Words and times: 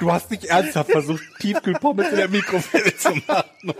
Du 0.00 0.12
hast 0.12 0.30
nicht 0.30 0.44
ernsthaft 0.44 0.92
versucht, 0.92 1.24
Tiefkühlpommes 1.40 2.10
in 2.10 2.16
der 2.16 2.28
Mikrowelle 2.28 2.96
zu 2.96 3.10
machen. 3.26 3.74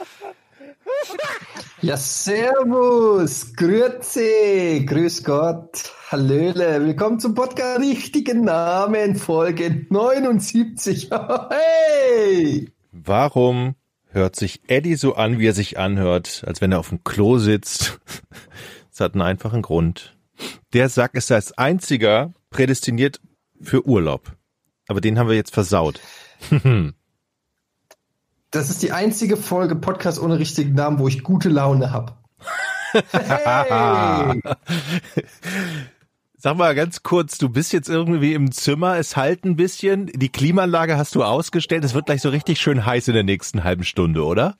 Ja, 1.81 1.97
servus, 1.97 3.55
grüezi, 3.55 4.85
grüß 4.85 5.23
Gott, 5.23 5.93
hallöle, 6.11 6.85
willkommen 6.85 7.21
zum 7.21 7.35
Podcast 7.37 7.81
Richtigen 7.81 8.43
Namen, 8.45 9.15
Folge 9.15 9.87
79. 9.89 11.11
Hey! 11.51 12.73
Warum 12.91 13.77
hört 14.07 14.35
sich 14.35 14.63
Eddie 14.67 14.97
so 14.97 15.15
an, 15.15 15.39
wie 15.39 15.47
er 15.47 15.55
sich 15.55 15.79
anhört, 15.79 16.43
als 16.47 16.61
wenn 16.61 16.73
er 16.73 16.81
auf 16.81 16.89
dem 16.89 17.05
Klo 17.05 17.39
sitzt? 17.39 18.01
Das 18.91 19.01
hat 19.01 19.15
einen 19.15 19.23
einfachen 19.23 19.63
Grund. 19.63 20.19
Der 20.73 20.89
Sack 20.89 21.15
ist 21.15 21.31
als 21.31 21.57
einziger 21.57 22.33
prädestiniert 22.51 23.21
für 23.61 23.87
Urlaub. 23.87 24.38
Aber 24.89 25.01
den 25.01 25.19
haben 25.19 25.29
wir 25.29 25.37
jetzt 25.37 25.55
versaut. 25.55 26.01
Das 28.51 28.71
ist 28.71 28.83
die 28.83 28.93
einzige 28.93 29.37
Folge 29.37 29.77
Podcast 29.77 30.19
ohne 30.19 30.39
richtigen 30.39 30.73
Namen, 30.73 30.99
wo 30.99 31.07
ich 31.07 31.23
gute 31.23 31.51
Laune 31.51 31.93
habe. 31.93 32.15
Hey! 33.13 34.41
Sag 36.39 36.57
mal 36.57 36.75
ganz 36.75 37.03
kurz, 37.03 37.37
du 37.37 37.51
bist 37.51 37.75
jetzt 37.75 37.91
irgendwie 37.91 38.33
im 38.33 38.51
Zimmer, 38.51 38.97
es 38.97 39.17
halt 39.17 39.45
ein 39.45 39.57
bisschen, 39.57 40.07
die 40.07 40.31
Klimaanlage 40.31 40.97
hast 40.97 41.15
du 41.15 41.25
ausgestellt, 41.25 41.85
es 41.85 41.93
wird 41.93 42.07
gleich 42.07 42.23
so 42.23 42.31
richtig 42.31 42.59
schön 42.59 42.87
heiß 42.87 43.09
in 43.09 43.15
der 43.15 43.25
nächsten 43.25 43.65
halben 43.65 43.85
Stunde, 43.85 44.25
oder? 44.25 44.57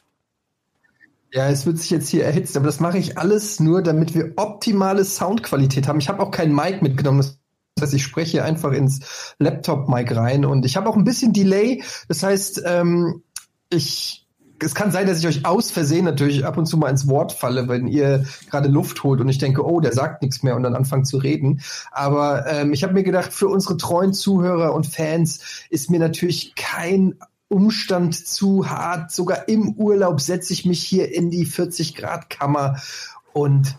Ja, 1.33 1.49
es 1.49 1.65
wird 1.65 1.79
sich 1.79 1.91
jetzt 1.91 2.09
hier 2.09 2.25
erhitzt, 2.25 2.57
aber 2.57 2.67
das 2.67 2.81
mache 2.81 2.99
ich 2.99 3.17
alles 3.17 3.61
nur, 3.61 3.83
damit 3.83 4.15
wir 4.15 4.33
optimale 4.37 5.05
Soundqualität 5.05 5.87
haben. 5.87 6.01
Ich 6.01 6.09
habe 6.09 6.23
auch 6.23 6.31
kein 6.31 6.55
Mic 6.55 6.83
mitgenommen. 6.83 7.19
Das 7.19 7.38
heißt, 7.83 7.95
ich 7.95 8.03
spreche 8.03 8.45
einfach 8.45 8.73
ins 8.73 9.35
Laptop-Mic 9.39 10.15
rein 10.15 10.45
und 10.45 10.65
ich 10.65 10.77
habe 10.77 10.89
auch 10.89 10.97
ein 10.97 11.05
bisschen 11.05 11.33
Delay. 11.33 11.83
Das 12.09 12.23
heißt, 12.23 12.63
ähm, 12.67 13.23
ich 13.71 14.29
es 14.61 14.75
kann 14.75 14.91
sein, 14.91 15.07
dass 15.07 15.21
ich 15.21 15.27
euch 15.27 15.47
aus 15.47 15.71
Versehen 15.71 16.05
natürlich 16.05 16.45
ab 16.45 16.59
und 16.59 16.67
zu 16.67 16.77
mal 16.79 16.91
ins 16.91 17.07
Wort 17.09 17.33
falle, 17.33 17.69
wenn 17.69 17.87
ihr 17.87 18.25
gerade 18.51 18.69
Luft 18.69 19.03
holt 19.05 19.21
und 19.21 19.29
ich 19.29 19.39
denke, 19.39 19.65
oh, 19.65 19.81
der 19.81 19.93
sagt 19.93 20.23
nichts 20.23 20.43
mehr 20.43 20.57
und 20.57 20.63
dann 20.63 20.75
anfangt 20.75 21.07
zu 21.07 21.19
reden. 21.19 21.61
Aber 21.93 22.47
ähm, 22.47 22.73
ich 22.73 22.83
habe 22.83 22.95
mir 22.95 23.05
gedacht, 23.05 23.33
für 23.33 23.49
unsere 23.49 23.77
treuen 23.77 24.13
Zuhörer 24.13 24.75
und 24.75 24.87
Fans 24.87 25.65
ist 25.71 25.91
mir 25.91 26.01
natürlich 26.01 26.55
kein 26.57 27.15
Umstand 27.49 28.15
zu 28.15 28.69
hart. 28.69 29.13
Sogar 29.13 29.49
im 29.49 29.75
Urlaub 29.75 30.21
setze 30.21 30.53
ich 30.53 30.67
mich 30.67 30.83
hier 30.83 31.15
in 31.15 31.31
die 31.31 31.47
40 31.47 31.95
Grad 31.95 32.29
Kammer 32.29 32.81
und 33.33 33.77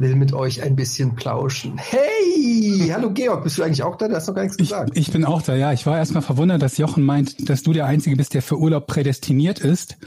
will 0.00 0.16
mit 0.16 0.32
euch 0.32 0.62
ein 0.62 0.74
bisschen 0.76 1.14
plauschen. 1.14 1.78
Hey, 1.78 2.90
hallo 2.92 3.10
Georg, 3.12 3.44
bist 3.44 3.58
du 3.58 3.62
eigentlich 3.62 3.82
auch 3.82 3.96
da? 3.96 4.08
Du 4.08 4.14
hast 4.16 4.26
noch 4.26 4.34
gar 4.34 4.42
nichts 4.42 4.56
Ich, 4.58 4.70
gesagt. 4.70 4.90
ich 4.94 5.12
bin 5.12 5.24
auch 5.24 5.42
da, 5.42 5.54
ja. 5.54 5.72
Ich 5.72 5.84
war 5.86 5.98
erstmal 5.98 6.22
verwundert, 6.22 6.62
dass 6.62 6.78
Jochen 6.78 7.04
meint, 7.04 7.48
dass 7.50 7.62
du 7.62 7.72
der 7.72 7.86
Einzige 7.86 8.16
bist, 8.16 8.32
der 8.34 8.42
für 8.42 8.56
Urlaub 8.58 8.86
prädestiniert 8.86 9.58
ist. 9.60 9.98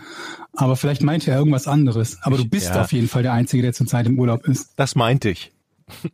Aber 0.55 0.75
vielleicht 0.75 1.03
meinte 1.03 1.31
er 1.31 1.37
irgendwas 1.37 1.67
anderes. 1.67 2.17
Aber 2.23 2.37
du 2.37 2.45
bist 2.45 2.69
Ja. 2.73 2.81
auf 2.81 2.91
jeden 2.91 3.07
Fall 3.07 3.23
der 3.23 3.33
Einzige, 3.33 3.61
der 3.63 3.73
zurzeit 3.73 4.07
im 4.07 4.19
Urlaub 4.19 4.47
ist. 4.47 4.71
Das 4.75 4.95
meinte 4.95 5.29
ich. 5.29 5.51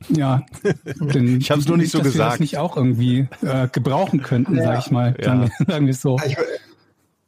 Ja. 0.09 0.43
Denn 0.99 1.39
Ich 1.39 1.49
hab's 1.51 1.67
nur 1.67 1.77
nicht 1.77 1.91
so 1.91 1.99
dass 1.99 2.07
Wir 2.07 2.11
gesagt. 2.11 2.33
das 2.33 2.39
nicht 2.41 2.57
auch 2.57 2.75
irgendwie 2.75 3.27
äh, 3.41 3.67
gebrauchen 3.71 4.21
könnten, 4.21 4.57
Ja. 4.57 4.63
sag 4.63 4.79
ich 4.79 4.91
mal. 4.91 5.15
Ja. 5.19 5.25
Sagen, 5.25 5.41
wir- 5.57 5.65
sagen 5.73 5.85
wir 5.85 5.91
es 5.91 6.01
so. 6.01 6.17
Ich, 6.25 6.35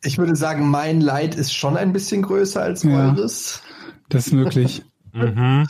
ich 0.03 0.17
würde 0.17 0.35
sagen, 0.35 0.67
mein 0.69 0.99
Leid 0.99 1.35
ist 1.35 1.53
schon 1.53 1.77
ein 1.77 1.93
bisschen 1.93 2.23
größer 2.23 2.61
als 2.61 2.83
Ja. 2.83 3.09
eures. 3.11 3.61
Das 4.09 4.27
ist 4.27 4.33
möglich. 4.33 4.83
Mhm. 5.13 5.67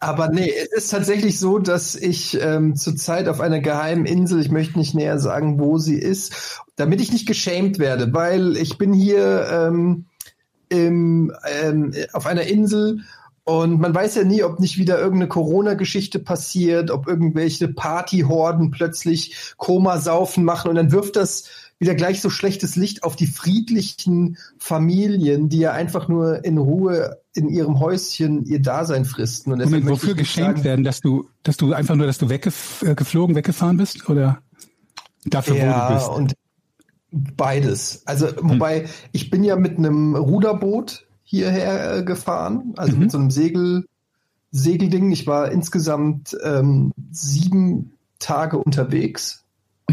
Aber 0.00 0.28
nee, 0.28 0.52
es 0.72 0.84
ist 0.84 0.90
tatsächlich 0.90 1.38
so, 1.38 1.58
dass 1.58 1.94
ich 1.94 2.40
ähm, 2.40 2.76
zurzeit 2.76 3.28
auf 3.28 3.40
einer 3.40 3.60
geheimen 3.60 4.06
Insel, 4.06 4.40
ich 4.40 4.50
möchte 4.50 4.78
nicht 4.78 4.94
näher 4.94 5.18
sagen, 5.18 5.58
wo 5.58 5.78
sie 5.78 5.98
ist, 5.98 6.62
damit 6.76 7.00
ich 7.00 7.12
nicht 7.12 7.26
geschämt 7.26 7.78
werde, 7.78 8.12
weil 8.12 8.56
ich 8.56 8.78
bin 8.78 8.92
hier 8.92 9.48
ähm, 9.50 10.06
im, 10.68 11.32
ähm, 11.62 11.92
auf 12.12 12.26
einer 12.26 12.42
Insel 12.42 13.00
und 13.44 13.78
man 13.78 13.94
weiß 13.94 14.14
ja 14.14 14.24
nie, 14.24 14.42
ob 14.42 14.58
nicht 14.58 14.78
wieder 14.78 14.98
irgendeine 14.98 15.28
Corona-Geschichte 15.28 16.18
passiert, 16.18 16.90
ob 16.90 17.06
irgendwelche 17.06 17.68
Partyhorden 17.68 18.70
plötzlich 18.70 19.54
Komasaufen 19.58 20.44
machen 20.44 20.70
und 20.70 20.76
dann 20.76 20.92
wirft 20.92 21.16
das 21.16 21.50
wieder 21.84 21.94
gleich 21.94 22.22
so 22.22 22.30
schlechtes 22.30 22.76
Licht 22.76 23.04
auf 23.04 23.14
die 23.14 23.26
friedlichen 23.26 24.38
Familien, 24.58 25.50
die 25.50 25.58
ja 25.58 25.72
einfach 25.72 26.08
nur 26.08 26.42
in 26.44 26.56
Ruhe 26.56 27.20
in 27.34 27.48
ihrem 27.48 27.78
Häuschen 27.78 28.44
ihr 28.46 28.62
Dasein 28.62 29.04
fristen. 29.04 29.52
Und 29.52 29.62
Moment, 29.62 29.86
wofür 29.86 30.14
geschenkt 30.14 30.58
sagen, 30.58 30.64
werden, 30.64 30.84
dass 30.84 31.00
du, 31.02 31.28
dass 31.42 31.58
du 31.58 31.74
einfach 31.74 31.94
nur, 31.94 32.06
dass 32.06 32.16
du 32.16 32.30
weggeflogen, 32.30 33.36
weggefahren 33.36 33.76
bist? 33.76 34.08
Oder 34.08 34.38
dafür, 35.26 35.56
wo 35.56 35.60
du 35.60 35.66
Ja, 35.66 35.94
bist? 35.94 36.08
und 36.08 36.34
beides. 37.36 38.02
Also, 38.06 38.28
wobei, 38.40 38.88
ich 39.12 39.28
bin 39.30 39.44
ja 39.44 39.56
mit 39.56 39.76
einem 39.76 40.16
Ruderboot 40.16 41.06
hierher 41.22 41.98
äh, 41.98 42.02
gefahren, 42.02 42.72
also 42.76 42.94
Mhm. 42.94 43.02
mit 43.02 43.10
so 43.10 43.18
einem 43.18 43.30
Segel, 43.30 43.84
Segelding. 44.52 45.10
Ich 45.10 45.26
war 45.26 45.50
insgesamt 45.52 46.34
ähm, 46.44 46.92
sieben 47.10 47.92
Tage 48.20 48.56
unterwegs 48.58 49.43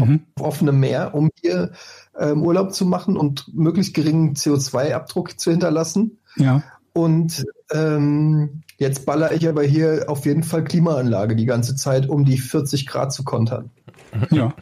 Mhm. 0.06 0.20
auf 0.36 0.46
offenem 0.46 0.80
Meer, 0.80 1.14
um 1.14 1.30
hier 1.40 1.72
ähm, 2.18 2.42
Urlaub 2.42 2.72
zu 2.72 2.86
machen 2.86 3.16
und 3.16 3.52
möglichst 3.54 3.94
geringen 3.94 4.34
CO2-Abdruck 4.34 5.38
zu 5.38 5.50
hinterlassen. 5.50 6.18
Ja. 6.36 6.62
Und 6.92 7.44
ähm, 7.72 8.62
jetzt 8.76 9.06
baller 9.06 9.32
ich 9.32 9.48
aber 9.48 9.62
hier 9.62 10.04
auf 10.08 10.26
jeden 10.26 10.42
Fall 10.42 10.64
Klimaanlage 10.64 11.36
die 11.36 11.46
ganze 11.46 11.74
Zeit, 11.74 12.08
um 12.08 12.24
die 12.24 12.38
40 12.38 12.86
Grad 12.86 13.12
zu 13.12 13.24
kontern. 13.24 13.70
Ja. 14.30 14.54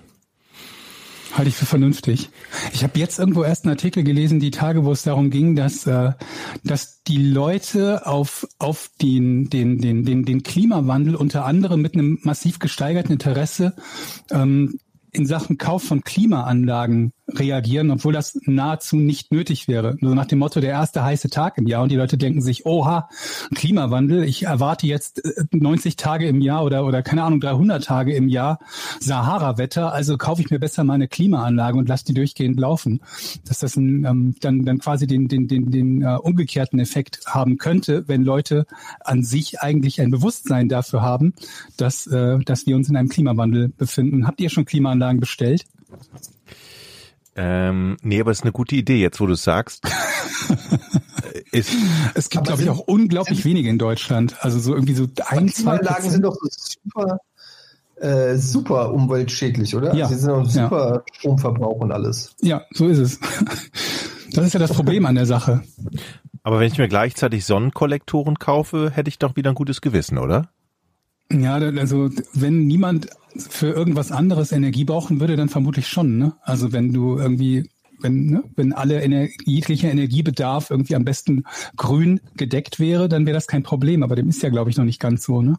Halte 1.33 1.49
ich 1.49 1.57
für 1.57 1.67
vernünftig. 1.67 2.31
Ich 2.73 2.83
habe 2.83 2.99
jetzt 2.99 3.19
irgendwo 3.19 3.45
erst 3.45 3.65
einen 3.65 3.73
Artikel 3.73 4.03
gelesen, 4.03 4.41
die 4.41 4.51
Tage, 4.51 4.85
wo 4.85 4.91
es 4.91 5.03
darum 5.03 5.31
ging, 5.31 5.55
dass, 5.55 5.87
äh, 5.87 6.13
dass 6.65 7.03
die 7.05 7.23
Leute 7.23 8.07
auf, 8.07 8.47
auf 8.59 8.91
den, 9.01 9.49
den, 9.49 9.79
den, 9.79 10.05
den, 10.05 10.25
den 10.25 10.43
Klimawandel 10.43 11.15
unter 11.15 11.45
anderem 11.45 11.83
mit 11.83 11.95
einem 11.95 12.19
massiv 12.23 12.59
gesteigerten 12.59 13.13
Interesse 13.13 13.75
ähm, 14.31 14.79
in 15.13 15.27
Sachen 15.27 15.59
Kauf 15.59 15.83
von 15.83 16.03
Klimaanlagen 16.03 17.13
reagieren, 17.35 17.91
obwohl 17.91 18.13
das 18.13 18.39
nahezu 18.45 18.97
nicht 18.97 19.33
nötig 19.33 19.69
wäre. 19.69 19.97
So 20.01 20.15
nach 20.15 20.27
dem 20.27 20.39
Motto, 20.39 20.61
der 20.61 20.71
erste 20.71 21.03
heiße 21.03 21.31
Tag 21.31 21.59
im 21.59 21.67
Jahr 21.67 21.83
und 21.83 21.91
die 21.91 21.97
Leute 21.97 22.19
denken 22.19 22.41
sich, 22.41 22.67
oha, 22.67 23.09
Klimawandel, 23.55 24.25
ich 24.25 24.45
erwarte 24.45 24.87
jetzt 24.87 25.25
äh, 25.25 25.45
90 25.53 25.97
Tage 25.97 26.27
im 26.27 26.41
Jahr 26.41 26.65
oder, 26.65 26.85
oder 26.85 27.03
keine 27.03 27.23
Ahnung, 27.23 27.41
300 27.41 27.85
Tage 27.85 28.15
im 28.15 28.29
Jahr 28.29 28.59
Sahara-Wetter, 29.01 29.93
also 29.93 30.19
kaufe 30.19 30.43
ich 30.43 30.51
mir 30.51 30.59
besser 30.59 30.85
meine 30.85 31.09
Klimaanlage 31.09 31.79
und 31.79 31.89
lasse 31.89 32.05
die 32.05 32.15
durchgehend 32.15 32.59
laufen. 32.59 33.01
Dass 33.47 33.61
das 33.61 33.77
ein, 33.77 34.05
ähm, 34.05 34.35
dann, 34.41 34.65
dann 34.65 34.79
quasi 34.79 35.07
den, 35.07 35.29
den, 35.29 35.49
den, 35.49 35.71
den 35.71 36.03
äh, 36.03 36.17
umgekehrten 36.17 36.79
Effekt 36.79 37.21
haben 37.27 37.59
könnte, 37.59 38.05
wenn 38.09 38.25
Leute 38.25 38.67
an 39.01 39.23
sich 39.23 39.61
eigentlich 39.61 40.01
ein 40.01 40.11
Bewusstsein 40.11 40.69
dafür 40.69 41.03
haben, 41.03 41.35
dass, 41.77 42.07
äh, 42.07 42.39
dass 42.41 42.67
wir 42.67 42.77
uns 42.77 42.89
in 42.89 42.97
einem 42.97 43.09
Klimawandel 43.09 43.69
befinden. 43.69 44.27
Habt 44.27 44.41
ihr 44.41 44.51
schon 44.51 44.65
Klimaanlagen 44.65 45.21
bestellt? 45.21 45.65
Ähm, 47.37 47.97
nee, 48.03 48.21
aber 48.21 48.31
es 48.33 48.39
ist 48.39 48.45
eine 48.45 48.53
gute 48.53 48.75
Idee, 48.77 49.01
jetzt 49.01 49.21
wo 49.21 49.27
du 49.27 49.35
es 49.35 49.45
sagst. 49.45 49.85
Ist, 51.53 51.73
Es 52.15 52.29
gibt, 52.29 52.45
glaube 52.45 52.63
ich, 52.63 52.69
auch 52.71 52.79
unglaublich 52.79 53.45
wenige 53.45 53.69
in 53.69 53.79
Deutschland. 53.79 54.37
Also 54.41 54.59
so 54.61 54.75
irgendwie 54.75 54.95
so 54.95 55.05
ein, 55.27 55.49
zwei 55.49 55.79
Klimaanlagen 55.79 56.11
sind 56.11 56.23
doch 56.23 56.35
so 56.35 56.49
super, 56.51 57.19
äh, 57.97 58.37
super 58.37 58.93
umweltschädlich, 58.93 59.75
oder? 59.75 59.95
Ja. 59.95 60.07
Sie 60.09 60.15
sind 60.15 60.31
auch 60.31 60.45
Ja. 60.47 60.65
super 60.69 61.05
Stromverbrauch 61.13 61.81
und 61.81 61.91
alles. 61.93 62.35
Ja, 62.41 62.63
so 62.73 62.87
ist 62.89 62.99
es. 62.99 63.21
Das 64.33 64.47
ist 64.47 64.53
ja 64.53 64.61
das 64.61 64.73
Problem 64.73 65.07
an 65.07 65.17
der 65.17 65.27
Sache. 65.27 65.63
aber 66.45 66.61
wenn 66.61 66.69
ich 66.69 66.79
mir 66.79 66.87
gleichzeitig 66.87 67.45
Sonnenkollektoren 67.45 68.39
kaufe, 68.39 68.93
hätte 68.95 69.09
ich 69.09 69.19
doch 69.19 69.35
wieder 69.35 69.51
ein 69.51 69.57
gutes 69.57 69.81
Gewissen, 69.81 70.19
oder? 70.19 70.51
Ja, 71.33 71.55
also 71.55 72.11
wenn 72.33 72.67
niemand 72.67 73.09
für 73.37 73.69
irgendwas 73.71 74.11
anderes 74.11 74.53
Energie 74.53 74.85
brauchen 74.85 75.21
würde, 75.21 75.37
dann 75.37 75.49
vermutlich 75.49 75.87
schon. 75.87 76.19
Ne? 76.19 76.33
Also 76.43 76.73
wenn 76.73 76.93
du 76.93 77.17
irgendwie, 77.19 77.71
wenn, 78.01 78.27
ne, 78.27 78.43
wenn 78.57 78.73
alle 78.73 79.01
Ener 79.01 79.29
jeglicher 79.45 79.91
Energiebedarf 79.91 80.71
irgendwie 80.71 80.97
am 80.97 81.05
besten 81.05 81.45
grün 81.77 82.21
gedeckt 82.37 82.81
wäre, 82.81 83.09
dann 83.09 83.27
wäre 83.27 83.35
das 83.35 83.47
kein 83.47 83.63
Problem. 83.63 84.03
Aber 84.03 84.17
dem 84.17 84.29
ist 84.29 84.43
ja, 84.43 84.49
glaube 84.49 84.71
ich, 84.71 84.77
noch 84.77 84.85
nicht 84.85 85.01
ganz 85.01 85.23
so. 85.25 85.43
Ne? 85.43 85.57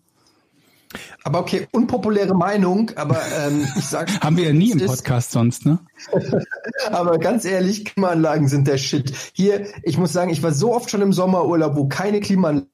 Aber 1.23 1.39
okay, 1.39 1.67
unpopuläre 1.71 2.35
Meinung, 2.35 2.91
aber 2.95 3.21
ähm, 3.47 3.65
ich 3.77 3.85
sag. 3.85 4.09
Haben 4.21 4.35
wir 4.35 4.45
ja 4.45 4.53
nie 4.53 4.71
im 4.71 4.77
es 4.79 4.83
ist- 4.83 4.89
Podcast 4.89 5.31
sonst, 5.31 5.65
ne? 5.65 5.79
Aber 6.91 7.17
ganz 7.19 7.45
ehrlich, 7.45 7.85
Klimaanlagen 7.85 8.47
sind 8.47 8.67
der 8.67 8.77
Shit. 8.77 9.13
Hier, 9.33 9.67
ich 9.83 9.97
muss 9.97 10.11
sagen, 10.11 10.31
ich 10.31 10.43
war 10.43 10.51
so 10.51 10.73
oft 10.73 10.89
schon 10.89 11.01
im 11.01 11.13
Sommerurlaub, 11.13 11.75
wo 11.77 11.87
keine 11.87 12.19
Klimaanlage 12.19 12.67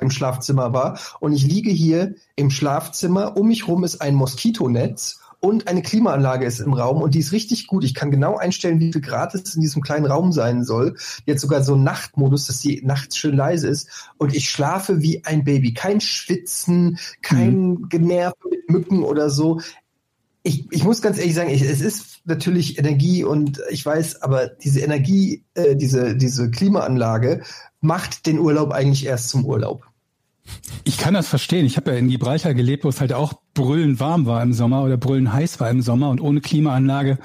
im 0.00 0.10
Schlafzimmer 0.10 0.72
war. 0.72 0.98
Und 1.20 1.32
ich 1.32 1.46
liege 1.46 1.70
hier 1.70 2.14
im 2.34 2.50
Schlafzimmer. 2.50 3.36
Um 3.36 3.48
mich 3.48 3.68
rum 3.68 3.84
ist 3.84 4.00
ein 4.00 4.14
Moskitonetz 4.14 5.20
und 5.40 5.68
eine 5.68 5.82
Klimaanlage 5.82 6.46
ist 6.46 6.60
im 6.60 6.72
Raum 6.72 7.02
und 7.02 7.14
die 7.14 7.20
ist 7.20 7.32
richtig 7.32 7.66
gut. 7.66 7.84
Ich 7.84 7.94
kann 7.94 8.10
genau 8.10 8.36
einstellen, 8.36 8.80
wie 8.80 8.92
viel 8.92 9.02
Grad 9.02 9.34
es 9.34 9.54
in 9.54 9.60
diesem 9.60 9.82
kleinen 9.82 10.06
Raum 10.06 10.32
sein 10.32 10.64
soll. 10.64 10.96
Jetzt 11.24 11.42
sogar 11.42 11.62
so 11.62 11.74
einen 11.74 11.84
Nachtmodus, 11.84 12.46
dass 12.46 12.60
die 12.60 12.82
nachts 12.84 13.16
schön 13.16 13.36
leise 13.36 13.68
ist. 13.68 14.10
Und 14.16 14.34
ich 14.34 14.48
schlafe 14.48 15.02
wie 15.02 15.24
ein 15.24 15.44
Baby. 15.44 15.74
Kein 15.74 16.00
Schwitzen, 16.00 16.98
kein 17.22 17.88
Generv 17.88 18.34
mit 18.50 18.68
Mücken 18.70 19.02
oder 19.02 19.30
so 19.30 19.60
ich, 20.46 20.64
ich 20.70 20.84
muss 20.84 21.02
ganz 21.02 21.18
ehrlich 21.18 21.34
sagen, 21.34 21.50
ich, 21.50 21.62
es 21.62 21.80
ist 21.80 22.20
natürlich 22.24 22.78
Energie 22.78 23.24
und 23.24 23.60
ich 23.68 23.84
weiß, 23.84 24.22
aber 24.22 24.46
diese 24.46 24.78
Energie, 24.78 25.42
äh, 25.54 25.74
diese, 25.74 26.14
diese 26.14 26.52
Klimaanlage 26.52 27.42
macht 27.86 28.26
den 28.26 28.38
Urlaub 28.38 28.72
eigentlich 28.72 29.06
erst 29.06 29.28
zum 29.28 29.44
Urlaub. 29.44 29.86
Ich 30.84 30.98
kann 30.98 31.14
das 31.14 31.26
verstehen. 31.26 31.66
Ich 31.66 31.76
habe 31.76 31.92
ja 31.92 31.96
in 31.96 32.08
Gibraltar 32.08 32.54
gelebt, 32.54 32.84
wo 32.84 32.88
es 32.88 33.00
halt 33.00 33.12
auch 33.12 33.32
brüllend 33.54 33.98
warm 33.98 34.26
war 34.26 34.42
im 34.42 34.52
Sommer 34.52 34.84
oder 34.84 34.96
brüllend 34.96 35.32
heiß 35.32 35.58
war 35.58 35.70
im 35.70 35.82
Sommer 35.82 36.10
und 36.10 36.20
ohne 36.20 36.40
Klimaanlage 36.40 37.18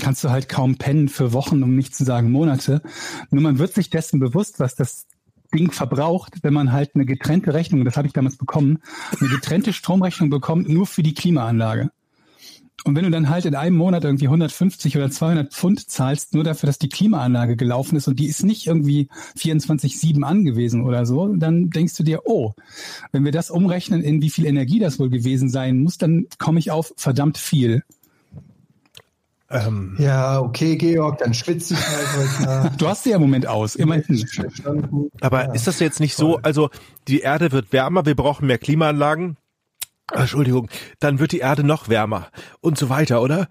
kannst 0.00 0.22
du 0.24 0.30
halt 0.30 0.48
kaum 0.48 0.76
pennen 0.76 1.08
für 1.08 1.32
Wochen, 1.32 1.62
um 1.62 1.76
nicht 1.76 1.94
zu 1.94 2.04
sagen 2.04 2.30
Monate. 2.30 2.82
Nur 3.30 3.42
man 3.42 3.58
wird 3.58 3.74
sich 3.74 3.88
dessen 3.90 4.20
bewusst, 4.20 4.60
was 4.60 4.74
das 4.74 5.06
Ding 5.54 5.70
verbraucht, 5.72 6.34
wenn 6.42 6.52
man 6.52 6.72
halt 6.72 6.90
eine 6.94 7.06
getrennte 7.06 7.54
Rechnung, 7.54 7.84
das 7.84 7.96
habe 7.96 8.06
ich 8.06 8.12
damals 8.12 8.36
bekommen, 8.36 8.80
eine 9.18 9.30
getrennte 9.30 9.72
Stromrechnung 9.72 10.28
bekommt, 10.28 10.68
nur 10.68 10.86
für 10.86 11.02
die 11.02 11.14
Klimaanlage. 11.14 11.90
Und 12.84 12.94
wenn 12.94 13.04
du 13.04 13.10
dann 13.10 13.28
halt 13.28 13.44
in 13.44 13.54
einem 13.54 13.76
Monat 13.76 14.04
irgendwie 14.04 14.26
150 14.26 14.96
oder 14.96 15.10
200 15.10 15.52
Pfund 15.52 15.90
zahlst, 15.90 16.34
nur 16.34 16.44
dafür, 16.44 16.68
dass 16.68 16.78
die 16.78 16.88
Klimaanlage 16.88 17.56
gelaufen 17.56 17.96
ist 17.96 18.06
und 18.06 18.18
die 18.18 18.26
ist 18.26 18.44
nicht 18.44 18.66
irgendwie 18.66 19.08
24-7 19.36 20.22
angewiesen 20.22 20.84
oder 20.84 21.04
so, 21.04 21.26
dann 21.34 21.70
denkst 21.70 21.96
du 21.96 22.04
dir, 22.04 22.22
oh, 22.24 22.54
wenn 23.10 23.24
wir 23.24 23.32
das 23.32 23.50
umrechnen, 23.50 24.02
in 24.02 24.22
wie 24.22 24.30
viel 24.30 24.46
Energie 24.46 24.78
das 24.78 24.98
wohl 24.98 25.10
gewesen 25.10 25.50
sein 25.50 25.80
muss, 25.80 25.98
dann 25.98 26.26
komme 26.38 26.60
ich 26.60 26.70
auf 26.70 26.92
verdammt 26.96 27.36
viel. 27.36 27.82
Ähm, 29.50 29.96
Ja, 29.98 30.40
okay, 30.40 30.76
Georg, 30.76 31.18
dann 31.18 31.34
schwitze 31.34 31.74
ich 31.74 31.80
halt 31.80 32.06
heute 32.16 32.42
Nacht. 32.44 32.80
Du 32.80 32.86
hast 32.86 33.04
sie 33.04 33.10
ja 33.10 33.16
im 33.16 33.22
Moment 33.22 33.46
aus, 33.46 33.74
immerhin. 33.74 34.24
Aber 35.20 35.54
ist 35.54 35.66
das 35.66 35.80
jetzt 35.80 36.00
nicht 36.00 36.14
so, 36.14 36.36
also 36.36 36.70
die 37.08 37.20
Erde 37.20 37.50
wird 37.50 37.72
wärmer, 37.72 38.06
wir 38.06 38.14
brauchen 38.14 38.46
mehr 38.46 38.58
Klimaanlagen. 38.58 39.36
Entschuldigung, 40.12 40.68
dann 41.00 41.18
wird 41.18 41.32
die 41.32 41.38
Erde 41.38 41.64
noch 41.64 41.88
wärmer 41.88 42.28
und 42.60 42.78
so 42.78 42.88
weiter, 42.88 43.22
oder? 43.22 43.48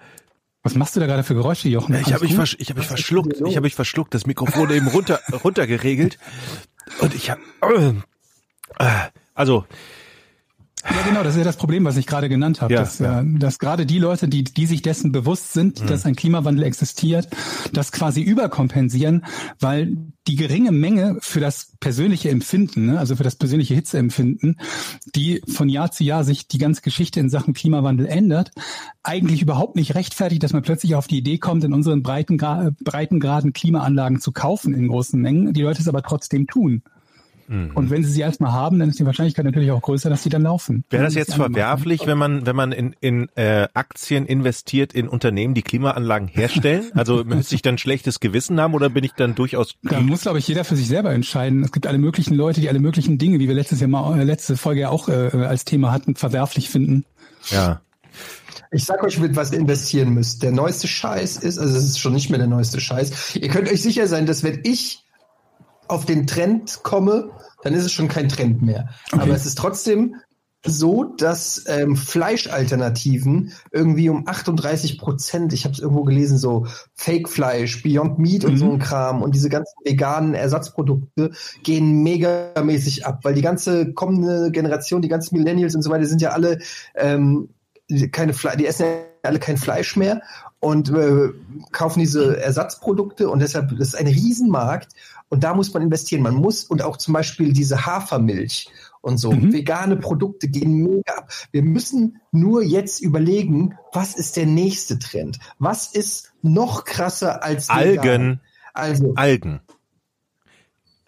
Was 0.63 0.75
machst 0.75 0.95
du 0.95 1.00
da 1.00 1.06
gerade 1.06 1.24
für 1.24 1.36
Geräusche, 1.36 1.69
Jochen? 1.69 1.95
Ich 1.95 2.13
habe 2.13 2.25
mich, 2.25 2.36
versch 2.36 2.57
ich 2.59 2.69
hab 2.69 2.77
mich 2.77 2.88
verschluckt. 2.88 3.39
Ich 3.45 3.56
habe 3.56 3.62
mich 3.62 3.75
verschluckt. 3.75 4.13
Das 4.13 4.25
Mikrofon 4.25 4.69
eben 4.71 4.88
runter 4.88 5.21
runtergeregelt 5.44 6.18
und 7.00 7.15
ich 7.15 7.30
habe 7.30 7.42
äh, 8.80 8.88
also 9.33 9.65
Ja, 10.84 11.02
genau, 11.06 11.24
das 11.24 11.34
ist 11.34 11.40
ja 11.40 11.44
das 11.44 11.58
Problem, 11.58 11.86
was 11.86 11.98
ich 11.98 12.06
gerade 12.06 12.30
genannt 12.30 12.62
habe, 12.62 12.74
Ja, 12.74 12.82
dass, 12.82 13.00
ja. 13.00 13.22
äh, 13.22 13.26
dass 13.40 13.60
gerade 13.60 13.86
die 13.86 14.00
Leute, 14.00 14.28
die, 14.28 14.44
die 14.44 14.66
sich 14.68 14.82
dessen 14.82 15.12
bewusst 15.12 15.54
sind, 15.54 15.82
Mhm. 15.82 15.88
dass 15.88 16.06
ein 16.06 16.16
Klimawandel 16.16 16.64
existiert, 16.64 17.28
das 17.74 17.92
quasi 17.92 18.22
überkompensieren, 18.22 19.26
weil 19.60 19.98
die 20.28 20.36
geringe 20.36 20.72
Menge 20.72 21.18
für 21.20 21.40
das 21.40 21.74
persönliche 21.80 22.30
Empfinden, 22.30 22.86
ne, 22.88 23.00
also 23.00 23.16
für 23.16 23.24
das 23.24 23.36
persönliche 23.36 23.74
Hitzeempfinden, 23.74 24.60
die 25.16 25.42
von 25.48 25.68
Jahr 25.68 25.92
zu 25.92 26.04
Jahr 26.04 26.24
sich 26.24 26.48
die 26.48 26.58
ganze 26.58 26.82
Geschichte 26.82 27.20
in 27.20 27.30
Sachen 27.30 27.54
Klimawandel 27.54 28.06
ändert, 28.06 28.52
eigentlich 29.04 29.42
überhaupt 29.42 29.76
nicht 29.76 29.96
rechtfertigt, 29.96 30.44
dass 30.44 30.54
man 30.54 30.62
plötzlich 30.62 30.96
auf 30.96 31.08
die 31.08 31.18
Idee 31.18 31.38
kommt, 31.38 31.64
in 31.64 31.74
unseren 31.74 32.04
Breitengra 32.04 32.72
Breitengraden 32.84 33.52
Klimaanlagen 33.52 34.20
zu 34.22 34.32
kaufen 34.32 34.74
in 34.74 34.88
großen 34.88 35.20
Mengen, 35.20 35.54
die 35.54 35.62
Leute 35.64 35.82
es 35.82 35.88
aber 35.88 36.04
trotzdem 36.04 36.46
tun. 36.48 36.84
Mhm. 37.48 37.72
Und 37.74 37.90
wenn 37.90 38.04
sie 38.04 38.12
sie 38.12 38.22
erstmal 38.22 38.52
haben, 38.52 38.80
dann 38.80 38.90
ist 38.90 39.00
die 39.00 39.06
Wahrscheinlichkeit 39.06 39.46
natürlich 39.46 39.72
auch 39.72 39.82
größer, 39.82 40.10
dass 40.10 40.24
sie 40.24 40.30
dann 40.30 40.44
laufen. 40.44 40.84
Wäre 40.90 41.04
das 41.04 41.16
jetzt 41.16 41.38
machen. 41.38 41.54
verwerflich, 41.54 42.06
wenn 42.06 42.18
man, 42.18 42.46
wenn 42.46 42.56
man 42.56 42.72
in, 42.72 42.96
in 43.00 43.30
äh, 43.36 43.68
Aktien 43.74 44.26
investiert 44.26 44.94
in 44.94 45.08
Unternehmen, 45.08 45.54
die 45.54 45.62
Klimaanlagen 45.62 46.28
herstellen? 46.28 46.86
Also 46.98 47.24
müsste 47.24 47.54
ich 47.54 47.62
dann 47.62 47.78
schlechtes 47.78 48.20
Gewissen 48.20 48.60
haben 48.60 48.74
oder 48.74 48.90
bin 48.90 49.04
ich 49.04 49.14
dann 49.14 49.36
durchaus 49.36 49.76
Da 49.84 50.00
muss, 50.00 50.22
glaube 50.22 50.40
ich, 50.40 50.48
jeder 50.48 50.64
für 50.64 50.76
sich 50.76 50.88
selber 50.88 51.12
entscheiden. 51.12 51.64
Es 51.64 51.72
gibt 51.72 51.86
alle 51.86 52.00
möglichen 52.00 52.34
Leute, 52.34 52.60
die 52.60 52.70
alle 52.70 52.80
möglichen 52.80 53.18
Dinge, 53.18 53.40
wie 53.40 53.48
wir 53.48 53.56
letztes 53.56 53.80
Jahr 53.80 53.90
mal, 53.90 54.20
äh, 54.20 54.24
letzte 54.24 54.58
Folge 54.58 54.82
ja 54.82 54.90
auch 54.90 55.08
äh, 55.08 55.30
als 55.46 55.64
Thema 55.64 55.92
hatten, 55.92 56.16
verwerflich 56.16 56.70
finden. 56.70 57.06
ja. 57.50 57.82
Ich 58.72 58.84
sag 58.84 59.02
euch, 59.04 59.18
mit 59.18 59.36
was 59.36 59.54
ihr 59.54 59.60
investieren 59.60 60.14
müsst. 60.14 60.44
Der 60.44 60.52
neueste 60.52 60.88
Scheiß 60.88 61.38
ist, 61.38 61.58
also 61.58 61.78
es 61.78 61.86
ist 61.86 62.00
schon 62.00 62.14
nicht 62.14 62.30
mehr 62.30 62.40
der 62.40 62.48
neueste 62.48 62.82
Scheiß. 62.82 63.36
Ihr 63.36 63.48
könnt 63.48 63.72
euch 63.72 63.82
sicher 63.82 64.08
sein, 64.08 64.26
dass 64.26 64.44
wenn 64.44 64.60
ich 64.64 65.06
auf 65.88 66.06
den 66.06 66.28
Trend 66.28 66.84
komme, 66.84 67.31
dann 67.63 67.74
ist 67.74 67.86
es 67.86 67.92
schon 67.92 68.07
kein 68.07 68.30
Trend 68.30 68.62
mehr. 68.62 68.89
Aber 69.12 69.34
es 69.34 69.45
ist 69.45 69.57
trotzdem 69.57 70.16
so, 70.66 71.04
dass 71.04 71.63
ähm, 71.68 71.95
Fleischalternativen 71.95 73.54
irgendwie 73.72 74.10
um 74.10 74.28
38 74.28 74.98
Prozent, 74.98 75.54
ich 75.54 75.63
habe 75.63 75.74
es 75.74 75.80
irgendwo 75.80 76.04
gelesen, 76.04 76.38
so 76.38 76.66
Fake-Fleisch, 76.95 77.84
Beyond 77.84 78.19
Meat 78.19 78.44
und 78.44 78.54
Mhm. 78.54 78.57
so 78.57 78.72
ein 78.72 78.80
Kram 78.80 79.22
und 79.22 79.34
diese 79.36 79.50
ganzen 79.50 79.75
veganen 79.86 80.34
Ersatzprodukte 80.34 81.31
gehen 81.63 82.04
megamäßig 82.04 83.06
ab, 83.06 83.19
weil 83.24 83.33
die 83.36 83.42
ganze 83.42 83.94
kommende 83.94 84.51
Generation, 84.51 85.01
die 85.01 85.07
ganzen 85.07 85.38
Millennials 85.38 85.75
und 85.75 85.83
so 85.83 85.90
weiter 85.90 86.06
sind 86.06 86.22
ja 86.22 86.31
alle 86.31 86.60
ähm, 86.95 87.50
keine 88.12 88.33
Fle 88.33 88.57
die 88.57 88.66
essen 88.66 88.86
ja 88.86 88.90
alle 89.24 89.40
kein 89.40 89.57
Fleisch 89.57 89.95
mehr 89.95 90.22
und 90.60 90.90
äh, 90.90 91.30
kaufen 91.72 92.00
diese 92.00 92.38
Ersatzprodukte 92.42 93.30
und 93.30 93.40
deshalb 93.40 93.69
das 93.78 93.90
ist 93.90 93.95
ein 93.95 94.07
Riesenmarkt 94.07 94.90
und 95.30 95.44
da 95.44 95.54
muss 95.54 95.74
man 95.74 95.84
investieren. 95.84 96.22
Man 96.22 96.36
muss 96.36 96.64
und 96.64 96.82
auch 96.82 96.98
zum 96.98 97.14
Beispiel 97.14 97.54
diese 97.54 97.86
Hafermilch 97.86 98.70
und 99.02 99.18
so 99.18 99.32
Mhm. 99.32 99.54
vegane 99.54 99.96
Produkte 99.98 100.48
gehen 100.48 100.74
mega 100.74 101.14
ab. 101.16 101.32
Wir 101.52 101.64
müssen 101.64 102.20
nur 102.32 102.64
jetzt 102.64 103.02
überlegen, 103.02 103.78
was 103.94 104.16
ist 104.16 104.38
der 104.38 104.46
nächste 104.46 105.00
Trend? 105.00 105.40
Was 105.60 105.88
ist 105.94 106.34
noch 106.42 106.84
krasser 106.86 107.44
als 107.44 107.70
vegan? 107.70 107.98
Algen, 108.08 108.42
Also 108.74 109.14
Algen. 109.16 109.62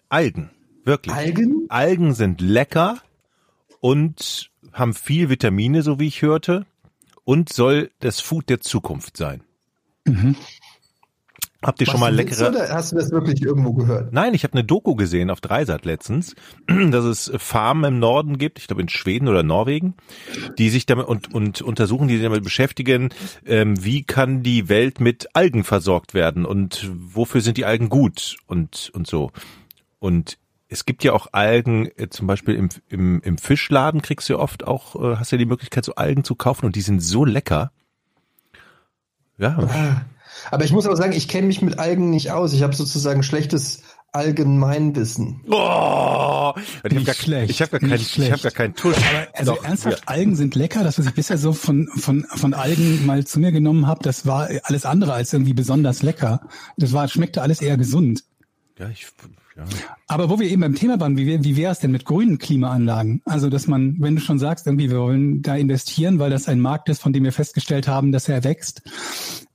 Algen. 0.08 0.50
Wirklich. 0.84 1.14
Algen? 1.14 1.66
Algen 1.68 2.14
sind 2.14 2.40
lecker 2.40 2.98
und 3.80 4.50
haben 4.72 4.94
viel 4.94 5.28
Vitamine, 5.28 5.82
so 5.82 5.98
wie 6.00 6.06
ich 6.08 6.22
hörte, 6.22 6.66
und 7.24 7.52
soll 7.52 7.90
das 8.00 8.20
Food 8.20 8.48
der 8.48 8.60
Zukunft 8.60 9.16
sein. 9.16 9.42
Habt 11.62 11.80
ihr 11.80 11.86
schon 11.86 12.00
mal 12.00 12.14
leckere? 12.14 12.48
Oder 12.48 12.70
hast 12.70 12.92
du 12.92 12.96
das 12.96 13.10
wirklich 13.10 13.42
irgendwo 13.42 13.74
gehört? 13.74 14.14
Nein, 14.14 14.32
ich 14.32 14.44
habe 14.44 14.54
eine 14.54 14.64
Doku 14.64 14.94
gesehen 14.94 15.28
auf 15.28 15.42
Dreisat 15.42 15.84
letztens, 15.84 16.34
dass 16.66 17.04
es 17.04 17.30
Farmen 17.36 17.84
im 17.94 17.98
Norden 17.98 18.38
gibt, 18.38 18.58
ich 18.58 18.66
glaube 18.66 18.80
in 18.80 18.88
Schweden 18.88 19.28
oder 19.28 19.42
Norwegen, 19.42 19.94
die 20.56 20.70
sich 20.70 20.86
damit 20.86 21.06
und, 21.06 21.34
und 21.34 21.60
untersuchen, 21.60 22.08
die 22.08 22.14
sich 22.14 22.24
damit 22.24 22.44
beschäftigen, 22.44 23.10
ähm, 23.44 23.84
wie 23.84 24.04
kann 24.04 24.42
die 24.42 24.70
Welt 24.70 25.00
mit 25.00 25.36
Algen 25.36 25.62
versorgt 25.64 26.14
werden 26.14 26.46
und 26.46 26.90
wofür 26.94 27.42
sind 27.42 27.58
die 27.58 27.66
Algen 27.66 27.90
gut 27.90 28.36
und 28.46 28.90
und 28.94 29.06
so. 29.06 29.30
Und 29.98 30.38
es 30.68 30.86
gibt 30.86 31.04
ja 31.04 31.12
auch 31.12 31.26
Algen, 31.32 31.90
äh, 31.96 32.08
zum 32.08 32.26
Beispiel 32.26 32.54
im, 32.54 32.70
im, 32.88 33.20
im 33.20 33.36
Fischladen 33.36 34.00
kriegst 34.00 34.28
du 34.28 34.34
ja 34.34 34.38
oft 34.38 34.66
auch, 34.66 34.94
äh, 34.96 35.16
hast 35.16 35.32
ja 35.32 35.36
die 35.36 35.44
Möglichkeit, 35.44 35.84
so 35.84 35.94
Algen 35.96 36.24
zu 36.24 36.36
kaufen 36.36 36.64
und 36.64 36.74
die 36.76 36.80
sind 36.80 37.00
so 37.00 37.24
lecker. 37.26 37.70
Ja, 39.36 39.58
Ah. 39.58 40.02
Aber 40.50 40.64
ich 40.64 40.72
muss 40.72 40.86
auch 40.86 40.96
sagen, 40.96 41.12
ich 41.12 41.28
kenne 41.28 41.46
mich 41.46 41.62
mit 41.62 41.78
Algen 41.78 42.10
nicht 42.10 42.30
aus. 42.30 42.52
Ich 42.52 42.62
habe 42.62 42.74
sozusagen 42.74 43.22
schlechtes 43.22 43.82
Allgemeinwissen. 44.12 45.40
Oh, 45.48 46.52
ich 46.56 46.84
habe 46.84 47.04
gar, 47.04 47.14
schlecht, 47.14 47.50
ich 47.50 47.62
hab 47.62 47.70
gar, 47.70 47.78
kein, 47.78 47.90
nicht 47.90 48.18
ich 48.18 48.32
hab 48.32 48.42
gar 48.42 48.50
keinen 48.50 48.74
Tusch. 48.74 48.96
Also 49.34 49.54
Doch, 49.54 49.64
ernsthaft, 49.64 50.02
Algen 50.06 50.34
sind 50.34 50.56
lecker. 50.56 50.82
Das, 50.82 50.98
was 50.98 51.06
ich 51.06 51.14
bisher 51.14 51.38
so 51.38 51.52
von, 51.52 51.88
von, 51.94 52.24
von 52.24 52.54
Algen 52.54 53.06
mal 53.06 53.24
zu 53.24 53.38
mir 53.38 53.52
genommen 53.52 53.86
habe, 53.86 54.02
das 54.02 54.26
war 54.26 54.48
alles 54.64 54.84
andere 54.84 55.12
als 55.12 55.32
irgendwie 55.32 55.54
besonders 55.54 56.02
lecker. 56.02 56.40
Das 56.76 56.92
war, 56.92 57.06
schmeckte 57.06 57.42
alles 57.42 57.62
eher 57.62 57.76
gesund. 57.76 58.24
Ja, 58.78 58.88
ich, 58.88 59.06
ja. 59.68 59.96
Aber 60.06 60.28
wo 60.30 60.38
wir 60.38 60.48
eben 60.48 60.60
beim 60.60 60.74
Thema 60.74 60.98
waren, 61.00 61.16
wie, 61.16 61.42
wie 61.44 61.56
wäre 61.56 61.72
es 61.72 61.78
denn 61.78 61.90
mit 61.90 62.04
grünen 62.04 62.38
Klimaanlagen? 62.38 63.22
Also, 63.24 63.48
dass 63.48 63.66
man, 63.66 63.96
wenn 64.00 64.16
du 64.16 64.20
schon 64.20 64.38
sagst, 64.38 64.66
irgendwie, 64.66 64.90
wir 64.90 64.98
wollen 64.98 65.42
da 65.42 65.56
investieren, 65.56 66.18
weil 66.18 66.30
das 66.30 66.48
ein 66.48 66.60
Markt 66.60 66.88
ist, 66.88 67.00
von 67.02 67.12
dem 67.12 67.24
wir 67.24 67.32
festgestellt 67.32 67.86
haben, 67.88 68.12
dass 68.12 68.28
er 68.28 68.44
wächst, 68.44 68.82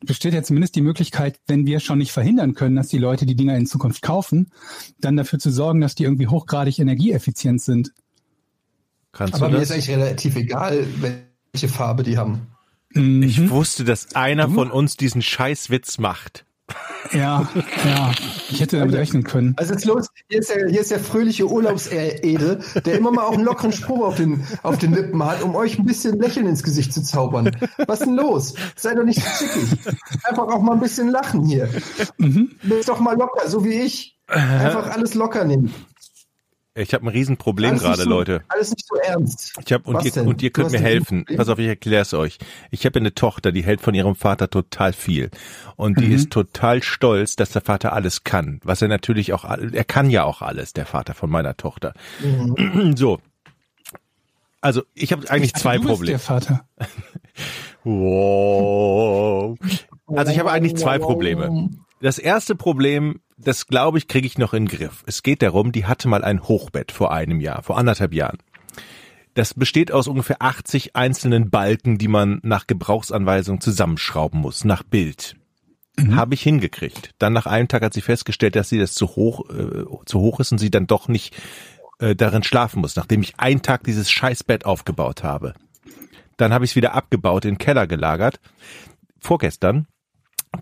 besteht 0.06 0.34
ja 0.34 0.44
zumindest 0.44 0.76
die 0.76 0.82
Möglichkeit, 0.82 1.40
wenn 1.48 1.66
wir 1.66 1.80
schon 1.80 1.98
nicht 1.98 2.12
verhindern 2.12 2.54
können, 2.54 2.76
dass 2.76 2.88
die 2.88 2.98
Leute 2.98 3.26
die 3.26 3.36
Dinger 3.36 3.58
in 3.58 3.66
Zukunft 3.66 4.02
kaufen, 4.02 4.52
dann 5.00 5.18
dafür 5.18 5.40
zu 5.40 5.52
sorgen, 5.52 5.82
dass 5.82 5.96
die 5.96 6.04
irgendwie 6.04 6.28
hochgradig 6.28 6.80
energieeffizient 6.80 7.62
sind. 7.62 7.92
Kannst 9.12 9.36
Aber 9.36 9.48
du 9.48 9.54
mir 9.54 9.60
das? 9.60 9.70
ist 9.70 9.72
eigentlich 9.76 9.90
relativ 9.98 10.36
egal, 10.36 10.86
welche 11.54 11.68
Farbe 11.68 12.04
die 12.04 12.18
haben. 12.18 12.48
Ich 12.94 13.40
Mhm. 13.40 13.50
wusste, 13.50 13.84
dass 13.84 14.16
einer 14.16 14.50
von 14.50 14.72
uns 14.72 14.96
diesen 14.96 15.22
Scheißwitz 15.22 15.98
macht. 15.98 16.45
Ja, 17.12 17.48
ja. 17.86 18.12
Ich 18.50 18.60
hätte 18.60 18.80
damit 18.80 18.96
rechnen 18.96 19.24
können. 19.24 19.54
Also 19.58 19.74
jetzt 19.74 19.86
los, 19.86 20.08
hier 20.28 20.40
ist 20.40 20.50
der, 20.50 20.68
hier 20.68 20.82
ist 20.82 20.92
der 20.92 21.00
fröhliche 21.00 21.48
Urlaubsede, 21.48 22.60
der 22.84 22.98
immer 22.98 23.12
mal 23.12 23.24
auch 23.24 23.34
einen 23.34 23.44
lockeren 23.44 23.72
Spruch 23.72 24.06
auf 24.06 24.16
den, 24.16 24.46
auf 24.64 24.78
den 24.78 24.94
Lippen 24.94 25.24
hat, 25.24 25.44
um 25.44 25.56
euch 25.56 25.78
ein 25.78 25.86
bisschen 25.86 26.20
Lächeln 26.20 26.48
ins 26.48 26.64
Gesicht 26.64 26.94
zu 26.94 27.04
zaubern. 27.04 27.52
Was 27.86 28.00
denn 28.00 28.16
los? 28.16 28.56
Sei 28.76 28.96
doch 28.96 29.04
nicht 29.04 29.22
so 29.22 29.46
zickig. 29.46 29.80
Einfach 30.24 30.48
auch 30.48 30.62
mal 30.62 30.74
ein 30.74 30.80
bisschen 30.80 31.10
lachen 31.10 31.44
hier. 31.46 31.70
Mhm. 32.18 32.56
Bist 32.64 32.90
doch 32.90 33.00
mal 33.00 33.16
locker, 33.16 33.48
so 33.48 33.64
wie 33.64 33.82
ich. 33.82 34.18
Einfach 34.28 34.90
alles 34.90 35.14
locker 35.14 35.46
nehmen. 35.46 35.74
Ich 36.78 36.94
habe 36.94 37.06
ein 37.06 37.08
Riesenproblem 37.08 37.78
gerade, 37.78 38.04
so, 38.04 38.10
Leute. 38.10 38.44
Alles 38.50 38.72
nicht 38.72 38.86
so 38.86 38.96
ernst. 38.98 39.54
Ich 39.66 39.72
hab, 39.72 39.88
und, 39.88 39.96
Was 39.96 40.06
ihr, 40.06 40.12
denn? 40.12 40.28
und 40.28 40.44
ihr 40.44 40.50
könnt 40.50 40.72
mir 40.72 40.80
helfen. 40.80 41.20
Problem? 41.20 41.38
Pass 41.38 41.48
auf, 41.48 41.58
ich 41.58 41.68
erkläre 41.68 42.02
es 42.02 42.14
euch. 42.14 42.38
Ich 42.70 42.86
habe 42.86 43.00
eine 43.00 43.14
Tochter, 43.16 43.54
die 43.54 43.64
hält 43.64 43.80
von 43.80 43.94
ihrem 43.96 44.16
Vater 44.16 44.50
total 44.50 44.92
viel. 44.92 45.32
Und 45.78 45.96
Mhm. 45.96 46.02
die 46.02 46.14
ist 46.14 46.32
total 46.32 46.84
stolz, 46.84 47.38
dass 47.38 47.52
der 47.52 47.62
Vater 47.62 47.94
alles 47.94 48.26
kann. 48.26 48.60
Was 48.66 48.82
er 48.82 48.90
natürlich 48.90 49.32
auch, 49.32 49.46
er 49.46 49.84
kann 49.86 50.10
ja 50.10 50.26
auch 50.26 50.42
alles, 50.42 50.74
der 50.74 50.86
Vater 50.86 51.14
von 51.14 51.30
meiner 51.30 51.56
Tochter. 51.56 51.94
Mhm. 52.22 52.98
So. 52.98 53.20
Also, 54.60 54.84
ich 54.96 55.14
habe 55.14 55.30
eigentlich 55.30 55.54
Ich 55.56 55.62
zwei 55.62 55.78
du 55.78 55.84
bist 55.84 55.94
Probleme. 55.94 56.12
Der 56.12 56.20
Vater. 56.20 56.68
Wow. 57.88 59.58
Also 60.08 60.32
ich 60.32 60.40
habe 60.40 60.52
eigentlich 60.52 60.76
zwei 60.76 60.98
Probleme. 60.98 61.70
Das 62.02 62.18
erste 62.18 62.56
Problem, 62.56 63.20
das 63.38 63.68
glaube 63.68 63.98
ich, 63.98 64.08
kriege 64.08 64.28
ich 64.28 64.38
noch 64.38 64.54
in 64.54 64.66
den 64.66 64.78
Griff. 64.78 65.04
Es 65.06 65.24
geht 65.24 65.42
darum, 65.42 65.72
die 65.72 65.86
hatte 65.86 66.08
mal 66.08 66.24
ein 66.24 66.44
Hochbett 66.44 66.92
vor 66.92 67.12
einem 67.12 67.42
Jahr, 67.42 67.64
vor 67.64 67.78
anderthalb 67.78 68.14
Jahren. 68.14 68.38
Das 69.34 69.54
besteht 69.54 69.92
aus 69.92 70.08
ungefähr 70.08 70.42
80 70.42 70.96
einzelnen 70.96 71.50
Balken, 71.50 71.98
die 71.98 72.08
man 72.08 72.40
nach 72.44 72.68
Gebrauchsanweisung 72.68 73.60
zusammenschrauben 73.60 74.40
muss, 74.40 74.64
nach 74.64 74.84
Bild. 74.84 75.36
Habe 76.12 76.34
ich 76.34 76.42
hingekriegt. 76.42 77.12
Dann 77.20 77.34
nach 77.34 77.46
einem 77.46 77.68
Tag 77.68 77.82
hat 77.82 77.94
sie 77.94 78.02
festgestellt, 78.02 78.56
dass 78.56 78.70
sie 78.70 78.80
das 78.80 78.94
zu 78.94 79.08
hoch, 79.08 79.50
äh, 79.50 79.86
zu 80.06 80.20
hoch 80.20 80.40
ist 80.40 80.52
und 80.52 80.58
sie 80.58 80.72
dann 80.72 80.88
doch 80.88 81.08
nicht 81.08 81.36
äh, 82.00 82.16
darin 82.16 82.44
schlafen 82.44 82.82
muss, 82.82 82.96
nachdem 82.96 83.22
ich 83.22 83.40
einen 83.40 83.62
Tag 83.62 83.84
dieses 83.84 84.12
Scheißbett 84.12 84.66
aufgebaut 84.66 85.24
habe. 85.24 85.54
Dann 86.38 86.54
habe 86.54 86.66
ich 86.66 86.72
es 86.72 86.76
wieder 86.76 86.94
abgebaut, 86.94 87.46
in 87.46 87.54
den 87.54 87.58
Keller 87.58 87.88
gelagert. 87.88 88.40
Vorgestern 89.20 89.88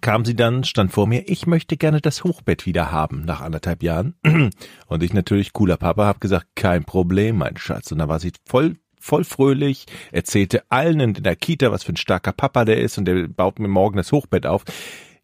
kam 0.01 0.25
sie 0.25 0.35
dann, 0.35 0.63
stand 0.63 0.91
vor 0.91 1.07
mir, 1.07 1.27
ich 1.27 1.47
möchte 1.47 1.77
gerne 1.77 2.01
das 2.01 2.23
Hochbett 2.23 2.65
wieder 2.65 2.91
haben, 2.91 3.25
nach 3.25 3.41
anderthalb 3.41 3.83
Jahren. 3.83 4.15
Und 4.87 5.03
ich 5.03 5.13
natürlich, 5.13 5.53
cooler 5.53 5.77
Papa, 5.77 6.05
habe 6.05 6.19
gesagt, 6.19 6.47
kein 6.55 6.83
Problem, 6.83 7.37
mein 7.37 7.57
Schatz. 7.57 7.91
Und 7.91 7.99
da 7.99 8.07
war 8.07 8.19
sie 8.19 8.31
voll, 8.45 8.77
voll 8.99 9.23
fröhlich, 9.23 9.85
erzählte 10.11 10.63
allen 10.69 10.99
in 10.99 11.13
der 11.13 11.35
Kita, 11.35 11.71
was 11.71 11.83
für 11.83 11.93
ein 11.93 11.97
starker 11.97 12.31
Papa 12.31 12.65
der 12.65 12.79
ist 12.79 12.97
und 12.97 13.05
der 13.05 13.27
baut 13.27 13.59
mir 13.59 13.67
morgen 13.67 13.97
das 13.97 14.11
Hochbett 14.11 14.45
auf. 14.45 14.63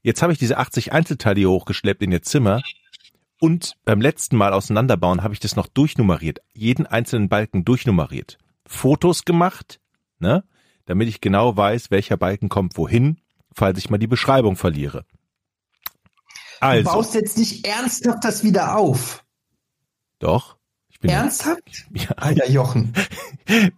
Jetzt 0.01 0.21
habe 0.21 0.33
ich 0.33 0.39
diese 0.39 0.57
80 0.57 0.91
Einzelteile 0.93 1.39
hier 1.39 1.49
hochgeschleppt 1.49 2.01
in 2.01 2.11
ihr 2.11 2.21
Zimmer 2.21 2.61
und 3.39 3.75
beim 3.85 4.01
letzten 4.01 4.35
Mal 4.35 4.53
auseinanderbauen 4.53 5.23
habe 5.23 5.33
ich 5.33 5.39
das 5.39 5.55
noch 5.55 5.67
durchnummeriert, 5.67 6.39
jeden 6.53 6.85
einzelnen 6.85 7.29
Balken 7.29 7.63
durchnummeriert. 7.63 8.37
Fotos 8.65 9.23
gemacht, 9.23 9.79
ne, 10.19 10.43
damit 10.85 11.07
ich 11.07 11.21
genau 11.21 11.55
weiß, 11.55 11.89
welcher 11.89 12.17
Balken 12.17 12.49
kommt 12.49 12.77
wohin, 12.77 13.17
falls 13.59 13.77
ich 13.77 13.89
mal 13.89 13.97
die 13.99 14.07
Beschreibung 14.07 14.55
verliere. 14.55 15.05
Du 16.61 16.65
Also, 16.65 16.91
baust 16.91 17.13
jetzt 17.13 17.37
nicht 17.37 17.65
ernsthaft 17.67 18.23
das 18.23 18.43
wieder 18.43 18.75
auf. 18.77 19.23
doch. 20.19 20.57
Ich 20.89 20.99
bin 20.99 21.11
Ernsthaft? 21.11 21.61
Ja, 21.93 22.09
Alter 22.17 22.49
Jochen. 22.49 22.93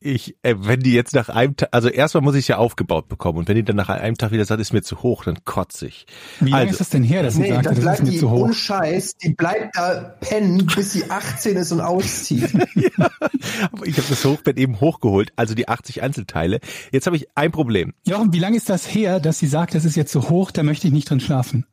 ich, 0.00 0.36
äh, 0.42 0.54
wenn 0.58 0.80
die 0.80 0.92
jetzt 0.92 1.14
nach 1.14 1.28
einem 1.28 1.56
Tag, 1.56 1.70
also 1.72 1.88
erstmal 1.88 2.22
muss 2.22 2.34
ich 2.36 2.42
es 2.44 2.48
ja 2.48 2.56
aufgebaut 2.58 3.08
bekommen 3.08 3.38
und 3.38 3.48
wenn 3.48 3.56
die 3.56 3.64
dann 3.64 3.74
nach 3.76 3.88
einem 3.88 4.16
Tag 4.16 4.30
wieder 4.30 4.44
sagt, 4.44 4.60
ist 4.60 4.72
mir 4.72 4.82
zu 4.82 5.02
hoch, 5.02 5.24
dann 5.24 5.44
kotze 5.44 5.86
ich. 5.88 6.06
Wie 6.38 6.50
lange 6.50 6.62
Also- 6.62 6.72
ist 6.72 6.80
das 6.80 6.88
denn 6.90 7.02
her, 7.02 7.22
dass 7.24 7.34
sie 7.34 7.40
Nee, 7.42 7.48
sagte, 7.50 7.68
das 7.70 7.78
ist 7.78 7.84
bleibt 7.84 8.02
mir 8.04 8.10
die 8.12 8.18
zu 8.18 8.30
hoch? 8.30 8.52
Scheiß, 8.52 9.16
die 9.16 9.34
bleibt 9.34 9.76
da 9.76 10.14
pennen, 10.20 10.66
bis 10.66 10.92
sie 10.92 11.10
18 11.10 11.56
ist 11.56 11.72
und 11.72 11.80
auszieht. 11.80 12.48
Aber 13.72 13.86
ich 13.86 13.96
habe 13.96 14.06
das 14.08 14.24
Hochbett 14.24 14.56
eben 14.58 14.80
hochgeholt, 14.80 15.32
also 15.36 15.54
die 15.54 15.68
80 15.68 16.02
Einzelteile. 16.02 16.60
Jetzt 16.92 17.06
habe 17.06 17.16
ich 17.16 17.26
ein 17.34 17.50
Problem. 17.50 17.92
Jochen, 18.06 18.32
wie 18.32 18.38
lange 18.38 18.56
ist 18.56 18.68
das 18.68 18.86
her, 18.94 19.18
dass 19.20 19.38
sie 19.40 19.48
sagt, 19.48 19.74
das 19.74 19.84
ist 19.84 19.96
jetzt 19.96 20.12
zu 20.12 20.28
hoch, 20.30 20.50
da 20.52 20.62
möchte 20.62 20.86
ich 20.86 20.92
nicht 20.92 21.10
drin 21.10 21.20
schlafen? 21.20 21.66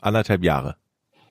Anderthalb 0.00 0.42
Jahre. 0.42 0.76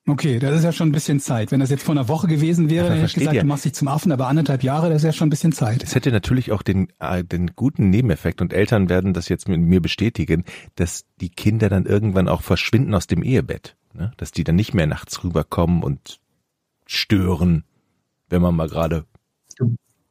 Okay, 0.07 0.39
das 0.39 0.57
ist 0.57 0.63
ja 0.63 0.71
schon 0.71 0.89
ein 0.89 0.91
bisschen 0.91 1.19
Zeit. 1.19 1.51
Wenn 1.51 1.59
das 1.59 1.69
jetzt 1.69 1.83
vor 1.83 1.93
einer 1.93 2.07
Woche 2.07 2.27
gewesen 2.27 2.71
wäre, 2.71 2.91
hätte 2.91 3.05
ich 3.05 3.13
gesagt, 3.13 3.35
ihr? 3.35 3.41
du 3.41 3.47
machst 3.47 3.65
dich 3.65 3.73
zum 3.73 3.87
Affen, 3.87 4.11
aber 4.11 4.27
anderthalb 4.27 4.63
Jahre, 4.63 4.89
das 4.89 4.97
ist 4.97 5.05
ja 5.05 5.13
schon 5.13 5.27
ein 5.27 5.29
bisschen 5.29 5.51
Zeit. 5.51 5.83
Es 5.83 5.93
hätte 5.93 6.11
natürlich 6.11 6.51
auch 6.51 6.63
den, 6.63 6.87
äh, 6.99 7.23
den 7.23 7.51
guten 7.55 7.91
Nebeneffekt, 7.91 8.41
und 8.41 8.51
Eltern 8.51 8.89
werden 8.89 9.13
das 9.13 9.29
jetzt 9.29 9.47
mit 9.47 9.61
mir 9.61 9.79
bestätigen, 9.79 10.43
dass 10.75 11.05
die 11.19 11.29
Kinder 11.29 11.69
dann 11.69 11.85
irgendwann 11.85 12.27
auch 12.27 12.41
verschwinden 12.41 12.95
aus 12.95 13.05
dem 13.05 13.21
Ehebett. 13.21 13.75
Ne? 13.93 14.11
Dass 14.17 14.31
die 14.31 14.43
dann 14.43 14.55
nicht 14.55 14.73
mehr 14.73 14.87
nachts 14.87 15.23
rüberkommen 15.23 15.83
und 15.83 16.19
stören, 16.87 17.63
wenn 18.29 18.41
man 18.41 18.55
mal 18.55 18.69
gerade. 18.69 19.05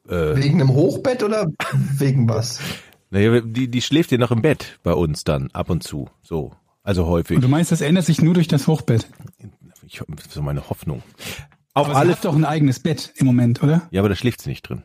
Äh, 0.09 0.37
Wegen 0.37 0.61
einem 0.61 0.73
Hochbett 0.73 1.25
oder 1.25 1.51
wegen 1.99 2.29
was? 2.29 2.61
naja, 3.11 3.41
die, 3.41 3.69
die 3.69 3.83
schläft 3.83 4.13
ja 4.13 4.19
noch 4.19 4.31
im 4.31 4.43
Bett 4.43 4.79
bei 4.83 4.93
uns 4.93 5.25
dann 5.25 5.51
ab 5.53 5.69
und 5.69 5.83
zu. 5.83 6.09
So. 6.23 6.53
Also 6.83 7.07
häufig. 7.07 7.37
Und 7.37 7.43
du 7.43 7.49
meinst, 7.49 7.73
das 7.73 7.81
ändert 7.81 8.07
sich 8.07 8.23
nur 8.23 8.35
durch 8.35 8.49
das 8.49 8.67
Hochbett? 8.67 9.07
Ich, 9.93 10.01
so 10.31 10.41
meine 10.43 10.71
Hoffnung. 10.71 11.03
Auf 11.75 11.87
Aber 11.87 11.95
sie 11.95 12.01
alle. 12.01 12.13
hat 12.13 12.25
doch 12.25 12.35
ein 12.37 12.45
eigenes 12.45 12.79
Bett 12.81 13.13
im 13.17 13.27
Moment, 13.27 13.63
oder? 13.63 13.89
Ja, 13.91 14.01
aber 14.01 14.09
da 14.09 14.15
schläft 14.15 14.41
sie 14.41 14.51
nicht 14.51 14.63
drin. 14.63 14.85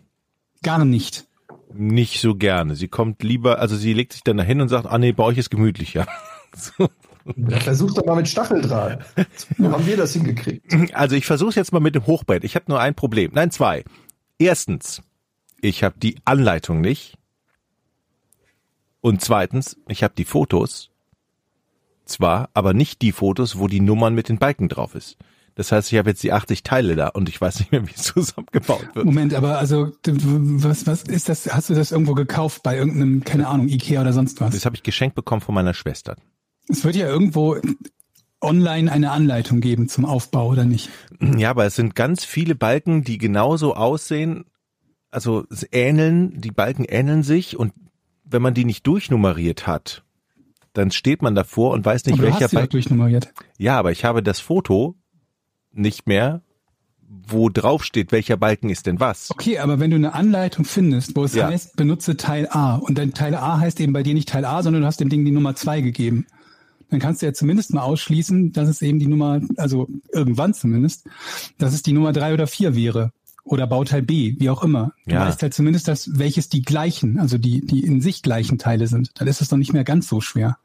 Gar 0.64 0.84
nicht. 0.84 1.28
Nicht 1.74 2.22
so 2.22 2.36
gerne. 2.36 2.76
Sie 2.76 2.88
kommt 2.88 3.22
lieber, 3.22 3.60
also 3.60 3.76
sie 3.76 3.94
legt 3.94 4.14
sich 4.14 4.24
dann 4.24 4.38
dahin 4.38 4.62
und 4.62 4.70
sagt, 4.70 4.88
ah 4.88 4.98
nee, 4.98 5.12
bei 5.12 5.24
euch 5.24 5.38
ist 5.38 5.50
gemütlicher. 5.50 6.08
So. 6.58 6.88
Ja, 7.36 7.60
versuch 7.60 7.94
doch 7.94 8.06
mal 8.06 8.16
mit 8.16 8.30
Stacheldraht. 8.30 9.04
So 9.58 9.70
haben 9.70 9.86
wir 9.86 9.98
das 9.98 10.14
hingekriegt. 10.14 10.96
Also 10.96 11.18
ich 11.18 11.26
versuche 11.26 11.54
jetzt 11.56 11.74
mal 11.74 11.82
mit 11.82 11.94
dem 11.94 12.08
Hochbett. 12.08 12.46
Ich 12.46 12.56
habe 12.56 12.64
nur 12.70 12.80
ein 12.80 12.96
Problem. 12.96 13.32
Nein, 13.34 13.52
zwei. 13.52 13.84
Erstens, 14.40 15.02
ich 15.60 15.84
habe 15.84 15.96
die 16.00 16.16
Anleitung 16.24 16.80
nicht. 16.80 17.18
Und 19.02 19.20
zweitens, 19.22 19.76
ich 19.90 20.02
habe 20.02 20.14
die 20.18 20.24
Fotos. 20.24 20.92
Zwar, 22.06 22.50
aber 22.54 22.74
nicht 22.74 23.02
die 23.02 23.12
Fotos, 23.12 23.58
wo 23.58 23.68
die 23.68 23.82
Nummern 23.82 24.14
mit 24.14 24.30
den 24.30 24.38
Balken 24.38 24.70
drauf 24.70 24.96
ist. 24.96 25.18
Das 25.56 25.72
heißt, 25.72 25.92
ich 25.92 25.98
habe 25.98 26.10
jetzt 26.10 26.22
die 26.22 26.34
80 26.34 26.64
Teile 26.64 26.96
da 26.96 27.08
und 27.08 27.30
ich 27.30 27.40
weiß 27.40 27.60
nicht 27.60 27.72
mehr, 27.72 27.88
wie 27.88 27.94
es 27.96 28.04
zusammengebaut 28.14 28.94
wird. 28.94 29.06
Moment, 29.06 29.34
aber 29.34 29.58
also 29.58 29.92
was 30.04 30.86
was 30.86 31.04
ist 31.04 31.30
das? 31.30 31.48
Hast 31.54 31.70
du 31.70 31.74
das 31.74 31.92
irgendwo 31.92 32.14
gekauft 32.14 32.62
bei 32.62 32.78
irgendeinem 32.78 33.24
keine 33.24 33.48
Ahnung 33.48 33.70
Ikea 33.70 34.02
oder 34.02 34.14
sonst 34.14 34.42
was? 34.42 34.54
Das 34.54 34.66
habe 34.66 34.76
ich 34.76 34.84
geschenkt 34.84 35.16
bekommen 35.16 35.42
von 35.42 35.56
meiner 35.56 35.74
Schwester. 35.74 36.16
Es 36.68 36.84
wird 36.84 36.96
ja 36.96 37.08
irgendwo 37.08 37.58
online 38.42 38.92
eine 38.92 39.12
Anleitung 39.12 39.62
geben 39.62 39.88
zum 39.88 40.06
Aufbau 40.06 40.50
oder 40.50 40.66
nicht? 40.66 40.90
Ja, 41.20 41.50
aber 41.50 41.66
es 41.66 41.76
sind 41.76 41.96
ganz 41.96 42.26
viele 42.26 42.56
Balken, 42.56 43.04
die 43.04 43.18
genauso 43.18 43.76
aussehen. 43.76 44.46
Also 45.10 45.46
es 45.50 45.66
ähneln, 45.72 46.42
die 46.42 46.52
Balken 46.52 46.84
ähneln 46.84 47.24
sich 47.24 47.58
und 47.58 47.74
wenn 48.26 48.42
man 48.42 48.54
die 48.54 48.66
nicht 48.66 48.86
durchnummeriert 48.86 49.68
hat, 49.68 50.05
dann 50.77 50.91
steht 50.91 51.22
man 51.22 51.36
davor 51.36 51.72
und 51.74 51.86
weiß 51.86 52.05
nicht, 52.05 52.13
aber 52.13 52.24
du 52.24 52.32
welcher 52.32 52.46
hast 52.46 52.53
Balken. 52.53 52.72
durchnummeriert. 52.72 53.34
Ja, 53.58 53.77
aber 53.79 53.91
ich 53.91 54.05
habe 54.05 54.22
das 54.22 54.39
Foto 54.39 54.96
nicht 55.72 56.08
mehr, 56.08 56.41
wo 57.27 57.50
drauf 57.50 57.84
steht, 57.84 58.12
welcher 58.12 58.38
Balken 58.38 58.70
ist 58.70 58.86
denn 58.88 59.00
was. 59.00 59.32
Okay, 59.32 59.60
aber 59.60 59.79
wenn 59.79 59.89
du 59.91 59.96
eine 59.96 60.13
Anleitung 60.13 60.65
findest, 60.65 61.15
wo 61.15 61.24
es 61.24 61.34
Ja. 61.36 61.48
heißt, 61.48 61.75
benutze 61.75 62.17
Teil 62.17 62.48
A 62.50 62.75
und 62.75 62.98
dann 62.98 63.13
Teil 63.13 63.36
A 63.36 63.60
heißt 63.60 63.79
eben 63.79 63.94
bei 63.94 64.03
dir 64.03 64.13
nicht 64.13 64.29
Teil 64.29 64.46
A, 64.46 64.62
sondern 64.63 64.82
du 64.82 64.88
hast 64.88 65.00
dem 65.00 65.10
Ding 65.10 65.24
die 65.25 65.32
Nummer 65.32 65.55
zwei 65.55 65.82
gegeben, 65.82 66.25
dann 66.89 67.00
kannst 67.00 67.22
du 67.22 67.25
ja 67.25 67.34
zumindest 67.34 67.74
mal 67.74 67.82
ausschließen, 67.82 68.51
dass 68.53 68.70
es 68.70 68.82
eben 68.82 69.00
die 69.00 69.08
Nummer, 69.08 69.41
also 69.58 69.88
irgendwann 70.12 70.53
zumindest, 70.53 71.08
dass 71.58 71.74
es 71.74 71.82
die 71.82 71.94
Nummer 71.94 72.13
drei 72.13 72.34
oder 72.34 72.48
vier 72.48 72.75
wäre. 72.75 73.12
Oder 73.44 73.67
Bauteil 73.67 74.01
B, 74.01 74.34
wie 74.39 74.50
auch 74.50 74.63
immer. 74.63 74.94
Du 75.05 75.13
Ja. 75.13 75.22
weißt 75.22 75.44
halt 75.44 75.53
zumindest, 75.53 75.88
dass 75.88 76.17
welches 76.17 76.50
die 76.50 76.63
gleichen, 76.63 77.20
also 77.20 77.38
die, 77.38 77.62
die 77.63 77.84
in 77.86 78.01
sich 78.01 78.24
gleichen 78.24 78.58
Teile 78.58 78.88
sind. 78.88 79.12
Dann 79.15 79.27
ist 79.27 79.39
es 79.41 79.50
doch 79.50 79.58
nicht 79.58 79.72
mehr 79.74 79.84
ganz 79.84 80.08
so 80.08 80.20
schwer. 80.20 80.58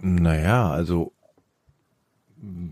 Naja, 0.00 0.70
also 0.70 1.12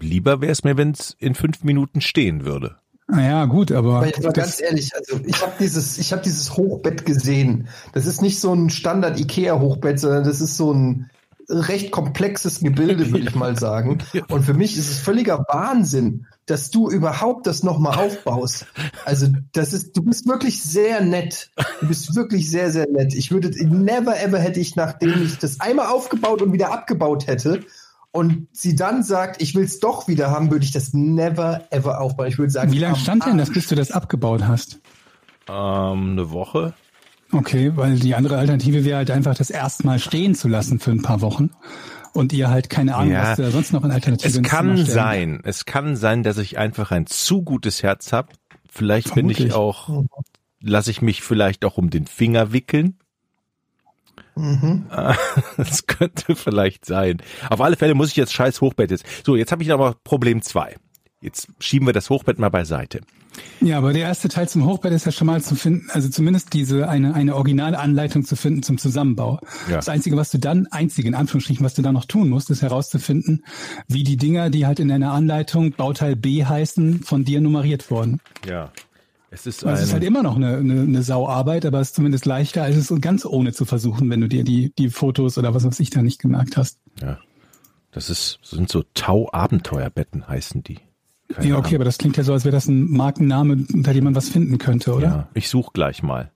lieber 0.00 0.40
wäre 0.40 0.52
es 0.52 0.64
mir, 0.64 0.76
wenn 0.76 0.92
es 0.92 1.16
in 1.18 1.34
fünf 1.34 1.64
Minuten 1.64 2.00
stehen 2.00 2.44
würde. 2.44 2.76
Naja, 3.06 3.44
gut, 3.44 3.70
aber 3.70 3.96
Aber 3.96 4.06
jetzt 4.06 4.22
mal 4.22 4.32
ganz 4.32 4.60
ehrlich, 4.60 4.94
also 4.96 5.20
ich 5.26 5.42
habe 5.42 5.52
dieses, 5.60 5.98
ich 5.98 6.12
habe 6.12 6.22
dieses 6.22 6.56
Hochbett 6.56 7.04
gesehen. 7.04 7.68
Das 7.92 8.06
ist 8.06 8.22
nicht 8.22 8.40
so 8.40 8.52
ein 8.54 8.70
Standard 8.70 9.20
Ikea 9.20 9.60
Hochbett, 9.60 10.00
sondern 10.00 10.24
das 10.24 10.40
ist 10.40 10.56
so 10.56 10.72
ein 10.72 11.10
recht 11.48 11.90
komplexes 11.90 12.60
Gebilde, 12.60 13.10
würde 13.10 13.28
ich 13.28 13.34
mal 13.34 13.58
sagen. 13.58 13.98
Und 14.28 14.42
für 14.44 14.54
mich 14.54 14.76
ist 14.76 14.90
es 14.90 14.98
völliger 14.98 15.44
Wahnsinn, 15.48 16.26
dass 16.46 16.70
du 16.70 16.90
überhaupt 16.90 17.46
das 17.46 17.62
nochmal 17.62 17.98
aufbaust. 17.98 18.66
Also 19.04 19.28
das 19.52 19.72
ist, 19.72 19.96
du 19.96 20.02
bist 20.02 20.26
wirklich 20.26 20.62
sehr 20.62 21.00
nett. 21.00 21.50
Du 21.80 21.88
bist 21.88 22.14
wirklich 22.14 22.50
sehr, 22.50 22.70
sehr 22.70 22.88
nett. 22.88 23.14
Ich 23.14 23.30
würde, 23.30 23.50
never 23.66 24.20
ever 24.20 24.38
hätte 24.38 24.60
ich, 24.60 24.76
nachdem 24.76 25.22
ich 25.22 25.38
das 25.38 25.60
einmal 25.60 25.86
aufgebaut 25.86 26.42
und 26.42 26.52
wieder 26.52 26.72
abgebaut 26.72 27.26
hätte, 27.26 27.64
und 28.14 28.46
sie 28.52 28.76
dann 28.76 29.02
sagt, 29.02 29.42
ich 29.42 29.56
will 29.56 29.64
es 29.64 29.80
doch 29.80 30.06
wieder 30.06 30.30
haben, 30.30 30.52
würde 30.52 30.64
ich 30.64 30.70
das 30.70 30.94
never 30.94 31.66
ever 31.70 32.00
aufbauen. 32.00 32.28
Ich 32.28 32.38
würde 32.38 32.52
sagen, 32.52 32.70
wie 32.70 32.78
lange 32.78 32.94
stand 32.94 33.26
denn 33.26 33.38
das, 33.38 33.50
bis 33.50 33.66
du 33.66 33.74
das 33.74 33.90
abgebaut 33.90 34.46
hast? 34.46 34.78
Ähm, 35.48 36.12
eine 36.12 36.30
Woche. 36.30 36.74
Okay, 37.34 37.72
weil 37.74 37.98
die 37.98 38.14
andere 38.14 38.38
Alternative 38.38 38.84
wäre 38.84 38.98
halt 38.98 39.10
einfach, 39.10 39.34
das 39.34 39.50
erstmal 39.50 39.98
stehen 39.98 40.34
zu 40.34 40.48
lassen 40.48 40.78
für 40.78 40.92
ein 40.92 41.02
paar 41.02 41.20
Wochen 41.20 41.50
und 42.12 42.32
ihr 42.32 42.48
halt 42.48 42.70
keine 42.70 42.94
Ahnung, 42.94 43.12
Ja. 43.12 43.30
was 43.30 43.36
da 43.38 43.50
sonst 43.50 43.72
noch 43.72 43.84
in 43.84 43.90
Alternativen 43.90 44.44
Es 44.44 44.50
kann 44.50 44.76
sein, 44.86 45.40
es 45.44 45.64
kann 45.64 45.96
sein, 45.96 46.22
dass 46.22 46.38
ich 46.38 46.58
einfach 46.58 46.90
ein 46.92 47.06
zu 47.06 47.42
gutes 47.42 47.82
Herz 47.82 48.12
habe. 48.12 48.28
Vielleicht 48.70 49.14
bin 49.14 49.28
ich 49.30 49.36
Vermutlich. 49.48 49.52
auch, 49.54 50.04
lasse 50.60 50.90
ich 50.90 51.02
mich 51.02 51.22
vielleicht 51.22 51.64
auch 51.64 51.76
um 51.76 51.90
den 51.90 52.06
Finger 52.06 52.52
wickeln. 52.52 52.98
Mhm. 54.36 54.86
Das 55.56 55.86
könnte 55.86 56.34
vielleicht 56.36 56.84
sein. 56.84 57.18
Auf 57.50 57.60
alle 57.60 57.76
Fälle 57.76 57.94
muss 57.94 58.08
ich 58.10 58.16
jetzt 58.16 58.32
scheiß 58.32 58.60
Hochbett 58.60 58.90
jetzt. 58.90 59.04
So, 59.24 59.36
jetzt 59.36 59.52
habe 59.52 59.62
ich 59.62 59.72
aber 59.72 59.96
Problem 60.04 60.42
zwei. 60.42 60.76
Jetzt 61.20 61.48
schieben 61.58 61.86
wir 61.86 61.92
das 61.92 62.10
Hochbett 62.10 62.38
mal 62.38 62.48
beiseite. 62.50 63.00
Ja, 63.60 63.78
aber 63.78 63.92
der 63.92 64.02
erste 64.02 64.28
Teil 64.28 64.48
zum 64.48 64.64
Hochbett 64.66 64.92
ist 64.92 65.06
ja 65.06 65.12
schon 65.12 65.26
mal 65.26 65.42
zu 65.42 65.54
finden, 65.54 65.88
also 65.90 66.08
zumindest 66.08 66.52
diese 66.52 66.88
eine, 66.88 67.14
eine 67.14 67.34
originale 67.34 67.78
Anleitung 67.78 68.24
zu 68.24 68.36
finden 68.36 68.62
zum 68.62 68.78
Zusammenbau. 68.78 69.40
Ja. 69.68 69.76
Das 69.76 69.88
Einzige, 69.88 70.16
was 70.16 70.30
du 70.30 70.38
dann, 70.38 70.66
einzige 70.68 71.08
in 71.08 71.14
Anführungsstrichen, 71.14 71.64
was 71.64 71.74
du 71.74 71.82
dann 71.82 71.94
noch 71.94 72.04
tun 72.04 72.28
musst, 72.28 72.50
ist 72.50 72.62
herauszufinden, 72.62 73.44
wie 73.88 74.04
die 74.04 74.16
Dinger, 74.16 74.50
die 74.50 74.66
halt 74.66 74.80
in 74.80 74.88
deiner 74.88 75.12
Anleitung 75.12 75.72
Bauteil 75.72 76.16
B 76.16 76.44
heißen, 76.44 77.02
von 77.02 77.24
dir 77.24 77.40
nummeriert 77.40 77.90
wurden. 77.90 78.20
Ja. 78.46 78.70
Es 79.30 79.46
ist 79.46 79.64
Also 79.64 79.80
es 79.82 79.88
ist 79.88 79.92
halt 79.92 80.04
immer 80.04 80.22
noch 80.22 80.36
eine, 80.36 80.58
eine, 80.58 80.82
eine 80.82 81.02
Sauarbeit, 81.02 81.66
aber 81.66 81.80
es 81.80 81.88
ist 81.88 81.96
zumindest 81.96 82.24
leichter, 82.24 82.62
als 82.62 82.76
es 82.76 82.94
ganz 83.00 83.24
ohne 83.24 83.52
zu 83.52 83.64
versuchen, 83.64 84.08
wenn 84.08 84.20
du 84.20 84.28
dir 84.28 84.44
die, 84.44 84.72
die 84.78 84.90
Fotos 84.90 85.38
oder 85.38 85.54
was 85.54 85.64
weiß 85.64 85.80
ich 85.80 85.90
da 85.90 86.02
nicht 86.02 86.20
gemerkt 86.20 86.56
hast. 86.56 86.78
ja. 87.02 87.18
Das 87.94 88.10
ist, 88.10 88.40
das 88.42 88.50
sind 88.50 88.68
so 88.68 88.82
Tau-Abenteuerbetten 88.94 90.26
heißen 90.26 90.64
die. 90.64 90.80
Keine 91.32 91.48
ja, 91.48 91.56
okay, 91.56 91.68
Ahnung. 91.68 91.74
aber 91.76 91.84
das 91.84 91.98
klingt 91.98 92.16
ja 92.16 92.22
so, 92.22 92.32
als 92.32 92.44
wäre 92.44 92.54
das 92.54 92.66
ein 92.68 92.90
Markenname, 92.90 93.64
unter 93.72 93.92
dem 93.92 94.04
man 94.04 94.14
was 94.14 94.28
finden 94.28 94.58
könnte, 94.58 94.92
oder? 94.94 95.06
Ja, 95.06 95.28
ich 95.34 95.48
suche 95.48 95.70
gleich 95.72 96.02
mal. 96.02 96.30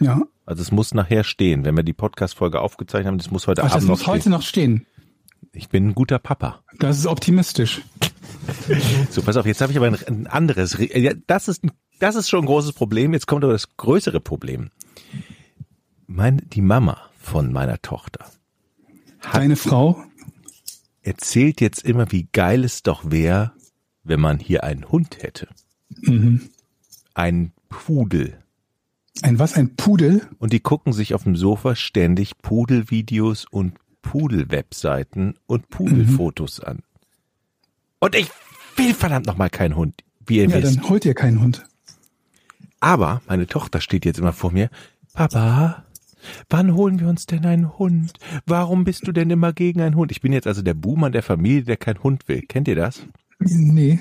Ja. 0.00 0.22
Also 0.46 0.62
es 0.62 0.72
muss 0.72 0.94
nachher 0.94 1.24
stehen, 1.24 1.64
wenn 1.64 1.76
wir 1.76 1.82
die 1.82 1.92
Podcast-Folge 1.92 2.60
aufgezeichnet 2.60 3.08
haben, 3.08 3.18
das 3.18 3.30
muss 3.30 3.46
heute 3.46 3.62
Ach, 3.62 3.66
das 3.66 3.74
Abend 3.74 3.88
noch 3.88 3.98
muss 3.98 4.06
heute 4.06 4.20
stehen. 4.22 4.32
noch 4.32 4.42
stehen. 4.42 4.86
Ich 5.52 5.68
bin 5.68 5.88
ein 5.88 5.94
guter 5.94 6.18
Papa. 6.18 6.62
Das 6.78 6.98
ist 6.98 7.06
optimistisch. 7.06 7.82
So, 9.10 9.22
pass 9.22 9.36
auf, 9.36 9.46
jetzt 9.46 9.60
habe 9.60 9.72
ich 9.72 9.78
aber 9.78 9.86
ein, 9.86 9.96
ein 10.06 10.26
anderes. 10.26 10.76
Das 11.26 11.48
ist, 11.48 11.62
das 12.00 12.16
ist 12.16 12.28
schon 12.28 12.40
ein 12.40 12.46
großes 12.46 12.72
Problem. 12.72 13.12
Jetzt 13.12 13.26
kommt 13.26 13.44
aber 13.44 13.52
das 13.52 13.76
größere 13.76 14.20
Problem. 14.20 14.70
Mein, 16.06 16.42
die 16.52 16.62
Mama 16.62 16.98
von 17.18 17.52
meiner 17.52 17.80
Tochter 17.82 18.26
Deine 19.32 19.56
Frau, 19.56 20.02
erzählt 21.02 21.60
jetzt 21.60 21.84
immer, 21.84 22.10
wie 22.10 22.28
geil 22.32 22.64
es 22.64 22.82
doch 22.82 23.10
wäre, 23.10 23.52
wenn 24.04 24.20
man 24.20 24.38
hier 24.38 24.64
einen 24.64 24.90
Hund 24.90 25.22
hätte. 25.22 25.48
mhm. 26.00 26.48
Ein 27.14 27.52
Pudel. 27.68 28.38
ein 29.22 29.38
was, 29.38 29.54
ein 29.54 29.76
Pudel? 29.76 30.22
Und 30.38 30.52
die 30.52 30.60
gucken 30.60 30.92
sich 30.94 31.14
auf 31.14 31.24
dem 31.24 31.36
Sofa 31.36 31.74
ständig 31.76 32.38
Pudelvideos 32.38 33.44
und 33.50 33.74
Pudel-Webseiten 34.02 35.34
und 35.46 35.68
Pudelfotos 35.68 36.60
an. 36.60 36.80
Und 38.00 38.14
ich 38.14 38.30
will 38.76 38.94
verdammt 38.94 39.26
nochmal 39.26 39.50
keinen 39.50 39.76
Hund, 39.76 40.02
wie 40.26 40.38
ihr 40.38 40.48
Ja, 40.48 40.62
wisst. 40.62 40.76
dann 40.78 40.88
holt 40.88 41.04
ihr 41.04 41.14
keinen 41.14 41.40
Hund. 41.40 41.64
Aber 42.80 43.22
meine 43.28 43.46
Tochter 43.46 43.80
steht 43.80 44.04
jetzt 44.04 44.18
immer 44.18 44.32
vor 44.32 44.50
mir. 44.50 44.70
Papa, 45.12 45.84
wann 46.48 46.74
holen 46.74 46.98
wir 46.98 47.08
uns 47.08 47.26
denn 47.26 47.44
einen 47.46 47.78
Hund? 47.78 48.14
Warum 48.46 48.84
bist 48.84 49.06
du 49.06 49.12
denn 49.12 49.30
immer 49.30 49.52
gegen 49.52 49.80
einen 49.82 49.94
Hund? 49.94 50.10
Ich 50.10 50.20
bin 50.20 50.32
jetzt 50.32 50.46
also 50.46 50.62
der 50.62 50.74
Buhmann 50.74 51.12
der 51.12 51.22
Familie, 51.22 51.62
der 51.64 51.76
keinen 51.76 52.02
Hund 52.02 52.26
will. 52.26 52.42
Kennt 52.42 52.66
ihr 52.68 52.74
das? 52.76 53.06
Nee. 53.50 54.00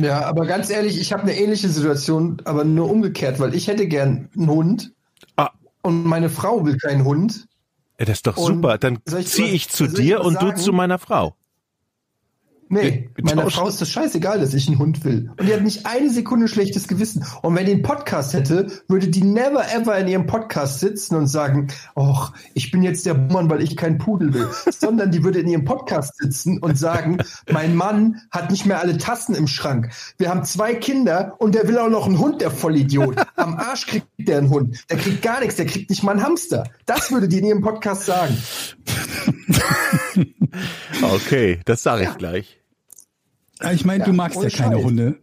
Ja, 0.00 0.24
aber 0.26 0.46
ganz 0.46 0.70
ehrlich, 0.70 1.00
ich 1.00 1.12
habe 1.12 1.22
eine 1.22 1.36
ähnliche 1.38 1.68
Situation, 1.68 2.40
aber 2.44 2.64
nur 2.64 2.88
umgekehrt, 2.90 3.40
weil 3.40 3.54
ich 3.54 3.66
hätte 3.66 3.86
gern 3.88 4.28
einen 4.36 4.48
Hund 4.48 4.92
Ah. 5.36 5.50
und 5.82 6.04
meine 6.04 6.28
Frau 6.30 6.64
will 6.64 6.76
keinen 6.76 7.04
Hund. 7.04 7.48
Ja, 7.98 8.04
Das 8.04 8.18
ist 8.18 8.26
doch 8.26 8.36
Und 8.36 8.56
super. 8.56 8.78
Dann 8.78 8.98
ziehe 9.24 9.48
ich 9.48 9.68
zu 9.68 9.86
dir 9.88 10.20
und 10.22 10.34
du 10.40 10.46
sagen? 10.48 10.56
zu 10.58 10.72
meiner 10.72 10.98
Frau. 10.98 11.34
Nee, 12.68 13.10
meiner. 13.22 13.48
Frau 13.48 13.68
ist 13.68 13.80
das 13.80 13.90
scheißegal, 13.90 14.40
dass 14.40 14.52
ich 14.52 14.66
einen 14.66 14.78
Hund 14.78 15.04
will. 15.04 15.30
Und 15.38 15.48
die 15.48 15.54
hat 15.54 15.62
nicht 15.62 15.86
eine 15.86 16.10
Sekunde 16.10 16.48
schlechtes 16.48 16.88
Gewissen. 16.88 17.24
Und 17.42 17.54
wenn 17.54 17.66
die 17.66 17.72
einen 17.72 17.82
Podcast 17.82 18.34
hätte, 18.34 18.66
würde 18.88 19.08
die 19.08 19.22
never 19.22 19.64
ever 19.72 19.96
in 19.98 20.08
ihrem 20.08 20.26
Podcast 20.26 20.80
sitzen 20.80 21.14
und 21.14 21.28
sagen, 21.28 21.68
ach, 21.94 22.32
ich 22.54 22.72
bin 22.72 22.82
jetzt 22.82 23.06
der 23.06 23.14
Mann, 23.14 23.48
weil 23.48 23.62
ich 23.62 23.76
keinen 23.76 23.98
Pudel 23.98 24.34
will. 24.34 24.48
Sondern 24.70 25.12
die 25.12 25.22
würde 25.22 25.40
in 25.40 25.48
ihrem 25.48 25.64
Podcast 25.64 26.16
sitzen 26.16 26.58
und 26.58 26.76
sagen, 26.76 27.18
mein 27.50 27.76
Mann 27.76 28.22
hat 28.32 28.50
nicht 28.50 28.66
mehr 28.66 28.80
alle 28.80 28.98
Tassen 28.98 29.36
im 29.36 29.46
Schrank. 29.46 29.90
Wir 30.18 30.30
haben 30.30 30.44
zwei 30.44 30.74
Kinder 30.74 31.34
und 31.38 31.54
der 31.54 31.68
will 31.68 31.78
auch 31.78 31.88
noch 31.88 32.06
einen 32.06 32.18
Hund, 32.18 32.40
der 32.40 32.50
Vollidiot. 32.50 33.16
Am 33.36 33.54
Arsch 33.54 33.86
kriegt 33.86 34.06
der 34.18 34.38
einen 34.38 34.50
Hund. 34.50 34.84
Der 34.90 34.96
kriegt 34.96 35.22
gar 35.22 35.40
nichts, 35.40 35.56
der 35.56 35.66
kriegt 35.66 35.88
nicht 35.90 36.02
mal 36.02 36.12
einen 36.12 36.24
Hamster. 36.24 36.64
Das 36.84 37.12
würde 37.12 37.28
die 37.28 37.38
in 37.38 37.46
ihrem 37.46 37.62
Podcast 37.62 38.06
sagen. 38.06 38.36
Okay, 41.02 41.60
das 41.64 41.82
sage 41.82 42.04
ich 42.04 42.16
gleich. 42.18 42.60
Ah, 43.60 43.72
Ich 43.72 43.84
meine, 43.84 44.04
du 44.04 44.10
Ja, 44.10 44.16
magst 44.16 44.42
ja 44.42 44.50
keine 44.50 44.76
Scheiß. 44.76 44.84
Hunde. 44.84 45.18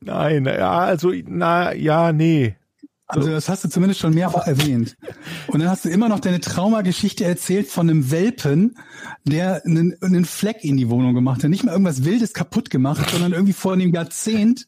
Nein, 0.00 0.44
ja, 0.46 0.78
also, 0.78 1.12
na, 1.26 1.72
ja, 1.74 2.12
nee. 2.12 2.56
Also 3.08 3.30
das 3.30 3.48
hast 3.48 3.62
du 3.62 3.68
zumindest 3.68 4.00
schon 4.00 4.14
mehrfach 4.14 4.48
erwähnt. 4.48 4.96
Und 5.46 5.60
dann 5.60 5.70
hast 5.70 5.84
du 5.84 5.88
immer 5.88 6.08
noch 6.08 6.18
deine 6.18 6.40
Traumageschichte 6.40 7.24
erzählt 7.24 7.68
von 7.68 7.88
einem 7.88 8.10
Welpen, 8.10 8.76
der 9.24 9.64
einen, 9.64 9.94
einen 10.02 10.24
Fleck 10.24 10.64
in 10.64 10.76
die 10.76 10.88
Wohnung 10.90 11.14
gemacht 11.14 11.44
hat. 11.44 11.50
Nicht 11.50 11.62
mal 11.62 11.70
irgendwas 11.70 12.04
Wildes 12.04 12.34
kaputt 12.34 12.68
gemacht, 12.68 13.08
sondern 13.10 13.32
irgendwie 13.32 13.52
vor 13.52 13.74
einem 13.74 13.94
Jahrzehnt 13.94 14.66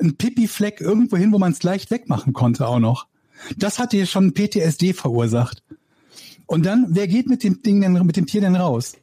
ein 0.00 0.16
Pipi-Fleck 0.16 0.80
irgendwo 0.80 1.18
hin, 1.18 1.30
wo 1.32 1.38
man 1.38 1.52
es 1.52 1.62
leicht 1.62 1.90
wegmachen 1.90 2.32
konnte 2.32 2.66
auch 2.66 2.78
noch. 2.78 3.06
Das 3.58 3.78
hat 3.78 3.92
dir 3.92 4.06
schon 4.06 4.32
PTSD 4.32 4.94
verursacht. 4.94 5.62
Und 6.46 6.66
dann, 6.66 6.86
wer 6.90 7.06
geht 7.08 7.28
mit 7.28 7.42
dem 7.42 7.62
Ding 7.62 7.80
denn, 7.80 7.92
mit 7.92 8.16
dem 8.16 8.26
Tier 8.26 8.40
denn 8.40 8.56
raus? 8.56 8.94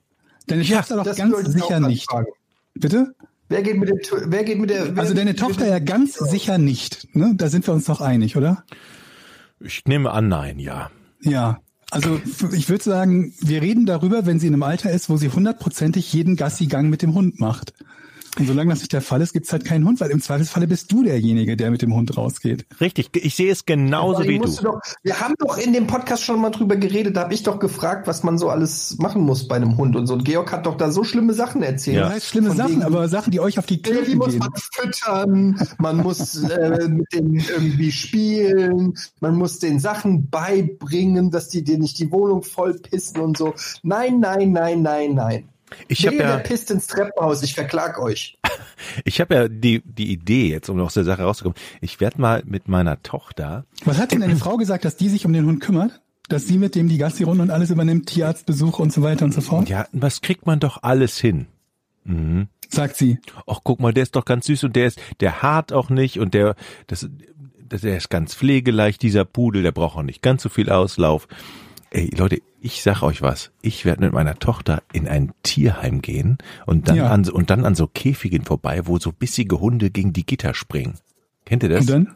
Deine 0.47 0.63
Tochter 0.65 0.97
doch 0.97 1.03
Das 1.03 1.17
ganz 1.17 1.35
sicher 1.53 1.79
nicht. 1.79 2.09
fragen. 2.09 2.27
Bitte? 2.73 3.13
Wer 3.49 3.63
geht 3.63 3.77
mit 3.77 3.89
der, 3.89 3.97
wer 4.27 4.43
geht 4.43 4.59
mit 4.59 4.69
der, 4.69 4.95
wer 4.95 5.01
Also 5.03 5.13
deine 5.13 5.35
Tochter 5.35 5.67
ja 5.67 5.79
ganz 5.79 6.13
sicher 6.15 6.57
nicht. 6.57 7.07
Ne? 7.15 7.33
Da 7.35 7.49
sind 7.49 7.67
wir 7.67 7.73
uns 7.73 7.85
doch 7.85 7.99
einig, 8.01 8.37
oder? 8.37 8.63
Ich 9.59 9.83
nehme 9.85 10.11
an, 10.11 10.27
nein, 10.29 10.57
ja. 10.57 10.89
Ja, 11.21 11.59
also 11.91 12.19
ich 12.53 12.69
würde 12.69 12.83
sagen, 12.83 13.33
wir 13.41 13.61
reden 13.61 13.85
darüber, 13.85 14.25
wenn 14.25 14.39
sie 14.39 14.47
in 14.47 14.53
einem 14.53 14.63
Alter 14.63 14.91
ist, 14.91 15.09
wo 15.09 15.17
sie 15.17 15.29
hundertprozentig 15.29 16.11
jeden 16.13 16.35
Gassi-Gang 16.37 16.89
mit 16.89 17.01
dem 17.01 17.13
Hund 17.13 17.39
macht. 17.39 17.73
Und 18.39 18.47
solange 18.47 18.69
das 18.69 18.79
nicht 18.79 18.93
der 18.93 19.01
Fall 19.01 19.21
ist, 19.21 19.33
gibt's 19.33 19.51
halt 19.51 19.65
keinen 19.65 19.85
Hund, 19.85 19.99
weil 19.99 20.09
im 20.09 20.21
Zweifelsfalle 20.21 20.67
bist 20.67 20.91
du 20.91 21.03
derjenige, 21.03 21.57
der 21.57 21.69
mit 21.69 21.81
dem 21.81 21.93
Hund 21.93 22.15
rausgeht. 22.17 22.65
Richtig, 22.79 23.09
ich 23.13 23.35
sehe 23.35 23.51
es 23.51 23.65
genauso 23.65 24.19
Aber 24.21 24.27
wie 24.27 24.39
du. 24.39 24.45
Doch, 24.61 24.79
wir 25.03 25.19
haben 25.19 25.35
doch 25.37 25.57
in 25.57 25.73
dem 25.73 25.85
Podcast 25.87 26.23
schon 26.23 26.39
mal 26.39 26.49
drüber 26.49 26.77
geredet, 26.77 27.17
da 27.17 27.21
habe 27.23 27.33
ich 27.33 27.43
doch 27.43 27.59
gefragt, 27.59 28.07
was 28.07 28.23
man 28.23 28.37
so 28.37 28.49
alles 28.49 28.97
machen 28.99 29.23
muss 29.23 29.47
bei 29.47 29.57
einem 29.57 29.75
Hund 29.77 29.95
und 29.97 30.07
so. 30.07 30.13
Und 30.13 30.23
Georg 30.23 30.51
hat 30.51 30.65
doch 30.65 30.77
da 30.77 30.91
so 30.91 31.03
schlimme 31.03 31.33
Sachen 31.33 31.61
erzählt. 31.61 31.97
Ja. 31.97 32.09
Heißt 32.09 32.27
schlimme 32.27 32.51
Sachen, 32.55 32.71
wegen- 32.71 32.83
aber 32.83 33.09
Sachen, 33.09 33.31
die 33.31 33.39
euch 33.41 33.59
auf 33.59 33.65
die 33.65 33.81
Klöten 33.81 34.17
muss 34.17 34.29
gehen. 34.29 34.39
man 34.39 34.51
füttern, 34.55 35.59
man 35.77 35.97
muss 35.97 36.41
äh, 36.43 36.87
mit 36.87 37.11
denen 37.13 37.35
irgendwie 37.35 37.91
spielen, 37.91 38.93
man 39.19 39.35
muss 39.35 39.59
den 39.59 39.79
Sachen 39.79 40.29
beibringen, 40.29 41.31
dass 41.31 41.49
die 41.49 41.63
dir 41.63 41.77
nicht 41.77 41.99
die 41.99 42.11
Wohnung 42.11 42.43
voll 42.43 42.75
pissen 42.75 43.19
und 43.19 43.37
so. 43.37 43.53
Nein, 43.83 44.19
nein, 44.19 44.51
nein, 44.51 44.81
nein, 44.81 45.15
nein. 45.15 45.49
Ich 45.87 46.05
habe 46.05 46.17
ja, 46.17 46.37
pisst 46.37 46.71
ins 46.71 46.87
Treppenhaus, 46.87 47.43
ich 47.43 47.53
verklag 47.53 47.99
euch. 47.99 48.37
ich 49.05 49.21
habe 49.21 49.35
ja 49.35 49.47
die 49.47 49.81
die 49.83 50.11
Idee 50.11 50.49
jetzt, 50.49 50.69
um 50.69 50.79
aus 50.79 50.93
der 50.93 51.03
Sache 51.03 51.23
rauszukommen. 51.23 51.57
Ich 51.81 51.99
werde 51.99 52.19
mal 52.19 52.43
mit 52.45 52.67
meiner 52.67 53.01
Tochter. 53.03 53.65
Was 53.85 53.97
hat 53.97 54.11
denn 54.11 54.21
deine 54.21 54.35
Frau 54.35 54.57
gesagt, 54.57 54.85
dass 54.85 54.97
die 54.97 55.09
sich 55.09 55.25
um 55.25 55.33
den 55.33 55.45
Hund 55.45 55.61
kümmert? 55.61 56.01
Dass 56.29 56.47
sie 56.47 56.57
mit 56.57 56.75
dem 56.75 56.87
die 56.87 56.97
Gassi-Runde 56.97 57.43
und 57.43 57.49
alles 57.49 57.71
übernimmt, 57.71 58.07
Tierarztbesuch 58.07 58.79
und 58.79 58.93
so 58.93 59.01
weiter 59.01 59.25
und 59.25 59.33
so 59.33 59.41
fort? 59.41 59.67
Ja, 59.67 59.87
was 59.91 60.21
kriegt 60.21 60.45
man 60.45 60.59
doch 60.59 60.81
alles 60.81 61.17
hin? 61.17 61.47
Mhm. 62.03 62.47
Sagt 62.69 62.95
sie. 62.95 63.19
Ach, 63.47 63.59
guck 63.63 63.81
mal, 63.81 63.93
der 63.93 64.03
ist 64.03 64.15
doch 64.15 64.23
ganz 64.23 64.45
süß 64.45 64.63
und 64.63 64.75
der 64.75 64.87
ist, 64.87 64.99
der 65.19 65.41
hart 65.41 65.73
auch 65.73 65.89
nicht 65.89 66.19
und 66.19 66.33
der, 66.33 66.55
das, 66.87 67.09
das, 67.67 67.81
der 67.81 67.97
ist 67.97 68.09
ganz 68.09 68.33
pflegeleicht, 68.33 69.01
dieser 69.01 69.25
Pudel, 69.25 69.61
der 69.61 69.73
braucht 69.73 69.97
auch 69.97 70.03
nicht 70.03 70.21
ganz 70.21 70.43
so 70.43 70.49
viel 70.49 70.69
Auslauf. 70.69 71.27
Ey, 71.93 72.09
Leute, 72.15 72.41
ich 72.61 72.81
sag 72.83 73.01
euch 73.03 73.21
was. 73.21 73.51
Ich 73.61 73.83
werde 73.83 74.01
mit 74.05 74.13
meiner 74.13 74.35
Tochter 74.35 74.81
in 74.93 75.07
ein 75.09 75.33
Tierheim 75.43 76.01
gehen 76.01 76.37
und 76.65 76.87
dann 76.87 76.95
Ja. 76.95 77.09
an, 77.09 77.27
und 77.29 77.49
dann 77.49 77.65
an 77.65 77.75
so 77.75 77.85
Käfigen 77.87 78.43
vorbei, 78.45 78.87
wo 78.87 78.97
so 78.97 79.11
bissige 79.11 79.59
Hunde 79.59 79.89
gegen 79.91 80.13
die 80.13 80.25
Gitter 80.25 80.53
springen. 80.53 80.93
Kennt 81.45 81.63
ihr 81.63 81.69
das? 81.69 81.81
Und 81.81 81.89
dann? 81.89 82.15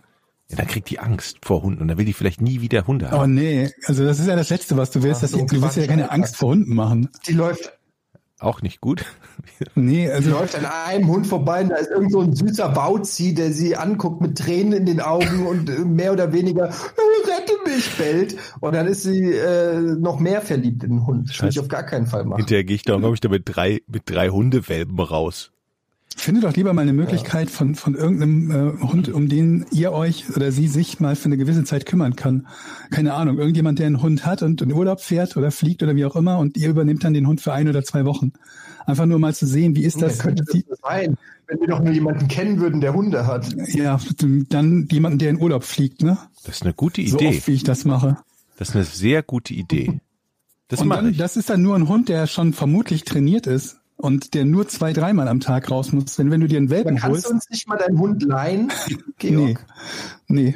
Ja, 0.49 0.57
dann 0.57 0.67
kriegt 0.67 0.89
die 0.91 0.99
Angst 0.99 1.39
vor 1.41 1.61
Hunden 1.63 1.81
und 1.81 1.87
dann 1.89 1.97
will 1.97 2.05
die 2.05 2.13
vielleicht 2.13 2.39
nie 2.39 2.61
wieder 2.61 2.87
Hunde 2.87 3.09
Oh 3.11 3.17
haben. 3.19 3.33
nee, 3.33 3.69
also 3.85 4.05
das 4.05 4.19
ist 4.19 4.27
ja 4.27 4.35
das 4.35 4.49
Letzte, 4.49 4.77
was 4.77 4.91
du 4.91 5.01
willst. 5.03 5.17
Ach, 5.17 5.21
Dass 5.23 5.31
so 5.31 5.39
die, 5.39 5.45
du 5.55 5.61
willst 5.61 5.75
ja 5.75 5.87
keine. 5.87 6.09
Angst 6.11 6.37
vor 6.37 6.49
Hunden 6.49 6.73
machen. 6.75 7.09
Die 7.27 7.33
läuft, 7.33 7.73
Auch 8.39 8.61
nicht 8.61 8.81
gut. 8.81 9.05
Nee, 9.75 10.09
also 10.09 10.31
läuft 10.31 10.55
an 10.55 10.65
einem 10.65 11.07
Hund 11.07 11.27
vorbei 11.27 11.61
und 11.61 11.69
da 11.69 11.75
ist 11.75 11.89
irgend 11.91 12.11
so 12.11 12.21
ein 12.21 12.33
süßer 12.33 12.69
Bauzi, 12.69 13.33
der 13.33 13.51
sie 13.51 13.75
anguckt 13.75 14.21
mit 14.21 14.37
Tränen 14.37 14.73
in 14.73 14.85
den 14.85 15.01
Augen 15.01 15.45
und 15.45 15.69
äh, 15.69 15.79
mehr 15.79 16.13
oder 16.13 16.31
weniger 16.33 16.67
"Äh, 16.67 16.71
rette 17.29 17.53
mich 17.65 17.89
bellt. 17.97 18.35
Und 18.61 18.73
dann 18.75 18.87
ist 18.87 19.03
sie 19.03 19.31
äh, 19.33 19.79
noch 19.79 20.19
mehr 20.19 20.41
verliebt 20.41 20.83
in 20.83 20.91
den 20.91 21.05
Hund. 21.05 21.29
Das 21.29 21.39
würde 21.41 21.49
ich 21.49 21.59
auf 21.59 21.67
gar 21.67 21.83
keinen 21.83 22.07
Fall 22.07 22.25
machen. 22.25 22.39
Hinterher 22.39 22.63
gehe 22.63 22.75
ich 22.75 22.83
da, 22.83 22.97
glaube 22.97 23.13
ich, 23.13 23.21
da 23.21 23.29
mit 23.29 23.43
drei, 23.45 23.81
mit 23.87 24.03
drei 24.05 24.29
Hundewelpen 24.29 24.99
raus. 24.99 25.51
Findet 26.17 26.45
doch 26.45 26.55
lieber 26.55 26.73
mal 26.73 26.81
eine 26.83 26.93
Möglichkeit 26.93 27.51
von, 27.51 27.75
von 27.75 27.93
irgendeinem 27.93 28.49
äh, 28.49 28.81
Hund, 28.81 29.09
um 29.09 29.27
den 29.27 29.65
ihr 29.71 29.91
euch 29.91 30.25
oder 30.35 30.51
sie 30.51 30.69
sich 30.69 31.01
mal 31.01 31.15
für 31.15 31.25
eine 31.25 31.35
gewisse 31.37 31.65
Zeit 31.65 31.85
kümmern 31.85 32.15
kann. 32.15 32.47
Keine 32.89 33.13
Ahnung, 33.13 33.37
irgendjemand, 33.37 33.79
der 33.79 33.87
einen 33.87 34.01
Hund 34.01 34.25
hat 34.25 34.41
und 34.41 34.61
in 34.61 34.71
Urlaub 34.71 35.01
fährt 35.01 35.35
oder 35.35 35.51
fliegt 35.51 35.83
oder 35.83 35.95
wie 35.95 36.05
auch 36.05 36.15
immer 36.15 36.39
und 36.39 36.55
ihr 36.55 36.69
übernimmt 36.69 37.03
dann 37.03 37.13
den 37.13 37.27
Hund 37.27 37.41
für 37.41 37.51
ein 37.53 37.67
oder 37.67 37.83
zwei 37.83 38.05
Wochen. 38.05 38.31
Einfach 38.85 39.05
nur 39.05 39.19
mal 39.19 39.35
zu 39.35 39.45
sehen, 39.45 39.75
wie 39.75 39.83
ist 39.83 40.01
das? 40.01 40.19
Wer 40.19 40.23
könnte 40.23 40.43
das 40.45 40.53
die, 40.53 40.65
so 40.67 40.75
sein, 40.81 41.17
wenn 41.47 41.59
wir 41.59 41.67
doch 41.67 41.81
nur 41.81 41.93
jemanden 41.93 42.27
kennen 42.29 42.59
würden, 42.59 42.79
der 42.79 42.93
Hunde 42.93 43.27
hat. 43.27 43.53
ja, 43.73 43.99
dann 44.49 44.87
jemanden, 44.89 45.19
der 45.19 45.31
in 45.31 45.41
Urlaub 45.41 45.63
fliegt, 45.65 46.01
ne? 46.01 46.17
Das 46.45 46.55
ist 46.55 46.63
eine 46.63 46.73
gute 46.73 47.05
So 47.07 47.17
Idee. 47.17 47.27
oft, 47.27 47.47
wie 47.47 47.53
ich 47.53 47.63
das 47.63 47.83
mache. 47.83 48.17
Das 48.57 48.69
ist 48.69 48.75
eine 48.75 48.85
sehr 48.85 49.21
gute 49.21 49.53
Idee. 49.53 49.99
Das 50.69 50.79
und 50.81 50.89
dann, 50.89 51.11
ich. 51.11 51.17
das 51.17 51.35
ist 51.35 51.49
dann 51.49 51.61
nur 51.61 51.75
ein 51.75 51.89
Hund, 51.89 52.07
der 52.09 52.25
schon 52.25 52.53
vermutlich 52.53 53.03
trainiert 53.03 53.47
ist 53.47 53.81
und 53.97 54.33
der 54.33 54.45
nur 54.45 54.67
zwei, 54.67 54.93
dreimal 54.93 55.27
am 55.27 55.39
Tag 55.39 55.71
raus 55.71 55.91
muss. 55.91 56.17
Wenn, 56.17 56.31
wenn 56.31 56.41
du 56.41 56.47
dir 56.47 56.57
einen 56.57 56.69
Welpen 56.69 56.97
kannst 56.97 57.13
holst. 57.13 57.29
du 57.29 57.33
uns 57.33 57.49
nicht 57.49 57.67
mal 57.67 57.77
deinen 57.77 57.99
Hund 57.99 58.23
leihen, 58.23 58.71
Georg? 59.17 59.65
Nee. 60.27 60.55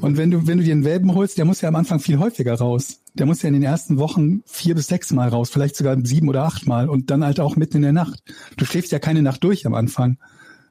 Und 0.00 0.16
wenn 0.16 0.30
du, 0.30 0.46
wenn 0.46 0.58
du 0.58 0.64
dir 0.64 0.72
einen 0.72 0.84
Welpen 0.84 1.14
holst, 1.14 1.36
der 1.36 1.44
muss 1.44 1.60
ja 1.60 1.68
am 1.68 1.76
Anfang 1.76 2.00
viel 2.00 2.18
häufiger 2.18 2.54
raus. 2.54 3.00
Der 3.14 3.26
muss 3.26 3.42
ja 3.42 3.48
in 3.48 3.54
den 3.54 3.62
ersten 3.62 3.98
Wochen 3.98 4.42
vier 4.46 4.74
bis 4.74 4.86
sechs 4.86 5.12
Mal 5.12 5.28
raus, 5.28 5.50
vielleicht 5.50 5.76
sogar 5.76 5.96
sieben 6.04 6.28
oder 6.28 6.44
acht 6.44 6.66
Mal 6.66 6.88
und 6.88 7.10
dann 7.10 7.24
halt 7.24 7.38
auch 7.38 7.56
mitten 7.56 7.78
in 7.78 7.82
der 7.82 7.92
Nacht. 7.92 8.22
Du 8.56 8.64
schläfst 8.64 8.92
ja 8.92 8.98
keine 8.98 9.22
Nacht 9.22 9.44
durch 9.44 9.66
am 9.66 9.74
Anfang. 9.74 10.18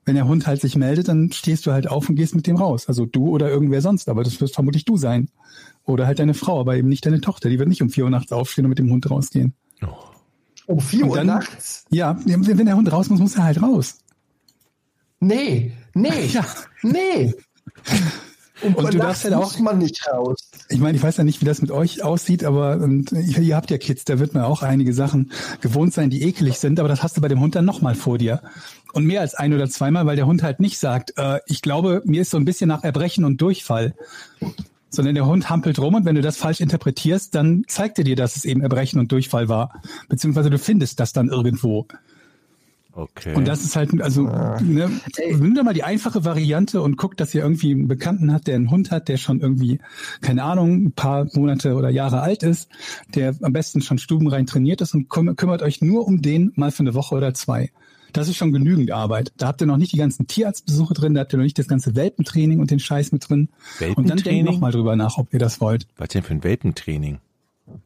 Wenn 0.05 0.15
der 0.15 0.27
Hund 0.27 0.47
halt 0.47 0.61
sich 0.61 0.75
meldet, 0.77 1.09
dann 1.09 1.31
stehst 1.31 1.65
du 1.65 1.71
halt 1.73 1.87
auf 1.89 2.07
und 2.07 2.15
gehst 2.15 2.33
mit 2.33 2.47
dem 2.47 2.55
raus. 2.55 2.87
Also 2.87 3.05
du 3.05 3.27
oder 3.27 3.49
irgendwer 3.49 3.81
sonst, 3.81 4.07
aber 4.07 4.23
das 4.23 4.39
wirst 4.39 4.55
vermutlich 4.55 4.85
du 4.85 4.97
sein. 4.97 5.29
Oder 5.83 6.07
halt 6.07 6.19
deine 6.19 6.33
Frau, 6.33 6.59
aber 6.59 6.75
eben 6.75 6.87
nicht 6.87 7.05
deine 7.05 7.21
Tochter. 7.21 7.49
Die 7.49 7.59
wird 7.59 7.69
nicht 7.69 7.81
um 7.81 7.89
vier 7.89 8.05
Uhr 8.05 8.09
nachts 8.09 8.31
aufstehen 8.31 8.65
und 8.65 8.69
mit 8.69 8.79
dem 8.79 8.89
Hund 8.89 9.09
rausgehen. 9.11 9.53
Um 10.67 10.79
vier 10.79 11.03
Und 11.05 11.09
Uhr 11.11 11.17
dann- 11.17 11.27
nachts? 11.27 11.85
Ja, 11.89 12.17
wenn 12.25 12.65
der 12.65 12.75
Hund 12.75 12.91
raus 12.91 13.09
muss, 13.09 13.19
muss 13.19 13.35
er 13.35 13.45
halt 13.45 13.61
raus. 13.61 13.97
Nee, 15.19 15.71
nee, 15.95 16.25
Ja. 16.31 16.45
nee. 16.83 17.33
Um 18.63 18.73
Und 18.73 18.91
du 18.93 18.97
darfst 18.97 19.23
halt 19.23 19.35
auch- 19.35 19.57
man 19.59 19.77
nicht 19.77 20.07
raus. 20.11 20.49
Ich 20.69 20.79
meine, 20.79 20.97
ich 20.97 21.03
weiß 21.03 21.17
ja 21.17 21.23
nicht, 21.23 21.41
wie 21.41 21.45
das 21.45 21.61
mit 21.61 21.69
euch 21.71 22.03
aussieht, 22.03 22.43
aber 22.43 22.77
und 22.77 23.11
ihr, 23.11 23.37
ihr 23.39 23.55
habt 23.55 23.69
ja 23.69 23.77
Kids, 23.77 24.03
da 24.05 24.17
wird 24.19 24.33
man 24.33 24.43
auch 24.43 24.63
einige 24.63 24.93
Sachen 24.93 25.31
gewohnt 25.61 25.93
sein, 25.93 26.09
die 26.09 26.23
ekelig 26.23 26.57
sind, 26.57 26.79
aber 26.79 26.89
das 26.89 27.03
hast 27.03 27.15
du 27.17 27.21
bei 27.21 27.27
dem 27.27 27.39
Hund 27.39 27.53
dann 27.55 27.65
nochmal 27.65 27.93
vor 27.95 28.17
dir. 28.17 28.41
Und 28.93 29.05
mehr 29.05 29.21
als 29.21 29.35
ein 29.35 29.53
oder 29.53 29.69
zweimal, 29.69 30.05
weil 30.07 30.15
der 30.15 30.25
Hund 30.25 30.41
halt 30.41 30.59
nicht 30.59 30.79
sagt, 30.79 31.13
äh, 31.17 31.39
ich 31.45 31.61
glaube, 31.61 32.01
mir 32.05 32.21
ist 32.23 32.31
so 32.31 32.37
ein 32.37 32.45
bisschen 32.45 32.67
nach 32.67 32.83
Erbrechen 32.83 33.25
und 33.25 33.39
Durchfall. 33.41 33.93
Sondern 34.89 35.15
der 35.15 35.25
Hund 35.25 35.49
hampelt 35.49 35.79
rum 35.79 35.95
und 35.95 36.05
wenn 36.05 36.15
du 36.15 36.21
das 36.21 36.37
falsch 36.37 36.61
interpretierst, 36.61 37.35
dann 37.35 37.63
zeigt 37.67 37.97
er 37.97 38.03
dir, 38.05 38.15
dass 38.15 38.35
es 38.35 38.45
eben 38.45 38.61
Erbrechen 38.61 38.99
und 38.99 39.11
Durchfall 39.11 39.49
war. 39.49 39.81
Beziehungsweise 40.07 40.49
du 40.49 40.57
findest 40.57 40.99
das 40.99 41.11
dann 41.13 41.27
irgendwo. 41.27 41.87
Okay. 42.97 43.35
Und 43.35 43.47
das 43.47 43.63
ist 43.63 43.75
halt, 43.75 44.01
also, 44.01 44.23
ne, 44.23 44.89
nimm 45.29 45.53
doch 45.53 45.63
mal 45.63 45.75
die 45.75 45.83
einfache 45.83 46.25
Variante 46.25 46.81
und 46.81 46.97
guck, 46.97 47.15
dass 47.15 47.35
ihr 47.35 47.43
irgendwie 47.43 47.69
einen 47.69 47.87
Bekannten 47.87 48.33
hat, 48.33 48.47
der 48.47 48.55
einen 48.55 48.71
Hund 48.71 48.89
hat, 48.89 49.07
der 49.07 49.17
schon 49.17 49.39
irgendwie, 49.39 49.79
keine 50.21 50.41
Ahnung, 50.41 50.85
ein 50.85 50.91
paar 50.93 51.27
Monate 51.35 51.75
oder 51.75 51.89
Jahre 51.89 52.21
alt 52.21 52.41
ist, 52.41 52.69
der 53.13 53.35
am 53.43 53.53
besten 53.53 53.81
schon 53.81 53.99
stubenrein 53.99 54.47
trainiert 54.47 54.81
ist 54.81 54.95
und 54.95 55.09
küm 55.09 55.35
kümmert 55.35 55.61
euch 55.61 55.79
nur 55.79 56.07
um 56.07 56.23
den 56.23 56.53
mal 56.55 56.71
für 56.71 56.79
eine 56.79 56.95
Woche 56.95 57.13
oder 57.13 57.35
zwei. 57.35 57.69
Das 58.13 58.27
ist 58.27 58.37
schon 58.37 58.51
genügend 58.51 58.91
Arbeit. 58.91 59.31
Da 59.37 59.47
habt 59.47 59.61
ihr 59.61 59.67
noch 59.67 59.77
nicht 59.77 59.91
die 59.91 59.97
ganzen 59.97 60.27
Tierarztbesuche 60.27 60.93
drin, 60.93 61.13
da 61.13 61.21
habt 61.21 61.33
ihr 61.33 61.37
noch 61.37 61.43
nicht 61.43 61.59
das 61.59 61.67
ganze 61.67 61.95
Welpentraining 61.95 62.59
und 62.59 62.71
den 62.71 62.79
Scheiß 62.79 63.11
mit 63.11 63.29
drin. 63.29 63.49
Und 63.79 63.81
dann 63.81 63.95
denkt 63.95 64.25
Welpentraining? 64.25 64.45
noch 64.45 64.59
mal 64.59 64.71
drüber 64.71 64.95
nach, 64.95 65.17
ob 65.17 65.33
ihr 65.33 65.39
das 65.39 65.61
wollt. 65.61 65.87
Was 65.97 66.09
denn 66.09 66.23
für 66.23 66.33
ein 66.33 66.43
Welpentraining? 66.43 67.19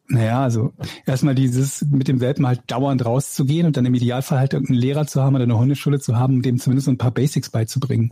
Naja, 0.07 0.43
also 0.43 0.73
erstmal 1.05 1.33
dieses 1.33 1.85
mit 1.89 2.07
dem 2.07 2.19
Welpen 2.19 2.45
halt 2.45 2.61
dauernd 2.67 3.03
rauszugehen 3.03 3.65
und 3.65 3.77
dann 3.77 3.85
im 3.85 3.95
Idealfall 3.95 4.39
halt 4.39 4.53
irgendeinen 4.53 4.79
Lehrer 4.79 5.07
zu 5.07 5.21
haben 5.21 5.35
oder 5.35 5.45
eine 5.45 5.57
Hundeschule 5.57 5.99
zu 5.99 6.17
haben, 6.17 6.35
um 6.35 6.41
dem 6.41 6.59
zumindest 6.59 6.85
so 6.85 6.91
ein 6.91 6.97
paar 6.97 7.11
Basics 7.11 7.49
beizubringen. 7.49 8.11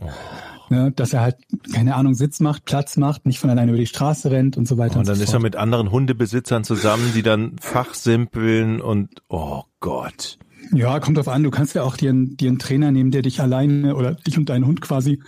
Ne, 0.68 0.92
dass 0.94 1.12
er 1.12 1.22
halt, 1.22 1.36
keine 1.74 1.96
Ahnung, 1.96 2.14
Sitz 2.14 2.38
macht, 2.38 2.64
Platz 2.64 2.96
macht, 2.96 3.26
nicht 3.26 3.40
von 3.40 3.50
alleine 3.50 3.72
über 3.72 3.78
die 3.78 3.88
Straße 3.88 4.30
rennt 4.30 4.56
und 4.56 4.68
so 4.68 4.78
weiter 4.78 5.00
Und 5.00 5.08
dann 5.08 5.16
so 5.16 5.22
ist 5.22 5.30
er 5.30 5.32
fort. 5.32 5.42
mit 5.42 5.56
anderen 5.56 5.90
Hundebesitzern 5.90 6.62
zusammen, 6.62 7.10
die 7.12 7.22
dann 7.22 7.56
fachsimpeln 7.60 8.80
und 8.80 9.10
oh 9.28 9.62
Gott. 9.80 10.38
Ja, 10.72 11.00
kommt 11.00 11.16
drauf 11.16 11.28
an. 11.28 11.42
Du 11.42 11.50
kannst 11.50 11.74
ja 11.74 11.82
auch 11.82 11.96
dir 11.96 12.10
einen, 12.10 12.36
dir 12.36 12.48
einen 12.48 12.58
Trainer 12.58 12.92
nehmen, 12.92 13.10
der 13.10 13.22
dich 13.22 13.40
alleine 13.40 13.96
oder 13.96 14.14
dich 14.14 14.38
und 14.38 14.48
deinen 14.48 14.66
Hund 14.66 14.80
quasi 14.80 15.20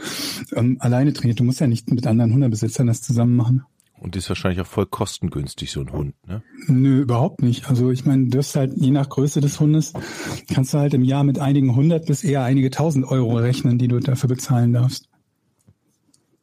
ähm, 0.55 0.77
alleine 0.81 1.13
trainiert. 1.13 1.41
Du 1.41 1.45
musst 1.45 1.61
ja 1.61 1.67
nicht 1.67 1.91
mit 1.91 2.07
anderen 2.07 2.33
Hundebesitzern 2.33 2.87
das 2.87 3.03
zusammen 3.03 3.37
machen. 3.37 3.63
Und 3.99 4.17
ist 4.17 4.29
wahrscheinlich 4.29 4.61
auch 4.61 4.67
voll 4.67 4.87
kostengünstig, 4.87 5.71
so 5.71 5.81
ein 5.81 5.93
Hund, 5.93 6.15
ne? 6.27 6.43
Nö, 6.67 7.03
überhaupt 7.03 7.41
nicht. 7.41 7.69
Also 7.69 7.93
ich 7.93 8.05
meine, 8.05 8.27
du 8.27 8.39
hast 8.39 8.57
halt 8.57 8.73
je 8.77 8.91
nach 8.91 9.09
Größe 9.09 9.41
des 9.41 9.61
Hundes, 9.61 9.93
kannst 10.53 10.75
du 10.75 10.79
halt 10.79 10.93
im 10.95 11.05
Jahr 11.05 11.23
mit 11.23 11.39
einigen 11.39 11.77
hundert 11.77 12.07
bis 12.07 12.25
eher 12.25 12.43
einige 12.43 12.71
tausend 12.71 13.07
Euro 13.07 13.37
rechnen, 13.37 13.79
die 13.79 13.87
du 13.87 14.01
dafür 14.01 14.29
bezahlen 14.29 14.73
darfst. 14.73 15.09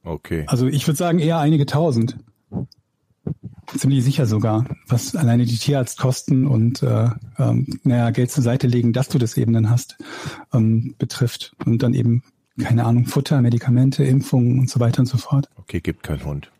Okay. 0.03 0.45
Also 0.47 0.67
ich 0.67 0.87
würde 0.87 0.97
sagen 0.97 1.19
eher 1.19 1.39
einige 1.39 1.65
tausend. 1.65 2.17
Ziemlich 3.77 4.03
sicher 4.03 4.25
sogar, 4.25 4.65
was 4.87 5.15
alleine 5.15 5.45
die 5.45 5.57
Tierarztkosten 5.57 6.47
und 6.47 6.81
äh, 6.81 7.09
ähm, 7.37 7.67
naja, 7.83 8.09
Geld 8.09 8.31
zur 8.31 8.43
Seite 8.43 8.67
legen, 8.67 8.93
dass 8.93 9.09
du 9.09 9.17
das 9.19 9.37
eben 9.37 9.53
dann 9.53 9.69
hast, 9.69 9.97
ähm, 10.53 10.95
betrifft. 10.97 11.55
Und 11.65 11.83
dann 11.83 11.93
eben, 11.93 12.23
keine 12.59 12.85
Ahnung, 12.85 13.05
Futter, 13.05 13.41
Medikamente, 13.41 14.03
Impfungen 14.03 14.59
und 14.59 14.69
so 14.69 14.79
weiter 14.79 15.01
und 15.01 15.05
so 15.05 15.17
fort. 15.17 15.49
Okay, 15.57 15.81
gibt 15.81 16.03
kein 16.03 16.23
Hund. 16.25 16.51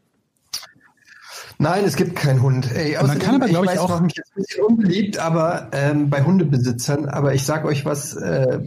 Nein, 1.57 1.83
es 1.83 1.95
gibt 1.95 2.15
keinen 2.15 2.41
Hund. 2.41 2.71
Ey, 2.71 2.93
Man 2.93 3.03
außerdem, 3.05 3.21
kann 3.21 3.35
aber, 3.35 3.47
glaub 3.47 3.63
ich, 3.65 3.71
weiß, 3.71 3.79
auch- 3.79 3.89
mache 3.89 4.03
mich 4.03 4.15
jetzt 4.15 4.31
ein 4.35 4.41
bisschen 4.43 4.63
unbeliebt, 4.63 5.17
aber 5.17 5.69
ähm, 5.73 6.09
bei 6.09 6.23
Hundebesitzern, 6.23 7.05
aber 7.05 7.33
ich 7.33 7.43
sag 7.43 7.65
euch 7.65 7.85
was, 7.85 8.13
äh, 8.15 8.61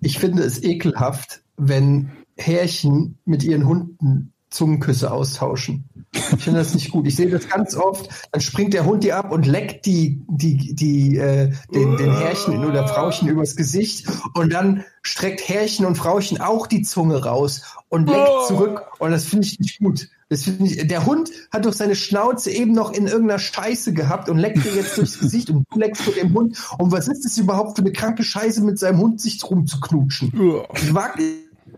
ich 0.00 0.18
finde 0.18 0.42
es 0.42 0.62
ekelhaft, 0.62 1.42
wenn 1.56 2.10
Härchen 2.36 3.18
mit 3.24 3.44
ihren 3.44 3.66
Hunden 3.66 4.32
Zungenküsse 4.50 5.12
austauschen. 5.12 5.84
Ich 6.14 6.44
finde 6.44 6.58
das 6.58 6.74
nicht 6.74 6.90
gut. 6.90 7.06
Ich 7.06 7.16
sehe 7.16 7.30
das 7.30 7.48
ganz 7.48 7.74
oft. 7.74 8.08
Dann 8.32 8.40
springt 8.40 8.74
der 8.74 8.84
Hund 8.84 9.02
dir 9.02 9.16
ab 9.16 9.32
und 9.32 9.46
leckt 9.46 9.86
die, 9.86 10.22
die, 10.28 10.74
die, 10.74 11.16
äh, 11.16 11.52
den, 11.74 11.96
den 11.96 12.14
Härchen 12.14 12.64
oder 12.64 12.86
Frauchen 12.86 13.28
übers 13.28 13.56
Gesicht 13.56 14.06
und 14.34 14.52
dann 14.52 14.84
streckt 15.02 15.48
Härchen 15.48 15.86
und 15.86 15.96
Frauchen 15.96 16.40
auch 16.40 16.66
die 16.66 16.82
Zunge 16.82 17.24
raus 17.24 17.62
und 17.88 18.08
leckt 18.08 18.46
zurück. 18.46 18.82
Und 18.98 19.10
das 19.10 19.24
finde 19.24 19.46
ich 19.46 19.58
nicht 19.58 19.78
gut. 19.78 20.08
Das 20.28 20.44
finde 20.44 20.64
ich, 20.64 20.86
der 20.86 21.06
Hund 21.06 21.30
hat 21.50 21.66
doch 21.66 21.72
seine 21.72 21.96
Schnauze 21.96 22.50
eben 22.50 22.72
noch 22.72 22.92
in 22.92 23.06
irgendeiner 23.06 23.38
Scheiße 23.38 23.92
gehabt 23.92 24.28
und 24.28 24.38
leckt 24.38 24.64
dir 24.64 24.74
jetzt 24.74 24.96
durchs 24.96 25.18
Gesicht 25.18 25.50
und 25.50 25.66
du 25.70 25.78
leckst 25.78 26.06
mit 26.06 26.16
dem 26.16 26.32
Hund. 26.34 26.56
Und 26.78 26.92
was 26.92 27.08
ist 27.08 27.24
das 27.24 27.36
überhaupt 27.38 27.76
für 27.76 27.82
eine 27.82 27.92
kranke 27.92 28.22
Scheiße, 28.22 28.62
mit 28.62 28.78
seinem 28.78 28.98
Hund 28.98 29.20
sich 29.20 29.42
rumzuknutschen? 29.44 30.32
Ich 30.74 30.94
wag, 30.94 31.18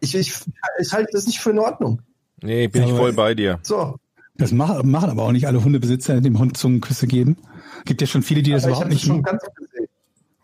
ich, 0.00 0.14
ich, 0.14 0.34
ich 0.80 0.92
halte 0.92 1.10
das 1.12 1.26
nicht 1.26 1.40
für 1.40 1.50
in 1.50 1.58
Ordnung. 1.58 2.02
Nee, 2.42 2.68
bin 2.68 2.84
ich 2.84 2.92
voll 2.92 3.12
bei 3.12 3.34
dir. 3.34 3.58
So. 3.62 3.96
Das 4.36 4.52
machen, 4.52 4.90
machen 4.90 5.10
aber 5.10 5.22
auch 5.22 5.32
nicht 5.32 5.46
alle 5.46 5.62
Hundebesitzer, 5.62 6.20
dem 6.20 6.38
Hund 6.38 6.56
Zungenküsse 6.56 7.06
geben. 7.06 7.36
Gibt 7.84 8.00
ja 8.00 8.06
schon 8.06 8.22
viele, 8.22 8.42
die 8.42 8.50
das 8.50 8.64
Aber 8.64 8.72
überhaupt 8.72 8.90
nicht. 8.90 9.10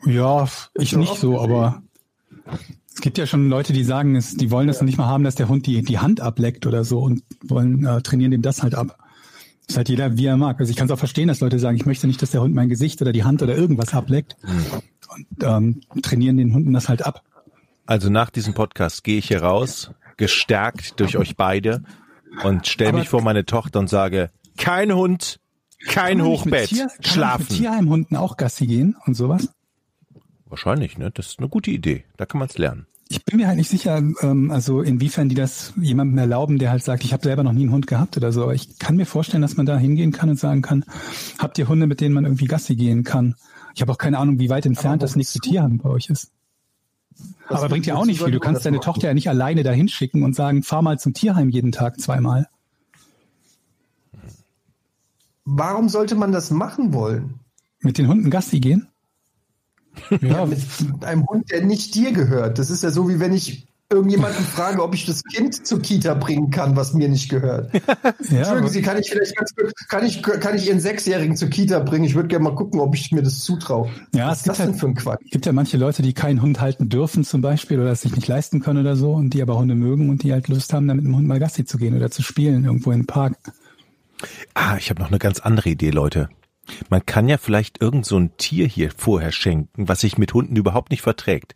Ja, 0.05 0.49
ich 0.75 0.97
nicht 0.97 1.17
so, 1.17 1.33
gesehen. 1.33 1.45
aber 1.45 1.83
es 2.95 3.01
gibt 3.01 3.19
ja 3.19 3.27
schon 3.27 3.49
Leute, 3.49 3.73
die 3.73 3.85
sagen, 3.85 4.17
es, 4.17 4.37
die 4.37 4.51
wollen 4.51 4.69
das 4.69 4.81
noch 4.81 4.87
nicht 4.87 4.99
mal 4.99 5.07
haben, 5.07 5.25
dass 5.25 5.35
der 5.35 5.49
Hund 5.49 5.67
die, 5.67 5.83
die 5.83 5.99
Hand 5.99 6.21
ableckt 6.21 6.67
oder 6.67 6.85
so 6.85 7.01
und 7.01 7.23
wollen 7.43 7.85
äh, 7.85 8.01
trainieren 8.03 8.31
dem 8.31 8.43
das 8.43 8.63
halt 8.63 8.75
ab. 8.75 8.99
Ist 9.69 9.77
halt 9.77 9.89
jeder, 9.89 10.17
wie 10.17 10.27
er 10.27 10.37
mag. 10.37 10.59
Also 10.59 10.71
ich 10.71 10.77
kann 10.77 10.87
es 10.87 10.93
auch 10.93 10.99
verstehen, 10.99 11.29
dass 11.29 11.41
Leute 11.41 11.59
sagen, 11.59 11.77
ich 11.77 11.87
möchte 11.87 12.07
nicht, 12.07 12.21
dass 12.23 12.31
der 12.31 12.43
Hund 12.43 12.55
mein 12.55 12.69
Gesicht 12.69 13.01
oder 13.03 13.13
die 13.13 13.25
Hand 13.25 13.43
oder 13.43 13.57
irgendwas 13.57 13.95
ableckt 13.95 14.37
und 15.15 15.27
ähm, 15.43 15.81
trainieren 16.03 16.37
den 16.37 16.55
Hunden 16.55 16.73
das 16.73 16.89
halt 16.89 17.07
ab. 17.07 17.23
Also 17.87 18.11
nach 18.11 18.31
diesem 18.31 18.55
Podcast 18.55 19.05
gehe 19.05 19.19
ich 19.19 19.29
hier 19.29 19.43
raus, 19.43 19.91
gestärkt 20.17 21.01
durch 21.01 21.17
euch 21.17 21.37
beide 21.37 21.83
und 22.45 22.67
stelle 22.67 22.93
mich 22.93 23.09
vor 23.09 23.23
meine 23.23 23.45
Tochter 23.45 23.79
und 23.81 23.89
sage, 23.89 24.31
kein 24.57 24.93
Hund, 24.95 25.41
kein 25.87 26.19
Kann 26.19 26.27
man 26.27 26.31
nicht 26.33 26.45
mit 26.45 26.55
Hochbett, 26.55 26.69
Tier- 26.69 26.77
Kann 26.79 26.87
man 26.87 26.89
nicht 26.89 26.99
mit 26.99 27.07
schlafen. 27.09 27.49
Tierheimhunden 27.49 28.17
auch 28.17 28.37
Gassi 28.37 28.67
gehen 28.67 28.97
und 29.07 29.15
sowas? 29.15 29.49
Wahrscheinlich, 30.47 30.99
ne? 30.99 31.11
Das 31.11 31.29
ist 31.29 31.39
eine 31.39 31.49
gute 31.49 31.71
Idee. 31.71 32.05
Da 32.17 32.27
kann 32.27 32.39
man 32.41 32.49
es 32.49 32.59
lernen. 32.59 32.87
Ich 33.09 33.25
bin 33.25 33.39
mir 33.39 33.49
halt 33.49 33.57
nicht 33.57 33.69
sicher, 33.71 33.99
ähm, 34.23 34.51
also 34.53 34.83
inwiefern 34.83 35.29
die 35.29 35.35
das 35.35 35.73
jemandem 35.81 36.19
erlauben, 36.19 36.59
der 36.59 36.71
halt 36.71 36.85
sagt, 36.85 37.03
ich 37.05 37.13
habe 37.13 37.25
selber 37.25 37.43
noch 37.43 37.53
nie 37.53 37.63
einen 37.63 37.73
Hund 37.73 37.87
gehabt 37.89 38.17
oder 38.17 38.31
so. 38.33 38.43
Aber 38.45 38.55
ich 38.55 38.79
kann 38.79 38.97
mir 38.97 39.07
vorstellen, 39.07 39.43
dass 39.43 39.57
man 39.57 39.67
da 39.67 39.77
hingehen 39.79 40.13
kann 40.13 40.29
und 40.29 40.39
sagen 40.39 40.63
kann, 40.63 40.85
habt 41.39 41.59
ihr 41.59 41.67
Hunde, 41.69 41.87
mit 41.89 42.01
denen 42.01 42.15
man 42.15 42.25
irgendwie 42.25 42.47
Gassi 42.47 42.77
gehen 42.77 43.03
kann? 43.03 43.35
Ich 43.75 43.81
habe 43.83 43.91
auch 43.93 43.99
keine 43.99 44.19
Ahnung, 44.19 44.39
wie 44.39 44.49
weit 44.49 44.67
entfernt 44.67 45.03
das 45.03 45.17
nächste 45.17 45.39
Tierheim 45.41 45.79
bei 45.79 45.89
euch 45.89 46.09
ist. 46.09 46.31
Was 47.49 47.61
Aber 47.61 47.69
bringt 47.71 47.87
ja 47.87 47.97
auch 47.97 48.07
nicht 48.07 48.23
viel. 48.23 48.31
Du 48.33 48.41
kannst 48.41 48.65
deine 48.65 48.77
machen? 48.77 48.85
Tochter 48.85 49.09
ja 49.09 49.15
nicht 49.15 49.29
alleine 49.29 49.63
dahin 49.63 49.89
schicken 49.89 50.23
und 50.23 50.35
sagen, 50.37 50.63
fahr 50.63 50.83
mal 50.83 50.99
zum 50.99 51.15
Tierheim 51.15 51.49
jeden 51.49 51.73
Tag 51.73 52.01
zweimal. 52.01 52.49
Warum 55.45 55.89
sollte 55.89 56.15
man 56.15 56.33
das 56.33 56.51
machen 56.51 56.93
wollen? 56.93 57.41
Mit 57.81 57.99
den 57.99 58.09
Hunden 58.09 58.31
Gassi 58.31 58.61
gehen? 58.61 58.87
Ja, 60.21 60.47
Mit 60.47 61.05
einem 61.05 61.27
Hund, 61.27 61.51
der 61.51 61.65
nicht 61.65 61.95
dir 61.95 62.13
gehört. 62.13 62.59
Das 62.59 62.71
ist 62.71 62.83
ja 62.83 62.91
so, 62.91 63.09
wie 63.09 63.19
wenn 63.19 63.33
ich 63.33 63.67
irgendjemanden 63.91 64.45
frage, 64.45 64.83
ob 64.83 64.95
ich 64.95 65.05
das 65.05 65.23
Kind 65.25 65.67
zur 65.67 65.83
Kita 65.83 66.15
bringen 66.15 66.51
kann, 66.51 66.77
was 66.77 66.95
mir 66.95 67.09
nicht 67.09 67.29
gehört. 67.29 67.71
Ja, 68.31 68.39
Entschuldigen 68.39 68.69
Sie, 68.69 68.83
kann 68.83 68.99
ich 68.99 69.11
vielleicht 69.11 69.37
ganz 69.37 69.55
kurz, 69.55 69.73
kann 69.89 70.05
ich, 70.07 70.23
kann 70.23 70.55
ich 70.57 70.69
Ihren 70.69 70.79
Sechsjährigen 70.81 71.37
zur 71.37 71.49
Kita 71.49 71.81
bringen? 71.81 72.05
Ich 72.05 72.15
würde 72.15 72.29
gerne 72.29 72.45
mal 72.45 72.55
gucken, 72.55 72.79
ob 72.81 72.95
ich 72.95 73.11
mir 73.11 73.23
das 73.23 73.41
zutraue. 73.41 73.91
Ja, 74.15 74.29
was 74.29 74.39
es 74.39 74.41
ist 74.41 74.47
das 74.49 74.57
gibt 74.57 74.59
denn 74.59 74.73
halt- 74.73 74.81
für 74.81 74.87
ein 74.87 74.95
Quatsch? 74.95 75.31
gibt 75.31 75.47
ja 75.47 75.53
manche 75.53 75.77
Leute, 75.77 76.03
die 76.03 76.13
keinen 76.13 76.41
Hund 76.43 76.61
halten 76.61 76.89
dürfen 76.89 77.25
zum 77.25 77.41
Beispiel 77.41 77.81
oder 77.81 77.91
es 77.91 78.03
sich 78.03 78.15
nicht 78.15 78.29
leisten 78.29 78.61
können 78.61 78.81
oder 78.81 78.95
so 78.97 79.13
und 79.13 79.35
die 79.35 79.43
aber 79.43 79.59
Hunde 79.59 79.75
mögen 79.75 80.09
und 80.11 80.23
die 80.23 80.33
halt 80.33 80.49
Lust 80.49 80.73
haben, 80.73 80.87
da 80.87 80.95
mit 80.95 81.05
dem 81.05 81.17
Hund 81.17 81.27
mal 81.27 81.41
Gassi 81.41 81.65
zu 81.65 81.77
gehen 81.79 81.97
oder 81.97 82.11
zu 82.11 82.23
spielen 82.23 82.65
irgendwo 82.65 82.93
im 82.93 83.07
Park. 83.07 83.37
Ah, 84.55 84.77
ich 84.77 84.91
habe 84.91 85.01
noch 85.01 85.09
eine 85.09 85.19
ganz 85.19 85.41
andere 85.41 85.71
Idee, 85.71 85.91
Leute. 85.91 86.29
Man 86.89 87.05
kann 87.05 87.29
ja 87.29 87.39
vielleicht 87.39 87.81
irgend 87.83 88.07
so 88.07 88.17
ein 88.19 88.37
Tier 88.37 88.67
hier 88.69 88.91
vorher 88.97 89.33
schenken, 89.33 89.89
was 89.89 90.01
sich 90.01 90.19
mit 90.19 90.33
Hunden 90.35 90.55
überhaupt 90.57 90.91
nicht 90.91 91.03
verträgt. 91.03 91.55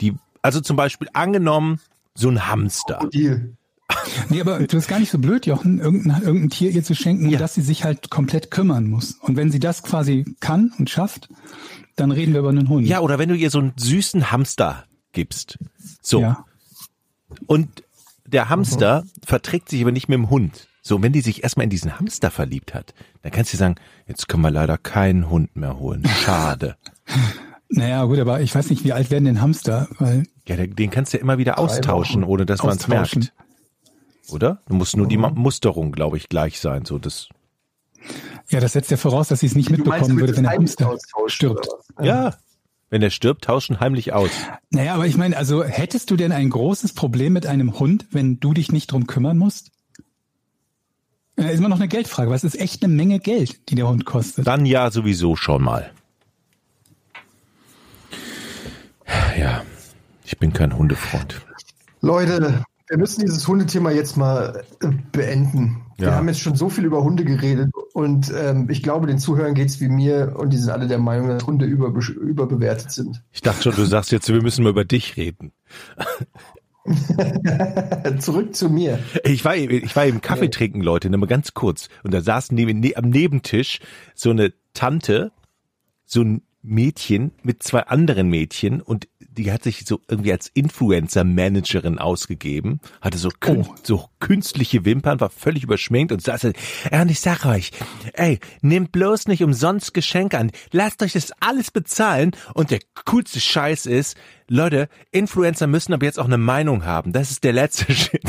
Die, 0.00 0.14
also 0.46 0.60
zum 0.60 0.76
Beispiel 0.76 1.08
angenommen, 1.12 1.80
so 2.14 2.28
ein 2.28 2.46
Hamster. 2.48 3.08
Deal. 3.12 3.56
Nee, 4.30 4.40
aber 4.40 4.60
du 4.60 4.76
ist 4.76 4.88
gar 4.88 4.98
nicht 5.00 5.10
so 5.10 5.18
blöd, 5.18 5.44
Jochen, 5.46 5.78
irgendein, 5.80 6.22
irgendein 6.22 6.50
Tier 6.50 6.70
ihr 6.70 6.82
zu 6.84 6.94
schenken, 6.94 7.28
Ja. 7.28 7.38
dass 7.38 7.54
sie 7.54 7.62
sich 7.62 7.84
halt 7.84 8.10
komplett 8.10 8.50
kümmern 8.50 8.88
muss. 8.88 9.14
Und 9.20 9.36
wenn 9.36 9.50
sie 9.50 9.58
das 9.60 9.82
quasi 9.82 10.24
kann 10.40 10.72
und 10.78 10.88
schafft, 10.90 11.28
dann 11.96 12.10
reden 12.12 12.32
wir 12.32 12.40
über 12.40 12.48
einen 12.50 12.68
Hund. 12.68 12.86
Ja, 12.86 13.00
oder 13.00 13.18
wenn 13.18 13.28
du 13.28 13.34
ihr 13.34 13.50
so 13.50 13.58
einen 13.58 13.72
süßen 13.76 14.30
Hamster 14.32 14.84
gibst. 15.12 15.58
So. 16.00 16.20
Ja. 16.20 16.44
Und 17.46 17.82
der 18.24 18.48
Hamster 18.48 19.04
verträgt 19.24 19.68
sich 19.68 19.82
aber 19.82 19.92
nicht 19.92 20.08
mit 20.08 20.16
dem 20.16 20.30
Hund. 20.30 20.68
So, 20.82 20.96
und 20.96 21.02
wenn 21.02 21.12
die 21.12 21.20
sich 21.20 21.42
erstmal 21.42 21.64
in 21.64 21.70
diesen 21.70 21.98
Hamster 21.98 22.30
verliebt 22.30 22.72
hat, 22.74 22.94
dann 23.22 23.32
kannst 23.32 23.52
du 23.52 23.56
sagen, 23.56 23.74
jetzt 24.06 24.28
können 24.28 24.42
wir 24.42 24.50
leider 24.52 24.78
keinen 24.78 25.28
Hund 25.28 25.56
mehr 25.56 25.78
holen. 25.78 26.04
Schade. 26.24 26.76
Naja, 27.68 28.04
gut, 28.04 28.20
aber 28.20 28.40
ich 28.42 28.54
weiß 28.54 28.70
nicht, 28.70 28.84
wie 28.84 28.92
alt 28.92 29.10
werden 29.10 29.24
denn 29.24 29.40
Hamster, 29.40 29.88
weil 29.98 30.22
Ja, 30.48 30.56
den 30.56 30.90
kannst 30.90 31.12
du 31.12 31.16
ja 31.18 31.22
immer 31.22 31.38
wieder 31.38 31.58
austauschen, 31.58 32.22
Wochen. 32.22 32.30
ohne 32.30 32.46
dass 32.46 32.62
man 32.62 32.76
es 32.76 32.86
merkt. 32.88 33.32
Oder? 34.30 34.62
Du 34.68 34.74
musst 34.74 34.96
nur 34.96 35.06
die 35.08 35.16
Ma- 35.16 35.30
Musterung, 35.30 35.92
glaube 35.92 36.16
ich, 36.16 36.28
gleich 36.28 36.60
sein. 36.60 36.84
So, 36.84 36.98
das, 36.98 37.28
ja, 38.48 38.60
das 38.60 38.72
setzt 38.72 38.90
ja 38.90 38.96
voraus, 38.96 39.28
dass 39.28 39.40
sie 39.40 39.46
es 39.46 39.54
nicht 39.54 39.68
Du 39.70 39.74
mitbekommen 39.74 40.18
würde, 40.20 40.36
wenn 40.36 40.44
der 40.44 40.52
Hamster 40.52 40.96
stirbt. 41.26 41.68
ja. 42.00 42.34
Wenn 42.88 43.02
er 43.02 43.10
stirbt, 43.10 43.42
tauschen 43.42 43.80
heimlich 43.80 44.12
aus. 44.12 44.30
Naja, 44.70 44.94
aber 44.94 45.08
ich 45.08 45.16
meine, 45.16 45.36
also 45.36 45.64
hättest 45.64 46.08
du 46.12 46.16
denn 46.16 46.30
ein 46.30 46.48
großes 46.50 46.92
Problem 46.92 47.32
mit 47.32 47.44
einem 47.44 47.80
Hund, 47.80 48.06
wenn 48.12 48.38
du 48.38 48.54
dich 48.54 48.70
nicht 48.70 48.92
drum 48.92 49.08
kümmern 49.08 49.36
musst? 49.36 49.72
Ja, 51.36 51.48
ist 51.48 51.58
immer 51.58 51.68
noch 51.68 51.80
eine 51.80 51.88
Geldfrage, 51.88 52.30
weil 52.30 52.36
es 52.36 52.44
ist 52.44 52.54
echt 52.60 52.84
eine 52.84 52.94
Menge 52.94 53.18
Geld, 53.18 53.68
die 53.70 53.74
der 53.74 53.88
Hund 53.88 54.04
kostet. 54.06 54.46
Dann 54.46 54.64
ja 54.66 54.92
sowieso 54.92 55.34
schon 55.34 55.62
mal. 55.64 55.90
Ich 60.26 60.38
bin 60.38 60.52
kein 60.52 60.76
Hundefreund. 60.76 61.40
Leute, 62.02 62.62
wir 62.88 62.98
müssen 62.98 63.22
dieses 63.22 63.48
Hundethema 63.48 63.90
jetzt 63.90 64.16
mal 64.16 64.62
äh, 64.82 64.88
beenden. 65.12 65.82
Wir 65.96 66.08
Ja. 66.08 66.14
haben 66.16 66.28
jetzt 66.28 66.40
schon 66.40 66.56
so 66.56 66.68
viel 66.68 66.84
über 66.84 67.02
Hunde 67.02 67.24
geredet 67.24 67.70
und 67.94 68.30
ähm, 68.36 68.68
ich 68.68 68.82
glaube, 68.82 69.06
den 69.06 69.18
Zuhörern 69.18 69.54
geht's 69.54 69.80
wie 69.80 69.88
mir 69.88 70.34
und 70.36 70.52
die 70.52 70.58
sind 70.58 70.68
alle 70.70 70.86
der 70.88 70.98
Meinung, 70.98 71.28
dass 71.28 71.46
Hunde 71.46 71.64
überbe 71.64 72.00
überbewertet 72.12 72.92
sind. 72.92 73.22
Ich 73.32 73.40
dachte 73.40 73.62
schon, 73.62 73.76
du 73.76 73.84
sagst 73.86 74.12
jetzt, 74.12 74.28
wir 74.28 74.42
müssen 74.42 74.62
mal 74.62 74.70
über 74.70 74.84
dich 74.84 75.16
reden. 75.16 75.52
Zurück 78.20 78.54
zu 78.54 78.68
mir. 78.70 78.98
Ich 79.24 79.44
war, 79.44 79.56
eben- 79.56 79.84
ich 79.84 79.94
war 79.96 80.06
eben 80.06 80.20
Kaffee 80.20 80.50
trinken, 80.50 80.80
Leute, 80.82 81.10
nur 81.10 81.18
mal 81.18 81.26
ganz 81.26 81.54
kurz. 81.54 81.88
Und 82.04 82.14
da 82.14 82.20
saß 82.20 82.52
neben, 82.52 82.80
ne, 82.80 82.94
am 82.96 83.10
Nebentisch 83.10 83.80
so 84.14 84.30
eine 84.30 84.52
Tante, 84.74 85.32
so 86.04 86.22
ein 86.22 86.42
Mädchen 86.62 87.32
mit 87.42 87.62
zwei 87.62 87.80
anderen 87.86 88.28
Mädchen 88.28 88.80
und 88.80 89.08
die 89.36 89.52
hat 89.52 89.62
sich 89.62 89.84
so 89.86 90.00
irgendwie 90.08 90.32
als 90.32 90.48
Influencer-Managerin 90.54 91.98
ausgegeben, 91.98 92.80
hatte 93.00 93.18
so, 93.18 93.28
kün 93.28 93.66
so 93.82 94.08
künstliche 94.20 94.84
Wimpern, 94.84 95.20
war 95.20 95.30
völlig 95.30 95.64
überschminkt 95.64 96.12
und 96.12 96.22
saß, 96.22 96.42
ja, 96.90 97.02
und 97.02 97.10
ich 97.10 97.20
sag 97.20 97.44
euch, 97.44 97.70
ey, 98.14 98.38
nehmt 98.62 98.92
bloß 98.92 99.28
nicht 99.28 99.42
umsonst 99.42 99.94
Geschenke 99.94 100.38
an, 100.38 100.50
lasst 100.72 101.02
euch 101.02 101.12
das 101.12 101.32
alles 101.40 101.70
bezahlen 101.70 102.32
und 102.54 102.70
der 102.70 102.80
coolste 103.04 103.40
Scheiß 103.40 103.86
ist, 103.86 104.16
Leute, 104.48 104.88
Influencer 105.10 105.66
müssen 105.66 105.92
aber 105.92 106.06
jetzt 106.06 106.18
auch 106.18 106.26
eine 106.26 106.38
Meinung 106.38 106.84
haben, 106.84 107.12
das 107.12 107.30
ist 107.30 107.44
der 107.44 107.52
letzte 107.52 107.92
Shit. 107.94 108.22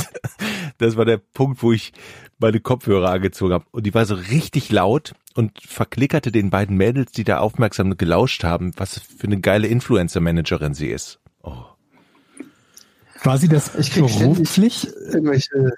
Das 0.78 0.96
war 0.96 1.06
der 1.06 1.18
Punkt, 1.18 1.64
wo 1.64 1.72
ich 1.72 1.94
meine 2.40 2.60
Kopfhörer 2.60 3.10
angezogen 3.10 3.54
habe. 3.54 3.66
Und 3.72 3.86
die 3.86 3.94
war 3.94 4.06
so 4.06 4.16
richtig 4.16 4.72
laut 4.72 5.14
und 5.38 5.62
verklickerte 5.62 6.32
den 6.32 6.50
beiden 6.50 6.76
Mädels, 6.78 7.12
die 7.12 7.24
da 7.24 7.38
aufmerksam 7.38 7.96
gelauscht 7.96 8.44
haben, 8.44 8.74
was 8.78 9.00
für 9.00 9.28
eine 9.28 9.40
geile 9.40 9.68
Influencer-Managerin 9.68 10.74
sie 10.74 10.88
ist. 10.88 11.20
Oh. 11.44 11.64
War 13.24 13.38
sie 13.38 13.48
das 13.48 13.76
Ich 13.76 13.94
beruflich? 13.94 14.88
irgendwelche. 15.12 15.74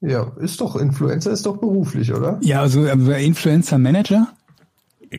Ja, 0.00 0.32
ist 0.38 0.60
doch 0.60 0.76
Influencer, 0.76 1.32
ist 1.32 1.44
doch 1.44 1.58
beruflich, 1.58 2.12
oder? 2.14 2.38
Ja, 2.42 2.60
also 2.60 2.86
äh, 2.86 3.24
Influencer 3.24 3.78
Manager? 3.78 4.28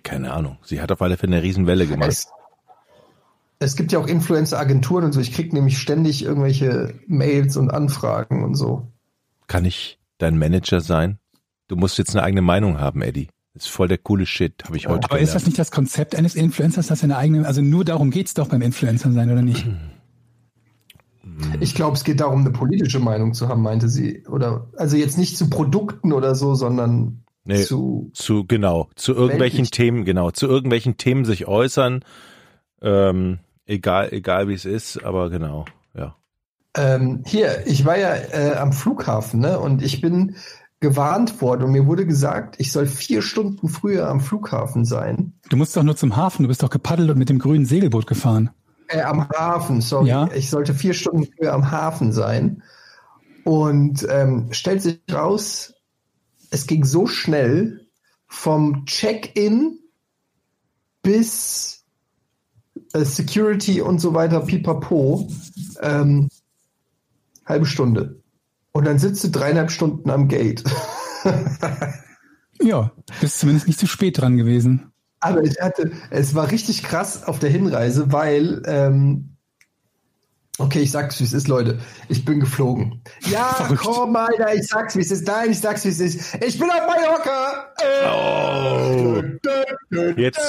Keine 0.03 0.33
Ahnung. 0.33 0.57
Sie 0.63 0.81
hat 0.81 0.91
auf 0.91 1.01
alle 1.01 1.17
Fälle 1.17 1.35
eine 1.37 1.43
Riesenwelle 1.43 1.85
gemacht. 1.85 2.09
Es, 2.09 2.27
es 3.59 3.75
gibt 3.75 3.91
ja 3.91 3.99
auch 3.99 4.07
Influencer-Agenturen 4.07 5.05
und 5.05 5.11
so. 5.13 5.19
Ich 5.21 5.31
krieg 5.31 5.53
nämlich 5.53 5.77
ständig 5.77 6.23
irgendwelche 6.23 6.95
Mails 7.07 7.55
und 7.55 7.69
Anfragen 7.71 8.43
und 8.43 8.55
so. 8.55 8.87
Kann 9.47 9.63
ich 9.63 9.99
dein 10.17 10.37
Manager 10.39 10.81
sein? 10.81 11.19
Du 11.67 11.75
musst 11.75 11.97
jetzt 11.97 12.11
eine 12.15 12.23
eigene 12.23 12.41
Meinung 12.41 12.79
haben, 12.79 13.01
Eddie. 13.01 13.29
Das 13.53 13.63
ist 13.63 13.69
voll 13.69 13.87
der 13.87 13.97
coole 13.97 14.25
Shit, 14.25 14.63
habe 14.65 14.75
ich 14.77 14.87
heute 14.87 15.05
Aber 15.09 15.19
ist 15.19 15.29
das 15.33 15.43
gelernt. 15.43 15.47
nicht 15.47 15.59
das 15.59 15.71
Konzept 15.71 16.15
eines 16.15 16.35
Influencers, 16.35 16.87
dass 16.87 16.99
er 17.01 17.05
eine 17.05 17.17
eigene, 17.17 17.47
also 17.47 17.61
nur 17.61 17.85
darum 17.85 18.11
geht's 18.11 18.33
doch 18.33 18.49
beim 18.49 18.61
Influencer 18.61 19.11
sein, 19.11 19.31
oder 19.31 19.41
nicht? 19.41 19.65
Ich 21.59 21.73
glaube, 21.75 21.97
es 21.97 22.03
geht 22.03 22.21
darum, 22.21 22.41
eine 22.41 22.51
politische 22.51 22.99
Meinung 22.99 23.33
zu 23.33 23.49
haben, 23.49 23.61
meinte 23.61 23.89
sie. 23.89 24.25
Oder 24.27 24.67
also 24.77 24.95
jetzt 24.95 25.17
nicht 25.17 25.35
zu 25.35 25.49
Produkten 25.49 26.13
oder 26.13 26.33
so, 26.35 26.55
sondern 26.55 27.23
Nee. 27.43 27.63
zu. 27.63 28.09
Zu, 28.13 28.45
genau, 28.45 28.89
zu 28.95 29.13
irgendwelchen 29.13 29.57
Weltlich. 29.65 29.71
Themen, 29.71 30.05
genau, 30.05 30.31
zu 30.31 30.47
irgendwelchen 30.47 30.97
Themen 30.97 31.25
sich 31.25 31.47
äußern. 31.47 32.05
Ähm, 32.81 33.39
egal, 33.65 34.13
egal 34.13 34.47
wie 34.47 34.53
es 34.53 34.65
ist, 34.65 35.03
aber 35.03 35.29
genau, 35.29 35.65
ja. 35.93 36.15
Ähm, 36.77 37.23
hier, 37.25 37.67
ich 37.67 37.85
war 37.85 37.97
ja 37.97 38.15
äh, 38.15 38.55
am 38.55 38.71
Flughafen, 38.71 39.39
ne? 39.41 39.59
Und 39.59 39.81
ich 39.81 40.01
bin 40.01 40.35
gewarnt 40.85 41.41
worden 41.41 41.63
und 41.63 41.71
mir 41.71 41.87
wurde 41.87 42.05
gesagt, 42.05 42.55
ich 42.59 42.71
soll 42.71 42.85
vier 42.85 43.23
Stunden 43.23 43.67
früher 43.67 44.07
am 44.07 44.19
Flughafen 44.19 44.85
sein. 44.85 45.33
Du 45.49 45.57
musst 45.57 45.75
doch 45.75 45.81
nur 45.81 45.95
zum 45.95 46.15
Hafen, 46.15 46.43
du 46.43 46.47
bist 46.47 46.61
doch 46.61 46.69
gepaddelt 46.69 47.09
und 47.09 47.17
mit 47.17 47.29
dem 47.29 47.39
grünen 47.39 47.65
Segelboot 47.65 48.05
gefahren. 48.05 48.51
Äh, 48.87 49.01
am 49.01 49.27
Hafen, 49.29 49.81
sorry. 49.81 50.09
Ja. 50.09 50.29
Ich 50.35 50.51
sollte 50.51 50.75
vier 50.75 50.93
Stunden 50.93 51.27
früher 51.35 51.53
am 51.53 51.71
Hafen 51.71 52.11
sein. 52.11 52.61
Und 53.43 54.05
ähm, 54.09 54.49
stellt 54.51 54.83
sich 54.83 54.99
raus, 55.11 55.73
es 56.51 56.67
ging 56.67 56.85
so 56.85 57.07
schnell 57.07 57.87
vom 58.27 58.85
Check-in 58.85 59.79
bis 61.01 61.83
äh, 62.93 63.03
Security 63.03 63.81
und 63.81 63.99
so 63.99 64.13
weiter, 64.13 64.41
pipapo, 64.41 65.27
ähm, 65.81 66.29
halbe 67.43 67.65
Stunde. 67.65 68.21
Und 68.75 68.83
dann 68.83 68.99
sitzt 68.99 69.23
du 69.23 69.29
dreieinhalb 69.29 69.71
Stunden 69.71 70.09
am 70.09 70.27
Gate. 70.27 70.61
Ja, 72.61 72.91
bist 73.21 73.39
zumindest 73.39 73.67
nicht 73.67 73.79
zu 73.79 73.87
spät 73.87 74.19
dran 74.19 74.35
gewesen. 74.35 74.91
Aber 75.21 75.43
ich 75.43 75.59
hatte, 75.61 75.91
es 76.09 76.35
war 76.35 76.51
richtig 76.51 76.83
krass 76.83 77.23
auf 77.23 77.39
der 77.39 77.49
Hinreise, 77.49 78.11
weil, 78.11 78.61
ähm, 78.65 79.37
okay, 80.57 80.79
ich 80.79 80.91
sag's, 80.91 81.21
wie 81.21 81.23
es 81.23 81.31
ist, 81.31 81.47
Leute. 81.47 81.79
Ich 82.09 82.25
bin 82.25 82.41
geflogen. 82.41 83.01
Ja, 83.29 83.45
Verrückt. 83.53 83.81
komm, 83.81 84.13
Alter, 84.17 84.53
ich 84.53 84.67
sag's, 84.67 84.97
wie 84.97 85.01
es 85.01 85.11
ist. 85.11 85.25
Nein, 85.25 85.51
ich 85.51 85.59
sag's, 85.61 85.85
wie 85.85 85.89
es 85.89 85.99
ist. 86.01 86.35
Ich 86.43 86.59
bin 86.59 86.69
auf 86.69 86.85
Mallorca. 86.85 87.73
Oh. 88.09 89.23
Jetzt. 89.91 90.39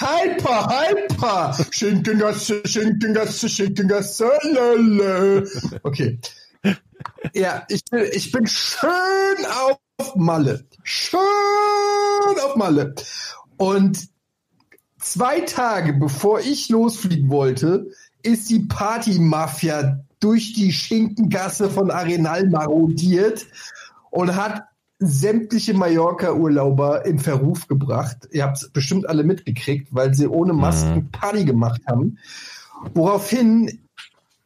Hyper, 0.00 0.68
hyper. 0.70 1.56
Schinkengasse, 1.70 2.62
Schinkengasse, 2.66 3.48
Schinkengasse. 3.48 4.30
lala. 4.42 5.42
Okay. 5.82 6.18
Ja, 7.34 7.64
ich 7.68 7.82
ich 8.12 8.32
bin 8.32 8.46
schön 8.46 9.46
auf 9.50 9.78
Malle. 10.16 10.64
Schön 10.82 11.20
auf 12.42 12.56
Malle. 12.56 12.94
Und 13.56 14.08
zwei 14.98 15.40
Tage 15.40 15.92
bevor 15.92 16.40
ich 16.40 16.68
losfliegen 16.70 17.30
wollte, 17.30 17.90
ist 18.22 18.48
die 18.50 18.60
Party-Mafia 18.60 20.00
durch 20.20 20.54
die 20.54 20.72
Schinkengasse 20.72 21.68
von 21.68 21.90
Arenal 21.90 22.48
marodiert 22.48 23.46
und 24.14 24.36
hat 24.36 24.62
sämtliche 25.00 25.74
Mallorca-Urlauber 25.74 27.04
in 27.04 27.18
Verruf 27.18 27.66
gebracht. 27.66 28.28
Ihr 28.30 28.44
habt 28.44 28.58
es 28.58 28.70
bestimmt 28.70 29.08
alle 29.08 29.24
mitgekriegt, 29.24 29.88
weil 29.92 30.14
sie 30.14 30.28
ohne 30.28 30.52
Masken 30.52 31.10
Party 31.10 31.44
gemacht 31.44 31.82
haben. 31.88 32.18
Woraufhin 32.94 33.80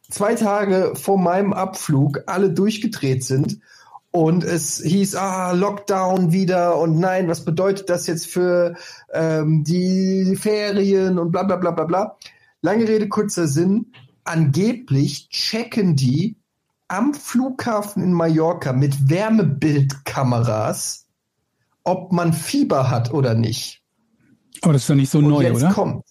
zwei 0.09 0.33
Tage 0.33 0.93
vor 0.95 1.19
meinem 1.19 1.53
Abflug 1.53 2.23
alle 2.25 2.49
durchgedreht 2.49 3.23
sind 3.23 3.59
Und 4.11 4.43
es 4.43 4.81
hieß, 4.83 5.15
ah, 5.15 5.51
Lockdown 5.51 6.31
wieder 6.31 6.79
und 6.79 6.99
nein, 6.99 7.27
was 7.27 7.45
bedeutet 7.45 7.89
das 7.91 8.07
jetzt 8.07 8.25
für 8.25 8.75
ähm, 9.13 9.63
die 9.63 10.35
Ferien 10.35 11.19
und 11.19 11.31
bla 11.31 11.43
bla 11.43 11.57
bla 11.57 11.71
bla 11.71 11.85
bla. 11.85 12.17
Lange 12.61 12.87
Rede, 12.87 13.07
kurzer 13.07 13.47
Sinn. 13.47 13.91
Angeblich 14.23 15.29
checken 15.29 15.95
die 15.95 16.38
am 16.89 17.13
Flughafen 17.13 18.03
in 18.03 18.11
Mallorca 18.13 18.73
mit 18.73 19.09
Wärmebildkameras, 19.09 21.07
ob 21.83 22.11
man 22.11 22.33
Fieber 22.33 22.89
hat 22.89 23.13
oder 23.13 23.33
nicht. 23.35 23.81
Aber 24.61 24.73
das 24.73 24.81
ist 24.81 24.89
doch 24.89 24.95
nicht 24.95 25.09
so 25.09 25.19
Und 25.19 25.29
neu, 25.29 25.43
jetzt 25.43 25.63
oder? 25.63 25.71
kommt. 25.71 26.03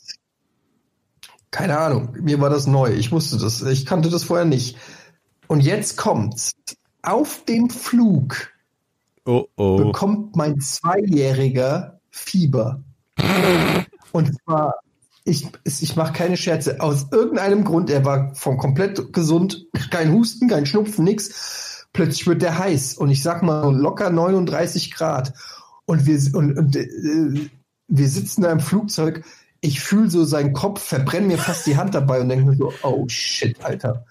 Keine 1.51 1.79
Ahnung, 1.79 2.17
mir 2.21 2.41
war 2.41 2.51
das 2.51 2.67
neu. 2.67 2.93
Ich 2.93 3.13
wusste 3.13 3.37
das. 3.39 3.63
Ich 3.63 3.85
kannte 3.87 4.09
das 4.09 4.25
vorher 4.25 4.47
nicht. 4.47 4.77
Und 5.47 5.61
jetzt 5.61 5.97
kommt's. 5.97 6.53
Auf 7.03 7.45
dem 7.45 7.71
Flug 7.71 8.51
Oh 9.29 9.47
oh. 9.57 9.77
bekommt 9.77 10.37
mein 10.37 10.59
Zweijähriger 10.59 12.01
Fieber. 12.11 12.83
Und 14.13 14.35
zwar, 14.43 14.75
ich, 15.29 15.49
ich 15.65 15.97
mache 15.97 16.13
keine 16.13 16.37
Scherze. 16.37 16.81
Aus 16.81 17.09
irgendeinem 17.13 17.65
Grund, 17.65 17.91
er 17.91 18.05
war 18.05 18.35
von 18.35 18.57
komplett 18.57 19.13
gesund, 19.13 19.67
kein 19.91 20.13
Husten, 20.13 20.49
kein 20.49 20.67
Schnupfen, 20.67 21.05
nix. 21.05 21.87
Plötzlich 21.93 22.27
wird 22.27 22.43
der 22.43 22.59
heiß 22.59 22.95
und 22.95 23.11
ich 23.11 23.23
sag 23.23 23.43
mal 23.43 23.75
locker 23.75 24.11
39 24.11 24.95
Grad. 24.95 25.35
Und 25.87 26.07
wir, 26.07 26.19
und, 26.35 26.59
und, 26.59 26.77
äh, 26.77 27.51
wir 27.89 28.09
sitzen 28.09 28.43
da 28.43 28.53
im 28.53 28.61
Flugzeug. 28.61 29.25
Ich 29.61 29.81
fühle 29.81 30.11
so 30.11 30.25
seinen 30.25 30.53
Kopf, 30.53 30.83
verbrenne 30.83 31.27
mir 31.27 31.39
fast 31.39 31.67
die 31.67 31.77
Hand 31.77 31.95
dabei 31.95 32.21
und 32.21 32.29
denke 32.29 32.47
mir 32.47 32.57
so, 32.57 32.73
oh 32.83 33.05
shit, 33.09 33.65
Alter. 33.65 34.05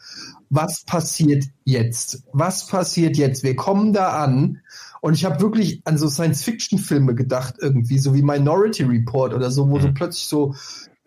Was 0.50 0.84
passiert 0.86 1.46
jetzt? 1.64 2.24
Was 2.32 2.68
passiert 2.68 3.18
jetzt? 3.18 3.44
Wir 3.44 3.56
kommen 3.56 3.94
da 3.94 4.24
an 4.24 4.62
und 5.02 5.14
ich 5.14 5.26
habe 5.26 5.42
wirklich 5.42 5.82
an 5.86 5.98
so 5.98 6.10
Science-Fiction-Filme 6.10 7.16
gedacht, 7.16 7.56
irgendwie, 7.60 8.00
so 8.00 8.14
wie 8.14 8.22
Minority 8.22 8.84
Report 8.84 9.34
oder 9.34 9.52
so, 9.52 9.70
wo 9.70 9.80
so 9.80 9.92
plötzlich 9.94 10.26
so 10.26 10.56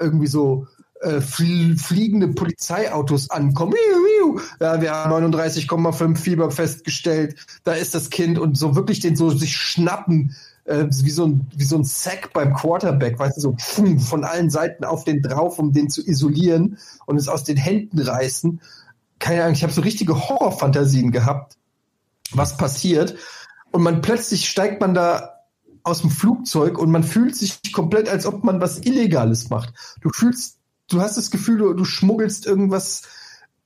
irgendwie 0.01 0.27
so 0.27 0.67
äh, 1.01 1.21
flie 1.21 1.77
fliegende 1.77 2.29
Polizeiautos 2.29 3.31
ankommen. 3.31 3.75
Ja, 4.61 4.81
wir 4.81 4.93
haben 4.93 5.27
39,5 5.27 6.17
Fieber 6.17 6.51
festgestellt. 6.51 7.37
Da 7.65 7.73
ist 7.73 7.95
das 7.95 8.11
Kind 8.11 8.39
und 8.39 8.57
so 8.57 8.77
wirklich 8.77 9.01
den 9.01 9.17
so 9.17 9.31
sich 9.31 9.57
schnappen, 9.57 10.37
äh, 10.65 10.85
wie 10.89 11.11
so 11.11 11.27
ein 11.27 11.47
wie 11.57 11.65
so 11.65 11.77
ein 11.77 11.85
Sack 11.85 12.33
beim 12.33 12.55
Quarterback, 12.55 13.19
weißt 13.19 13.39
du, 13.39 13.41
so 13.41 13.57
von 13.99 14.25
allen 14.25 14.51
Seiten 14.51 14.85
auf 14.85 15.05
den 15.05 15.23
drauf, 15.23 15.59
um 15.59 15.73
den 15.73 15.89
zu 15.89 16.07
isolieren 16.07 16.79
und 17.07 17.17
es 17.17 17.29
aus 17.29 17.45
den 17.45 17.57
Händen 17.57 17.99
reißen. 17.99 18.61
Keine 19.19 19.43
Ahnung, 19.43 19.55
ich 19.55 19.63
habe 19.63 19.73
so 19.73 19.83
richtige 19.83 20.29
Horrorfantasien 20.29 21.13
gehabt, 21.13 21.57
was 22.33 22.57
passiert. 22.57 23.17
Und 23.71 23.83
man 23.83 24.03
plötzlich 24.03 24.49
steigt 24.49 24.81
man 24.81 24.95
da 24.95 25.40
aus 25.83 26.03
dem 26.03 26.11
Flugzeug 26.11 26.79
und 26.79 26.91
man 26.91 27.05
fühlt 27.05 27.37
sich 27.37 27.73
komplett, 27.73 28.09
als 28.09 28.27
ob 28.27 28.45
man 28.45 28.61
was 28.61 28.79
Illegales 28.85 29.51
macht. 29.51 29.73
Du 30.01 30.11
fühlst, 30.11 30.59
du 30.89 31.01
hast 31.01 31.17
das 31.17 31.31
Gefühl, 31.31 31.59
du, 31.59 31.73
du 31.75 31.85
schmuggelst 31.85 32.47
irgendwas 32.47 33.03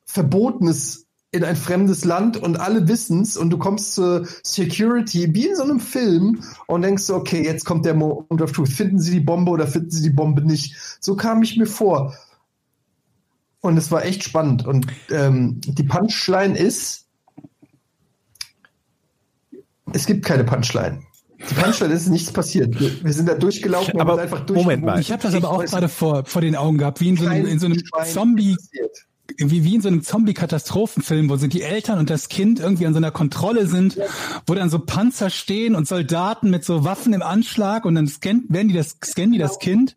Verbotenes 0.05 1.07
in 1.35 1.43
ein 1.43 1.57
fremdes 1.57 2.05
Land 2.05 2.37
und 2.37 2.61
alle 2.61 2.87
wissen's 2.87 3.37
und 3.37 3.51
du 3.51 3.59
kommst 3.59 3.95
zur 3.95 4.25
Security 4.45 5.35
wie 5.35 5.49
in 5.49 5.57
so 5.57 5.65
einem 5.65 5.81
Film 5.81 6.45
und 6.69 6.83
denkst 6.83 7.11
okay, 7.11 7.43
jetzt 7.43 7.65
kommt 7.65 7.85
der 7.85 7.95
Moment 7.95 8.41
of 8.41 8.53
Truth. 8.53 8.69
Finden 8.69 9.01
Sie 9.01 9.11
die 9.11 9.21
Bombe 9.21 9.51
oder 9.51 9.67
finden 9.67 9.91
Sie 9.91 10.05
die 10.05 10.15
Bombe 10.15 10.43
nicht? 10.43 10.77
So 11.01 11.17
kam 11.17 11.43
ich 11.43 11.57
mir 11.57 11.67
vor. 11.67 12.15
Und 13.61 13.77
es 13.77 13.91
war 13.91 14.05
echt 14.05 14.23
spannend. 14.23 14.65
Und 14.65 14.87
ähm, 15.11 15.61
die 15.65 15.83
Punchline 15.83 16.57
ist, 16.57 17.07
es 19.93 20.07
gibt 20.07 20.25
keine 20.25 20.45
Punchline. 20.45 21.03
Die 21.51 21.55
Punchline 21.55 21.95
ist 21.95 22.09
nichts 22.09 22.33
passiert. 22.33 22.79
Wir, 22.79 22.91
wir 23.05 23.13
sind 23.13 23.29
da 23.29 23.35
durchgelaufen, 23.35 24.01
Aber 24.01 24.19
einfach 24.19 24.47
Moment 24.49 24.85
mal. 24.85 25.01
Ich 25.01 25.13
habe 25.13 25.23
das 25.23 25.35
aber 25.35 25.51
auch 25.51 25.65
gerade 25.65 25.89
vor, 25.89 26.25
vor 26.25 26.43
den 26.43 26.57
Augen 26.57 26.79
gehabt, 26.79 27.01
wie 27.01 27.09
in 27.09 27.17
so 27.17 27.27
einem, 27.27 27.47
in 27.47 27.59
so 27.59 27.67
einem 27.67 27.79
Schwein 27.79 28.07
Zombie, 28.07 28.57
passiert. 28.57 29.07
wie, 29.37 29.65
wie 29.65 29.75
in 29.75 29.81
so 29.81 29.89
einem 29.89 30.03
Zombie-Katastrophenfilm, 30.03 31.29
wo 31.29 31.37
sind 31.37 31.53
die 31.53 31.63
Eltern 31.63 31.99
und 31.99 32.11
das 32.11 32.29
Kind 32.29 32.61
irgendwie 32.61 32.87
an 32.87 32.93
so 32.93 32.99
einer 32.99 33.11
Kontrolle 33.11 33.67
sind, 33.67 33.99
wo 34.47 34.55
dann 34.55 34.71
so 34.71 34.79
Panzer 34.79 35.31
stehen 35.31 35.75
und 35.75 35.87
Soldaten 35.89 36.51
mit 36.51 36.65
so 36.65 36.85
Waffen 36.85 37.13
im 37.13 37.23
Anschlag 37.23 37.85
und 37.85 37.95
dann 37.95 38.09
scannen, 38.09 38.45
werden 38.49 38.69
die 38.69 38.75
das, 38.75 38.97
scannen 39.05 39.33
die 39.33 39.39
das 39.39 39.59
Kind 39.59 39.97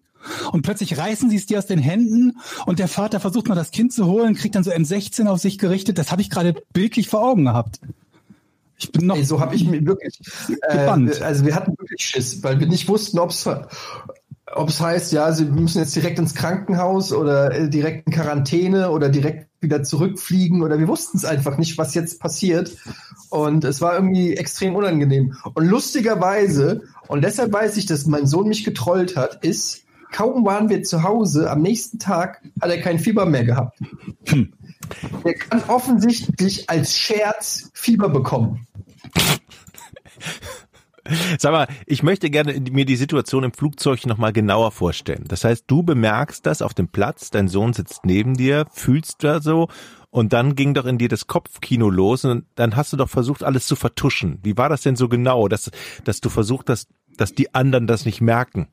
und 0.51 0.61
plötzlich 0.63 0.97
reißen 0.97 1.29
sie 1.29 1.35
es 1.37 1.45
dir 1.45 1.57
aus 1.57 1.65
den 1.65 1.79
Händen 1.79 2.37
und 2.65 2.79
der 2.79 2.87
Vater 2.87 3.19
versucht 3.19 3.47
mal 3.47 3.55
das 3.55 3.71
Kind 3.71 3.93
zu 3.93 4.05
holen, 4.05 4.35
kriegt 4.35 4.55
dann 4.55 4.63
so 4.63 4.71
M16 4.71 5.27
auf 5.27 5.39
sich 5.39 5.57
gerichtet. 5.57 5.97
Das 5.97 6.11
habe 6.11 6.21
ich 6.21 6.29
gerade 6.29 6.55
bildlich 6.73 7.07
vor 7.07 7.21
Augen 7.21 7.45
gehabt. 7.45 7.79
Ich 8.77 8.91
bin 8.91 9.07
noch 9.07 9.15
Ey, 9.15 9.23
so 9.23 9.39
habe 9.39 9.55
ich 9.55 9.65
mir 9.65 9.85
wirklich. 9.85 10.19
Äh, 10.61 10.77
Gebannt. 10.77 11.21
also 11.21 11.45
wir 11.45 11.55
hatten 11.55 11.71
wirklich 11.77 12.01
Schiss, 12.01 12.43
weil 12.43 12.59
wir 12.59 12.67
nicht 12.67 12.87
wussten, 12.87 13.19
ob 13.19 13.31
es 13.31 13.47
ob 14.53 14.69
es 14.69 14.79
heißt, 14.79 15.11
ja, 15.11 15.31
sie 15.33 15.45
müssen 15.45 15.79
jetzt 15.79 15.95
direkt 15.95 16.19
ins 16.19 16.33
Krankenhaus 16.33 17.11
oder 17.11 17.53
äh, 17.53 17.69
direkt 17.69 18.07
in 18.07 18.13
Quarantäne 18.13 18.91
oder 18.91 19.09
direkt 19.09 19.47
wieder 19.59 19.83
zurückfliegen 19.83 20.61
oder 20.61 20.79
wir 20.79 20.87
wussten 20.87 21.17
es 21.17 21.25
einfach 21.25 21.57
nicht, 21.57 21.77
was 21.77 21.95
jetzt 21.95 22.19
passiert. 22.19 22.77
Und 23.29 23.63
es 23.65 23.81
war 23.81 23.95
irgendwie 23.95 24.37
extrem 24.37 24.75
unangenehm. 24.75 25.35
Und 25.53 25.65
lustigerweise, 25.65 26.83
und 27.07 27.23
deshalb 27.23 27.51
weiß 27.51 27.77
ich, 27.77 27.87
dass 27.87 28.05
mein 28.05 28.27
Sohn 28.27 28.47
mich 28.47 28.63
getrollt 28.63 29.17
hat, 29.17 29.43
ist, 29.43 29.83
kaum 30.11 30.45
waren 30.45 30.69
wir 30.69 30.83
zu 30.83 31.03
Hause, 31.03 31.49
am 31.49 31.61
nächsten 31.61 31.99
Tag 31.99 32.41
hat 32.61 32.69
er 32.69 32.81
kein 32.81 32.99
Fieber 32.99 33.25
mehr 33.25 33.43
gehabt. 33.43 33.79
Der 35.25 35.33
kann 35.33 35.63
offensichtlich 35.67 36.69
als 36.69 36.95
Scherz 36.95 37.69
Fieber 37.73 38.09
bekommen. 38.09 38.66
Sag 41.39 41.51
mal, 41.51 41.67
ich 41.85 42.03
möchte 42.03 42.29
gerne 42.29 42.59
mir 42.71 42.85
die 42.85 42.95
Situation 42.95 43.43
im 43.43 43.53
Flugzeug 43.53 44.05
nochmal 44.05 44.33
genauer 44.33 44.71
vorstellen. 44.71 45.25
Das 45.27 45.43
heißt, 45.43 45.65
du 45.67 45.83
bemerkst 45.83 46.45
das 46.45 46.61
auf 46.61 46.73
dem 46.73 46.87
Platz, 46.87 47.31
dein 47.31 47.47
Sohn 47.47 47.73
sitzt 47.73 48.05
neben 48.05 48.35
dir, 48.35 48.65
fühlst 48.71 49.23
da 49.23 49.41
so 49.41 49.67
und 50.09 50.33
dann 50.33 50.55
ging 50.55 50.73
doch 50.73 50.85
in 50.85 50.97
dir 50.97 51.09
das 51.09 51.27
Kopfkino 51.27 51.89
los 51.89 52.25
und 52.25 52.45
dann 52.55 52.75
hast 52.75 52.93
du 52.93 52.97
doch 52.97 53.09
versucht, 53.09 53.43
alles 53.43 53.65
zu 53.67 53.75
vertuschen. 53.75 54.39
Wie 54.43 54.57
war 54.57 54.69
das 54.69 54.81
denn 54.81 54.95
so 54.95 55.09
genau, 55.09 55.47
dass, 55.47 55.71
dass 56.03 56.21
du 56.21 56.29
versucht 56.29 56.69
hast, 56.69 56.89
dass 57.17 57.33
die 57.33 57.53
anderen 57.53 57.87
das 57.87 58.05
nicht 58.05 58.21
merken? 58.21 58.67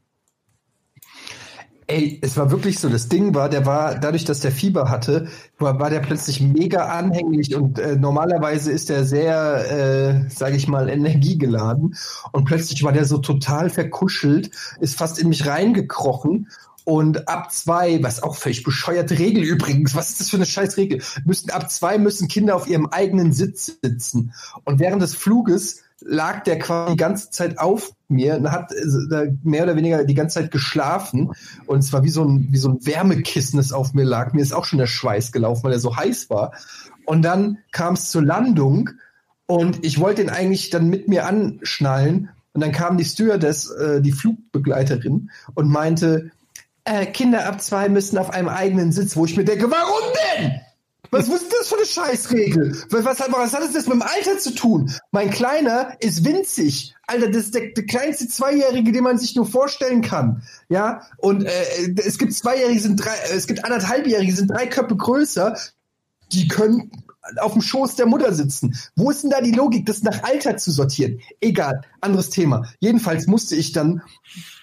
Ey, 1.87 2.19
es 2.23 2.37
war 2.39 2.51
wirklich 2.51 2.79
so. 2.79 2.89
Das 2.89 3.09
Ding 3.09 3.35
war, 3.35 3.51
der 3.51 3.67
war, 3.67 3.97
dadurch, 3.97 4.25
dass 4.25 4.41
der 4.41 4.53
Fieber 4.53 4.89
hatte, 4.89 5.29
war, 5.59 5.79
war 5.79 5.91
der 5.91 6.01
plötzlich 6.01 6.41
mega 6.41 6.87
anhänglich 6.87 7.55
und 7.55 7.79
äh, 7.79 7.97
normalerweise 7.97 8.73
ist 8.73 8.89
er 8.89 9.05
sehr, 9.05 9.71
äh, 9.71 10.31
sage 10.31 10.57
ich 10.57 10.67
mal, 10.67 10.89
energiegeladen. 10.89 11.95
Und 12.33 12.45
plötzlich 12.47 12.83
war 12.85 12.93
der 12.93 13.05
so 13.05 13.19
total 13.19 13.69
verkuschelt, 13.69 14.51
ist 14.81 14.97
fast 14.97 15.19
in 15.19 15.29
mich 15.29 15.47
reingekrochen. 15.47 16.49
Und 16.85 17.29
ab 17.29 17.51
zwei, 17.51 18.03
was 18.03 18.23
auch 18.23 18.37
völlig 18.37 18.63
bescheuerte 18.63 19.19
Regel 19.19 19.43
übrigens, 19.43 19.95
was 19.95 20.11
ist 20.11 20.21
das 20.21 20.31
für 20.31 20.37
eine 20.37 20.47
scheiß 20.47 20.77
Regel? 20.77 21.03
Müssen, 21.25 21.51
ab 21.51 21.71
zwei 21.71 21.97
müssen 21.97 22.29
Kinder 22.29 22.55
auf 22.55 22.69
ihrem 22.69 22.87
eigenen 22.87 23.33
Sitz 23.33 23.79
sitzen. 23.83 24.35
Und 24.65 24.81
während 24.81 25.01
des 25.01 25.15
Fluges 25.15 25.83
lag 26.01 26.43
der 26.45 26.59
quasi 26.59 26.93
die 26.93 26.99
ganze 26.99 27.31
Zeit 27.31 27.59
auf 27.59 27.93
mir 28.09 28.37
und 28.37 28.51
hat 28.51 28.73
äh, 28.73 29.33
mehr 29.43 29.65
oder 29.65 29.77
weniger 29.77 30.05
die 30.05 30.15
ganze 30.15 30.41
Zeit 30.41 30.51
geschlafen 30.51 31.33
und 31.67 31.79
es 31.79 31.93
war 31.93 32.05
wie 32.05 32.11
so 32.11 32.25
ein 32.25 32.49
wie 32.51 32.59
so 32.59 32.69
ein 32.69 32.85
Wärmekissen, 32.85 33.57
das 33.57 33.73
auf 33.73 33.95
mir 33.95 34.05
lag. 34.05 34.35
Mir 34.35 34.43
ist 34.43 34.53
auch 34.53 34.67
schon 34.67 34.79
der 34.79 34.87
Schweiß 34.87 35.33
gelaufen, 35.33 35.65
weil 35.65 35.73
er 35.73 35.79
so 35.79 35.97
heiß 35.97 36.29
war. 36.29 36.53
Und 37.07 37.23
dann 37.23 37.59
kam 37.73 37.95
es 37.95 38.11
zur 38.11 38.23
Landung 38.23 38.91
und 39.47 39.85
ich 39.85 39.99
wollte 39.99 40.23
ihn 40.23 40.31
eigentlich 40.31 40.71
dann 40.71 40.89
mit 40.89 41.09
mir 41.09 41.27
anschnallen 41.27 42.31
und 42.53 42.61
dann 42.61 42.73
kam 42.73 42.99
die 42.99 43.05
Stewardess, 43.05 43.71
äh, 43.71 44.01
die 44.01 44.13
Flugbegleiterin 44.13 45.31
und 45.55 45.69
meinte, 45.69 46.31
äh, 46.85 47.07
Kinder 47.07 47.47
ab 47.47 47.61
zwei 47.63 47.89
müssen 47.89 48.19
auf 48.19 48.31
einem 48.31 48.49
eigenen 48.49 48.93
Sitz, 48.93 49.17
wo 49.17 49.25
ich 49.25 49.37
mir 49.37 49.45
denke, 49.45 49.71
warum 49.71 50.13
denn? 50.39 50.61
Was, 51.11 51.31
was 51.31 51.43
ist 51.43 51.53
das 51.53 51.69
für 51.69 51.77
eine 51.77 51.87
Scheißregel? 51.87 52.85
Was, 52.91 53.05
was, 53.05 53.21
hat, 53.21 53.33
was 53.33 53.53
hat 53.53 53.63
das 53.63 53.87
mit 53.87 53.93
dem 53.93 54.03
Alter 54.03 54.39
zu 54.39 54.53
tun? 54.53 54.91
Mein 55.13 55.31
Kleiner 55.31 55.97
ist 56.01 56.25
winzig. 56.25 56.95
Alter, 57.07 57.29
das 57.29 57.45
ist 57.45 57.55
der, 57.55 57.69
der 57.69 57.87
kleinste 57.87 58.27
Zweijährige, 58.27 58.91
den 58.91 59.05
man 59.05 59.19
sich 59.19 59.37
nur 59.37 59.47
vorstellen 59.47 60.03
kann. 60.03 60.43
Ja, 60.69 61.03
und 61.19 61.45
äh, 61.45 61.95
es 62.05 62.19
gibt 62.19 62.35
Zweijährige, 62.35 62.81
sind 62.81 62.97
drei, 62.97 63.15
es 63.33 63.47
gibt 63.47 63.65
anderthalbjährige, 63.65 64.33
sind 64.33 64.51
drei 64.51 64.67
Köpfe 64.67 64.97
größer. 64.97 65.57
Die 66.33 66.49
können 66.49 66.91
auf 67.39 67.53
dem 67.53 67.63
Schoß 67.63 67.95
der 67.95 68.07
Mutter 68.07 68.35
sitzen. 68.35 68.77
Wo 68.97 69.11
ist 69.11 69.23
denn 69.23 69.31
da 69.31 69.41
die 69.41 69.53
Logik, 69.53 69.87
das 69.87 70.03
nach 70.03 70.25
Alter 70.25 70.57
zu 70.57 70.73
sortieren? 70.73 71.21
Egal, 71.41 71.83
anderes 72.01 72.31
Thema. 72.31 72.69
Jedenfalls 72.81 73.27
musste 73.27 73.55
ich 73.55 73.73
dann 73.73 74.03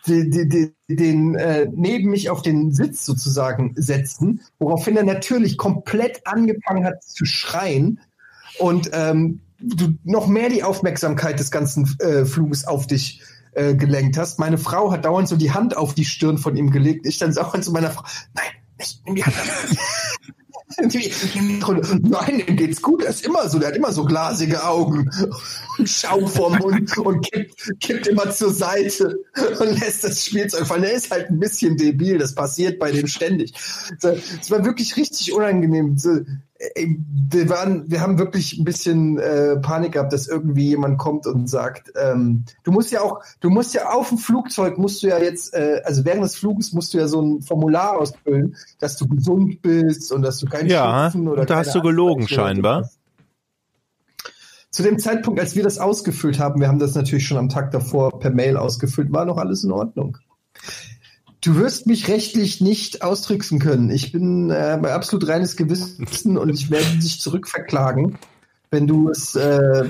den, 0.08 0.50
den, 0.50 0.76
den 0.88 1.36
äh, 1.36 1.68
neben 1.74 2.10
mich 2.10 2.30
auf 2.30 2.42
den 2.42 2.72
Sitz 2.72 3.06
sozusagen 3.06 3.74
setzen, 3.76 4.42
woraufhin 4.60 4.98
er 4.98 5.04
natürlich 5.04 5.58
komplett 5.58 6.26
angefangen 6.26 6.86
hat 6.86 7.04
zu 7.04 7.26
schreien 7.26 8.00
und 8.60 8.90
ähm, 8.94 9.42
du 9.60 9.94
noch 10.04 10.28
mehr 10.28 10.50
die 10.50 10.64
Aufmerksamkeit 10.64 11.40
des 11.40 11.52
ganzen 11.52 11.96
äh, 12.00 12.26
Fluges 12.26 12.66
auf 12.66 12.88
dich 12.88 13.22
äh, 13.54 13.76
gelenkt 13.76 14.18
hast. 14.18 14.40
Meine 14.40 14.58
Frau 14.58 14.92
hat 14.92 15.06
dauernd 15.06 15.28
so 15.28 15.36
die 15.36 15.52
Hand 15.52 15.78
auf 15.78 15.94
die 15.94 16.06
Stirn 16.06 16.38
von 16.38 16.56
ihm 16.56 16.72
gelegt. 16.72 17.06
Ich 17.06 17.18
dann 17.20 17.34
sauernd 17.34 17.64
zu 17.64 17.72
meiner 17.72 17.92
Frau, 17.92 18.04
nein, 18.34 18.46
nicht, 18.80 19.02
nimm 19.06 19.16
die 19.16 19.24
Hand. 19.24 19.36
Die- 19.72 19.78
Nein, 20.78 22.44
dem 22.46 22.56
geht's 22.56 22.82
gut, 22.82 23.04
er 23.04 23.10
ist 23.10 23.26
immer 23.26 23.50
so, 23.50 23.60
der 23.60 23.70
hat 23.70 23.76
immer 23.76 23.92
so 23.92 24.06
glasige 24.06 24.64
Augen 24.64 25.10
und 25.78 25.90
Schaum 25.90 26.28
vorm 26.28 26.58
Mund 26.58 26.98
und 26.98 27.22
kippt, 27.32 27.80
kippt 27.80 28.08
immer 28.08 28.32
zur 28.32 28.54
Seite 28.54 29.20
und 29.60 29.80
lässt 29.80 30.04
das 30.04 30.26
Spielzeug 30.26 30.68
fallen. 30.68 30.84
Er 30.84 30.94
ist 30.94 31.12
halt 31.12 31.30
ein 31.30 31.40
bisschen 31.40 31.78
debil, 31.78 32.18
das 32.18 32.36
passiert 32.36 32.80
bei 32.80 32.92
dem 32.92 33.08
ständig. 33.08 33.54
Es 34.02 34.52
war 34.52 34.66
wirklich 34.66 34.96
richtig 34.98 35.34
unangenehm. 35.34 35.98
Wir 36.86 37.50
waren, 37.50 37.90
wir 37.90 38.02
haben 38.02 38.20
wirklich 38.20 38.58
ein 38.60 38.64
bisschen 38.64 39.18
äh, 39.18 39.58
Panik 39.58 39.94
gehabt, 39.94 40.14
dass 40.14 40.28
irgendwie 40.28 40.70
jemand 40.70 41.00
kommt 41.00 41.26
und 41.26 41.50
sagt, 41.50 41.92
ähm, 41.96 42.46
du 42.64 42.72
musst 42.72 42.92
ja 42.92 43.02
auch, 43.02 43.22
du 43.40 43.50
musst 43.50 43.74
ja 43.74 43.90
auf 43.90 44.10
dem 44.10 44.20
Flugzeug 44.20 44.78
musst 44.78 45.02
du 45.02 45.08
ja 45.08 45.18
jetzt, 45.18 45.56
äh, 45.56 45.82
also 45.86 46.06
während 46.06 46.24
des 46.24 46.36
Fluges 46.36 46.72
musst 46.74 46.94
du 46.94 47.00
ja 47.00 47.08
so 47.08 47.22
ein 47.22 47.42
Formular 47.42 47.98
ausfüllen, 47.98 48.56
dass 48.80 48.96
du 48.98 49.08
gesund 49.08 49.62
bist 49.62 50.12
und 50.12 50.22
dass 50.22 50.38
du 50.38 50.46
keinen 50.46 50.70
Ja, 50.70 51.10
Schnupfen 51.10 51.28
oder 51.28 51.42
und 51.42 51.50
da 51.50 51.58
hast 51.58 51.74
du 51.74 51.82
gelogen 51.82 52.26
oder 52.26 52.34
scheinbar. 52.34 52.90
Zu 54.70 54.84
dem 54.84 55.00
Zeitpunkt, 55.00 55.40
als 55.40 55.56
wir 55.56 55.64
das 55.64 55.80
ausgefüllt 55.80 56.40
haben, 56.40 56.62
wir 56.62 56.68
haben 56.68 56.80
das 56.80 56.96
natürlich 56.96 57.26
schon 57.26 57.38
am 57.38 57.50
Tag 57.50 57.72
davor 57.72 58.20
per 58.20 58.32
Mail 58.32 58.56
ausgefüllt, 58.56 59.12
war 59.12 59.26
noch 59.26 59.38
alles 59.38 59.64
in 59.64 59.72
Ordnung. 59.72 60.18
Du 61.42 61.56
wirst 61.56 61.88
mich 61.88 62.08
rechtlich 62.08 62.62
nicht 62.62 63.02
austricksen 63.02 63.58
können. 63.60 63.90
Ich 63.90 64.12
bin 64.12 64.52
äh, 64.52 64.78
bei 64.80 64.94
absolut 64.94 65.28
reines 65.28 65.58
Gewissen 65.58 66.38
und 66.38 66.50
ich 66.50 66.70
werde 66.70 66.98
dich 66.98 67.20
zurückverklagen, 67.20 68.20
wenn 68.70 68.86
du 68.86 69.10
es 69.10 69.36
äh, 69.36 69.90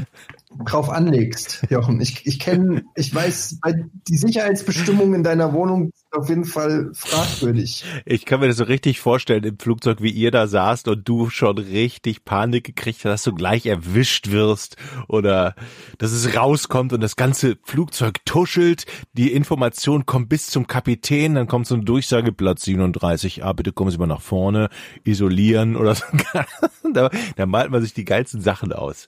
drauf 0.66 0.90
anlegst, 0.90 1.64
Jochen. 1.70 2.00
Ich, 2.00 2.26
ich 2.26 2.40
kenne, 2.40 2.84
ich 2.96 3.14
weiß, 3.14 3.60
die 4.08 4.18
Sicherheitsbestimmungen 4.18 5.16
in 5.16 5.24
deiner 5.24 5.52
Wohnung 5.52 5.92
auf 6.12 6.30
jeden 6.30 6.46
Fall 6.46 6.92
fragwürdig. 6.94 7.86
Ich 8.06 8.26
kann 8.26 8.42
mir 8.42 8.48
das 8.48 8.58
so 8.58 8.66
richtig 8.66 9.00
vorstellen 9.00 9.44
im 9.44 9.58
Flugzeug, 9.58 10.02
wie 10.02 10.12
ihr 10.12 10.32
da 10.32 10.48
saßt 10.48 10.88
und 10.88 11.08
du 11.08 11.30
schon 11.30 11.58
richtig 11.58 12.26
Panik 12.26 12.66
gekriegt 12.66 13.00
hast, 13.06 13.12
dass 13.12 13.24
du 13.24 13.34
gleich 13.34 13.66
erwischt 13.66 14.30
wirst 14.32 14.76
oder 15.08 15.56
dass 15.98 16.12
es 16.12 16.36
rauskommt 16.36 16.92
und 16.94 17.02
das 17.02 17.16
ganze 17.16 17.58
Flugzeug 17.64 18.26
tuschelt. 18.26 18.86
Die 19.14 19.32
Information 19.32 20.06
kommt 20.06 20.30
bis 20.30 20.48
zum 20.48 20.68
Kapitän, 20.68 21.36
dann 21.36 21.48
kommt 21.48 21.68
so 21.68 21.76
eine 21.76 21.86
Durchsage, 21.86 22.32
Platz 22.34 22.64
37, 22.64 23.44
ah, 23.44 23.54
bitte 23.54 23.72
kommen 23.72 23.92
Sie 23.92 23.98
mal 23.98 24.08
nach 24.08 24.22
vorne, 24.22 24.70
isolieren 25.04 25.76
oder 25.76 25.96
so. 25.96 26.06
da, 26.94 27.10
da 27.36 27.46
malt 27.46 27.72
man 27.72 27.82
sich 27.82 27.94
die 27.94 28.06
geilsten 28.06 28.42
Sachen 28.42 28.74
aus. 28.74 29.08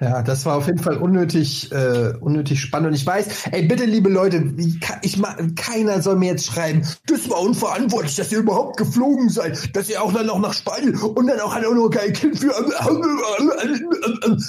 Ja, 0.00 0.22
das 0.22 0.44
war 0.44 0.56
auf 0.56 0.66
jeden 0.66 0.78
Fall 0.78 0.98
unnötig, 0.98 1.72
äh, 1.72 2.12
unnötig 2.20 2.60
spannend. 2.60 2.88
Und 2.88 2.94
ich 2.94 3.06
weiß, 3.06 3.46
ey, 3.52 3.66
bitte, 3.66 3.86
liebe 3.86 4.10
Leute, 4.10 4.44
ich, 4.58 4.78
ich 5.02 5.22
keiner 5.56 6.02
soll 6.02 6.16
mir 6.16 6.32
jetzt 6.32 6.46
schreiben, 6.46 6.82
das 7.06 7.30
war 7.30 7.40
unverantwortlich, 7.40 8.14
dass 8.16 8.30
ihr 8.30 8.38
überhaupt 8.38 8.76
geflogen 8.76 9.30
seid, 9.30 9.74
dass 9.74 9.88
ihr 9.88 10.02
auch 10.02 10.12
dann 10.12 10.26
noch 10.26 10.38
nach 10.38 10.52
Spanien 10.52 10.94
und 10.96 11.26
dann 11.26 11.40
auch 11.40 11.56
auch 11.56 11.74
noch 11.74 11.88
kein 11.88 12.12
Kind 12.12 12.38
für. 12.38 12.48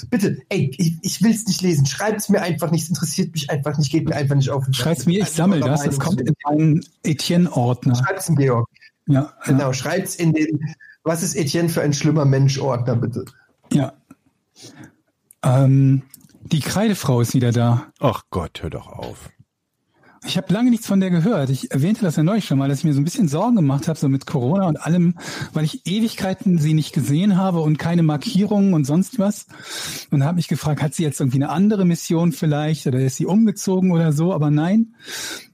Bitte, 0.10 0.38
ey, 0.50 0.72
ich, 0.78 0.98
ich 1.02 1.24
will's 1.24 1.46
nicht 1.48 1.62
lesen. 1.62 1.86
Schreibt's 1.86 2.28
mir 2.30 2.42
einfach 2.42 2.72
nicht, 2.72 2.84
es 2.84 2.90
interessiert 2.90 3.32
mich 3.34 3.50
einfach 3.50 3.78
nicht, 3.78 3.92
geht 3.92 4.08
mir 4.08 4.16
einfach 4.16 4.36
nicht 4.36 4.50
auf. 4.50 4.66
den 4.66 4.74
Sack. 4.74 4.84
Schreib's 4.84 5.06
mir, 5.06 5.22
ich 5.22 5.30
sammle 5.30 5.62
das. 5.62 5.84
Das 5.84 6.00
kommt 6.00 6.20
in 6.22 6.34
meinen 6.46 6.86
Etienne-Ordner. 7.04 7.96
Schreibt's 7.96 8.28
in 8.28 8.36
Georg. 8.36 8.68
Ja, 9.08 9.34
Genau, 9.46 9.72
schreibt's 9.72 10.16
in 10.16 10.34
den, 10.34 10.76
was 11.04 11.24
ist 11.24 11.36
Etienne 11.36 11.70
für 11.70 11.82
ein 11.82 11.94
schlimmer 11.94 12.26
Mensch-Ordner, 12.26 12.98
bitte. 12.98 13.24
ja. 13.72 13.94
Ähm, 15.48 16.04
die 16.44 16.60
Kreidefrau 16.60 17.22
ist 17.22 17.34
wieder 17.34 17.52
da. 17.52 17.88
Ach 18.00 18.24
Gott, 18.30 18.62
hör 18.62 18.70
doch 18.70 18.88
auf. 18.88 19.30
Ich 20.26 20.36
habe 20.36 20.52
lange 20.52 20.72
nichts 20.72 20.88
von 20.88 21.00
der 21.00 21.10
gehört. 21.10 21.50
Ich 21.50 21.72
erwähnte 21.72 22.02
das 22.02 22.18
ja 22.18 22.24
neulich 22.24 22.44
schon 22.46 22.58
mal, 22.58 22.68
dass 22.68 22.80
ich 22.80 22.84
mir 22.84 22.94
so 22.94 23.00
ein 23.00 23.06
bisschen 23.06 23.30
Sorgen 23.30 23.56
gemacht 23.56 23.88
habe, 23.88 23.98
so 23.98 24.10
mit 24.10 24.26
Corona 24.26 24.68
und 24.68 24.76
allem, 24.76 25.16
weil 25.54 25.64
ich 25.64 25.86
Ewigkeiten 25.86 26.58
sie 26.58 26.74
nicht 26.74 26.92
gesehen 26.92 27.38
habe 27.38 27.62
und 27.62 27.78
keine 27.78 28.04
Markierungen 28.04 28.74
und 28.74 28.84
sonst 28.84 29.20
was. 29.20 29.46
Und 30.12 30.26
habe 30.26 30.36
mich 30.36 30.50
gefragt, 30.50 30.82
hat 30.82 30.96
sie 30.96 31.04
jetzt 31.04 31.22
irgendwie 31.22 31.38
eine 31.38 31.50
andere 31.50 31.86
Mission 31.86 32.34
vielleicht 32.34 32.88
oder 32.88 33.00
ist 33.00 33.16
sie 33.16 33.26
umgezogen 33.26 33.92
oder 33.92 34.12
so? 34.12 34.34
Aber 34.34 34.50
nein, 34.50 34.96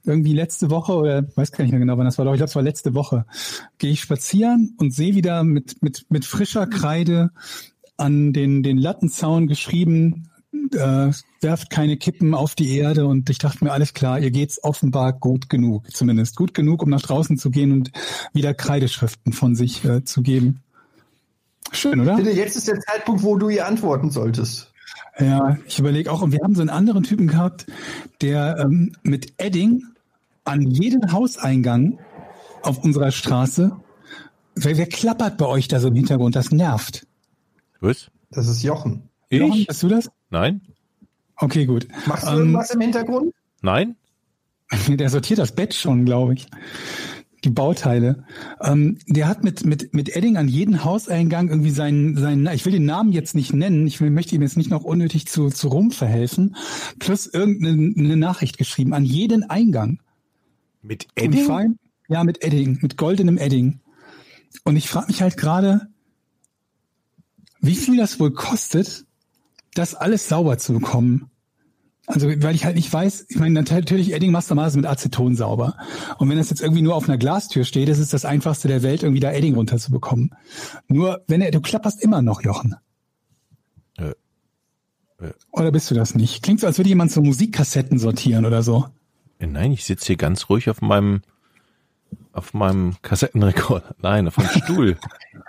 irgendwie 0.05 0.33
letzte 0.33 0.71
Woche 0.71 0.93
oder 0.93 1.23
weiß 1.35 1.51
gar 1.51 1.63
nicht 1.63 1.71
mehr 1.71 1.79
genau, 1.79 1.97
wann 1.97 2.05
das 2.05 2.17
war, 2.17 2.25
ich 2.25 2.37
glaube, 2.37 2.49
es 2.49 2.55
war 2.55 2.63
letzte 2.63 2.95
Woche, 2.95 3.25
gehe 3.77 3.91
ich 3.91 4.01
spazieren 4.01 4.75
und 4.77 4.91
sehe 4.91 5.13
wieder 5.13 5.43
mit, 5.43 5.83
mit, 5.83 6.05
mit 6.09 6.25
frischer 6.25 6.65
Kreide 6.65 7.31
an 8.03 8.33
den, 8.33 8.63
den 8.63 8.77
Lattenzaun 8.77 9.47
geschrieben, 9.47 10.29
äh, 10.73 11.11
werft 11.41 11.69
keine 11.69 11.95
Kippen 11.95 12.33
auf 12.33 12.53
die 12.53 12.77
Erde 12.77 13.05
und 13.05 13.29
ich 13.29 13.37
dachte 13.37 13.63
mir, 13.63 13.71
alles 13.71 13.93
klar, 13.93 14.19
ihr 14.19 14.29
geht's 14.29 14.61
offenbar 14.61 15.13
gut 15.13 15.49
genug, 15.49 15.89
zumindest 15.95 16.35
gut 16.35 16.53
genug, 16.53 16.83
um 16.83 16.89
nach 16.89 17.01
draußen 17.01 17.37
zu 17.37 17.49
gehen 17.49 17.71
und 17.71 17.91
wieder 18.33 18.53
Kreideschriften 18.53 19.31
von 19.31 19.55
sich 19.55 19.85
äh, 19.85 20.03
zu 20.03 20.21
geben. 20.21 20.61
Schön, 21.71 22.01
oder? 22.01 22.17
Bitte, 22.17 22.31
jetzt 22.31 22.57
ist 22.57 22.67
der 22.67 22.79
Zeitpunkt, 22.81 23.23
wo 23.23 23.37
du 23.37 23.47
ihr 23.47 23.65
antworten 23.65 24.09
solltest. 24.09 24.71
Ja, 25.17 25.57
ich 25.65 25.79
überlege 25.79 26.11
auch, 26.11 26.21
und 26.21 26.33
wir 26.33 26.39
haben 26.43 26.55
so 26.55 26.61
einen 26.61 26.69
anderen 26.69 27.03
Typen 27.03 27.27
gehabt, 27.27 27.67
der 28.21 28.57
ähm, 28.59 28.91
mit 29.03 29.33
Edding 29.37 29.83
an 30.43 30.61
jeden 30.61 31.13
Hauseingang 31.13 31.99
auf 32.63 32.83
unserer 32.83 33.11
Straße, 33.11 33.71
wer, 34.55 34.77
wer 34.77 34.87
klappert 34.87 35.37
bei 35.37 35.45
euch 35.45 35.69
da 35.69 35.79
so 35.79 35.87
im 35.87 35.95
Hintergrund? 35.95 36.35
Das 36.35 36.51
nervt. 36.51 37.07
Was? 37.83 38.09
Das 38.31 38.47
ist 38.47 38.63
Jochen. 38.63 39.09
Jochen, 39.29 39.53
Ich? 39.59 39.67
bist 39.67 39.83
du 39.83 39.89
das? 39.89 40.09
Nein? 40.29 40.61
Okay, 41.35 41.65
gut. 41.65 41.85
Machst 42.07 42.25
du 42.25 42.31
Ähm, 42.31 42.37
irgendwas 42.37 42.71
im 42.71 42.79
Hintergrund? 42.81 43.33
Nein? 43.61 43.95
Der 44.87 45.09
sortiert 45.09 45.39
das 45.39 45.53
Bett 45.53 45.73
schon, 45.73 46.05
glaube 46.05 46.33
ich. 46.35 46.47
Die 47.43 47.49
Bauteile. 47.49 48.23
Ähm, 48.61 48.99
der 49.05 49.27
hat 49.27 49.43
mit, 49.43 49.65
mit, 49.65 49.93
mit 49.93 50.15
Edding 50.15 50.37
an 50.37 50.47
jeden 50.47 50.85
Hauseingang 50.85 51.49
irgendwie 51.49 51.71
seinen, 51.71 52.15
seinen, 52.15 52.47
ich 52.53 52.63
will 52.65 52.71
den 52.71 52.85
Namen 52.85 53.11
jetzt 53.11 53.35
nicht 53.35 53.51
nennen, 53.53 53.85
ich 53.85 53.99
will, 53.99 54.11
möchte 54.11 54.33
ihm 54.33 54.41
jetzt 54.41 54.55
nicht 54.55 54.69
noch 54.69 54.85
unnötig 54.85 55.27
zu, 55.27 55.49
zu 55.49 55.67
rumverhelfen, 55.67 56.55
plus 56.99 57.27
irgendeine 57.27 57.93
eine 57.97 58.15
Nachricht 58.15 58.57
geschrieben, 58.57 58.93
an 58.93 59.03
jeden 59.03 59.43
Eingang. 59.49 59.99
Mit 60.81 61.07
Edding? 61.15 61.77
Ja, 62.07 62.23
mit 62.23 62.41
Edding, 62.45 62.79
mit 62.81 62.95
goldenem 62.95 63.37
Edding. 63.37 63.81
Und 64.63 64.77
ich 64.77 64.87
frage 64.87 65.07
mich 65.07 65.21
halt 65.21 65.35
gerade, 65.35 65.89
wie 67.63 67.75
viel 67.75 67.97
das 67.97 68.19
wohl 68.19 68.31
kostet, 68.31 69.05
das 69.73 69.95
alles 69.95 70.27
sauber 70.27 70.57
zu 70.57 70.73
bekommen. 70.73 71.31
Also, 72.05 72.27
weil 72.27 72.53
ich 72.53 72.65
halt 72.65 72.75
nicht 72.75 72.91
weiß, 72.91 73.27
ich 73.29 73.37
meine, 73.37 73.53
natürlich 73.61 74.11
Edding 74.11 74.31
machst 74.31 74.51
du 74.51 74.55
mal 74.55 74.69
mit 74.71 74.85
Aceton 74.85 75.37
sauber. 75.37 75.77
Und 76.17 76.29
wenn 76.29 76.37
das 76.37 76.49
jetzt 76.49 76.61
irgendwie 76.61 76.81
nur 76.81 76.95
auf 76.95 77.07
einer 77.07 77.17
Glastür 77.17 77.63
steht, 77.63 77.87
ist 77.87 77.99
es 77.99 78.09
das 78.09 78.25
einfachste 78.25 78.67
der 78.67 78.83
Welt, 78.83 79.03
irgendwie 79.03 79.21
da 79.21 79.31
Edding 79.31 79.55
runterzubekommen. 79.55 80.35
Nur, 80.89 81.23
wenn 81.27 81.39
er, 81.39 81.51
du 81.51 81.61
klapperst 81.61 82.03
immer 82.03 82.21
noch, 82.21 82.43
Jochen. 82.43 82.75
Äh, 83.97 84.09
äh. 85.19 85.31
Oder 85.51 85.71
bist 85.71 85.89
du 85.89 85.95
das 85.95 86.13
nicht? 86.13 86.43
Klingt 86.43 86.59
so, 86.59 86.67
als 86.67 86.77
würde 86.77 86.89
jemand 86.89 87.13
so 87.13 87.21
Musikkassetten 87.21 87.97
sortieren 87.97 88.45
oder 88.45 88.61
so. 88.61 88.87
Äh, 89.39 89.47
Nein, 89.47 89.71
ich 89.71 89.85
sitze 89.85 90.07
hier 90.07 90.17
ganz 90.17 90.49
ruhig 90.49 90.69
auf 90.69 90.81
meinem 90.81 91.21
auf 92.33 92.53
meinem 92.53 92.95
Kassettenrekorder. 93.03 93.95
Nein, 94.01 94.27
auf 94.27 94.35
dem 94.35 94.47
Stuhl. 94.47 94.97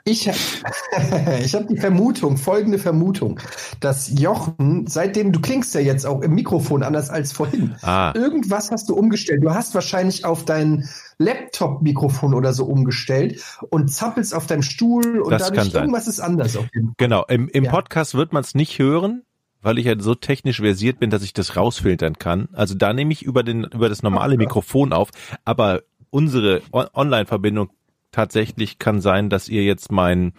Ich, 0.05 0.28
ich 1.45 1.55
habe 1.55 1.66
die 1.66 1.78
Vermutung, 1.78 2.37
folgende 2.37 2.78
Vermutung, 2.78 3.41
dass 3.80 4.09
Jochen, 4.18 4.87
seitdem 4.87 5.32
du 5.32 5.41
klingst 5.41 5.74
ja 5.74 5.80
jetzt 5.80 6.05
auch 6.07 6.20
im 6.20 6.35
Mikrofon 6.35 6.82
anders 6.82 7.11
als 7.11 7.32
vorhin, 7.32 7.74
Ah. 7.82 8.12
irgendwas 8.14 8.70
hast 8.70 8.89
du 8.91 8.95
umgestellt. 8.95 9.43
Du 9.43 9.53
hast 9.55 9.74
wahrscheinlich 9.74 10.24
auf 10.24 10.45
dein 10.45 10.89
Laptop-Mikrofon 11.18 12.35
oder 12.35 12.53
so 12.53 12.64
umgestellt 12.66 13.43
und 13.70 13.89
zappelst 13.93 14.35
auf 14.35 14.47
deinem 14.47 14.62
Stuhl 14.62 15.20
und 15.20 15.30
Das 15.30 15.43
dadurch 15.45 15.59
kann 15.61 15.70
sein. 15.70 15.82
irgendwas 15.82 16.07
ist 16.07 16.20
anders. 16.20 16.59
Genau, 16.97 17.24
im, 17.28 17.49
im 17.49 17.64
Ja. 17.64 17.70
Podcast 17.70 18.14
wird 18.14 18.32
man 18.32 18.43
es 18.43 18.55
nicht 18.55 18.78
hören, 18.78 19.22
weil 19.62 19.78
ich 19.78 19.87
ja 19.87 19.95
so 19.99 20.14
technisch 20.14 20.61
versiert 20.61 20.99
bin, 21.01 21.11
dass 21.11 21.22
ich 21.22 21.32
das 21.32 21.57
rausfiltern 21.57 22.18
kann. 22.18 22.49
Also 22.53 22.74
da 22.74 22.93
nehme 22.93 23.12
ich 23.12 23.22
über 23.22 23.43
den 23.43 23.64
über 23.64 23.89
das 23.89 24.03
normale 24.03 24.37
Mikrofon 24.37 24.93
auf, 24.93 25.09
aber 25.45 25.82
unsere 26.14 26.62
On 26.70 26.86
Online-Verbindung 26.94 27.70
tatsächlich 28.12 28.78
kann 28.78 29.00
sein, 29.00 29.30
dass 29.30 29.48
ihr 29.48 29.64
jetzt 29.64 29.90
mein 29.90 30.32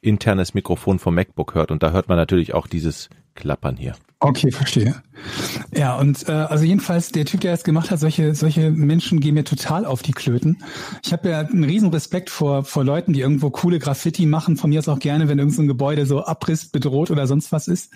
internes 0.00 0.54
Mikrofon 0.54 0.98
vom 0.98 1.14
MacBook 1.14 1.54
hört 1.54 1.70
und 1.70 1.82
da 1.82 1.90
hört 1.92 2.08
man 2.08 2.16
natürlich 2.16 2.54
auch 2.54 2.66
dieses 2.66 3.10
Klappern 3.34 3.76
hier. 3.76 3.94
Okay, 4.22 4.52
verstehe. 4.52 5.02
Ja, 5.74 5.96
und 5.98 6.28
äh, 6.28 6.32
also 6.32 6.64
jedenfalls 6.64 7.10
der 7.10 7.24
Typ, 7.24 7.40
der 7.40 7.52
das 7.52 7.64
gemacht 7.64 7.90
hat, 7.90 8.00
solche 8.00 8.34
solche 8.34 8.70
Menschen 8.70 9.20
gehen 9.20 9.32
mir 9.32 9.44
total 9.44 9.86
auf 9.86 10.02
die 10.02 10.12
Klöten. 10.12 10.62
Ich 11.02 11.12
habe 11.14 11.30
ja 11.30 11.40
einen 11.40 11.64
riesen 11.64 11.88
Respekt 11.88 12.28
vor 12.28 12.64
vor 12.64 12.84
Leuten, 12.84 13.14
die 13.14 13.20
irgendwo 13.20 13.48
coole 13.48 13.78
Graffiti 13.78 14.26
machen. 14.26 14.58
Von 14.58 14.70
mir 14.70 14.78
aus 14.78 14.88
auch 14.88 14.98
gerne, 14.98 15.28
wenn 15.28 15.38
irgendein 15.38 15.64
so 15.64 15.68
Gebäude 15.68 16.04
so 16.04 16.22
Abriss 16.22 16.66
bedroht 16.66 17.10
oder 17.10 17.26
sonst 17.26 17.50
was 17.50 17.66
ist. 17.66 17.92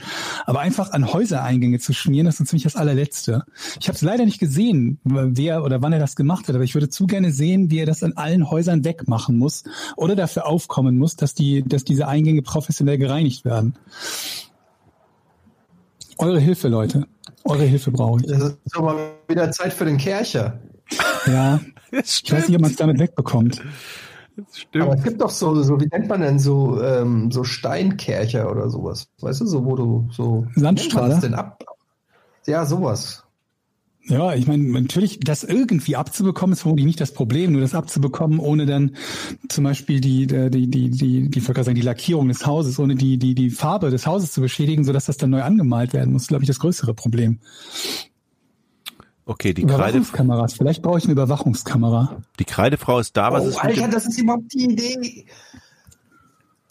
Aber 0.46 0.60
einfach 0.60 0.92
an 0.92 1.12
Häusereingänge 1.12 1.78
zu 1.78 1.92
schmieren, 1.92 2.24
das 2.24 2.40
ist 2.40 2.48
ziemlich 2.48 2.64
das 2.64 2.76
allerletzte. 2.76 3.44
Ich 3.78 3.88
habe 3.88 3.96
es 3.96 4.02
leider 4.02 4.24
nicht 4.24 4.38
gesehen, 4.38 5.00
wer 5.04 5.62
oder 5.62 5.82
wann 5.82 5.92
er 5.92 5.98
das 5.98 6.16
gemacht 6.16 6.48
hat. 6.48 6.54
Aber 6.54 6.64
ich 6.64 6.74
würde 6.74 6.88
zu 6.88 7.06
gerne 7.06 7.32
sehen, 7.32 7.70
wie 7.70 7.80
er 7.80 7.86
das 7.86 8.02
an 8.02 8.14
allen 8.14 8.50
Häusern 8.50 8.82
wegmachen 8.84 9.36
muss 9.36 9.64
oder 9.96 10.16
dafür 10.16 10.46
aufkommen 10.46 10.96
muss, 10.96 11.16
dass 11.16 11.34
die 11.34 11.62
dass 11.66 11.84
diese 11.84 12.08
Eingänge 12.08 12.40
professionell 12.40 12.96
gereinigt 12.96 13.44
werden. 13.44 13.74
Eure 16.18 16.40
Hilfe, 16.40 16.68
Leute. 16.68 17.06
Eure 17.44 17.64
Hilfe 17.64 17.90
brauche 17.90 18.20
ich. 18.20 18.26
Das 18.26 18.42
ist 18.42 18.58
so 18.66 18.82
mal 18.82 18.96
wieder 19.28 19.50
Zeit 19.50 19.72
für 19.72 19.84
den 19.84 19.98
Kercher. 19.98 20.58
Ja, 21.26 21.60
Das 21.90 22.22
ich 22.24 22.32
weiß 22.32 22.48
nicht, 22.48 22.56
ob 22.56 22.62
man 22.62 22.70
es 22.70 22.76
damit 22.76 22.98
wegbekommt. 22.98 23.62
Stimmt. 24.52 24.84
Aber 24.84 24.94
es 24.94 25.02
gibt 25.04 25.20
doch 25.20 25.30
so, 25.30 25.62
so 25.62 25.80
wie 25.80 25.86
nennt 25.86 26.08
man 26.08 26.20
denn 26.20 26.38
so, 26.38 26.82
ähm, 26.82 27.30
so 27.30 27.44
Steinkercher 27.44 28.50
oder 28.50 28.68
sowas. 28.68 29.08
Weißt 29.20 29.40
du, 29.40 29.46
so 29.46 29.64
wo 29.64 29.76
du 29.76 30.08
so. 30.10 30.46
Sandstrahler? 30.56 31.20
denn 31.20 31.34
ab? 31.34 31.64
Ja, 32.46 32.66
sowas. 32.66 33.23
Ja, 34.06 34.34
ich 34.34 34.46
meine, 34.46 34.64
natürlich, 34.64 35.18
das 35.20 35.44
irgendwie 35.44 35.96
abzubekommen, 35.96 36.52
ist 36.52 36.60
vermutlich 36.60 36.84
nicht 36.84 37.00
das 37.00 37.12
Problem, 37.12 37.52
nur 37.52 37.62
das 37.62 37.74
abzubekommen, 37.74 38.38
ohne 38.38 38.66
dann 38.66 38.96
zum 39.48 39.64
Beispiel 39.64 40.00
die, 40.00 40.26
die, 40.26 40.50
die, 40.50 40.70
die, 40.70 40.90
die, 40.90 41.30
die, 41.30 41.40
gerade 41.40 41.64
sagen, 41.64 41.74
die 41.74 41.80
Lackierung 41.80 42.28
des 42.28 42.44
Hauses, 42.44 42.78
ohne 42.78 42.96
die, 42.96 43.16
die, 43.18 43.34
die 43.34 43.48
Farbe 43.48 43.90
des 43.90 44.06
Hauses 44.06 44.32
zu 44.32 44.42
beschädigen, 44.42 44.84
sodass 44.84 45.06
das 45.06 45.16
dann 45.16 45.30
neu 45.30 45.42
angemalt 45.42 45.94
werden 45.94 46.12
muss, 46.12 46.26
glaube 46.26 46.44
ich, 46.44 46.48
das 46.48 46.58
größere 46.58 46.92
Problem. 46.92 47.38
Okay, 49.26 49.54
die 49.54 49.62
Kreide, 49.62 49.74
Überwachungskameras, 49.74 50.52
vielleicht 50.52 50.82
brauche 50.82 50.98
ich 50.98 51.04
eine 51.04 51.12
Überwachungskamera. 51.12 52.22
die 52.38 52.44
Kreidefrau 52.44 52.98
ist 52.98 53.16
da. 53.16 53.32
Was 53.32 53.44
oh, 53.44 53.48
ist 53.48 53.58
Alter, 53.58 53.88
das 53.88 54.06
ist 54.06 54.20
überhaupt 54.20 54.52
die 54.52 54.64
Idee. 54.64 55.24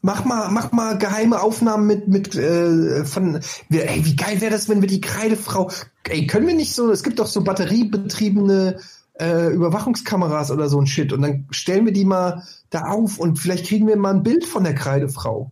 Mach 0.06 0.26
mal, 0.26 0.50
mach 0.52 0.74
mal 0.74 0.98
geheime 0.98 1.42
Aufnahmen 1.42 1.88
mit, 1.88 2.10
mit, 2.10 2.36
äh, 2.36 3.06
von, 3.06 3.40
wir, 3.70 3.90
ey, 3.90 4.06
wie 4.06 4.18
geil 4.18 4.42
wäre 4.42 4.52
das, 4.52 4.68
wenn 4.68 4.82
wir 4.82 4.90
die 4.90 5.00
Kreidefrau, 5.00 5.72
ey, 6.04 6.28
können 6.28 6.46
wir 6.46 6.56
nicht 6.56 6.76
so, 6.76 6.92
es 6.92 7.04
gibt 7.04 7.20
doch 7.20 7.26
so 7.26 7.42
batteriebetriebene, 7.42 8.80
äh, 9.14 9.54
Überwachungskameras 9.54 10.52
oder 10.52 10.68
so 10.68 10.80
ein 10.80 10.88
Shit 10.88 11.14
und 11.14 11.22
dann 11.22 11.48
stellen 11.52 11.86
wir 11.86 11.94
die 11.94 12.04
mal 12.04 12.44
da 12.70 12.82
auf 12.82 13.18
und 13.18 13.40
vielleicht 13.40 13.66
kriegen 13.68 13.88
wir 13.88 13.96
mal 13.96 14.14
ein 14.14 14.24
Bild 14.24 14.44
von 14.44 14.66
der 14.66 14.76
Kreidefrau. 14.76 15.52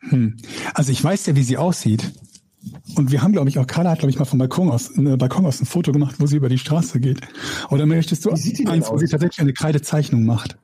Hm. 0.00 0.36
Also 0.74 0.90
ich 0.90 1.02
weiß 1.02 1.26
ja, 1.26 1.36
wie 1.36 1.44
sie 1.44 1.56
aussieht. 1.56 2.10
Und 2.96 3.12
wir 3.12 3.22
haben, 3.22 3.32
glaube 3.32 3.48
ich, 3.48 3.58
auch 3.60 3.66
Carla 3.68 3.90
hat, 3.90 4.00
glaube 4.00 4.10
ich, 4.10 4.18
mal 4.18 4.24
vom 4.24 4.40
Balkon 4.40 4.68
aus, 4.70 4.96
äh, 4.96 5.16
Balkon 5.16 5.46
aus 5.46 5.60
ein 5.60 5.66
Foto 5.66 5.92
gemacht, 5.92 6.16
wo 6.18 6.26
sie 6.26 6.36
über 6.36 6.48
die 6.48 6.58
Straße 6.58 6.98
geht. 6.98 7.20
Oder 7.70 7.86
möchtest 7.86 8.24
du 8.24 8.30
eins, 8.30 8.90
wo 8.90 8.98
sie 8.98 9.06
tatsächlich 9.06 9.40
eine 9.40 9.52
Kreidezeichnung 9.52 10.24
macht? 10.24 10.56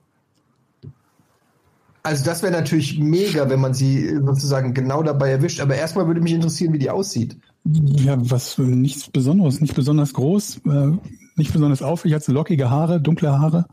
Also 2.02 2.24
das 2.24 2.42
wäre 2.42 2.52
natürlich 2.52 2.98
mega, 2.98 3.48
wenn 3.50 3.60
man 3.60 3.74
sie 3.74 4.16
sozusagen 4.24 4.74
genau 4.74 5.02
dabei 5.02 5.30
erwischt. 5.30 5.60
Aber 5.60 5.74
erstmal 5.74 6.06
würde 6.06 6.20
mich 6.20 6.32
interessieren, 6.32 6.72
wie 6.72 6.78
die 6.78 6.90
aussieht. 6.90 7.36
Ja, 7.64 8.16
was 8.18 8.58
äh, 8.58 8.62
nichts 8.62 9.10
Besonderes, 9.10 9.60
nicht 9.60 9.74
besonders 9.74 10.14
groß, 10.14 10.60
äh, 10.66 10.92
nicht 11.36 11.52
besonders 11.52 11.82
auffällig, 11.82 12.14
hat 12.14 12.24
so 12.24 12.32
lockige 12.32 12.70
Haare, 12.70 13.00
dunkle 13.00 13.38
Haare. 13.38 13.66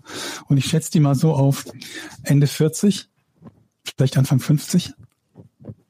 Und 0.48 0.58
ich 0.58 0.66
schätze 0.66 0.92
die 0.92 1.00
mal 1.00 1.16
so 1.16 1.34
auf 1.34 1.66
Ende 2.24 2.48
40, 2.48 3.10
vielleicht 3.84 4.18
Anfang 4.18 4.40
50. 4.40 4.94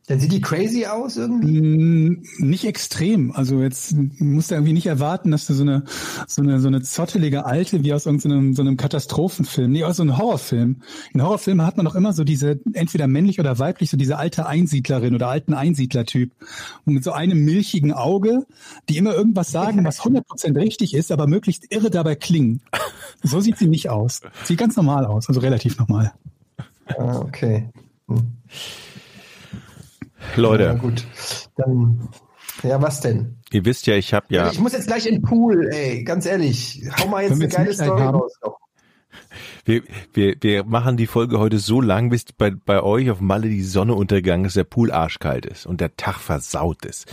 Dann 0.07 0.19
sieht 0.19 0.31
die 0.31 0.41
crazy 0.41 0.85
aus 0.85 1.17
irgendwie. 1.17 1.61
Mm, 1.61 2.23
Nicht 2.37 2.65
extrem. 2.65 3.31
Also 3.31 3.61
jetzt 3.61 3.95
musst 4.19 4.51
du 4.51 4.55
irgendwie 4.55 4.73
nicht 4.73 4.85
erwarten, 4.85 5.31
dass 5.31 5.47
du 5.47 5.53
so 5.55 5.63
eine 5.63 5.83
so 6.27 6.43
eine 6.43 6.59
so 6.59 6.67
eine 6.67 6.83
zottelige 6.83 7.45
alte 7.45 7.83
wie 7.83 7.91
aus 7.91 8.05
irgendeinem 8.05 8.53
so 8.53 8.61
einem 8.61 8.77
Katastrophenfilm, 8.77 9.71
nee, 9.71 9.83
aus 9.83 9.97
so 9.97 10.03
einem 10.03 10.17
Horrorfilm. 10.17 10.83
In 11.13 11.23
Horrorfilmen 11.23 11.65
hat 11.65 11.77
man 11.77 11.87
doch 11.87 11.95
immer 11.95 12.13
so 12.13 12.23
diese 12.23 12.59
entweder 12.73 13.07
männlich 13.07 13.39
oder 13.39 13.57
weiblich 13.57 13.89
so 13.89 13.97
diese 13.97 14.17
alte 14.17 14.45
Einsiedlerin 14.45 15.15
oder 15.15 15.27
alten 15.27 15.55
Einsiedlertyp 15.55 16.31
und 16.85 16.93
mit 16.93 17.03
so 17.03 17.11
einem 17.11 17.43
milchigen 17.43 17.91
Auge, 17.91 18.45
die 18.89 18.97
immer 18.97 19.15
irgendwas 19.15 19.51
sagen, 19.51 19.83
was 19.85 20.01
100% 20.01 20.55
richtig 20.55 20.93
ist, 20.93 21.11
aber 21.11 21.25
möglichst 21.25 21.71
irre 21.71 21.89
dabei 21.89 22.15
klingen. 22.15 22.61
So 23.23 23.39
sieht 23.39 23.57
sie 23.57 23.67
nicht 23.67 23.89
aus. 23.89 24.21
Sieht 24.43 24.59
ganz 24.59 24.75
normal 24.75 25.05
aus, 25.05 25.27
also 25.29 25.39
relativ 25.39 25.79
normal. 25.79 26.13
Ah, 26.87 27.17
okay. 27.19 27.69
Hm. 28.07 28.33
Na 30.35 30.41
Leute, 30.41 30.77
gut. 30.79 31.05
Dann, 31.55 32.09
ja, 32.63 32.81
was 32.81 33.01
denn? 33.01 33.37
ihr 33.55 33.65
wisst 33.65 33.87
ja, 33.87 33.95
ich 33.95 34.13
habe 34.13 34.27
ja, 34.29 34.51
Ich 34.51 34.59
muss 34.59 34.73
jetzt 34.73 34.87
gleich 34.87 35.05
in 35.05 35.15
den 35.15 35.21
Pool, 35.21 35.69
ey, 35.71 36.03
ganz 36.03 36.25
ehrlich. 36.25 36.83
Hau 36.99 37.07
mal 37.07 37.23
jetzt 37.23 37.33
eine 37.33 37.47
geile 37.47 37.73
Story 37.73 38.01
haben? 38.01 38.17
raus. 38.17 38.33
wir, 39.65 39.83
wir, 40.13 40.35
wir 40.41 40.63
machen 40.65 40.97
die 40.97 41.07
Folge 41.07 41.39
heute 41.39 41.57
so 41.57 41.81
lang, 41.81 42.09
bis 42.09 42.25
bei, 42.37 42.51
bei 42.51 42.81
euch 42.83 43.09
auf 43.09 43.21
Malle 43.21 43.49
die 43.49 43.63
Sonne 43.63 43.95
untergegangen 43.95 44.45
ist, 44.45 44.57
der 44.57 44.65
Pool 44.65 44.91
arschkalt 44.91 45.45
ist 45.45 45.65
und 45.65 45.81
der 45.81 45.95
Tag 45.95 46.19
versaut 46.19 46.85
ist. 46.85 47.11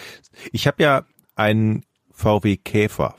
Ich 0.51 0.67
habe 0.67 0.83
ja 0.83 1.05
einen 1.37 1.85
VW 2.11 2.57
Käfer 2.57 3.17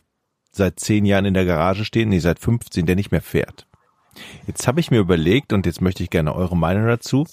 seit 0.52 0.80
zehn 0.80 1.06
Jahren 1.06 1.26
in 1.26 1.34
der 1.34 1.46
Garage 1.46 1.86
stehen, 1.86 2.10
nee, 2.10 2.20
seit 2.20 2.40
15, 2.40 2.86
der 2.86 2.96
nicht 2.96 3.12
mehr 3.12 3.22
fährt. 3.22 3.68
Jetzt 4.46 4.68
habe 4.68 4.80
ich 4.80 4.92
mir 4.92 5.00
überlegt, 5.00 5.54
und 5.54 5.66
jetzt 5.66 5.82
möchte 5.82 6.04
ich 6.04 6.12
gerne 6.12 6.36
eure 6.36 6.56
Meinung 6.56 6.86
dazu, 6.86 7.26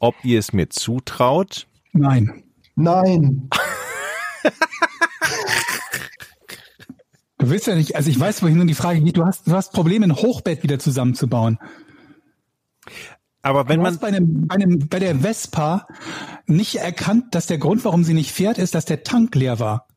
ob 0.00 0.16
ihr 0.24 0.38
es 0.40 0.52
mir 0.52 0.68
zutraut, 0.68 1.68
Nein. 1.92 2.42
Nein. 2.76 3.48
Du 7.38 7.48
willst 7.48 7.66
ja 7.66 7.74
nicht, 7.74 7.96
also 7.96 8.10
ich 8.10 8.20
weiß, 8.20 8.42
wohin 8.42 8.58
nun 8.58 8.66
die 8.66 8.74
Frage 8.74 9.00
geht, 9.00 9.16
du 9.16 9.24
hast, 9.24 9.46
du 9.48 9.52
hast 9.52 9.72
Probleme, 9.72 10.04
ein 10.06 10.14
Hochbett 10.14 10.62
wieder 10.62 10.78
zusammenzubauen. 10.78 11.58
aber 13.42 13.66
wenn 13.68 13.76
du 13.78 13.82
man, 13.84 13.92
hast 13.94 14.00
bei, 14.00 14.08
einem, 14.08 14.46
bei, 14.46 14.54
einem, 14.56 14.88
bei 14.88 14.98
der 14.98 15.16
Vespa 15.16 15.86
nicht 16.46 16.76
erkannt, 16.76 17.34
dass 17.34 17.46
der 17.46 17.56
Grund, 17.58 17.84
warum 17.84 18.04
sie 18.04 18.12
nicht 18.14 18.32
fährt, 18.32 18.58
ist, 18.58 18.74
dass 18.74 18.84
der 18.84 19.02
Tank 19.04 19.34
leer 19.34 19.58
war. 19.58 19.88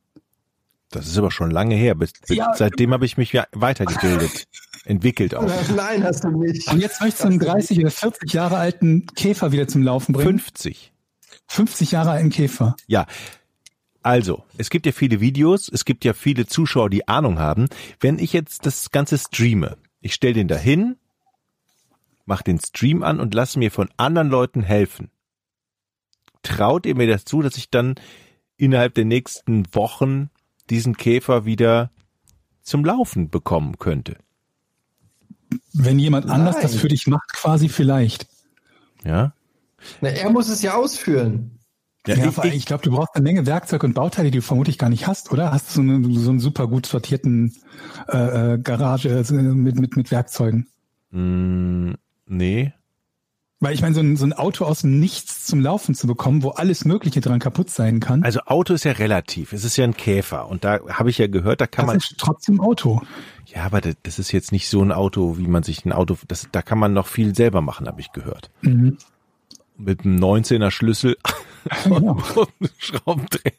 das 0.90 1.06
ist 1.06 1.18
aber 1.18 1.30
schon 1.30 1.50
lange 1.50 1.74
her, 1.74 1.94
bis, 1.94 2.12
bis, 2.14 2.36
Ja. 2.36 2.54
seitdem 2.54 2.92
habe 2.94 3.04
ich 3.04 3.18
mich 3.18 3.32
ja 3.32 3.46
weitergebildet, 3.52 4.46
entwickelt 4.84 5.34
auch. 5.34 5.50
Nein, 5.74 6.04
hast 6.04 6.24
du 6.24 6.30
nicht. 6.30 6.70
Und 6.70 6.80
jetzt 6.80 7.00
möchtest 7.00 7.24
du 7.24 7.28
einen 7.28 7.38
30 7.38 7.78
oder 7.80 7.90
40 7.90 8.32
Jahre 8.32 8.56
alten 8.56 9.06
Käfer 9.06 9.52
wieder 9.52 9.68
zum 9.68 9.82
Laufen 9.82 10.12
bringen. 10.12 10.38
50. 10.38 10.92
50 11.48 11.92
Jahre 11.92 12.10
alten 12.10 12.30
Käfer. 12.30 12.76
Ja. 12.86 13.06
Also, 14.02 14.44
es 14.58 14.68
gibt 14.68 14.84
ja 14.84 14.92
viele 14.92 15.20
Videos, 15.20 15.70
es 15.72 15.86
gibt 15.86 16.04
ja 16.04 16.12
viele 16.12 16.46
Zuschauer, 16.46 16.90
die 16.90 17.08
Ahnung 17.08 17.38
haben. 17.38 17.68
Wenn 18.00 18.18
ich 18.18 18.34
jetzt 18.34 18.66
das 18.66 18.90
Ganze 18.90 19.16
streame, 19.16 19.78
ich 20.00 20.12
stelle 20.12 20.34
den 20.34 20.48
dahin, 20.48 20.96
mach 22.26 22.42
den 22.42 22.58
Stream 22.60 23.02
an 23.02 23.20
und 23.20 23.32
lasse 23.34 23.58
mir 23.58 23.70
von 23.70 23.88
anderen 23.96 24.28
Leuten 24.28 24.62
helfen. 24.62 25.10
Traut 26.42 26.84
ihr 26.84 26.94
mir 26.94 27.06
das 27.06 27.24
zu, 27.24 27.40
dass 27.40 27.56
ich 27.56 27.70
dann 27.70 27.94
innerhalb 28.58 28.94
der 28.94 29.06
nächsten 29.06 29.64
Wochen 29.74 30.30
diesen 30.68 30.96
Käfer 30.96 31.46
wieder 31.46 31.90
zum 32.62 32.84
Laufen 32.84 33.30
bekommen 33.30 33.78
könnte? 33.78 34.18
Wenn 35.72 35.98
jemand 35.98 36.28
anders 36.28 36.56
Nein. 36.56 36.62
das 36.62 36.74
für 36.76 36.88
dich 36.88 37.06
macht, 37.06 37.32
quasi 37.32 37.68
vielleicht. 37.68 38.26
Ja? 39.04 39.34
Na, 40.00 40.08
er 40.08 40.30
muss 40.30 40.48
es 40.48 40.62
ja 40.62 40.74
ausführen. 40.74 41.58
Ja, 42.06 42.16
Ja, 42.16 42.26
ich, 42.26 42.34
vor 42.34 42.44
allem, 42.44 42.52
ich, 42.52 42.58
ich 42.58 42.66
glaube, 42.66 42.82
du 42.82 42.90
brauchst 42.90 43.14
eine 43.14 43.22
Menge 43.22 43.46
Werkzeug 43.46 43.82
und 43.82 43.94
Bauteile, 43.94 44.30
die 44.30 44.38
du 44.38 44.42
vermutlich 44.42 44.78
gar 44.78 44.90
nicht 44.90 45.06
hast, 45.06 45.32
oder? 45.32 45.52
Hast 45.52 45.70
du 45.70 45.74
so, 45.74 45.80
eine, 45.80 46.18
so 46.18 46.30
einen 46.30 46.40
super 46.40 46.68
gut 46.68 46.86
sortierten 46.86 47.54
äh, 48.08 48.54
äh, 48.54 48.58
Garage 48.58 49.08
äh, 49.08 49.32
mit, 49.32 49.76
mit, 49.76 49.96
mit 49.96 50.10
Werkzeugen? 50.10 50.68
mh, 51.10 51.94
nee. 52.26 52.72
Weil 53.60 53.72
ich 53.72 53.82
meine, 53.82 53.94
so 53.94 54.00
ein, 54.00 54.16
so 54.16 54.26
ein 54.26 54.32
Auto 54.32 54.64
aus 54.64 54.80
dem 54.82 54.98
Nichts 55.00 55.46
zum 55.46 55.60
Laufen 55.60 55.94
zu 55.94 56.06
bekommen, 56.06 56.42
wo 56.42 56.50
alles 56.50 56.84
Mögliche 56.84 57.20
dran 57.20 57.38
kaputt 57.38 57.70
sein 57.70 58.00
kann, 58.00 58.22
Also 58.24 58.40
Auto 58.40 58.74
ist 58.74 58.84
ja 58.84 58.92
relativ. 58.92 59.52
Es 59.52 59.64
ist 59.64 59.76
ja 59.76 59.84
ein 59.84 59.96
Käfer. 59.96 60.48
Und 60.48 60.64
da 60.64 60.80
habe 60.88 61.08
ich 61.10 61.18
ja 61.18 61.28
gehört, 61.28 61.60
da 61.60 61.66
kann 61.66 61.86
das 61.86 61.92
man. 61.92 61.96
ist 61.98 62.14
trotzdem 62.18 62.60
Auto. 62.60 63.00
Ja, 63.46 63.64
aber 63.64 63.80
das, 63.80 64.18
ist 64.18 64.32
jetzt 64.32 64.52
nicht 64.52 64.68
so 64.68 64.82
ein 64.82 64.92
Auto, 64.92 65.38
wie 65.38 65.46
man 65.46 65.62
sich 65.62 65.84
ein 65.84 65.92
Auto. 65.92 66.16
Das, 66.28 66.48
da 66.52 66.62
kann 66.62 66.78
man 66.78 66.92
noch 66.92 67.06
viel 67.06 67.34
selber 67.34 67.60
machen, 67.62 67.86
habe 67.86 68.00
ich 68.00 68.12
gehört. 68.12 68.50
Mhm. 68.62 68.98
Mit 69.76 70.04
einem 70.04 70.18
19er 70.18 70.70
Schlüssel 70.70 71.16
Genau. 71.84 72.18
und 72.34 72.70
Schraubendreher. 72.78 73.52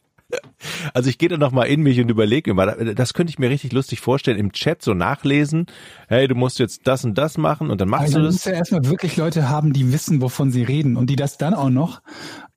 Also 0.94 1.10
ich 1.10 1.18
gehe 1.18 1.30
da 1.30 1.38
noch 1.38 1.52
mal 1.52 1.64
in 1.64 1.82
mich 1.82 2.00
und 2.00 2.10
überlege 2.10 2.54
mir 2.54 2.66
mal, 2.66 2.96
das 2.96 3.14
könnte 3.14 3.32
ich 3.32 3.40
mir 3.40 3.50
richtig 3.50 3.72
lustig 3.74 4.00
vorstellen, 4.02 4.38
im 4.38 4.52
Chat 4.52 4.82
so 4.82 4.94
nachlesen, 4.94 5.68
hey, 6.08 6.28
du 6.28 6.36
musst 6.36 6.60
jetzt 6.60 6.88
das 6.88 7.04
und 7.06 7.18
das 7.18 7.38
machen 7.38 7.70
und 7.70 7.82
dann 7.82 7.90
machst 7.90 8.04
Also 8.06 8.20
du 8.20 8.26
du 8.26 8.26
musst 8.32 8.46
das. 8.46 8.52
ja 8.52 8.58
erstmal 8.58 8.86
wirklich 8.86 9.18
Leute 9.18 9.50
haben, 9.50 9.74
die 9.74 9.92
wissen, 9.94 10.22
wovon 10.22 10.52
sie 10.52 10.64
reden 10.64 10.98
und 10.98 11.10
die 11.10 11.16
das 11.16 11.38
dann 11.38 11.54
auch 11.54 11.70
noch 11.70 12.02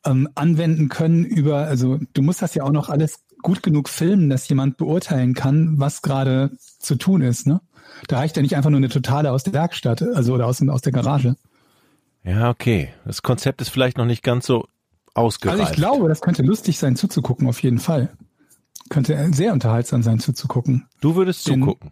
ähm, 0.05 0.29
anwenden 0.35 0.89
können 0.89 1.25
über, 1.25 1.59
also 1.67 1.99
du 2.15 2.23
musst 2.23 2.43
das 2.43 2.55
ja 2.55 2.65
auch 2.65 2.73
noch 2.73 2.89
alles 2.89 3.25
gut 3.43 3.63
genug 3.63 3.89
filmen, 3.89 4.31
dass 4.31 4.49
jemand 4.49 4.77
beurteilen 4.77 5.35
kann, 5.35 5.75
was 5.79 6.03
gerade 6.03 6.51
zu 6.79 6.97
tun 6.97 7.23
ist, 7.23 7.47
ne? 7.47 7.61
Da 8.07 8.19
reicht 8.19 8.37
ja 8.37 8.43
nicht 8.43 8.55
einfach 8.57 8.71
nur 8.71 8.79
eine 8.79 8.91
totale 8.91 9.33
aus 9.33 9.45
der 9.45 9.55
Werkstatt, 9.55 10.03
also 10.03 10.35
oder 10.35 10.47
aus, 10.47 10.61
aus 10.69 10.83
der 10.83 10.93
Garage. 10.93 11.37
Ja, 12.25 12.51
okay. 12.51 12.91
Das 13.05 13.23
Konzept 13.23 13.61
ist 13.61 13.71
vielleicht 13.71 13.97
noch 13.97 14.05
nicht 14.05 14.23
ganz 14.23 14.47
so 14.47 14.69
ausgereift. 15.19 15.61
Also 15.61 15.71
ich 15.73 15.77
glaube, 15.77 16.09
das 16.09 16.21
könnte 16.21 16.43
lustig 16.43 16.79
sein 16.79 16.97
zuzugucken, 16.97 17.47
auf 17.49 17.63
jeden 17.63 17.79
Fall. 17.79 18.11
Könnte 18.89 19.29
sehr 19.33 19.53
unterhaltsam 19.53 20.03
sein 20.03 20.19
zuzugucken. 20.19 20.87
du 21.01 21.15
würdest 21.15 21.47
Den- 21.47 21.61
zugucken. 21.61 21.91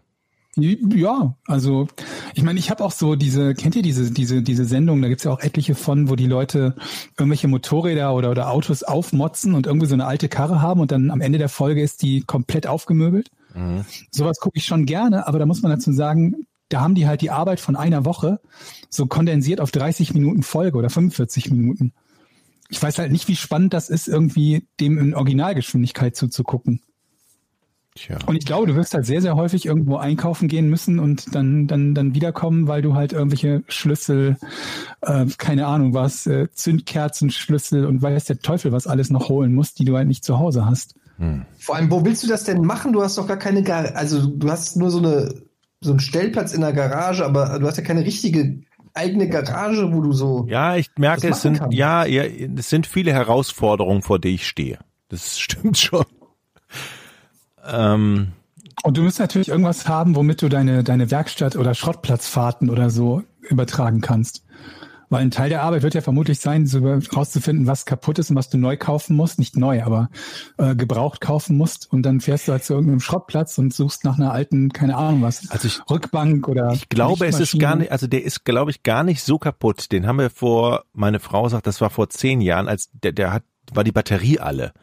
Ja, 0.59 1.35
also 1.45 1.87
ich 2.33 2.41
meine, 2.41 2.57
ich 2.57 2.71
habe 2.71 2.83
auch 2.83 2.91
so 2.91 3.13
diese, 3.15 3.53
kennt 3.53 3.75
ihr 3.75 3.83
diese 3.83 4.09
diese 4.09 4.41
diese 4.41 4.65
Sendung? 4.65 5.03
Da 5.03 5.07
gibt's 5.07 5.23
ja 5.23 5.31
auch 5.31 5.39
etliche 5.39 5.75
von, 5.75 6.09
wo 6.09 6.15
die 6.15 6.25
Leute 6.25 6.75
irgendwelche 7.15 7.47
Motorräder 7.47 8.15
oder 8.15 8.31
oder 8.31 8.49
Autos 8.49 8.81
aufmotzen 8.81 9.53
und 9.53 9.67
irgendwie 9.67 9.85
so 9.85 9.93
eine 9.93 10.07
alte 10.07 10.29
Karre 10.29 10.59
haben 10.59 10.79
und 10.81 10.91
dann 10.91 11.11
am 11.11 11.21
Ende 11.21 11.37
der 11.37 11.49
Folge 11.49 11.83
ist 11.83 12.01
die 12.01 12.21
komplett 12.21 12.65
aufgemöbelt. 12.65 13.29
Mhm. 13.53 13.85
Sowas 14.09 14.39
gucke 14.39 14.57
ich 14.57 14.65
schon 14.65 14.87
gerne, 14.87 15.27
aber 15.27 15.37
da 15.37 15.45
muss 15.45 15.61
man 15.61 15.71
dazu 15.71 15.91
sagen, 15.91 16.47
da 16.69 16.81
haben 16.81 16.95
die 16.95 17.05
halt 17.07 17.21
die 17.21 17.29
Arbeit 17.29 17.59
von 17.59 17.75
einer 17.75 18.03
Woche 18.03 18.39
so 18.89 19.05
kondensiert 19.05 19.61
auf 19.61 19.69
30 19.69 20.15
Minuten 20.15 20.41
Folge 20.41 20.75
oder 20.79 20.89
45 20.89 21.51
Minuten. 21.51 21.93
Ich 22.69 22.81
weiß 22.81 22.99
halt 22.99 23.11
nicht, 23.11 23.27
wie 23.27 23.35
spannend 23.35 23.73
das 23.73 23.89
ist, 23.89 24.07
irgendwie 24.07 24.67
dem 24.79 24.97
in 24.97 25.15
Originalgeschwindigkeit 25.15 26.15
zuzugucken. 26.15 26.81
Tja. 27.95 28.17
Und 28.27 28.35
ich 28.35 28.45
glaube, 28.45 28.67
du 28.67 28.75
wirst 28.75 28.93
halt 28.93 29.05
sehr, 29.05 29.21
sehr 29.21 29.35
häufig 29.35 29.65
irgendwo 29.65 29.97
einkaufen 29.97 30.47
gehen 30.47 30.69
müssen 30.69 30.99
und 30.99 31.33
dann, 31.33 31.67
dann, 31.67 31.95
dann 31.95 32.13
wiederkommen, 32.13 32.67
weil 32.67 32.81
du 32.81 32.93
halt 32.93 33.11
irgendwelche 33.11 33.63
Schlüssel, 33.67 34.37
äh, 35.01 35.25
keine 35.37 35.65
Ahnung 35.65 35.93
was, 35.93 36.27
äh, 36.27 36.47
Zündkerzenschlüssel 36.51 37.85
und 37.85 38.01
weiß 38.01 38.25
der 38.25 38.39
Teufel 38.39 38.71
was 38.71 38.85
alles 38.85 39.09
noch 39.09 39.29
holen 39.29 39.53
musst, 39.53 39.79
die 39.79 39.85
du 39.85 39.97
halt 39.97 40.07
nicht 40.07 40.23
zu 40.23 40.37
Hause 40.37 40.65
hast. 40.65 40.95
Vor 41.57 41.75
allem, 41.75 41.89
wo 41.89 42.05
willst 42.05 42.23
du 42.23 42.27
das 42.27 42.43
denn 42.43 42.61
machen? 42.61 42.93
Du 42.93 43.01
hast 43.01 43.17
doch 43.17 43.27
gar 43.27 43.37
keine 43.37 43.63
Gar 43.63 43.95
also 43.95 44.27
du 44.27 44.51
hast 44.51 44.77
nur 44.77 44.91
so 44.91 44.99
eine 44.99 45.33
so 45.79 45.91
einen 45.91 45.99
Stellplatz 45.99 46.53
in 46.53 46.61
der 46.61 46.73
Garage, 46.73 47.25
aber 47.25 47.59
du 47.59 47.67
hast 47.67 47.77
ja 47.77 47.83
keine 47.83 48.03
richtige 48.03 48.59
eigene 48.97 49.29
Garage, 49.29 49.93
wo 49.93 50.01
du 50.01 50.11
so 50.11 50.45
Ja, 50.49 50.75
ich 50.75 50.89
merke, 50.97 51.29
es 51.29 51.41
sind, 51.41 51.59
kann. 51.59 51.71
ja, 51.71 52.05
ja, 52.05 52.23
es 52.23 52.69
sind 52.69 52.87
viele 52.87 53.13
Herausforderungen, 53.13 54.01
vor 54.01 54.19
denen 54.19 54.35
ich 54.35 54.47
stehe. 54.47 54.79
Das 55.09 55.39
stimmt 55.39 55.77
schon. 55.77 56.03
Ähm, 57.65 58.27
Und 58.83 58.97
du 58.97 59.01
musst 59.03 59.19
natürlich 59.19 59.49
irgendwas 59.49 59.87
haben, 59.87 60.15
womit 60.15 60.41
du 60.41 60.49
deine, 60.49 60.83
deine 60.83 61.11
Werkstatt 61.11 61.55
oder 61.55 61.73
Schrottplatzfahrten 61.73 62.69
oder 62.69 62.89
so 62.89 63.23
übertragen 63.41 64.01
kannst. 64.01 64.43
Weil 65.09 65.21
ein 65.21 65.31
Teil 65.31 65.47
der 65.47 65.61
Arbeit 65.63 65.83
wird 65.83 65.93
ja 65.93 66.01
vermutlich 66.01 66.39
sein, 66.39 66.65
so 66.67 66.79
rauszufinden, 67.15 67.65
was 67.65 67.85
kaputt 67.85 68.19
ist 68.19 68.29
und 68.29 68.35
was 68.35 68.49
du 68.49 68.57
neu 68.57 68.75
kaufen 68.75 69.15
musst. 69.15 69.39
Nicht 69.39 69.55
neu, 69.55 69.81
aber 69.83 70.09
äh, 70.57 70.75
gebraucht 70.75 71.21
kaufen 71.21 71.55
musst. 71.55 71.91
Und 71.91 72.01
dann 72.03 72.19
fährst 72.19 72.47
du 72.47 72.51
halt 72.51 72.65
zu 72.65 72.73
irgendeinem 72.73 72.99
Schrottplatz 72.99 73.57
und 73.57 73.73
suchst 73.73 74.03
nach 74.03 74.17
einer 74.17 74.33
alten, 74.33 74.73
keine 74.73 74.97
Ahnung 74.97 75.21
was, 75.21 75.49
Also 75.49 75.67
ich- 75.69 75.79
Rückbank 75.89 76.47
oder. 76.49 76.73
ich 76.73 76.89
glaube, 76.89 77.25
es 77.27 77.39
ist 77.39 77.57
gar 77.57 77.77
nicht, 77.77 77.91
also 77.91 78.07
der 78.07 78.23
ist, 78.25 78.43
glaube 78.43 78.71
ich, 78.71 78.83
gar 78.83 79.03
nicht 79.05 79.23
so 79.23 79.37
kaputt. 79.37 79.91
Den 79.93 80.07
haben 80.07 80.19
wir 80.19 80.29
vor, 80.29 80.83
meine 80.93 81.19
Frau 81.21 81.47
sagt, 81.47 81.67
das 81.67 81.79
war 81.79 81.89
vor 81.89 82.09
zehn 82.09 82.41
Jahren, 82.41 82.67
als 82.67 82.89
der, 82.91 83.13
der 83.13 83.31
hat, 83.31 83.43
war 83.73 83.85
die 83.85 83.93
Batterie 83.93 84.39
alle. 84.39 84.73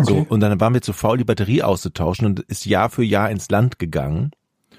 So, 0.00 0.14
Okay. 0.16 0.26
und 0.30 0.40
dann 0.40 0.58
waren 0.60 0.74
wir 0.74 0.82
zu 0.82 0.92
faul, 0.92 1.18
die 1.18 1.24
Batterie 1.24 1.62
auszutauschen 1.62 2.26
und 2.26 2.40
ist 2.40 2.64
Jahr 2.64 2.90
für 2.90 3.04
Jahr 3.04 3.30
ins 3.30 3.50
Land 3.50 3.78
gegangen. 3.78 4.30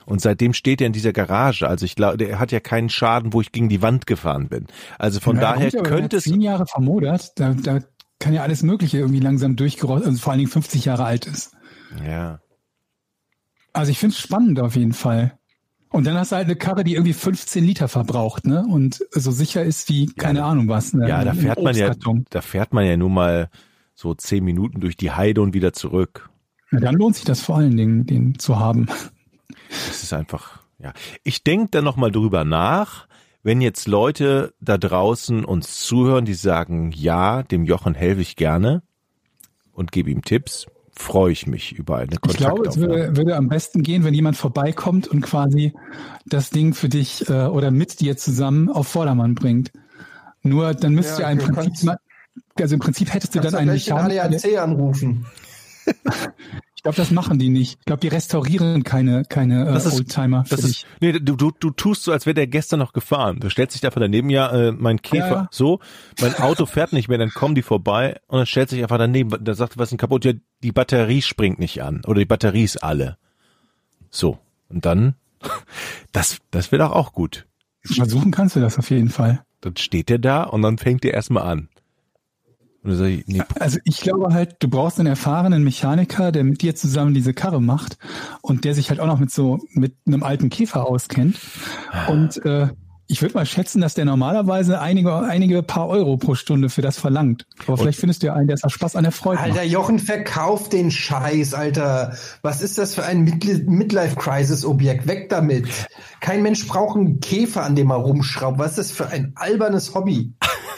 Und 0.06 0.22
seitdem 0.22 0.54
steht 0.54 0.82
er 0.82 0.88
in 0.88 0.94
dieser 0.94 1.14
Garage. 1.14 1.68
Also 1.68 1.86
ich 1.86 1.96
glaube, 1.96 2.18
der 2.18 2.40
hat 2.40 2.52
ja 2.52 2.60
keinen 2.60 2.90
Schaden, 2.90 3.34
wo 3.34 3.42
ich 3.42 3.52
gegen 3.52 3.70
die 3.70 3.82
Wand 3.82 4.08
gefahren 4.08 4.50
bin. 4.50 4.68
Also 4.98 5.20
von 5.20 5.36
Ja, 5.36 5.42
daher 5.42 5.72
gut, 5.72 5.74
er 5.76 5.84
könnte 5.84 6.18
es, 6.18 6.24
Zehn 6.24 6.42
Jahre 6.42 6.66
vermodert, 6.66 7.40
da, 7.40 7.54
da 7.54 7.80
kann 8.20 8.34
ja 8.34 8.44
alles 8.44 8.64
Mögliche 8.64 8.98
irgendwie 9.00 9.20
langsam 9.20 9.56
durchgerostet, 9.56 10.08
also 10.08 10.20
vor 10.20 10.32
allen 10.32 10.40
Dingen 10.40 10.52
50 10.52 10.86
Jahre 10.86 11.06
alt 11.06 11.26
ist. 11.26 11.56
ja. 12.06 12.40
Also 13.74 13.92
ich 13.92 14.00
finde 14.00 14.14
es 14.14 14.20
spannend 14.20 14.60
auf 14.60 14.76
jeden 14.76 14.92
Fall. 14.92 15.38
Und 15.92 16.06
dann 16.06 16.16
hast 16.16 16.32
du 16.32 16.38
halt 16.38 16.46
eine 16.46 16.56
Karre, 16.56 16.84
die 16.84 16.96
irgendwie 16.96 17.14
15 17.14 17.64
Liter 17.64 17.88
verbraucht, 17.88 18.46
ne? 18.46 18.66
Und 18.68 19.06
so 19.12 19.32
sicher 19.32 19.64
ist 19.64 19.90
wie, 19.90 20.08
keine 20.08 20.44
Ahnung 20.44 20.68
was. 20.70 20.94
Ne? 20.94 21.08
Ja, 21.08 21.24
da 21.24 21.34
fährt 21.34 21.62
man 21.62 21.76
ja, 21.76 21.94
da 22.30 22.42
fährt 22.42 22.74
man 22.74 22.86
ja 22.86 22.98
nur 22.98 23.10
mal 23.10 23.50
so 23.94 24.14
zehn 24.14 24.44
Minuten 24.44 24.80
durch 24.80 24.96
die 24.96 25.12
Heide 25.12 25.42
und 25.42 25.54
wieder 25.54 25.74
zurück. 25.74 26.30
Ja, 26.72 26.80
dann 26.80 26.96
lohnt 26.96 27.16
sich 27.16 27.26
das 27.26 27.42
vor 27.42 27.58
allen 27.58 27.76
Dingen, 27.76 28.06
den 28.06 28.40
zu 28.40 28.58
haben. 28.58 28.88
Das 29.88 30.04
ist 30.04 30.14
einfach, 30.14 30.60
ja. 30.80 30.94
Ich 31.24 31.44
denke 31.44 31.70
da 31.72 31.82
nochmal 31.82 32.12
drüber 32.12 32.44
nach, 32.44 33.08
wenn 33.44 33.62
jetzt 33.62 33.88
Leute 33.88 34.54
da 34.60 34.78
draußen 34.78 35.44
uns 35.46 35.80
zuhören, 35.86 36.26
die 36.26 36.34
sagen, 36.36 36.92
ja, 36.92 37.44
dem 37.44 37.64
Jochen 37.66 37.96
helfe 37.96 38.22
ich 38.22 38.36
gerne 38.36 38.84
und 39.74 39.92
gebe 39.92 40.12
ihm 40.12 40.22
Tipps, 40.24 40.68
freue 40.94 41.32
ich 41.32 41.48
mich 41.48 41.72
über 41.72 41.98
eine 41.98 42.18
Ich 42.28 42.38
glaube, 42.38 42.68
es 42.68 42.76
Kontaktaufnahme. 42.76 42.90
würde, 42.90 43.18
würde 43.18 43.36
am 43.38 43.48
besten 43.50 43.82
gehen, 43.82 44.04
wenn 44.04 44.14
jemand 44.14 44.38
vorbeikommt 44.38 45.08
und 45.08 45.22
quasi 45.22 45.74
das 46.26 46.50
Ding 46.52 46.74
für 46.74 46.90
dich 46.90 47.28
äh, 47.30 47.46
oder 47.46 47.72
mit 47.72 48.00
dir 48.00 48.18
zusammen 48.18 48.70
auf 48.70 48.88
Vordermann 48.90 49.34
bringt. 49.36 49.72
Nur 50.44 50.74
dann 50.74 50.94
müsst 50.94 51.18
Ja, 51.20 51.28
ihr 51.28 51.32
im 51.32 51.40
du 51.40 51.52
Prinzip, 51.54 51.92
also 52.60 52.74
im 52.76 52.80
Prinzip 52.80 53.14
hättest 53.14 53.34
du 53.36 53.40
dann 53.40 53.56
einen 53.56 53.72
Mechaniker. 53.72 54.24
ADAC 54.26 54.58
anrufen. 54.60 55.26
Ich 56.82 56.84
glaube, 56.84 56.96
das 56.98 57.12
machen 57.12 57.38
die 57.38 57.50
nicht. 57.50 57.78
Ich 57.78 57.86
glaube, 57.86 58.00
die 58.00 58.08
restaurieren 58.08 58.82
keine, 58.84 59.24
keine 59.24 59.70
äh, 59.70 59.74
Das 59.74 59.86
ist- 59.86 59.94
Oldtimer 60.00 60.46
für 60.46 60.56
Das 60.56 60.62
dich. 60.66 60.78
ist, 60.82 60.86
nee, 61.00 61.12
du, 61.12 61.36
du, 61.36 61.52
du 61.52 61.70
tust 61.70 62.02
so, 62.04 62.12
als 62.12 62.26
wäre 62.26 62.34
der 62.34 62.48
gestern 62.48 62.80
noch 62.80 62.92
gefahren. 62.92 63.40
Du 63.40 63.52
stellst 63.52 63.76
dich 63.80 63.88
von 63.94 64.02
daneben, 64.02 64.32
ja, 64.32 64.50
äh, 64.50 64.72
mein 64.72 65.00
Käfer, 65.00 65.28
Ja, 65.30 65.34
ja. 65.44 65.48
so, 65.52 65.80
mein 66.22 66.34
Auto 66.40 66.66
fährt 66.66 66.92
nicht 66.92 67.08
mehr, 67.08 67.20
dann 67.20 67.30
kommen 67.30 67.54
die 67.54 67.62
vorbei 67.62 68.20
und 68.26 68.40
dann 68.40 68.48
stellt 68.48 68.72
sich 68.72 68.82
einfach 68.82 68.98
daneben, 68.98 69.30
da 69.44 69.54
sagt, 69.54 69.78
was 69.78 69.84
ist 69.84 69.90
denn 69.92 69.98
kaputt? 70.00 70.26
Ja, 70.26 70.34
die 70.64 70.72
Batterie 70.72 71.22
springt 71.22 71.60
nicht 71.60 71.84
an 71.84 72.02
oder 72.08 72.18
die 72.18 72.26
Batterie 72.26 72.64
ist 72.64 72.84
alle. 72.84 73.20
So. 74.10 74.40
Und 74.68 74.84
dann, 74.84 75.14
das, 76.14 76.40
das 76.50 76.72
wäre 76.72 76.86
doch 76.86 76.94
auch 76.94 77.14
gut. 77.14 77.46
Versuchen 77.84 78.32
kannst 78.32 78.56
du 78.56 78.60
das 78.60 78.80
auf 78.80 78.90
jeden 78.90 79.10
Fall. 79.10 79.44
Dann 79.62 79.78
steht 79.78 80.10
der 80.10 80.18
da 80.18 80.42
und 80.46 80.64
dann 80.64 80.80
fängt 80.80 81.04
der 81.04 81.14
erstmal 81.14 81.44
an. 81.44 81.70
Und 82.84 82.90
dann 82.92 82.98
sag 82.98 83.08
ich, 83.08 83.28
nee, 83.28 83.42
Also 83.60 83.78
ich 83.84 84.02
glaube 84.02 84.34
halt, 84.34 84.56
du 84.60 84.68
brauchst 84.68 85.00
einen 85.00 85.08
erfahrenen 85.08 85.64
Mechaniker, 85.64 86.32
der 86.32 86.44
mit 86.44 86.62
dir 86.62 86.76
zusammen 86.76 87.14
diese 87.14 87.34
Karre 87.34 87.62
macht 87.62 87.98
und 88.42 88.66
der 88.66 88.74
sich 88.74 88.90
halt 88.90 89.00
auch 89.00 89.08
noch 89.08 89.20
mit 89.20 89.32
so 89.32 89.60
mit 89.74 89.96
einem 90.08 90.24
alten 90.24 90.50
Käfer 90.50 90.88
auskennt. 90.88 91.38
Und 92.08 92.44
äh, 92.46 92.70
ich 93.08 93.22
würde 93.22 93.34
mal 93.36 93.46
schätzen, 93.46 93.82
dass 93.82 93.94
der 93.94 94.06
normalerweise 94.06 94.80
einige 94.80 95.14
einige 95.20 95.62
paar 95.64 95.90
Euro 95.90 96.16
pro 96.16 96.34
Stunde 96.34 96.70
für 96.70 96.82
das 96.82 96.98
verlangt. 96.98 97.46
Aber 97.68 97.76
vielleicht 97.78 98.00
findest 98.00 98.24
du 98.24 98.28
ja 98.28 98.34
einen, 98.36 98.48
der 98.48 98.56
es 98.56 98.64
aus 98.64 98.72
Spaß 98.72 98.96
an 98.96 99.04
der 99.04 99.12
Freude 99.12 99.42
Alter, 99.42 99.56
macht. 99.56 99.66
Jochen, 99.66 100.00
verkauf 100.00 100.70
den 100.70 100.92
Scheiß, 100.92 101.54
Alter. 101.54 102.16
Was 102.42 102.62
ist 102.62 102.78
das 102.78 102.96
für 102.96 103.04
ein 103.04 103.28
Midli- 103.28 103.70
Midlife-Crisis-Objekt? 103.70 105.08
Weg 105.08 105.30
damit. 105.30 105.68
Kein 106.22 106.42
Mensch 106.42 106.66
braucht 106.68 106.96
einen 106.96 107.20
Käfer, 107.20 107.64
an 107.64 107.76
dem 107.76 107.92
er 107.92 107.98
rumschraubt. 107.98 108.58
Was 108.58 108.78
ist 108.78 108.78
das 108.78 108.92
für 108.92 109.08
ein 109.08 109.34
albernes 109.36 109.94
Hobby? 109.94 110.34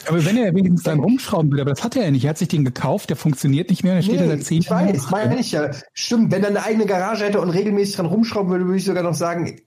Aber 0.08 0.26
wenn 0.26 0.38
er 0.38 0.54
wenigstens 0.54 0.84
dann 0.84 1.00
rumschrauben 1.00 1.52
will, 1.52 1.62
aber 1.62 1.72
das 1.72 1.84
hat 1.84 1.96
er 1.96 2.04
ja 2.06 2.12
nicht. 2.12 2.24
Er 2.26 2.32
hat 2.32 2.38
sich 2.38 2.48
den 2.48 2.66
gekauft, 2.66 3.10
der 3.10 3.18
funktioniert 3.18 3.70
nicht 3.70 3.84
mehr, 3.84 3.96
der 3.96 4.02
steht 4.02 4.20
da 4.20 4.28
seit 4.28 4.44
zehn 4.44 4.60
ich 4.60 4.70
weiß, 4.70 4.96
Jahren. 4.96 5.12
meine 5.12 5.40
ich 5.40 5.52
ja. 5.52 5.72
Stimmt, 5.94 6.32
wenn 6.32 6.44
er 6.44 6.50
eine 6.50 6.64
eigene 6.64 6.86
Garage 6.86 7.26
hätte 7.26 7.40
und 7.42 7.50
regelmäßig 7.50 7.96
dran 7.96 8.06
rumschrauben 8.08 8.52
würde, 8.52 8.66
würde 8.66 8.78
ich 8.78 8.86
sogar 8.86 9.04
noch 9.04 9.14
sagen, 9.14 9.62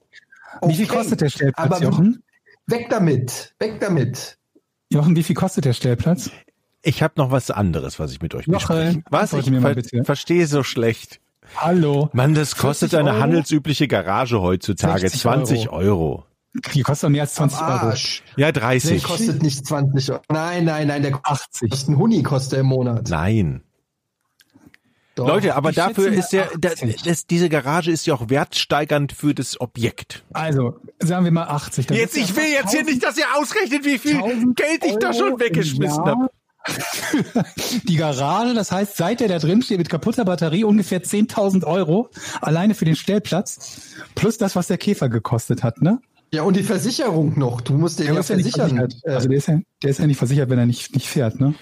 Wie 0.65 0.75
viel 0.75 0.85
okay, 0.85 0.97
kostet 0.97 1.21
der 1.21 1.29
Stellplatz, 1.29 1.71
aber 1.71 1.83
Jochen? 1.83 2.23
Weg 2.67 2.87
damit, 2.89 3.53
weg 3.59 3.79
damit. 3.79 4.37
Jochen, 4.91 5.15
wie 5.15 5.23
viel 5.23 5.35
kostet 5.35 5.65
der 5.65 5.73
Stellplatz? 5.73 6.31
ich 6.83 7.03
habe 7.03 7.15
noch 7.17 7.31
was 7.31 7.51
anderes, 7.51 7.99
was 7.99 8.11
ich 8.11 8.21
mit 8.21 8.33
euch 8.33 8.45
Jochen, 8.47 8.53
besprechen. 8.53 9.03
Was? 9.09 9.33
Ich 9.33 9.49
mir 9.49 9.59
mal 9.59 9.73
ver 9.73 9.81
bitte. 9.81 10.03
verstehe 10.03 10.47
so 10.47 10.63
schlecht. 10.63 11.19
Hallo. 11.55 12.09
Mann, 12.13 12.33
das 12.33 12.55
kostet 12.55 12.91
40 12.91 12.99
eine 12.99 13.11
Euro? 13.11 13.21
handelsübliche 13.21 13.87
Garage 13.87 14.41
heutzutage. 14.41 15.01
60 15.01 15.21
20 15.21 15.69
Euro. 15.69 16.25
Die 16.73 16.81
kostet 16.81 17.07
doch 17.07 17.11
mehr 17.11 17.21
als 17.23 17.35
20 17.35 17.59
Euro. 17.59 17.69
Arsch. 17.69 18.23
Ja, 18.35 18.51
Der 18.51 18.61
30. 18.61 19.03
kostet 19.03 19.43
nicht 19.43 19.65
20 19.65 20.11
Euro. 20.11 20.21
Nein, 20.29 20.65
nein, 20.65 20.87
nein, 20.87 21.01
der 21.03 21.19
80. 21.23 21.69
kostet 21.69 21.89
einen 21.89 21.97
Huni 21.97 22.23
kostet 22.23 22.53
er 22.53 22.59
im 22.61 22.67
Monat. 22.67 23.09
Nein. 23.09 23.63
Doch. 25.15 25.27
Leute, 25.27 25.55
aber 25.55 25.71
ich 25.71 25.75
dafür 25.75 26.11
ist 26.11 26.31
ja, 26.31 26.43
80. 26.63 27.01
das, 27.01 27.25
diese 27.25 27.49
Garage 27.49 27.89
ist 27.91 28.05
ja 28.05 28.13
auch 28.13 28.29
wertsteigernd 28.29 29.13
für 29.13 29.33
das 29.33 29.59
Objekt. 29.59 30.23
Also, 30.31 30.79
sagen 30.99 31.25
wir 31.25 31.31
mal 31.31 31.47
80. 31.47 31.87
Das 31.87 31.97
Jetzt, 31.97 32.17
ich 32.17 32.35
will 32.35 32.43
jetzt 32.43 32.69
hier 32.69 32.81
1000 32.81 32.85
nicht, 32.85 33.03
dass 33.03 33.17
ihr 33.17 33.25
ausrechnet, 33.35 33.83
wie 33.83 33.97
viel 33.97 34.17
1000 34.17 34.55
Geld 34.55 34.85
ich 34.85 34.97
da 34.97 35.13
schon 35.13 35.39
weggeschmissen 35.39 36.05
habe. 36.05 36.29
Die 37.87 37.95
Garage, 37.95 38.53
das 38.53 38.71
heißt, 38.71 38.97
seit 38.97 39.19
der 39.19 39.27
da 39.27 39.39
drin 39.39 39.61
steht 39.61 39.77
mit 39.77 39.89
kaputter 39.89 40.25
Batterie 40.25 40.65
ungefähr 40.65 41.01
10.000 41.01 41.63
Euro 41.63 42.09
alleine 42.41 42.75
für 42.75 42.85
den 42.85 42.95
Stellplatz 42.95 43.95
plus 44.15 44.37
das, 44.37 44.55
was 44.55 44.67
der 44.67 44.77
Käfer 44.77 45.09
gekostet 45.09 45.63
hat, 45.63 45.81
ne? 45.81 45.99
Ja, 46.33 46.43
und 46.43 46.55
die 46.57 46.63
Versicherung 46.63 47.37
noch. 47.39 47.61
Du 47.61 47.73
musst 47.73 47.99
den 47.99 48.05
Der 48.07 48.15
ja 48.15 48.19
ist 48.19 48.29
ja 48.29 48.35
nicht 48.35 48.53
versichern. 48.55 48.77
versichert. 48.77 49.05
Äh, 49.05 49.11
Also 49.15 49.27
der 49.29 49.37
ist 49.37 49.47
ja, 49.47 49.59
der 49.83 49.89
ist 49.89 49.99
ja 49.99 50.07
nicht 50.07 50.17
versichert, 50.17 50.49
wenn 50.49 50.59
er 50.59 50.65
nicht, 50.65 50.93
nicht 50.93 51.07
fährt, 51.07 51.39
ne? 51.39 51.53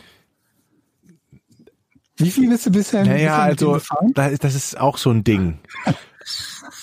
Wie 2.17 2.31
viel 2.31 2.49
bist 2.49 2.65
du 2.65 2.71
bisher, 2.71 3.05
Naja, 3.05 3.37
also, 3.39 3.73
gefahren? 3.73 4.11
da- 4.15 4.29
das 4.31 4.55
ist 4.55 4.79
auch 4.79 4.97
so 4.97 5.11
ein 5.11 5.23
Ding. 5.23 5.59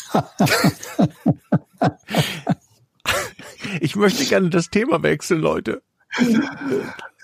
Ich 3.80 3.96
möchte 3.96 4.24
gerne 4.24 4.50
das 4.50 4.70
Thema 4.70 5.02
wechseln, 5.02 5.40
Leute. 5.40 5.82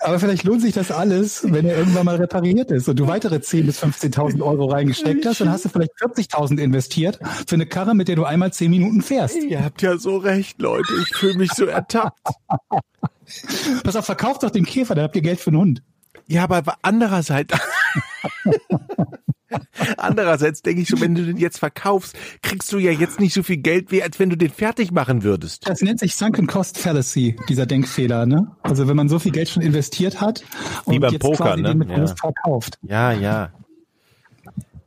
Aber 0.01 0.17
vielleicht 0.19 0.45
lohnt 0.45 0.61
sich 0.61 0.73
das 0.73 0.91
alles, 0.91 1.43
wenn 1.51 1.65
er 1.65 1.77
irgendwann 1.77 2.05
mal 2.05 2.15
repariert 2.15 2.71
ist 2.71 2.87
und 2.87 2.97
du 2.97 3.07
weitere 3.07 3.35
10.000 3.35 3.65
bis 3.65 3.83
15.000 3.83 4.41
Euro 4.41 4.65
reingesteckt 4.67 5.25
hast, 5.25 5.41
dann 5.41 5.51
hast 5.51 5.65
du 5.65 5.69
vielleicht 5.69 5.91
40.000 5.99 6.57
investiert 6.59 7.19
für 7.45 7.55
eine 7.55 7.65
Karre, 7.65 7.93
mit 7.93 8.07
der 8.07 8.15
du 8.15 8.23
einmal 8.23 8.53
10 8.53 8.71
Minuten 8.71 9.01
fährst. 9.01 9.35
Ihr 9.35 9.63
habt 9.63 9.81
ja 9.81 9.97
so 9.97 10.17
recht, 10.17 10.61
Leute. 10.61 10.93
Ich 11.01 11.17
fühle 11.17 11.37
mich 11.37 11.51
so 11.51 11.65
ertappt. 11.65 12.17
Pass 13.83 13.95
auf, 13.95 14.05
verkauft 14.05 14.43
doch 14.43 14.51
den 14.51 14.65
Käfer, 14.65 14.95
dann 14.95 15.03
habt 15.03 15.15
ihr 15.17 15.21
Geld 15.21 15.39
für 15.39 15.49
einen 15.49 15.59
Hund. 15.59 15.83
Ja, 16.27 16.43
aber 16.43 16.77
andererseits, 16.81 17.53
andererseits 19.97 20.61
denke 20.61 20.81
ich 20.81 20.87
so, 20.89 20.99
wenn 21.01 21.15
du 21.15 21.25
den 21.25 21.37
jetzt 21.37 21.59
verkaufst, 21.59 22.15
kriegst 22.41 22.71
du 22.71 22.77
ja 22.77 22.91
jetzt 22.91 23.19
nicht 23.19 23.33
so 23.33 23.43
viel 23.43 23.57
Geld, 23.57 23.91
wie 23.91 24.03
als 24.03 24.19
wenn 24.19 24.29
du 24.29 24.37
den 24.37 24.49
fertig 24.49 24.91
machen 24.91 25.23
würdest. 25.23 25.67
Das 25.67 25.81
nennt 25.81 25.99
sich 25.99 26.15
Sunken 26.15 26.47
Cost 26.47 26.77
Fallacy, 26.77 27.35
dieser 27.47 27.65
Denkfehler, 27.65 28.25
ne? 28.25 28.51
Also 28.61 28.87
wenn 28.87 28.95
man 28.95 29.09
so 29.09 29.19
viel 29.19 29.31
Geld 29.31 29.49
schon 29.49 29.63
investiert 29.63 30.21
hat 30.21 30.43
und 30.85 30.95
Wie 30.95 30.99
beim 30.99 31.13
jetzt 31.13 31.21
Poker, 31.21 31.43
quasi 31.45 31.61
ne? 31.61 31.69
den 31.69 31.77
mit 31.79 31.89
Ja. 31.89 32.07
Verkauft. 32.07 32.77
Ja, 32.81 33.11
ja. 33.11 33.51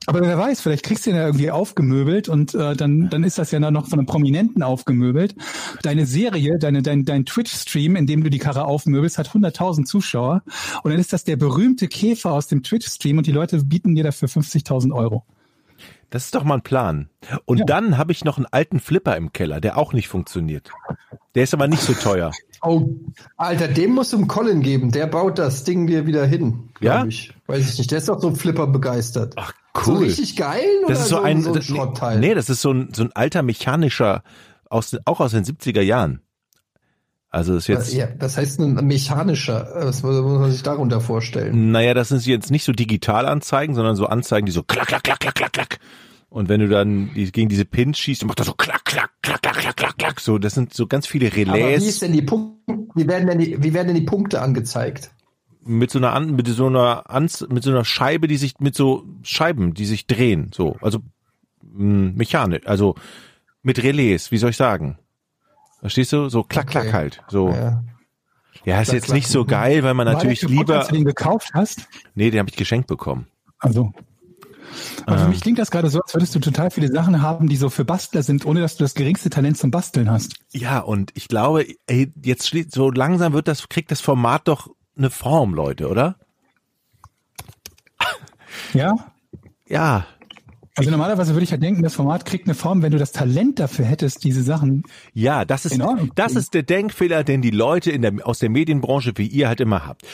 Aber 0.06 0.20
wer 0.20 0.36
weiß, 0.36 0.60
vielleicht 0.60 0.84
kriegst 0.84 1.06
du 1.06 1.10
den 1.10 1.16
ja 1.18 1.26
irgendwie 1.26 1.50
aufgemöbelt 1.50 2.28
und 2.28 2.54
äh, 2.54 2.74
dann, 2.74 3.08
dann 3.08 3.22
ist 3.22 3.38
das 3.38 3.50
ja 3.52 3.60
noch 3.60 3.88
von 3.88 4.00
einem 4.00 4.06
Prominenten 4.06 4.62
aufgemöbelt. 4.62 5.34
Deine 5.82 6.06
Serie, 6.06 6.58
deine, 6.58 6.82
dein, 6.82 7.04
dein 7.04 7.24
Twitch-Stream, 7.24 7.96
in 7.96 8.06
dem 8.06 8.24
du 8.24 8.30
die 8.30 8.38
Karre 8.38 8.64
aufmöbelst, 8.64 9.18
hat 9.18 9.28
100.000 9.28 9.84
Zuschauer 9.84 10.42
und 10.82 10.90
dann 10.90 11.00
ist 11.00 11.12
das 11.12 11.24
der 11.24 11.36
berühmte 11.36 11.86
Käfer 11.88 12.32
aus 12.32 12.48
dem 12.48 12.62
Twitch-Stream 12.62 13.18
und 13.18 13.26
die 13.26 13.32
Leute 13.32 13.62
bieten 13.64 13.94
dir 13.94 14.04
dafür 14.04 14.28
50.000 14.28 14.92
Euro. 14.92 15.24
Das 16.12 16.26
ist 16.26 16.34
doch 16.34 16.44
mal 16.44 16.56
ein 16.56 16.62
Plan. 16.62 17.08
Und 17.46 17.58
Ja. 17.60 17.64
dann 17.64 17.96
habe 17.96 18.12
ich 18.12 18.22
noch 18.24 18.36
einen 18.36 18.46
alten 18.50 18.80
Flipper 18.80 19.16
im 19.16 19.32
Keller, 19.32 19.60
der 19.62 19.78
auch 19.78 19.94
nicht 19.94 20.08
funktioniert. 20.08 20.70
Der 21.34 21.44
ist 21.44 21.54
aber 21.54 21.66
nicht 21.68 21.82
so 21.82 21.94
teuer. 21.94 22.30
Oh, 22.60 22.86
Alter, 23.38 23.66
dem 23.66 23.92
muss 23.94 24.12
um 24.12 24.28
Colin 24.28 24.60
geben. 24.60 24.92
Der 24.92 25.06
baut 25.06 25.38
das 25.38 25.64
Ding 25.64 25.86
dir 25.86 26.06
wieder 26.06 26.26
hin. 26.26 26.68
Ja? 26.80 27.06
Ich. 27.06 27.32
Weiß 27.46 27.72
ich 27.72 27.78
nicht. 27.78 27.90
Der 27.90 27.98
ist 27.98 28.08
doch 28.10 28.20
so 28.20 28.34
Flipper 28.34 28.66
begeistert. 28.66 29.32
Ach, 29.36 29.54
So 29.82 29.92
cool. 29.92 29.98
richtig 30.04 30.36
geil 30.36 30.60
oder 30.84 30.92
das 30.94 31.04
ist 31.04 31.08
so, 31.08 31.20
ein, 31.22 31.42
so 31.42 31.48
ein 31.50 31.54
das- 31.54 31.64
Schrottteil? 31.64 32.20
Nee, 32.20 32.34
das 32.34 32.50
ist 32.50 32.60
so 32.60 32.72
ein, 32.72 32.92
so 32.92 33.04
ein 33.04 33.10
alter 33.14 33.42
mechanischer, 33.42 34.22
aus, 34.68 34.94
auch 35.06 35.20
aus 35.20 35.30
den 35.32 35.44
70er 35.44 35.80
Jahren. 35.80 36.20
Also 37.32 37.56
ist 37.56 37.66
jetzt, 37.66 37.94
ja, 37.94 38.06
das 38.06 38.36
heißt 38.36 38.60
ein 38.60 38.74
mechanischer. 38.86 39.66
Was 39.74 40.02
muss 40.02 40.20
man 40.22 40.50
sich 40.52 40.62
darunter 40.62 41.00
vorstellen? 41.00 41.70
naja, 41.72 41.94
das 41.94 42.10
sind 42.10 42.24
jetzt 42.26 42.50
nicht 42.50 42.62
so 42.64 42.72
Digitalanzeigen, 42.72 43.74
sondern 43.74 43.96
so 43.96 44.06
Anzeigen, 44.06 44.44
die 44.44 44.52
so 44.52 44.62
klack, 44.62 44.88
klack, 44.88 45.02
klack, 45.02 45.18
klack, 45.18 45.34
klack, 45.34 45.52
klack. 45.54 45.78
Und 46.28 46.50
wenn 46.50 46.60
du 46.60 46.68
dann 46.68 47.10
gegen 47.14 47.48
diese 47.48 47.64
Pins 47.64 47.98
schießt, 47.98 48.24
macht 48.26 48.38
das 48.40 48.46
so 48.46 48.54
klack, 48.54 48.84
klack, 48.84 49.10
klack, 49.22 49.42
klack, 49.42 49.56
klack, 49.56 49.76
klack, 49.76 49.98
klack. 49.98 50.20
So, 50.20 50.38
das 50.38 50.54
sind 50.54 50.74
so 50.74 50.86
ganz 50.86 51.06
viele 51.06 51.28
Aber 51.28 51.36
wie 51.36 51.42
Relais 51.42 51.86
ist 51.86 52.02
denn 52.02 52.12
die 52.12 52.22
Punkte? 52.22 52.86
Wie 52.94 53.08
werden 53.08 53.26
denn 53.26 53.38
die, 53.38 53.62
wie 53.62 53.72
werden 53.72 53.88
denn 53.88 53.96
die 53.96 54.02
Punkte 54.02 54.40
angezeigt? 54.42 55.10
mit 55.64 55.90
so 55.90 55.98
einer, 55.98 56.12
An- 56.12 56.34
mit 56.34 56.48
so 56.48 56.66
einer, 56.66 57.08
Anz 57.08 57.46
mit 57.48 57.62
so 57.62 57.70
einer 57.70 57.84
Scheibe, 57.84 58.28
die 58.28 58.36
sich, 58.36 58.58
mit 58.58 58.74
so 58.74 59.04
Scheiben, 59.22 59.74
die 59.74 59.84
sich 59.86 60.06
drehen. 60.06 60.50
So, 60.52 60.76
also, 60.80 60.98
mh, 61.62 62.12
mechanisch, 62.16 62.66
also, 62.66 62.94
mit 63.62 63.82
Relais, 63.82 64.30
wie 64.30 64.38
soll 64.38 64.50
ich 64.50 64.56
sagen? 64.56 64.98
Verstehst 65.82 66.12
du? 66.14 66.30
So 66.30 66.42
klack, 66.44 66.68
klack 66.68 66.84
Okay. 66.84 66.92
halt. 66.94 67.22
So. 67.28 67.50
Ja. 67.50 67.84
Ja, 68.64 68.80
ist 68.80 68.88
Klack, 68.88 68.94
jetzt 68.94 69.04
klack. 69.06 69.16
nicht 69.16 69.28
so 69.28 69.44
geil, 69.44 69.82
weil 69.82 69.92
man 69.94 70.06
War 70.06 70.14
natürlich 70.14 70.40
kaputt, 70.40 70.56
lieber. 70.56 70.78
Als 70.78 70.88
du 70.88 70.94
den 70.94 71.04
gekauft 71.04 71.50
hast? 71.52 71.88
Nee, 72.14 72.30
den 72.30 72.38
habe 72.38 72.48
ich 72.48 72.56
geschenkt 72.56 72.86
bekommen. 72.86 73.26
Also. 73.58 73.92
Aber 75.04 75.16
Ähm. 75.16 75.22
für 75.24 75.28
mich 75.28 75.40
klingt 75.40 75.58
das 75.58 75.70
gerade 75.70 75.90
so, 75.90 76.00
als 76.00 76.14
würdest 76.14 76.34
du 76.34 76.38
total 76.38 76.70
viele 76.70 76.88
Sachen 76.88 77.20
haben, 77.20 77.48
die 77.48 77.56
so 77.56 77.68
für 77.68 77.84
Bastler 77.84 78.22
sind, 78.22 78.46
ohne 78.46 78.60
dass 78.60 78.76
du 78.76 78.84
das 78.84 78.94
geringste 78.94 79.28
Talent 79.30 79.58
zum 79.58 79.70
Basteln 79.72 80.08
hast. 80.10 80.36
Ja, 80.52 80.78
und 80.78 81.10
ich 81.14 81.26
glaube, 81.28 81.66
ey, 81.86 82.12
jetzt 82.22 82.54
so 82.72 82.90
langsam 82.90 83.32
wird 83.32 83.48
das, 83.48 83.68
kriegt 83.68 83.90
das 83.90 84.00
Format 84.00 84.46
doch 84.46 84.68
eine 84.96 85.10
Form, 85.10 85.52
Leute, 85.54 85.88
oder? 85.88 86.16
Ja? 88.74 88.94
Ja. 89.66 90.06
Also 90.74 90.90
normalerweise 90.90 91.34
würde 91.34 91.44
ich 91.44 91.50
ja 91.50 91.58
denken, 91.58 91.82
das 91.82 91.94
Format 91.94 92.24
kriegt 92.24 92.46
eine 92.46 92.54
Form, 92.54 92.80
wenn 92.80 92.92
du 92.92 92.98
das 92.98 93.12
Talent 93.12 93.58
dafür 93.58 93.84
hättest, 93.84 94.24
diese 94.24 94.42
Sachen. 94.42 94.84
Ja, 95.12 95.44
das 95.44 95.66
ist, 95.66 95.78
das 96.14 96.34
ist 96.34 96.54
der 96.54 96.62
Denkfehler, 96.62 97.24
den 97.24 97.42
die 97.42 97.50
Leute 97.50 97.90
in 97.90 98.00
der, 98.00 98.14
aus 98.26 98.38
der 98.38 98.48
Medienbranche 98.48 99.12
wie 99.16 99.26
ihr 99.26 99.48
halt 99.48 99.60
immer 99.60 99.86
habt. 99.86 100.06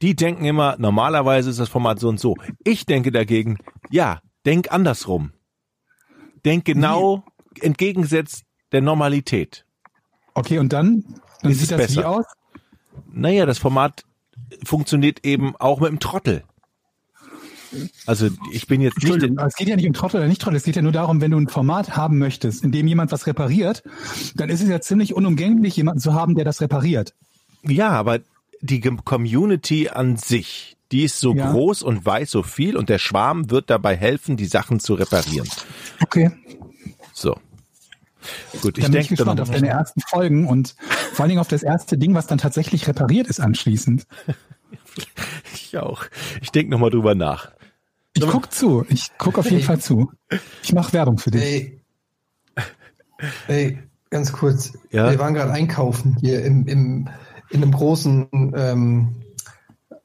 Die 0.00 0.16
denken 0.16 0.46
immer, 0.46 0.76
normalerweise 0.78 1.50
ist 1.50 1.60
das 1.60 1.68
Format 1.68 2.00
so 2.00 2.08
und 2.08 2.18
so. 2.18 2.34
Ich 2.64 2.86
denke 2.86 3.12
dagegen, 3.12 3.58
ja, 3.90 4.20
denk 4.46 4.72
andersrum. 4.72 5.32
Denk 6.46 6.64
genau 6.64 7.22
entgegengesetzt 7.60 8.44
der 8.72 8.80
Normalität. 8.80 9.66
Okay, 10.32 10.58
und 10.58 10.72
dann, 10.72 11.04
dann 11.42 11.52
Ist 11.52 11.62
es 11.62 11.68
sieht 11.68 11.78
das 11.78 11.90
wie 11.90 11.96
besser? 11.96 12.08
aus? 12.08 12.24
Naja, 13.12 13.44
das 13.44 13.58
Format 13.58 14.04
funktioniert 14.64 15.26
eben 15.26 15.56
auch 15.56 15.80
mit 15.80 15.90
dem 15.90 16.00
Trottel. 16.00 16.44
Also 18.06 18.28
ich 18.52 18.66
bin 18.66 18.80
jetzt 18.80 19.02
nicht, 19.02 19.22
es 19.22 19.56
geht 19.56 19.68
ja 19.68 19.76
nicht 19.76 19.86
um 19.86 19.92
Trottel 19.92 20.18
oder 20.18 20.28
nicht 20.28 20.40
Trottel, 20.40 20.56
es 20.56 20.64
geht 20.64 20.76
ja 20.76 20.82
nur 20.82 20.92
darum, 20.92 21.20
wenn 21.20 21.30
du 21.30 21.38
ein 21.38 21.48
Format 21.48 21.96
haben 21.96 22.18
möchtest, 22.18 22.64
in 22.64 22.72
dem 22.72 22.86
jemand 22.86 23.12
was 23.12 23.26
repariert, 23.26 23.82
dann 24.34 24.48
ist 24.48 24.62
es 24.62 24.68
ja 24.68 24.80
ziemlich 24.80 25.14
unumgänglich, 25.14 25.76
jemanden 25.76 26.00
zu 26.00 26.14
haben, 26.14 26.34
der 26.34 26.44
das 26.44 26.60
repariert. 26.60 27.14
ja, 27.62 27.90
aber 27.90 28.20
die 28.60 28.80
Community 28.80 29.88
an 29.88 30.16
sich, 30.16 30.76
die 30.92 31.04
ist 31.04 31.20
so 31.20 31.34
Ja. 31.34 31.50
groß 31.50 31.82
und 31.82 32.04
weiß 32.06 32.30
so 32.30 32.42
viel 32.42 32.76
und 32.76 32.88
der 32.88 32.98
Schwarm 32.98 33.50
wird 33.50 33.70
dabei 33.70 33.96
helfen, 33.96 34.36
die 34.36 34.46
Sachen 34.46 34.80
zu 34.80 34.94
reparieren. 34.94 35.48
Okay. 36.02 36.30
So. 37.12 37.36
Gut, 38.62 38.78
ich 38.78 38.84
bin 38.84 38.84
ich 38.84 38.90
denke 38.90 39.08
gespannt 39.16 39.40
auf 39.40 39.50
deine 39.50 39.68
ersten 39.68 40.00
Folgen 40.00 40.46
und 40.46 40.74
vor 41.12 41.22
allen 41.24 41.28
Dingen 41.30 41.40
auf 41.40 41.48
das 41.48 41.62
erste 41.62 41.96
Ding, 41.98 42.14
was 42.14 42.26
dann 42.26 42.38
tatsächlich 42.38 42.88
repariert 42.88 43.28
ist 43.28 43.40
anschließend. 43.40 44.06
ich 45.54 45.76
auch. 45.78 46.04
Ich 46.40 46.50
denke 46.50 46.70
nochmal 46.70 46.90
drüber 46.90 47.14
nach. 47.14 47.52
Ich 48.14 48.26
guck 48.26 48.52
zu. 48.52 48.84
Ich 48.88 49.10
guck 49.18 49.38
auf 49.38 49.50
jeden 49.50 49.62
Fall 49.62 49.80
zu. 49.80 50.10
Ich 50.62 50.72
mache 50.72 50.92
Werbung 50.94 51.18
für 51.18 51.30
dich. 51.30 51.42
Ey, 51.42 51.80
ey, 53.46 53.78
ganz 54.10 54.32
kurz. 54.32 54.72
Ja? 54.90 55.10
Wir 55.10 55.18
waren 55.18 55.34
gerade 55.34 55.52
einkaufen 55.52 56.16
hier 56.20 56.44
im, 56.44 56.66
im, 56.66 57.08
in 57.50 57.62
einem 57.62 57.72
großen, 57.72 58.28
ähm, 58.56 59.16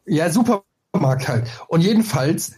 ja, 0.06 0.30
Supermarkt 0.30 1.28
halt. 1.28 1.48
Und 1.68 1.82
jedenfalls, 1.82 2.54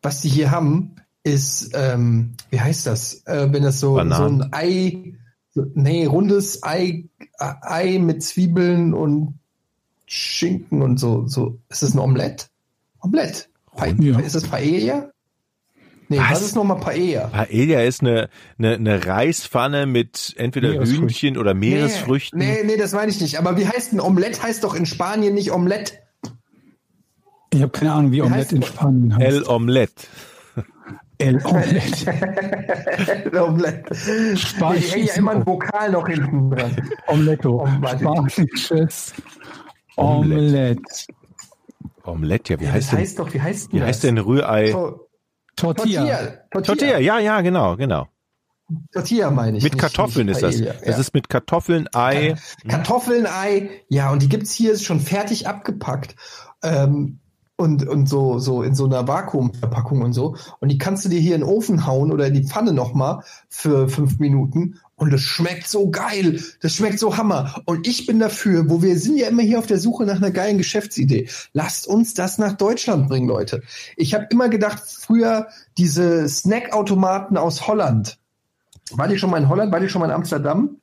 was 0.00 0.22
die 0.22 0.28
hier 0.28 0.50
haben, 0.50 0.96
ist, 1.24 1.72
ähm, 1.74 2.34
wie 2.50 2.60
heißt 2.60 2.86
das? 2.86 3.26
Äh, 3.26 3.52
wenn 3.52 3.64
das 3.64 3.80
so, 3.80 3.96
so 3.96 4.24
ein 4.24 4.48
Ei, 4.52 5.14
so, 5.50 5.66
nee, 5.74 6.06
rundes 6.06 6.62
Ei, 6.62 7.08
äh, 7.38 7.52
Ei 7.60 7.98
mit 7.98 8.22
Zwiebeln 8.22 8.94
und 8.94 9.38
Schinken 10.06 10.82
und 10.82 10.98
so, 10.98 11.26
so. 11.26 11.58
Ist 11.68 11.82
das 11.82 11.94
ein 11.94 11.98
Omelett? 11.98 12.48
Omelett. 13.02 13.48
Pa 13.76 13.86
Ja. 13.86 14.18
Ist 14.20 14.34
das 14.34 14.44
Paella? 14.44 15.10
Nee, 16.08 16.18
Was? 16.18 16.30
was, 16.30 16.42
ist 16.42 16.54
nochmal 16.54 16.78
Paella? 16.78 17.26
Paella 17.26 17.82
ist 17.82 18.00
eine, 18.00 18.28
eine, 18.58 18.74
eine 18.74 19.04
Reispfanne 19.06 19.86
mit 19.86 20.34
entweder. 20.36 20.68
Hühnchen 20.84 21.36
oder 21.36 21.52
Meeresfrüchten. 21.52 22.38
Nee, 22.38 22.62
nee, 22.64 22.76
das 22.76 22.92
meine 22.92 23.10
ich 23.10 23.20
nicht. 23.20 23.38
Aber 23.40 23.56
wie 23.58 23.66
heißt 23.66 23.92
ein 23.92 24.00
Omelett? 24.00 24.40
Heißt 24.42 24.62
doch 24.62 24.74
in 24.76 24.86
Spanien 24.86 25.34
nicht 25.34 25.50
Omelett. 25.50 25.98
Ich 27.52 27.60
habe 27.60 27.72
keine 27.72 27.92
Ahnung, 27.92 28.12
wie 28.12 28.22
Omelette 28.22 28.50
heißt- 28.50 28.56
in 28.56 28.62
Spanien 28.62 29.16
heißt. 29.16 29.24
El 29.26 29.42
Omelette. 29.46 30.06
El 31.18 31.44
Omelette. 31.44 32.12
Omelett. 33.42 33.96
Spanisch 34.38 34.84
Ich 34.84 34.94
hänge 34.94 35.06
ja 35.06 35.14
immer 35.14 35.32
ein 35.32 35.46
Vokal 35.46 35.90
noch 35.90 36.06
hinten 36.06 36.50
dran. 36.50 36.76
Omeletto. 37.08 37.62
Oh. 37.64 37.88
Spanisches 37.98 39.12
Omelette. 39.96 40.82
Omelette. 42.04 42.52
Ja, 42.54 42.60
wie 42.60 42.64
Das 42.66 42.72
heißt 42.74 42.92
denn, 42.92 42.98
heißt 43.00 43.18
doch, 43.18 43.34
wie 43.34 43.40
heißt 43.40 43.72
wie 43.72 43.78
denn 43.78 43.86
heißt 43.86 44.04
das? 44.04 44.08
denn 44.08 44.18
Rührei? 44.18 44.70
To- 44.70 45.00
Tortilla. 45.56 46.00
Tortilla. 46.50 46.62
Tortilla, 46.62 46.98
ja, 46.98 47.18
ja, 47.18 47.40
genau, 47.40 47.76
genau. 47.76 48.06
Tortilla 48.92 49.30
meine 49.30 49.58
ich. 49.58 49.64
Mit 49.64 49.72
nicht- 49.74 49.80
Kartoffeln 49.80 50.26
nicht 50.26 50.36
ist 50.36 50.42
das. 50.42 50.56
Paella, 50.56 50.72
Das 50.84 50.88
ja. 50.96 51.00
ist 51.00 51.14
mit 51.14 51.28
Kartoffeln, 51.28 51.88
Ei. 51.94 52.34
Kartoffeln, 52.68 53.26
Ei, 53.26 53.70
ja, 53.88 54.10
und 54.10 54.22
die 54.22 54.28
gibt's 54.28 54.52
hier 54.52 54.76
schon 54.78 55.00
fertig 55.00 55.46
abgepackt. 55.48 56.14
Ähm, 56.62 57.20
und, 57.58 57.88
und 57.88 58.06
so, 58.06 58.38
so 58.38 58.62
in 58.62 58.74
so 58.74 58.84
einer 58.84 59.08
Vakuumverpackung 59.08 60.02
und 60.02 60.12
so. 60.12 60.36
Und 60.60 60.68
die 60.70 60.76
kannst 60.76 61.06
du 61.06 61.08
dir 61.08 61.20
hier 61.20 61.34
in 61.36 61.40
den 61.40 61.48
Ofen 61.48 61.86
hauen 61.86 62.12
oder 62.12 62.26
in 62.26 62.34
die 62.34 62.44
Pfanne 62.44 62.74
nochmal 62.74 63.22
für 63.48 63.88
fünf 63.88 64.18
Minuten. 64.18 64.78
Und 64.98 65.12
das 65.12 65.20
schmeckt 65.20 65.68
so 65.68 65.90
geil. 65.90 66.42
Das 66.62 66.74
schmeckt 66.74 66.98
so 66.98 67.18
Hammer. 67.18 67.60
Und 67.66 67.86
ich 67.86 68.06
bin 68.06 68.18
dafür, 68.18 68.70
wo 68.70 68.80
wir 68.82 68.98
sind 68.98 69.18
ja 69.18 69.28
immer 69.28 69.42
hier 69.42 69.58
auf 69.58 69.66
der 69.66 69.78
Suche 69.78 70.04
nach 70.04 70.16
einer 70.16 70.30
geilen 70.30 70.56
Geschäftsidee. 70.56 71.28
Lasst 71.52 71.86
uns 71.86 72.14
das 72.14 72.38
nach 72.38 72.54
Deutschland 72.54 73.08
bringen, 73.08 73.28
Leute. 73.28 73.62
Ich 73.96 74.14
habe 74.14 74.26
immer 74.30 74.48
gedacht, 74.48 74.82
früher 74.86 75.48
diese 75.76 76.26
Snackautomaten 76.26 77.36
aus 77.36 77.66
Holland. 77.66 78.18
War 78.92 79.08
die 79.08 79.18
schon 79.18 79.30
mal 79.30 79.42
in 79.42 79.50
Holland? 79.50 79.70
War 79.70 79.80
die 79.80 79.88
schon 79.90 80.00
mal 80.00 80.06
in 80.06 80.12
Amsterdam? 80.12 80.78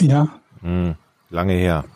Ja. 0.00 0.38
Hm, 0.60 0.94
lange 1.30 1.54
her. 1.54 1.86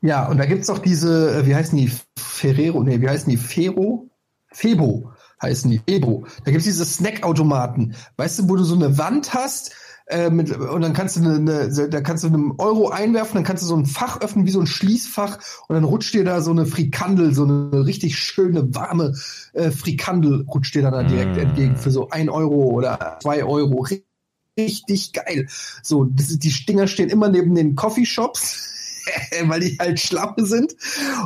Ja, 0.00 0.28
und 0.28 0.38
da 0.38 0.46
gibt's 0.46 0.68
doch 0.68 0.78
diese, 0.78 1.40
äh, 1.40 1.46
wie 1.46 1.54
heißen 1.54 1.76
die, 1.76 1.92
Ferrero, 2.16 2.82
nee, 2.82 3.02
wie 3.02 3.08
heißen 3.08 3.28
die, 3.28 3.36
Fero? 3.36 4.08
Febo 4.52 5.12
heißen 5.42 5.70
die, 5.70 5.80
Febo. 5.88 6.26
Da 6.44 6.50
gibt's 6.50 6.66
diese 6.66 6.84
Snackautomaten, 6.84 7.94
weißt 8.16 8.40
du, 8.40 8.48
wo 8.48 8.56
du 8.56 8.64
so 8.64 8.74
eine 8.74 8.98
Wand 8.98 9.34
hast, 9.34 9.72
äh, 10.06 10.28
mit, 10.28 10.50
und 10.56 10.80
dann 10.82 10.92
kannst 10.92 11.16
du 11.16 11.20
eine, 11.20 11.36
eine, 11.36 11.88
da 11.88 12.00
kannst 12.00 12.24
du 12.24 12.28
einen 12.28 12.54
Euro 12.58 12.88
einwerfen, 12.88 13.36
dann 13.36 13.44
kannst 13.44 13.62
du 13.62 13.66
so 13.68 13.76
ein 13.76 13.86
Fach 13.86 14.20
öffnen, 14.20 14.44
wie 14.44 14.50
so 14.50 14.60
ein 14.60 14.66
Schließfach, 14.66 15.38
und 15.68 15.74
dann 15.74 15.84
rutscht 15.84 16.14
dir 16.14 16.24
da 16.24 16.40
so 16.40 16.50
eine 16.50 16.66
Frikandel, 16.66 17.32
so 17.32 17.44
eine 17.44 17.86
richtig 17.86 18.18
schöne, 18.18 18.74
warme 18.74 19.14
äh, 19.52 19.70
Frikandel 19.70 20.44
rutscht 20.48 20.74
dir 20.74 20.82
dann 20.82 20.92
da 20.92 21.02
direkt 21.04 21.36
Mm. 21.36 21.40
entgegen 21.40 21.76
für 21.76 21.92
so 21.92 22.08
ein 22.08 22.28
Euro 22.28 22.70
oder 22.70 23.18
zwei 23.22 23.44
Euro. 23.44 23.86
Richtig 24.58 25.12
geil. 25.12 25.46
So, 25.82 26.04
das, 26.04 26.36
die 26.38 26.66
Dinger 26.66 26.88
stehen 26.88 27.08
immer 27.08 27.28
neben 27.28 27.54
den 27.54 27.76
Coffeeshops. 27.76 28.69
weil 29.44 29.60
die 29.60 29.76
halt 29.78 30.00
schlappe 30.00 30.46
sind. 30.46 30.74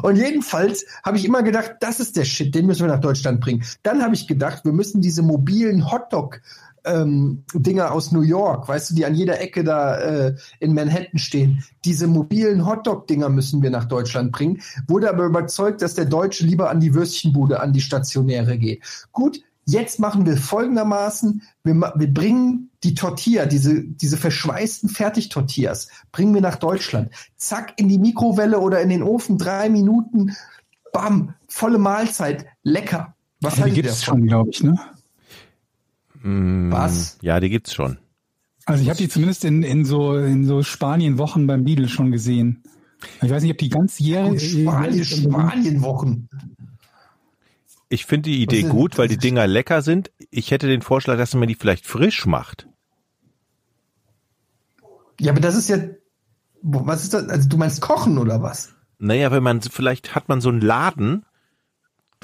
Und 0.03 0.16
jedenfalls 0.16 0.85
habe 1.03 1.16
ich 1.16 1.24
immer 1.24 1.43
gedacht, 1.43 1.76
das 1.80 2.01
ist 2.01 2.16
der 2.16 2.24
Shit, 2.24 2.55
den 2.55 2.66
müssen 2.66 2.87
wir 2.87 2.93
nach 2.93 3.01
Deutschland 3.01 3.41
bringen. 3.41 3.64
Dann 3.82 4.03
habe 4.03 4.14
ich 4.14 4.26
gedacht, 4.26 4.64
wir 4.64 4.72
müssen 4.72 5.01
diese 5.01 5.22
mobilen 5.22 5.91
Hotdog 5.91 6.41
ähm, 6.85 7.45
Dinger 7.55 7.93
aus 7.93 8.12
New 8.12 8.22
York, 8.22 8.68
weißt 8.68 8.91
du, 8.91 8.95
die 8.95 9.07
an 9.07 9.14
jeder 9.14 9.41
Ecke 9.41 9.64
da 9.64 9.99
äh, 9.99 10.37
in 10.61 10.74
Manhattan 10.74 11.18
stehen. 11.18 11.64
Diese 11.85 12.07
mobilen 12.07 12.66
Hotdog-Dinger 12.66 13.28
müssen 13.28 13.62
wir 13.62 13.70
nach 13.70 13.87
Deutschland 13.87 14.32
bringen. 14.32 14.61
Wurde 14.87 15.09
aber 15.09 15.24
überzeugt, 15.24 15.82
dass 15.82 15.95
der 15.95 16.05
Deutsche 16.05 16.45
lieber 16.45 16.70
an 16.70 16.80
die 16.80 16.95
Würstchenbude, 16.95 17.61
an 17.61 17.72
die 17.72 17.80
Stationäre 17.80 18.59
geht. 18.59 18.82
Gut, 19.12 19.41
jetzt 19.66 19.98
machen 19.98 20.26
wir 20.26 20.36
folgendermaßen, 20.36 21.42
wir, 21.62 21.74
wir 21.74 22.12
bringen 22.12 22.70
die 22.82 22.94
Tortilla, 22.94 23.46
diese, 23.46 23.82
diese 23.82 24.16
verschweißten 24.16 24.88
Fertigtortillas, 24.88 25.88
bringen 26.12 26.34
wir 26.34 26.40
nach 26.40 26.56
Deutschland. 26.56 27.10
Zack, 27.36 27.74
in 27.76 27.88
die 27.88 27.98
Mikrowelle 27.98 28.60
oder 28.60 28.80
in 28.80 28.90
den 28.90 29.02
Ofen, 29.02 29.38
drei 29.38 29.68
Minuten, 29.68 30.34
bam, 30.92 31.34
volle 31.48 31.78
Mahlzeit, 31.78 32.46
lecker. 32.62 33.14
Was 33.40 33.56
Die 33.56 33.70
gibt's 33.70 34.00
davon? 34.00 34.20
schon, 34.20 34.26
glaube 34.26 34.50
ich, 34.50 34.62
ne? 34.62 34.78
Was? 36.70 37.18
Ja, 37.20 37.38
die 37.38 37.50
gibt's 37.50 37.74
schon. 37.74 37.98
Also 38.64 38.82
ich 38.82 38.88
habe 38.88 38.96
die 38.96 39.08
zumindest 39.10 39.44
in, 39.44 39.62
in 39.62 39.84
so 39.84 40.16
in 40.16 40.46
so 40.46 40.62
Spanien-Wochen 40.62 41.46
beim 41.46 41.66
Lidl 41.66 41.88
schon 41.88 42.10
gesehen. 42.10 42.62
Ich 43.20 43.30
weiß 43.30 43.42
nicht, 43.42 43.52
ob 43.52 43.58
die 43.58 43.68
ganz 43.68 43.98
jährlich. 43.98 44.62
Spanien, 44.62 45.04
Spanien-Wochen. 45.04 46.28
Ich 47.89 48.07
finde 48.07 48.30
die 48.30 48.43
Idee 48.43 48.62
gut, 48.62 48.99
weil 48.99 49.09
die 49.09 49.18
Dinger 49.18 49.47
lecker 49.47 49.82
sind. 49.82 50.11
Ich 50.30 50.51
hätte 50.51 50.66
den 50.66 50.82
Vorschlag, 50.82 51.16
dass 51.16 51.35
man 51.35 51.49
die 51.49 51.55
vielleicht 51.55 51.87
frisch 51.87 52.26
macht. 52.26 52.66
Ja, 55.20 55.32
aber 55.32 55.41
das 55.41 55.55
ist 55.55 55.68
ja, 55.68 55.78
was 56.62 57.05
ist 57.05 57.14
das? 57.14 57.28
Also 57.28 57.49
du 57.49 57.57
meinst 57.57 57.80
kochen 57.80 58.18
oder 58.18 58.43
was? 58.43 58.74
Naja, 58.99 59.30
wenn 59.30 59.43
man, 59.43 59.61
vielleicht 59.61 60.14
hat 60.14 60.28
man 60.28 60.41
so 60.41 60.49
einen 60.49 60.61
Laden 60.61 61.24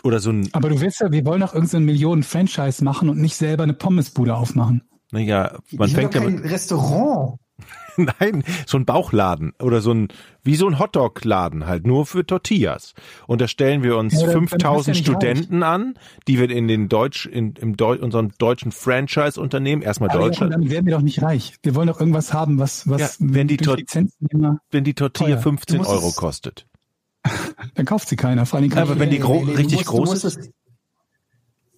oder 0.03 0.19
so 0.19 0.31
ein, 0.31 0.49
Aber 0.53 0.71
du 0.71 0.81
willst 0.81 1.01
ja, 1.01 1.13
wir 1.13 1.25
wollen 1.25 1.41
doch 1.41 1.55
irgendein 1.55 1.85
Millionen-Franchise 1.85 2.83
machen 2.83 3.09
und 3.09 3.19
nicht 3.19 3.37
selber 3.37 3.65
eine 3.65 3.75
Pommesbude 3.75 4.35
aufmachen. 4.35 4.83
naja, 5.13 5.59
man 5.73 5.89
ich 5.89 5.95
fängt 5.95 6.15
doch 6.15 6.21
ja 6.21 6.27
kein 6.27 6.37
mit, 6.37 6.51
Restaurant. 6.51 7.39
nein, 8.21 8.45
so 8.67 8.79
ein 8.79 8.85
Bauchladen 8.85 9.53
oder 9.61 9.81
so 9.81 9.93
ein, 9.93 10.09
wie 10.43 10.57
so 10.57 10.67
ein 10.67 10.79
Hotdog-Laden 10.79 11.67
halt, 11.67 11.87
nur 11.87 12.07
für 12.07 12.25
Tortillas. 12.27 12.95
Und 13.27 13.41
da 13.41 13.49
stellen 13.49 13.83
wir 13.83 13.97
uns 13.97 14.15
Ja, 14.15 14.21
dann- 14.21 14.29
dann 14.33 14.43
hast 14.43 14.53
du 14.53 14.57
5000 14.59 14.87
ja 14.87 14.93
nicht 15.01 15.07
Studenten 15.07 15.63
an, 15.63 15.95
die 16.29 16.39
wir 16.39 16.51
in 16.51 16.69
den 16.69 16.89
Deutsch, 16.89 17.27
in, 17.27 17.55
im 17.57 17.77
Deu 17.77 17.99
unserem 18.01 18.31
deutschen 18.39 18.73
Franchise-Unternehmen, 18.73 19.83
erstmal 19.83 20.11
Aber 20.11 20.21
Deutschland, 20.21 20.53
damit 20.55 20.71
werden 20.71 20.87
wir 20.87 20.95
doch 20.95 21.03
nicht 21.03 21.23
reich. 21.23 21.55
Wir 21.63 21.75
wollen 21.75 21.89
doch 21.89 22.01
irgendwas 22.01 22.33
haben, 22.33 22.59
was, 22.59 22.89
was 22.89 23.01
Ja, 23.01 23.09
wenn 23.19 23.49
die 23.49 23.57
Tor- 23.57 23.77
wenn 24.71 24.85
die 24.85 24.95
Tortilla 24.95 25.29
Teuer. 25.31 25.39
15 25.39 25.77
Du 25.77 25.83
musst 25.83 25.91
Euro 25.91 26.13
kostet. 26.13 26.67
dann 27.75 27.85
kauft 27.87 28.09
sie 28.09 28.17
keiner. 28.17 28.47
Vor 28.47 28.59
allem 28.61 28.73
Aber 28.73 28.99
wenn 28.99 29.11
die 29.11 29.19
gro- 29.19 29.41
richtig 29.41 29.79
musst, 29.79 29.87
groß 29.89 30.25
es, 30.25 30.51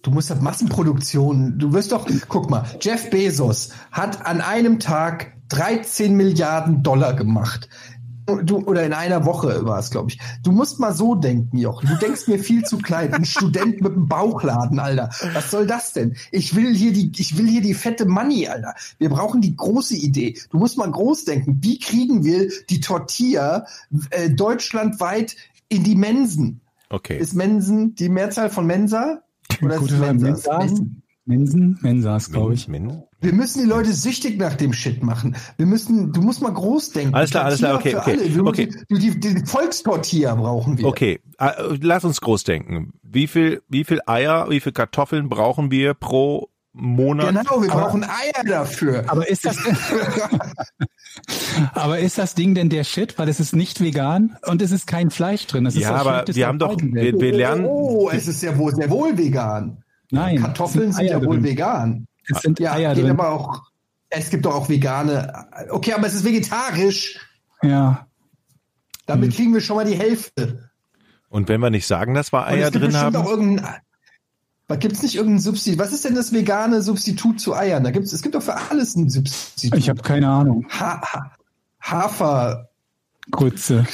Du 0.01 0.11
musst 0.11 0.29
das 0.29 0.41
Massenproduktion, 0.41 1.57
du 1.57 1.71
wirst 1.71 1.93
doch, 1.93 2.05
guck 2.27 2.49
mal, 2.49 2.65
Jeff 2.81 3.09
Bezos 3.09 3.69
hat 3.89 4.25
an 4.25 4.41
einem 4.41 4.79
Tag 4.79 5.37
13 5.53 6.15
Milliarden 6.15 6.81
Dollar 6.83 7.13
gemacht. 7.13 7.69
Du, 8.43 8.59
oder 8.59 8.85
in 8.85 8.93
einer 8.93 9.25
Woche 9.25 9.65
war 9.65 9.79
es, 9.79 9.91
glaube 9.91 10.11
ich. 10.11 10.19
Du 10.43 10.53
musst 10.53 10.79
mal 10.79 10.93
so 10.93 11.13
denken, 11.13 11.57
Jochen. 11.57 11.89
Du 11.89 11.95
denkst 11.97 12.27
mir 12.27 12.39
viel 12.39 12.63
zu 12.63 12.77
klein. 12.77 13.13
Ein 13.13 13.25
Student 13.25 13.81
mit 13.81 13.91
einem 13.91 14.07
Bauchladen, 14.07 14.79
Alter. 14.79 15.09
Was 15.33 15.51
soll 15.51 15.67
das 15.67 15.91
denn? 15.91 16.15
Ich 16.31 16.55
will 16.55 16.73
hier 16.73 16.93
die, 16.93 17.11
ich 17.17 17.37
will 17.37 17.47
hier 17.49 17.59
die 17.61 17.73
fette 17.73 18.05
Money, 18.05 18.47
Alter. 18.47 18.75
Wir 18.97 19.09
brauchen 19.09 19.41
die 19.41 19.53
große 19.55 19.97
Idee. 19.97 20.37
Du 20.51 20.57
musst 20.57 20.77
mal 20.77 20.89
groß 20.89 21.25
denken. 21.25 21.57
Wie 21.61 21.79
kriegen 21.79 22.23
wir 22.23 22.49
die 22.69 22.79
Tortilla 22.79 23.65
äh, 24.11 24.29
deutschlandweit 24.29 25.35
in 25.67 25.83
die 25.83 25.95
Mensen? 25.95 26.61
Okay. 26.89 27.17
Ist 27.17 27.33
Mensen 27.33 27.93
die 27.95 28.07
Mehrzahl 28.07 28.49
von 28.49 28.65
Mensa? 28.65 29.21
Oder 29.61 29.75
ist 29.75 29.81
Gute? 29.81 29.95
Mensas? 29.97 30.81
Mensen? 31.25 31.77
Mensas, 31.81 32.31
glaube 32.31 32.53
ich. 32.53 32.69
Min- 32.69 33.03
Wir 33.23 33.33
müssen 33.33 33.63
die 33.63 33.69
Leute 33.69 33.93
süchtig 33.93 34.37
nach 34.37 34.55
dem 34.55 34.73
Shit 34.73 35.01
machen. 35.01 35.35
Wir 35.55 35.65
müssen, 35.65 36.11
du 36.11 36.21
musst 36.21 36.41
mal 36.41 36.51
groß 36.53 36.91
denken. 36.91 37.15
Alles 37.15 37.31
klar, 37.31 37.45
alles 37.45 37.59
klar, 37.59 37.75
okay, 37.75 37.95
okay. 37.95 38.19
Wir 38.21 38.45
okay. 38.45 38.69
Die, 38.89 38.99
die, 38.99 39.19
die 39.19 39.45
Volkstortilla 39.45 40.35
brauchen 40.35 40.77
wir. 40.77 40.85
Okay, 40.85 41.21
äh, 41.39 41.51
lass 41.81 42.03
uns 42.03 42.19
groß 42.19 42.43
denken. 42.43 42.93
Wie 43.01 43.27
viel, 43.27 43.61
wie 43.69 43.85
viel 43.85 44.01
Eier, 44.05 44.49
wie 44.49 44.59
viel 44.59 44.73
Kartoffeln 44.73 45.29
brauchen 45.29 45.71
wir 45.71 45.93
pro 45.93 46.49
Monat? 46.73 47.29
Genau, 47.29 47.61
wir 47.61 47.71
Aber- 47.71 47.83
brauchen 47.83 48.03
Eier 48.03 48.43
dafür. 48.45 49.05
Aber 49.07 49.29
ist 49.29 49.45
das, 49.45 49.57
aber 51.73 51.99
ist 51.99 52.17
das 52.17 52.35
Ding 52.35 52.55
denn 52.55 52.69
der 52.69 52.83
Shit? 52.83 53.17
Weil 53.17 53.29
es 53.29 53.39
ist 53.39 53.55
nicht 53.55 53.79
vegan 53.81 54.35
und 54.47 54.61
es 54.61 54.71
ist 54.71 54.85
kein 54.87 55.11
Fleisch 55.11 55.47
drin. 55.47 55.63
Das 55.63 55.75
ist 55.75 55.81
Ja, 55.83 55.95
aber 55.95 56.25
wir 56.27 56.47
haben 56.47 56.59
doch, 56.59 56.77
wir, 56.81 57.19
wir 57.19 57.31
lernen, 57.31 57.65
Oh, 57.65 58.09
es 58.11 58.27
ist 58.27 58.41
ja 58.43 58.57
wohl 58.57 58.75
sehr 58.75 58.89
wohl 58.89 59.17
vegan. 59.17 59.83
Nein. 60.11 60.41
Kartoffeln 60.41 60.89
es 60.89 60.97
sind 60.97 61.07
ja 61.07 61.23
wohl 61.23 61.37
drin. 61.37 61.43
vegan. 61.45 62.05
Es 62.29 62.41
sind 62.41 62.59
Ja, 62.59 62.73
Eier 62.73 62.93
drin. 62.95 63.09
aber 63.11 63.29
auch. 63.29 63.63
Es 64.09 64.29
gibt 64.29 64.45
doch 64.45 64.53
auch 64.55 64.69
vegane. 64.69 65.45
Okay, 65.71 65.93
aber 65.93 66.05
es 66.07 66.13
ist 66.13 66.23
vegetarisch. 66.23 67.19
Ja. 67.61 68.07
Damit 69.05 69.31
Hm. 69.31 69.35
kriegen 69.35 69.53
wir 69.53 69.61
schon 69.61 69.75
mal 69.77 69.85
die 69.85 69.97
Hälfte. 69.97 70.69
und 71.29 71.49
wenn 71.49 71.59
wir 71.61 71.69
nicht 71.71 71.87
sagen, 71.87 72.13
dass 72.13 72.31
wir 72.31 72.45
Eier 72.45 72.67
es 72.67 72.71
gibt 72.71 72.83
drin 72.83 72.91
bestimmt 72.91 73.15
haben, 73.15 73.25
auch 73.25 73.29
irgendein. 73.29 73.75
Was 74.69 74.79
gibt's 74.79 75.01
nicht 75.03 75.15
irgendein 75.15 75.39
Substitut? 75.41 75.79
Was 75.79 75.91
ist 75.91 76.05
denn 76.05 76.15
das 76.15 76.31
vegane 76.31 76.81
Substitut 76.81 77.39
zu 77.41 77.53
Eiern? 77.55 77.83
Da 77.83 77.91
gibt's, 77.91 78.13
es 78.13 78.21
gibt 78.21 78.33
doch 78.35 78.41
für 78.43 78.55
alles 78.69 78.95
ein 78.95 79.09
Substitut. 79.09 79.77
Ich 79.77 79.89
habe 79.89 80.01
keine 80.01 80.29
Ahnung. 80.29 80.65
ha 80.69 81.01
ha 81.01 81.31
Haferknoten. 81.81 82.67
Grütze. 83.31 83.85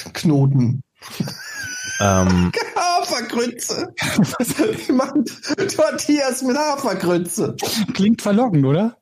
ähm, 1.99 2.51
Hafergrütze. 3.19 3.93
Die 4.87 4.91
machen 4.91 5.25
Tortillas 5.75 6.41
mit 6.41 6.57
Hafergrütze. 6.57 7.55
Klingt 7.93 8.21
verlockend, 8.21 8.65
oder? 8.65 8.97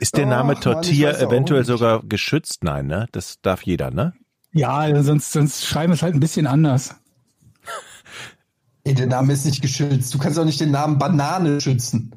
ist 0.00 0.16
der 0.16 0.26
Name 0.26 0.52
Ach, 0.52 0.64
Mann, 0.64 0.74
Tortilla 0.74 1.12
auch 1.12 1.20
eventuell 1.20 1.64
sogar 1.64 2.02
geschützt? 2.02 2.64
Nein, 2.64 2.86
ne? 2.86 3.06
Das 3.12 3.40
darf 3.42 3.62
jeder, 3.62 3.90
ne? 3.90 4.14
Ja, 4.52 5.02
sonst, 5.02 5.32
sonst 5.32 5.64
schreiben 5.64 5.92
wir 5.92 5.94
es 5.94 6.02
halt 6.02 6.14
ein 6.14 6.20
bisschen 6.20 6.46
anders. 6.46 6.94
Ey, 8.84 8.94
der 8.94 9.06
Name 9.06 9.32
ist 9.32 9.46
nicht 9.46 9.62
geschützt. 9.62 10.12
Du 10.14 10.18
kannst 10.18 10.38
auch 10.38 10.44
nicht 10.44 10.60
den 10.60 10.70
Namen 10.70 10.98
Banane 10.98 11.60
schützen. 11.60 12.14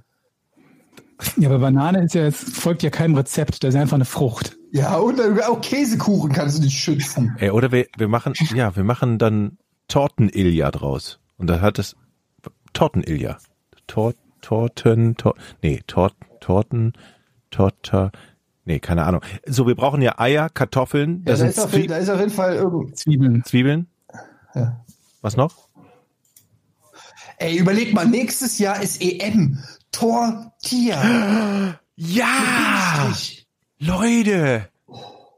Ja, 1.37 1.49
aber 1.49 1.59
Banane 1.59 2.03
ist 2.03 2.13
ja 2.13 2.25
jetzt, 2.25 2.55
folgt 2.55 2.83
ja 2.83 2.89
keinem 2.89 3.15
Rezept, 3.15 3.63
das 3.63 3.73
ist 3.73 3.79
einfach 3.79 3.95
eine 3.95 4.05
Frucht. 4.05 4.57
Ja, 4.71 4.97
und 4.97 5.19
auch 5.19 5.61
Käsekuchen 5.61 6.31
kannst 6.31 6.57
du 6.57 6.61
nicht 6.61 6.77
schützen. 6.77 7.35
Ey, 7.39 7.49
oder 7.49 7.71
wir, 7.71 7.87
wir 7.97 8.07
machen, 8.07 8.33
ja, 8.53 8.75
wir 8.75 8.83
machen 8.83 9.17
dann 9.17 9.57
Tortenilja 9.87 10.71
draus. 10.71 11.19
Und 11.37 11.47
da 11.47 11.61
hat 11.61 11.79
es 11.79 11.95
Tortenilja. 12.73 13.37
Tor, 13.87 14.13
Torten, 14.41 15.15
Tor, 15.17 15.35
nee, 15.61 15.81
Tor, 15.87 16.11
Torten, 16.39 16.93
Torta, 17.51 18.11
nee, 18.65 18.79
keine 18.79 19.05
Ahnung. 19.05 19.21
So, 19.45 19.65
wir 19.67 19.75
brauchen 19.75 20.01
ja 20.01 20.19
Eier, 20.19 20.49
Kartoffeln, 20.49 21.23
Ja, 21.25 21.25
da 21.25 21.31
da, 21.31 21.37
sind 21.37 21.47
ist 21.49 21.59
auf, 21.59 21.71
Zwie 21.71 21.87
da 21.87 21.97
ist 21.97 22.09
auf 22.09 22.19
jeden 22.19 22.31
Fall 22.31 22.55
irgend. 22.55 22.97
Zwiebeln. 22.97 23.43
Zwiebeln. 23.45 23.87
Ja. 24.53 24.83
Was 25.21 25.37
noch? 25.37 25.67
Ey, 27.39 27.57
überleg 27.57 27.93
mal, 27.93 28.07
nächstes 28.07 28.57
Jahr 28.59 28.81
ist 28.81 29.01
EM. 29.01 29.59
Tortilla. 29.91 31.79
Ja! 31.99 33.11
Leute! 33.79 34.69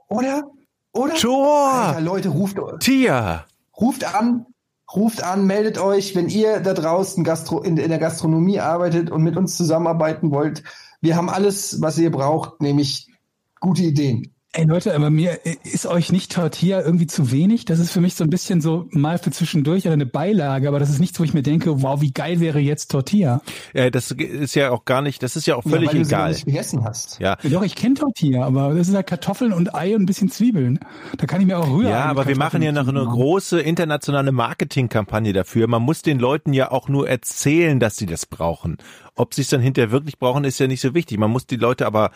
Oder? 0.09 0.43
Oder? 0.91 1.13
Tor! 1.15 1.71
Alter, 1.71 2.01
Leute, 2.01 2.27
ruft, 2.27 2.57
Tia! 2.81 3.45
Ruft 3.79 4.03
an, 4.15 4.45
ruft 4.93 5.23
an, 5.23 5.45
meldet 5.45 5.77
euch, 5.77 6.15
wenn 6.15 6.29
ihr 6.29 6.59
da 6.59 6.73
draußen 6.73 7.23
Gastro, 7.23 7.61
in, 7.61 7.77
in 7.77 7.89
der 7.89 7.99
Gastronomie 7.99 8.59
arbeitet 8.59 9.09
und 9.09 9.23
mit 9.23 9.37
uns 9.37 9.55
zusammenarbeiten 9.57 10.31
wollt. 10.31 10.63
Wir 11.01 11.15
haben 11.15 11.29
alles, 11.29 11.81
was 11.81 11.97
ihr 11.97 12.11
braucht, 12.11 12.61
nämlich 12.61 13.11
gute 13.59 13.83
Ideen. 13.83 14.33
Ey 14.51 14.65
Leute, 14.65 14.95
aber 14.95 15.11
mir 15.11 15.41
ist 15.63 15.85
euch 15.85 16.11
nicht 16.11 16.31
Tortilla 16.31 16.81
irgendwie 16.81 17.05
zu 17.05 17.31
wenig? 17.31 17.65
Das 17.65 17.77
ist 17.77 17.91
für 17.91 18.01
mich 18.01 18.15
so 18.15 18.23
ein 18.23 18.31
bisschen 18.31 18.61
so 18.61 18.87
mal 18.89 19.19
für 19.19 19.29
zwischendurch 19.29 19.85
oder 19.85 19.93
eine 19.93 20.07
Beilage, 20.07 20.67
aber 20.67 20.79
das 20.79 20.89
ist 20.89 20.97
nichts, 20.97 21.19
wo 21.19 21.23
ich 21.23 21.35
mir 21.35 21.43
denke, 21.43 21.83
wow, 21.83 22.01
wie 22.01 22.11
geil 22.11 22.39
wäre 22.39 22.57
jetzt 22.57 22.89
Tortilla. 22.89 23.43
Ja, 23.75 23.91
das 23.91 24.09
ist 24.09 24.55
ja 24.55 24.71
auch 24.71 24.85
gar 24.85 25.03
nicht, 25.03 25.21
das 25.21 25.35
ist 25.35 25.45
ja 25.45 25.55
auch 25.55 25.61
völlig 25.61 25.89
ja, 25.89 25.93
weil 25.93 26.01
du 26.01 26.07
egal. 26.07 26.31
nicht 26.31 26.45
gegessen 26.47 26.83
hast. 26.83 27.19
Ja. 27.19 27.37
Ja, 27.43 27.49
doch, 27.51 27.61
ich 27.61 27.75
kenne 27.75 27.93
Tortilla, 27.93 28.43
aber 28.43 28.73
das 28.73 28.87
ist 28.87 28.95
halt 28.95 29.05
Kartoffeln 29.05 29.53
und 29.53 29.75
Ei 29.75 29.93
und 29.93 30.01
ein 30.01 30.05
bisschen 30.07 30.31
Zwiebeln. 30.31 30.79
Da 31.15 31.27
kann 31.27 31.41
ich 31.41 31.45
mir 31.45 31.59
auch 31.59 31.69
rühren. 31.69 31.91
Ja, 31.91 32.05
aber 32.05 32.25
wir 32.25 32.35
machen 32.35 32.63
ja 32.63 32.71
noch 32.71 32.87
eine 32.87 33.05
große 33.05 33.61
internationale 33.61 34.31
Marketingkampagne 34.31 35.31
dafür. 35.31 35.67
Man 35.67 35.83
muss 35.83 36.01
den 36.01 36.17
Leuten 36.17 36.53
ja 36.53 36.71
auch 36.71 36.89
nur 36.89 37.07
erzählen, 37.07 37.79
dass 37.79 37.97
sie 37.97 38.07
das 38.07 38.25
brauchen. 38.25 38.77
Ob 39.13 39.35
sie 39.35 39.41
es 39.41 39.49
dann 39.49 39.61
hinterher 39.61 39.91
wirklich 39.91 40.17
brauchen, 40.17 40.43
ist 40.43 40.59
ja 40.59 40.65
nicht 40.65 40.81
so 40.81 40.95
wichtig. 40.95 41.19
Man 41.19 41.29
muss 41.29 41.45
die 41.45 41.57
Leute 41.57 41.85
aber 41.85 42.09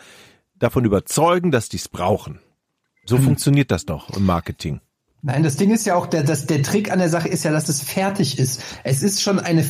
davon 0.64 0.84
überzeugen, 0.84 1.50
dass 1.50 1.68
die 1.68 1.76
es 1.76 1.88
brauchen. 1.88 2.40
So 3.06 3.18
funktioniert 3.18 3.70
das 3.70 3.84
doch 3.84 4.10
im 4.16 4.24
Marketing. 4.24 4.80
Nein, 5.22 5.42
das 5.42 5.56
Ding 5.56 5.70
ist 5.70 5.86
ja 5.86 5.94
auch, 5.94 6.06
der, 6.06 6.22
das, 6.22 6.46
der 6.46 6.62
Trick 6.62 6.90
an 6.90 6.98
der 6.98 7.08
Sache 7.08 7.28
ist 7.28 7.44
ja, 7.44 7.52
dass 7.52 7.68
es 7.68 7.82
fertig 7.82 8.38
ist. 8.38 8.62
Es 8.82 9.02
ist 9.02 9.22
schon 9.22 9.38
eine 9.38 9.64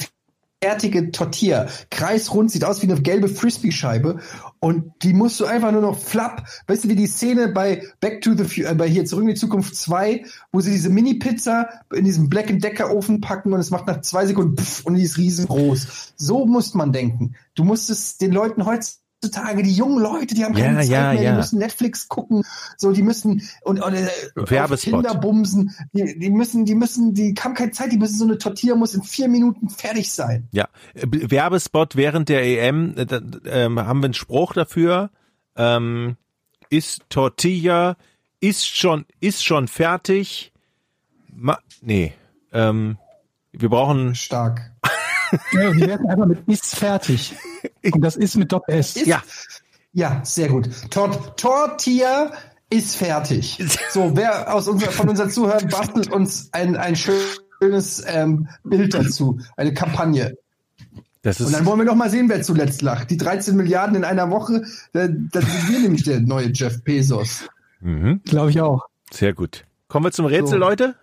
fertige 0.65 1.11
Tortilla. 1.11 1.69
Kreisrund, 1.91 2.51
sieht 2.51 2.65
aus 2.65 2.81
wie 2.83 2.91
eine 2.91 3.01
gelbe 3.01 3.29
Frisbee-Scheibe. 3.29 4.21
Und 4.61 4.93
die 5.03 5.13
musst 5.13 5.39
du 5.39 5.45
einfach 5.45 5.73
nur 5.73 5.83
noch 5.83 5.99
flapp. 5.99 6.49
Weißt 6.67 6.85
du, 6.85 6.89
wie 6.89 6.97
die 6.97 7.07
Szene 7.07 7.49
bei 7.49 7.85
Back 8.01 8.23
to 8.23 8.35
the 8.35 8.45
Future, 8.45 8.71
äh, 8.71 8.75
bei 8.75 8.89
hier 8.89 9.05
Zurück 9.05 9.25
in 9.25 9.29
die 9.29 9.35
Zukunft 9.35 9.77
2, 9.77 10.25
wo 10.53 10.61
sie 10.61 10.73
diese 10.73 10.89
Mini-Pizza 10.89 11.69
in 11.95 12.05
diesem 12.05 12.31
Black 12.31 12.47
Decker 12.61 12.95
Ofen 12.95 13.21
packen 13.21 13.53
und 13.53 13.61
es 13.61 13.71
macht 13.71 13.87
nach 13.87 14.01
zwei 14.01 14.27
Sekunden 14.27 14.57
pff, 14.57 14.87
und 14.87 14.95
die 14.95 15.03
ist 15.03 15.19
riesengroß. 15.19 16.15
So 16.17 16.47
muss 16.47 16.75
man 16.75 16.93
denken. 16.93 17.35
Du 17.55 17.65
musst 17.65 17.91
es 17.91 18.17
den 18.17 18.33
Leuten 18.33 18.65
heutzutage, 18.65 19.04
die 19.31 19.75
jungen 19.75 20.03
Leute, 20.03 20.35
die 20.35 20.45
haben 20.45 20.55
keine 20.55 20.77
Ja, 20.77 20.81
Zeit 20.83 20.89
ja, 20.91 21.13
mehr, 21.13 21.23
ja. 21.23 21.31
die 21.33 21.37
müssen 21.37 21.59
Netflix 21.59 22.09
gucken, 22.09 22.43
so, 22.77 22.93
die 22.93 23.03
müssen 23.03 23.43
und, 23.63 23.81
und 23.83 23.95
äh, 23.95 24.09
auf 24.37 24.51
Werbespot. 24.51 25.21
Bumsen, 25.21 25.75
die, 25.93 26.19
die 26.19 26.31
müssen, 26.31 26.65
die 26.65 26.75
müssen, 26.75 27.15
die 27.15 27.35
haben 27.39 27.55
keine 27.55 27.71
Zeit, 27.71 27.93
die 27.93 27.99
müssen 27.99 28.19
so 28.19 28.25
eine 28.25 28.39
Tortilla 28.39 28.75
muss 28.75 28.95
in 28.95 29.03
vier 29.03 29.29
Minuten 29.29 29.69
fertig 29.69 30.13
sein. 30.13 30.49
Ja, 30.53 30.69
Äh, 30.95 31.07
Werbespot 31.11 31.97
während 31.97 32.29
der 32.29 32.43
EM, 32.45 32.95
äh, 32.97 33.07
da, 33.07 33.21
ähm, 33.47 33.79
haben 33.81 34.01
wir 34.01 34.07
einen 34.07 34.15
Spruch 34.15 34.53
dafür. 34.55 35.11
Ähm, 35.57 36.17
ist 36.71 37.03
Tortilla, 37.09 37.97
ist 38.41 38.67
schon, 38.67 39.07
ist 39.21 39.45
schon 39.45 39.69
fertig. 39.69 40.53
Ma 41.33 41.59
nee, 41.81 42.13
ähm, 42.53 42.99
wir 43.53 43.69
brauchen, 43.69 44.15
Stark. 44.15 44.73
Ja, 45.53 45.75
wir 45.75 45.89
werden 45.89 46.09
einfach 46.09 46.27
mit 46.27 46.47
ist 46.47 46.77
fertig. 46.77 47.35
Und 47.93 48.01
das 48.03 48.17
ist 48.17 48.37
mit 48.37 48.53
Doppel 48.53 48.75
S. 48.77 48.97
Ist, 48.97 49.07
Ja. 49.07 49.23
Ja, 49.93 50.21
sehr 50.25 50.49
gut. 50.49 50.69
Tort 50.91 51.39
Tortilla 51.39 52.33
ist 52.71 52.97
fertig. 52.97 53.63
So, 53.91 54.17
wer 54.17 54.53
aus 54.53 54.67
unser, 54.67 54.91
von 54.91 55.09
unseren 55.09 55.31
Zuhörern 55.31 55.69
bastelt 55.69 56.11
uns 56.13 56.49
ein, 56.53 56.77
ein 56.77 56.97
schönes 56.97 58.03
ähm, 58.09 58.49
Bild 58.65 58.93
dazu, 58.95 59.39
eine 59.57 59.73
Kampagne. 59.73 60.37
Das 61.23 61.39
Und 61.41 61.47
ist, 61.47 61.55
dann 61.55 61.65
wollen 61.65 61.79
wir 61.79 61.87
doch 61.87 61.95
mal 61.95 62.11
sehen, 62.11 62.29
wer 62.29 62.43
zuletzt 62.43 62.83
lacht. 62.83 63.09
Die 63.11 63.17
13 63.17 63.55
Milliarden 63.57 63.95
in 63.97 64.05
einer 64.05 64.31
Woche, 64.31 64.65
da, 64.93 65.07
da 65.07 65.41
sind 65.41 65.69
wir 65.69 65.79
nämlich 65.79 66.03
der 66.03 66.21
neue 66.21 66.51
Jeff 66.53 66.83
Bezos. 66.83 67.45
mhm, 67.81 68.21
Glaube 68.25 68.51
ich 68.51 68.61
auch. 68.61 68.83
sehr 69.13 69.33
gut. 69.33 69.65
Kommen 69.87 70.07
wir 70.07 70.13
zum 70.13 70.27
Rätsel, 70.27 70.49
So. 70.49 70.57
Leute? 70.57 70.97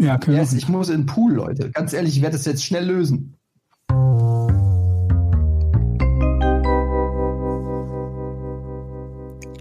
Ja, 0.00 0.18
können 0.18 0.36
Yes, 0.36 0.52
ich 0.52 0.68
muss 0.68 0.88
in 0.88 1.02
den 1.02 1.06
Pool, 1.06 1.32
Leute. 1.34 1.70
Ganz 1.70 1.92
ehrlich, 1.92 2.16
ich 2.16 2.22
werde 2.22 2.36
das 2.36 2.44
jetzt 2.44 2.64
schnell 2.64 2.84
lösen. 2.86 3.34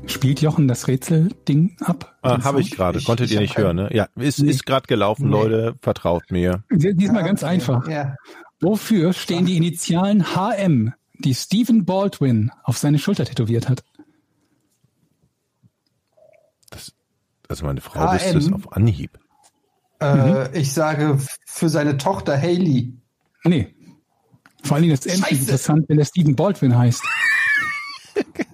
Spielt 0.08 0.42
Jochen 0.42 0.68
das 0.68 0.88
Rätselding 0.88 1.78
ab? 1.82 2.18
Ah, 2.22 2.42
Habe 2.44 2.62
ich 2.62 2.72
gerade. 2.72 3.00
Ich- 3.00 3.06
Konntet 3.06 3.28
ich 3.28 3.34
ihr 3.34 3.38
hab 3.38 3.42
nicht 3.44 3.58
hören, 3.58 3.76
ne? 3.76 3.90
Ja, 3.94 4.08
ist, 4.16 4.40
Nee. 4.40 4.50
ist 4.52 4.66
gerade 4.66 4.88
gelaufen, 4.88 5.26
Nee. 5.30 5.32
Leute. 5.32 5.76
Vertraut 5.82 6.32
mir. 6.32 6.64
Diesmal 6.72 7.24
ganz 7.24 7.44
einfach. 7.44 7.88
Ja. 7.88 8.16
Wofür 8.62 9.14
stehen 9.14 9.46
die 9.46 9.58
Initialen 9.58 10.24
HM, 10.36 10.94
die 11.20 11.36
Stephen 11.36 11.86
Baldwin 11.86 12.52
auf 12.64 12.78
seine 12.78 13.00
Schulter 13.00 13.26
tätowiert 13.26 13.70
hat? 13.70 13.84
Also 17.50 17.66
meine 17.66 17.80
Frau 17.80 18.14
wüsste 18.14 18.38
es 18.38 18.52
auf 18.52 18.74
Anhieb. 18.74 19.18
Äh, 20.02 20.60
Ich 20.60 20.74
sage 20.74 21.18
für 21.46 21.70
seine 21.70 21.98
Tochter 21.98 22.38
Haley. 22.40 22.94
Nee. 23.46 23.74
Vor 24.64 24.76
allen 24.76 24.84
Dingen 24.84 24.94
ist 24.94 25.06
es 25.06 25.14
endlich 25.14 25.30
Scheiße. 25.30 25.42
interessant, 25.44 25.86
wenn 25.88 25.98
der 25.98 26.04
Stephen 26.06 26.36
Baldwin 26.36 26.78
heißt. 26.78 27.02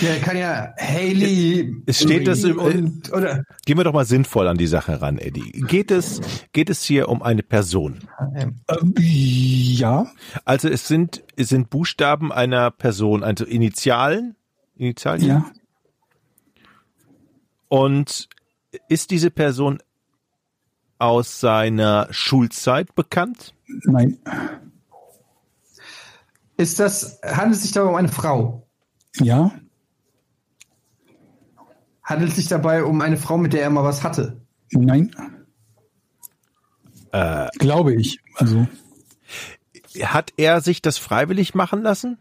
Ja, 0.00 0.16
kann 0.18 0.36
ja 0.36 0.74
Haley. 0.78 1.82
Es 1.86 2.02
steht 2.02 2.26
das 2.26 2.42
im- 2.42 2.58
und, 2.58 3.12
oder 3.12 3.44
Gehen 3.64 3.78
wir 3.78 3.84
doch 3.84 3.92
mal 3.92 4.04
sinnvoll 4.04 4.48
an 4.48 4.58
die 4.58 4.66
Sache 4.66 5.00
ran, 5.00 5.18
Eddie. 5.18 5.52
Geht 5.52 5.90
es, 5.90 6.20
geht 6.52 6.70
es 6.70 6.82
hier 6.82 7.08
um 7.08 7.22
eine 7.22 7.42
Person? 7.42 8.00
HM. 8.18 8.56
Ähm, 8.68 8.94
ja. 8.98 10.06
Also 10.44 10.68
es 10.68 10.88
sind, 10.88 11.22
es 11.36 11.48
sind 11.50 11.70
Buchstaben 11.70 12.32
einer 12.32 12.70
Person, 12.72 13.22
also 13.22 13.44
Initialen, 13.44 14.34
Initialien. 14.74 15.28
Ja. 15.28 15.50
Und 17.68 18.28
ist 18.88 19.10
diese 19.10 19.30
Person 19.30 19.78
aus 20.98 21.40
seiner 21.40 22.08
Schulzeit 22.10 22.94
bekannt? 22.94 23.54
Nein. 23.84 24.18
Ist 26.56 26.80
das, 26.80 27.20
handelt 27.22 27.56
es 27.56 27.62
sich 27.62 27.72
dabei 27.72 27.90
um 27.90 27.96
eine 27.96 28.08
Frau? 28.08 28.66
Ja. 29.20 29.52
Handelt 32.06 32.30
es 32.30 32.36
sich 32.36 32.46
dabei 32.46 32.84
um 32.84 33.00
eine 33.00 33.16
Frau, 33.16 33.36
mit 33.36 33.52
der 33.52 33.62
er 33.62 33.70
mal 33.70 33.82
was 33.82 34.04
hatte? 34.04 34.40
Nein. 34.70 35.10
Äh, 37.10 37.48
Glaube 37.58 37.94
ich. 37.94 38.20
Also. 38.36 38.68
hat 40.02 40.32
er 40.36 40.60
sich 40.60 40.80
das 40.80 40.98
freiwillig 40.98 41.56
machen 41.56 41.82
lassen? 41.82 42.18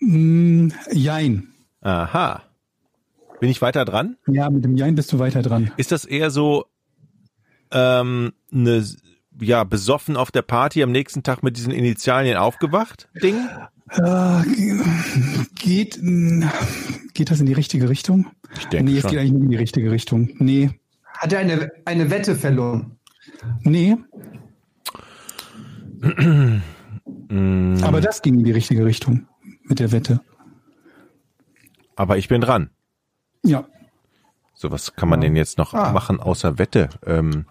Mh, 0.00 0.74
jein. 0.92 1.48
Aha. 1.80 2.42
Bin 3.40 3.50
ich 3.50 3.60
weiter 3.60 3.84
dran? 3.84 4.16
Ja, 4.28 4.48
mit 4.48 4.64
dem 4.64 4.76
Jein 4.76 4.94
bist 4.94 5.12
du 5.12 5.18
weiter 5.18 5.42
dran. 5.42 5.72
Ist 5.76 5.90
das 5.90 6.04
eher 6.04 6.30
so 6.30 6.66
ähm, 7.72 8.32
eine 8.52 8.84
ja 9.40 9.64
besoffen 9.64 10.16
auf 10.16 10.30
der 10.30 10.42
Party 10.42 10.82
am 10.84 10.92
nächsten 10.92 11.24
Tag 11.24 11.42
mit 11.42 11.56
diesen 11.56 11.72
Initialien 11.72 12.36
aufgewacht? 12.36 13.08
Ding? 13.20 13.48
Äh, 13.90 14.42
geht, 15.54 16.00
geht 17.14 17.30
das 17.30 17.40
in 17.40 17.46
die 17.46 17.52
richtige 17.52 17.88
Richtung? 17.88 18.26
Ich 18.58 18.66
denke 18.66 18.90
nee, 18.90 18.96
es 18.98 19.02
schon. 19.02 19.10
geht 19.12 19.20
eigentlich 19.20 19.32
nicht 19.32 19.42
in 19.44 19.50
die 19.50 19.56
richtige 19.56 19.90
Richtung. 19.90 20.30
Nee. 20.38 20.70
Hat 21.04 21.32
er 21.32 21.38
eine, 21.40 21.70
eine 21.84 22.10
Wette 22.10 22.34
verloren? 22.36 22.98
Nee. 23.62 23.96
Mm, 27.28 27.76
Aber 27.82 28.00
das 28.00 28.22
ging 28.22 28.34
in 28.38 28.44
die 28.44 28.52
richtige 28.52 28.84
Richtung 28.84 29.26
mit 29.64 29.78
der 29.80 29.92
Wette. 29.92 30.20
aber 31.96 32.18
ich 32.18 32.28
bin 32.28 32.40
dran. 32.40 32.70
Ja. 33.44 33.66
So, 34.54 34.70
was 34.70 34.94
kann 34.96 35.08
man 35.08 35.20
denn 35.20 35.36
jetzt 35.36 35.58
noch 35.58 35.72
Ah. 35.74 35.92
machen 35.92 36.20
außer 36.20 36.58
Wette? 36.58 36.88
Ähm, 37.06 37.46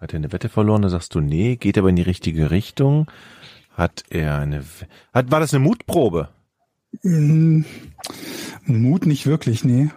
hat 0.00 0.12
er 0.12 0.18
eine 0.18 0.32
Wette 0.32 0.48
verloren? 0.48 0.82
Da 0.82 0.88
sagst 0.88 1.14
du, 1.14 1.20
nee, 1.20 1.56
geht 1.56 1.78
aber 1.78 1.88
in 1.88 1.96
die 1.96 2.02
richtige 2.02 2.50
Richtung. 2.50 3.06
Hat 3.74 4.04
er 4.10 4.38
eine, 4.38 4.64
hat, 5.14 5.30
war 5.30 5.40
das 5.40 5.54
eine 5.54 5.64
Mutprobe? 5.64 6.28
Mh, 7.02 7.64
Mut 8.66 9.06
nicht 9.06 9.26
wirklich, 9.26 9.64
nee. 9.64 9.90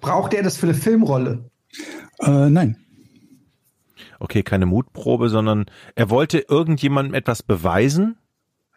Braucht 0.00 0.34
er 0.34 0.42
das 0.42 0.56
für 0.56 0.66
eine 0.66 0.74
Filmrolle? 0.74 1.50
Äh, 2.20 2.48
nein. 2.48 2.76
Okay, 4.20 4.42
keine 4.42 4.66
Mutprobe, 4.66 5.28
sondern 5.28 5.66
er 5.94 6.08
wollte 6.10 6.38
irgendjemandem 6.48 7.14
etwas 7.14 7.42
beweisen. 7.42 8.16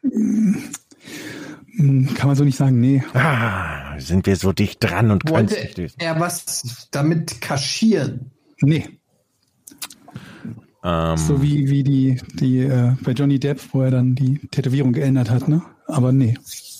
Mh, 0.01 0.57
Kann 2.15 2.27
man 2.27 2.35
so 2.35 2.43
nicht 2.43 2.57
sagen, 2.57 2.79
nee. 2.79 3.03
Ah, 3.13 3.97
sind 3.99 4.25
wir 4.25 4.35
so 4.35 4.51
dicht 4.51 4.83
dran 4.83 5.11
und 5.11 5.25
können 5.25 5.47
es 5.47 5.51
nicht 5.63 5.77
lesen. 5.77 5.95
er 5.99 6.19
was 6.19 6.87
damit 6.91 7.41
kaschieren? 7.41 8.31
Nee. 8.61 8.98
Ähm, 10.83 11.17
So 11.17 11.41
wie, 11.41 11.69
wie 11.69 11.83
die, 11.83 12.21
die 12.33 12.59
äh, 12.59 12.93
bei 13.03 13.11
Johnny 13.11 13.39
Depp, 13.39 13.61
wo 13.73 13.81
er 13.81 13.91
dann 13.91 14.15
die 14.15 14.39
Tätowierung 14.51 14.93
geändert 14.93 15.29
hat, 15.29 15.47
ne? 15.47 15.61
Aber 15.87 16.11
nee. 16.11 16.35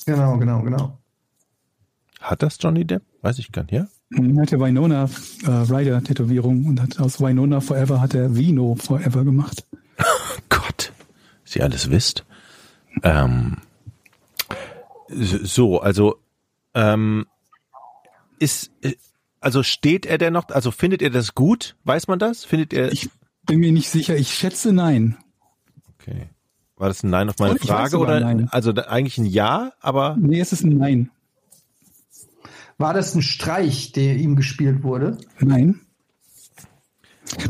Genau, 0.06 0.38
genau, 0.38 0.62
genau. 0.62 0.98
hat 2.22 2.42
das 2.42 2.58
Johnny 2.60 2.86
Depp? 2.86 3.04
Weiß 3.22 3.40
ich 3.40 3.52
gar 3.52 3.64
nicht, 3.64 3.74
ja? 3.74 3.88
Er 4.12 4.42
hatte 4.42 4.60
Winona 4.60 5.10
äh, 5.46 5.50
Ryder 5.50 6.04
Tätowierung 6.04 6.66
und 6.66 6.82
hat 6.82 7.00
aus 7.00 7.22
Winona 7.22 7.62
Forever 7.62 8.02
hat 8.02 8.16
er 8.16 8.36
Vino 8.36 8.76
Forever 8.76 9.24
gemacht. 9.24 9.66
Gott, 10.50 10.92
Sie 11.44 11.62
alles 11.62 11.92
wisst. 11.92 12.26
Ähm, 13.04 13.58
so, 15.10 15.80
also 15.82 16.16
ähm, 16.74 17.28
ist 18.40 18.72
äh, 18.82 18.96
also 19.42 19.64
steht 19.64 20.06
er 20.06 20.18
denn 20.18 20.34
noch? 20.34 20.50
Also 20.50 20.72
findet 20.72 21.02
er 21.02 21.10
das 21.10 21.36
gut? 21.36 21.76
Weiß 21.84 22.08
man 22.08 22.20
das? 22.20 22.44
Findet 22.46 22.74
er? 22.74 22.92
Ich 22.92 23.10
bin 23.50 23.60
mir 23.60 23.72
nicht 23.72 23.90
sicher. 23.90 24.16
Ich 24.16 24.34
schätze 24.34 24.72
nein. 24.72 25.18
okay. 26.00 26.30
War 26.78 26.88
das 26.88 27.04
ein 27.04 27.10
Nein 27.10 27.30
auf 27.30 27.38
meine 27.40 27.54
Und 27.54 27.62
Frage 27.62 27.98
oder 27.98 28.22
Nein. 28.22 28.48
also 28.52 28.72
eigentlich 28.74 29.18
ein 29.18 29.26
Ja, 29.26 29.74
aber 29.82 30.16
Nee, 30.18 30.40
es 30.40 30.54
ist 30.54 30.64
ein 30.64 30.78
Nein. 30.78 31.10
War 32.78 32.94
das 32.94 33.14
ein 33.14 33.22
Streich, 33.22 33.92
der 33.92 34.16
ihm 34.16 34.38
gespielt 34.38 34.84
wurde? 34.84 35.18
Nein. 35.40 35.82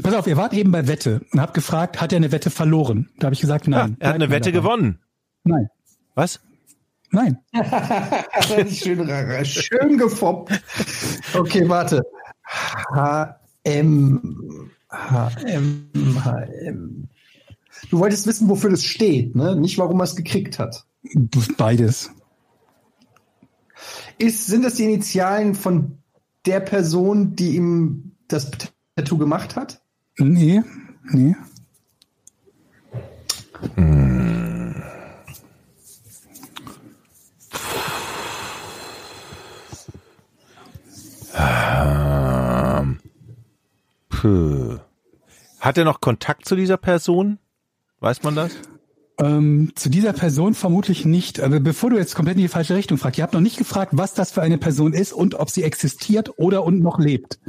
Pass 0.02 0.16
auf, 0.16 0.26
ihr 0.26 0.36
wart 0.36 0.54
eben 0.54 0.72
bei 0.72 0.88
Wette 0.88 1.22
und 1.32 1.40
habt 1.40 1.54
gefragt, 1.54 2.02
hat 2.02 2.12
er 2.12 2.18
eine 2.18 2.32
Wette 2.32 2.50
verloren? 2.50 3.10
Da 3.20 3.26
habe 3.26 3.36
ich 3.36 3.40
gesagt, 3.42 3.68
nein. 3.68 3.96
er 4.00 4.10
hat 4.10 4.16
eine 4.16 4.32
Wette 4.32 4.52
dabei. 4.52 4.64
gewonnen. 4.64 5.00
Nein. 5.44 5.70
Was? 6.16 6.40
Nein. 7.12 7.38
schön, 8.42 8.70
schön 9.46 9.98
gefoppt. 9.98 10.60
Okay, 11.36 11.70
warte. 11.70 12.02
HM. 12.96 14.59
HM. 14.90 15.90
HM. 16.24 17.08
Du 17.90 18.00
wolltest 18.00 18.28
wissen, 18.28 18.50
wofür 18.50 18.70
das 18.70 18.84
steht, 18.84 19.36
ne? 19.36 19.56
Nicht, 19.56 19.78
warum 19.78 20.00
er 20.02 20.04
es 20.04 20.16
gekriegt 20.16 20.60
hat. 20.60 20.86
Beides. 21.58 22.12
Ist, 24.18 24.48
sind 24.48 24.64
das 24.64 24.76
die 24.76 24.84
Initialen 24.84 25.56
von 25.56 26.00
der 26.46 26.60
Person, 26.60 27.36
die 27.36 27.56
ihm 27.56 28.16
das 28.28 28.52
Tattoo 28.96 29.18
gemacht 29.18 29.56
hat? 29.56 29.82
Nee, 30.18 30.62
nee. 31.12 31.36
Ähm, 41.36 43.00
puh. 44.10 44.69
Hat 45.60 45.78
er 45.78 45.86
noch 45.86 46.02
Kontakt 46.02 46.46
zu 46.46 46.56
dieser 46.56 46.78
Person? 46.78 47.40
Weiß 48.00 48.24
man 48.24 48.36
das? 48.36 48.52
Ähm, 49.20 49.74
zu 49.76 49.90
dieser 49.90 50.14
Person 50.14 50.54
vermutlich 50.54 51.04
nicht. 51.04 51.42
Aber 51.42 51.60
bevor 51.60 51.90
du 51.90 51.98
jetzt 51.98 52.16
komplett 52.16 52.38
in 52.38 52.44
die 52.44 52.48
falsche 52.48 52.76
Richtung 52.76 52.98
fragst, 52.98 53.18
ihr 53.18 53.24
habt 53.24 53.34
noch 53.34 53.42
nicht 53.42 53.58
gefragt, 53.58 53.92
was 53.96 54.14
das 54.14 54.32
für 54.32 54.42
eine 54.42 54.58
Person 54.58 54.94
ist 54.94 55.12
und 55.12 55.36
ob 55.36 55.50
sie 55.50 55.64
existiert 55.64 56.32
oder 56.38 56.64
und 56.64 56.80
noch 56.80 57.00
lebt. 57.00 57.40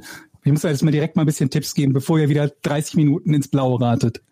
Ich 0.42 0.50
muss 0.50 0.62
jetzt 0.62 0.82
mal 0.82 0.90
direkt 0.90 1.16
mal 1.16 1.22
ein 1.22 1.26
bisschen 1.26 1.50
Tipps 1.50 1.74
geben, 1.74 1.92
bevor 1.92 2.18
ihr 2.18 2.28
wieder 2.28 2.48
30 2.48 2.96
Minuten 2.96 3.34
ins 3.34 3.48
Blaue 3.48 3.80
ratet. 3.80 4.22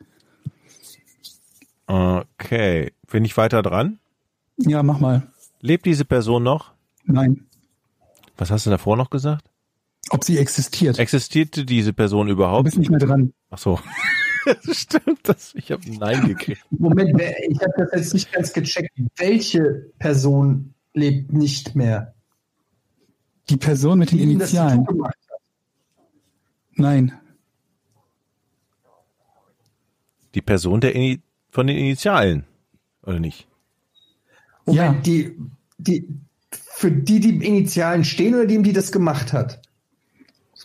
Okay. 1.86 2.92
Bin 3.10 3.24
ich 3.24 3.36
weiter 3.36 3.62
dran? 3.62 3.98
Ja, 4.56 4.82
mach 4.82 4.98
mal. 4.98 5.30
Lebt 5.60 5.86
diese 5.86 6.04
Person 6.04 6.42
noch? 6.42 6.72
Nein. 7.04 7.46
Was 8.36 8.50
hast 8.50 8.66
du 8.66 8.70
davor 8.70 8.96
noch 8.96 9.10
gesagt? 9.10 9.48
Ob 10.10 10.24
sie 10.24 10.38
existiert. 10.38 10.98
Existierte 10.98 11.64
diese 11.64 11.92
Person 11.92 12.26
Du 12.28 12.32
überhaupt? 12.32 12.64
bist 12.64 12.78
nicht 12.78 12.90
mehr 12.90 12.98
dran. 13.00 13.32
Ach 13.50 13.58
so. 13.58 13.78
Stimmt, 14.72 15.20
das, 15.24 15.54
ich 15.54 15.70
habe 15.72 15.82
Nein 15.98 16.26
gekriegt. 16.26 16.64
Moment, 16.70 17.20
ich 17.20 17.60
habe 17.60 17.72
das 17.76 17.90
jetzt 17.92 18.14
nicht 18.14 18.32
ganz 18.32 18.52
gecheckt. 18.52 18.90
Welche 19.16 19.90
Person 19.98 20.72
lebt 20.94 21.32
nicht 21.32 21.74
mehr? 21.74 22.14
Die 23.50 23.56
Person 23.58 23.98
mit 23.98 24.10
den 24.12 24.18
Initialen. 24.20 24.86
Nein. 26.74 27.12
Die 30.34 30.42
Person 30.42 30.80
der 30.80 30.94
Ini 30.94 31.20
von 31.50 31.66
den 31.66 31.76
Initialen, 31.76 32.44
oder 33.02 33.18
nicht? 33.18 33.48
Moment, 34.66 34.96
Ja. 34.96 35.00
die, 35.02 35.36
die, 35.78 36.06
für 36.50 36.90
die, 36.92 37.20
die 37.20 37.44
Initialen 37.46 38.04
stehen 38.04 38.34
oder 38.34 38.46
die, 38.46 38.62
die 38.62 38.72
das 38.72 38.92
gemacht 38.92 39.32
hat? 39.32 39.62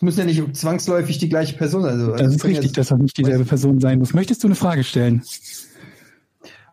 Müssen 0.04 0.20
ja 0.20 0.24
nicht 0.26 0.56
zwangsläufig 0.56 1.18
die 1.18 1.28
gleiche 1.28 1.56
Person 1.56 1.82
sein. 1.82 1.92
Also, 1.92 2.12
Das 2.12 2.20
also 2.20 2.34
ist 2.36 2.42
können 2.42 2.54
richtig, 2.56 2.70
ja- 2.72 2.76
dass 2.76 2.88
das 2.88 2.98
nicht 2.98 3.16
dieselbe 3.16 3.44
Person 3.44 3.80
sein 3.80 3.98
muss. 3.98 4.12
Möchtest 4.14 4.42
du 4.42 4.48
eine 4.48 4.54
Frage 4.54 4.84
stellen? 4.84 5.22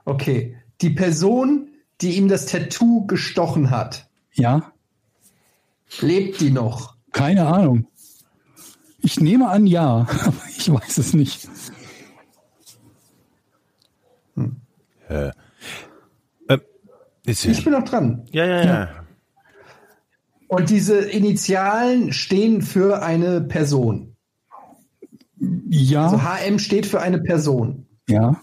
Okay. 0.06 0.58
Die 0.82 0.90
Person, 0.90 1.70
die 2.02 2.18
ihm 2.18 2.28
das 2.28 2.46
Tattoo 2.48 3.06
gestochen 3.08 3.70
hat, 3.72 4.08
Ja? 4.34 4.72
lebt 6.02 6.42
die 6.42 6.50
noch? 6.50 6.96
Keine 7.12 7.46
Ahnung. 7.48 7.88
Ich 9.04 9.20
nehme 9.20 9.48
an, 9.50 9.66
ja, 9.68 10.08
aber 10.26 10.42
ich 10.58 10.72
weiß 10.72 10.98
es 10.98 11.14
nicht. 11.14 11.48
Äh, 15.10 15.32
ähm, 16.50 16.62
ist 17.26 17.46
Ich 17.46 17.64
bin 17.64 17.74
noch 17.74 17.84
dran. 17.84 18.26
ja, 18.32 18.46
ja, 18.46 18.64
ja. 18.66 19.01
Und 20.52 20.70
diese 20.70 21.00
Initialen 21.00 22.12
stehen 22.12 22.62
für 22.62 23.02
eine 23.02 23.40
Person. 23.40 24.18
Ja, 25.70 26.08
Also 26.08 26.22
HM 26.22 26.60
steht 26.60 26.86
für 26.86 27.00
eine 27.00 27.20
Person. 27.20 27.86
ja. 28.10 28.36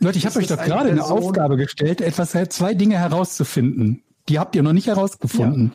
Leute, 0.00 0.16
ich 0.16 0.26
habe 0.26 0.38
euch 0.38 0.46
doch 0.46 0.58
eine 0.58 0.68
gerade 0.68 0.90
eine 0.90 1.00
Person? 1.00 1.18
Aufgabe 1.18 1.56
gestellt, 1.56 2.00
etwas 2.00 2.30
zwei 2.50 2.72
Dinge 2.74 2.96
herauszufinden. 2.98 4.04
Die 4.28 4.38
habt 4.38 4.54
ihr 4.54 4.62
noch 4.62 4.72
nicht 4.72 4.86
herausgefunden. 4.86 5.72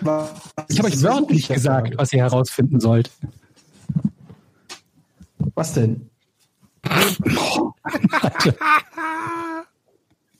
Was 0.00 0.30
Ich 0.70 0.78
habe 0.78 0.88
euch 0.88 1.02
wörtlich 1.02 1.48
gesagt, 1.48 1.98
was 1.98 2.10
ihr 2.14 2.20
herausfinden 2.20 2.80
sollt. 2.80 3.10
Was 5.54 5.74
denn? 5.74 6.08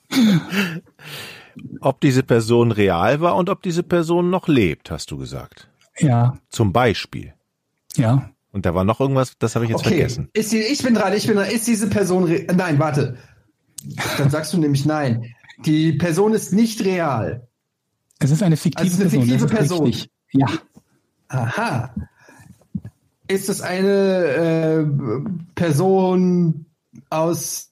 Ob 1.81 2.01
diese 2.01 2.23
Person 2.23 2.71
real 2.71 3.21
war 3.21 3.35
und 3.35 3.49
ob 3.49 3.61
diese 3.61 3.83
Person 3.83 4.29
noch 4.29 4.47
lebt, 4.47 4.91
hast 4.91 5.11
du 5.11 5.17
gesagt. 5.17 5.69
Ja, 5.99 6.37
Zum 6.49 6.71
Beispiel. 6.73 7.33
ja. 7.95 8.29
Und 8.51 8.65
da 8.65 8.73
war 8.73 8.83
noch 8.83 8.99
irgendwas, 8.99 9.33
das 9.37 9.53
habe 9.53 9.65
ich 9.65 9.71
jetzt 9.71 9.81
Okay, 9.81 9.89
vergessen. 9.89 10.29
ist 10.33 10.51
die, 10.51 10.57
ich 10.57 10.81
bin 10.81 10.95
dran, 10.95 11.13
ich 11.13 11.27
bin 11.27 11.35
dran. 11.35 11.49
Ist 11.51 11.67
diese 11.67 11.87
Person 11.87 12.27
Nein, 12.55 12.79
warte. 12.79 13.15
Dann 14.17 14.31
sagst 14.31 14.53
du 14.53 14.57
nämlich 14.57 14.85
nein. 14.87 15.23
Die 15.65 15.93
Person 15.93 16.33
ist 16.33 16.51
nicht 16.51 16.83
real. 16.83 17.47
Es 18.17 18.31
ist 18.31 18.41
eine 18.41 18.57
fiktive 18.57 18.89
Also 18.89 19.03
es 19.03 19.13
ist 19.13 19.19
eine 19.19 19.27
Person. 19.27 19.39
fiktive 19.39 19.55
Person. 19.55 19.85
richtig. 19.85 20.09
Ja, 20.31 20.47
Aha. 21.27 21.93
Ist 23.27 23.49
es 23.49 23.61
eine 23.61 24.23
äh, 24.25 24.85
Person 25.53 26.65
aus 27.11 27.71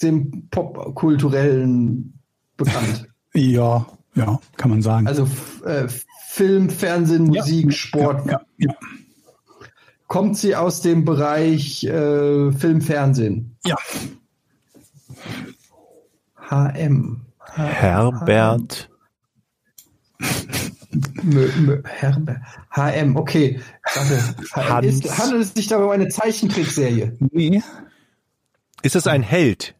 dem 0.00 0.48
Popkulturellen 0.50 2.17
bekannt? 2.58 3.08
ja, 3.34 3.86
ja, 4.14 4.40
kann 4.56 4.70
man 4.70 4.82
sagen. 4.82 5.06
Also 5.06 5.26
äh, 5.64 5.88
Film, 6.28 6.68
Fernsehen, 6.68 7.24
Musik, 7.24 7.66
ja, 7.66 7.72
Sport. 7.72 8.30
Ja, 8.30 8.40
ja, 8.58 8.74
Kommt 10.06 10.36
sie 10.36 10.54
aus 10.54 10.82
dem 10.82 11.04
Bereich 11.04 11.84
äh, 11.84 12.52
Film, 12.52 12.80
Fernsehen? 12.82 13.56
ja. 13.64 13.76
HM. 16.50 17.20
Herbert. 17.54 18.88
Mö, 21.22 21.48
mö, 21.58 21.82
Herbe. 21.84 22.40
HM, 22.70 23.16
okay. 23.16 23.60
Warte. 24.54 24.86
Ist, 24.86 25.18
handelt 25.18 25.42
es 25.42 25.54
sich 25.54 25.66
dabei 25.66 25.84
um 25.84 25.90
eine 25.90 26.08
Zeichentrickserie? 26.08 27.16
Nee. 27.30 27.62
Ist 28.82 28.96
es 28.96 29.06
ein 29.06 29.22
Held? 29.22 29.74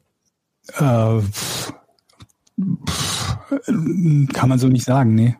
Äh, 0.76 1.20
pff, 1.20 1.72
pff, 2.86 3.36
kann 4.32 4.48
man 4.48 4.58
so 4.58 4.68
nicht 4.68 4.84
sagen, 4.84 5.14
nee. 5.14 5.36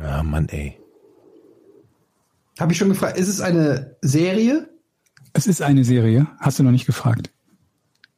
Ah, 0.00 0.22
Mann, 0.22 0.48
ey. 0.48 0.78
Habe 2.58 2.72
ich 2.72 2.78
schon 2.78 2.88
gefragt. 2.88 3.18
Ist 3.18 3.28
es 3.28 3.40
eine 3.40 3.96
Serie? 4.00 4.68
Es 5.32 5.46
ist 5.46 5.62
eine 5.62 5.84
Serie, 5.84 6.28
hast 6.38 6.58
du 6.58 6.62
noch 6.62 6.70
nicht 6.70 6.86
gefragt. 6.86 7.30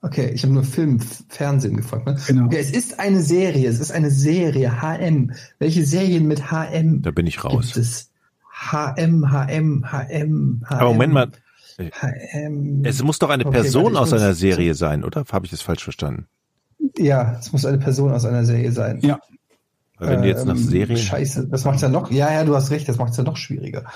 Okay, 0.02 0.30
ich 0.34 0.42
habe 0.42 0.52
nur 0.52 0.62
Film, 0.62 1.00
Fernsehen 1.28 1.76
gefragt. 1.76 2.06
Ne? 2.06 2.16
Genau. 2.26 2.44
Okay, 2.46 2.58
es 2.58 2.70
ist 2.70 3.00
eine 3.00 3.22
Serie. 3.22 3.68
Es 3.68 3.80
ist 3.80 3.90
eine 3.90 4.10
Serie. 4.10 4.80
HM. 4.82 5.32
Welche 5.58 5.84
Serien 5.84 6.26
mit 6.28 6.50
HM 6.50 7.02
Da 7.02 7.10
bin 7.10 7.26
ich 7.26 7.36
gibt 7.36 7.46
raus. 7.46 7.76
es? 7.76 8.10
HM, 8.70 9.30
HM, 9.32 9.84
HM, 9.90 10.62
HM. 10.64 10.64
Aber 10.68 10.92
Moment 10.92 11.12
mal, 11.12 11.30
HM. 11.78 12.82
es 12.84 13.02
muss 13.02 13.18
doch 13.18 13.30
eine 13.30 13.46
Okay, 13.46 13.62
Person 13.62 13.94
warte, 13.94 14.00
aus 14.00 14.12
einer 14.12 14.34
Serie 14.34 14.74
sein, 14.74 15.02
oder? 15.02 15.24
Habe 15.32 15.46
ich 15.46 15.50
das 15.50 15.62
falsch 15.62 15.82
verstanden? 15.82 16.26
Ja, 16.98 17.36
es 17.38 17.52
muss 17.52 17.64
eine 17.66 17.78
Person 17.78 18.12
aus 18.12 18.24
einer 18.24 18.44
Serie 18.44 18.72
sein. 18.72 19.00
Ja, 19.02 19.18
Weil 19.98 20.10
wenn 20.10 20.22
du 20.22 20.28
jetzt 20.28 20.46
nach 20.46 20.54
Ähm, 20.54 20.62
Serien. 20.62 20.98
Scheiße, 20.98 21.48
das 21.48 21.64
macht's 21.64 21.82
ja 21.82 21.88
noch. 21.88 22.10
Ja, 22.10 22.32
ja, 22.32 22.44
du 22.44 22.54
hast 22.54 22.70
recht, 22.70 22.88
das 22.88 22.96
macht's 22.98 23.16
ja 23.16 23.24
noch 23.24 23.36
schwieriger. 23.36 23.84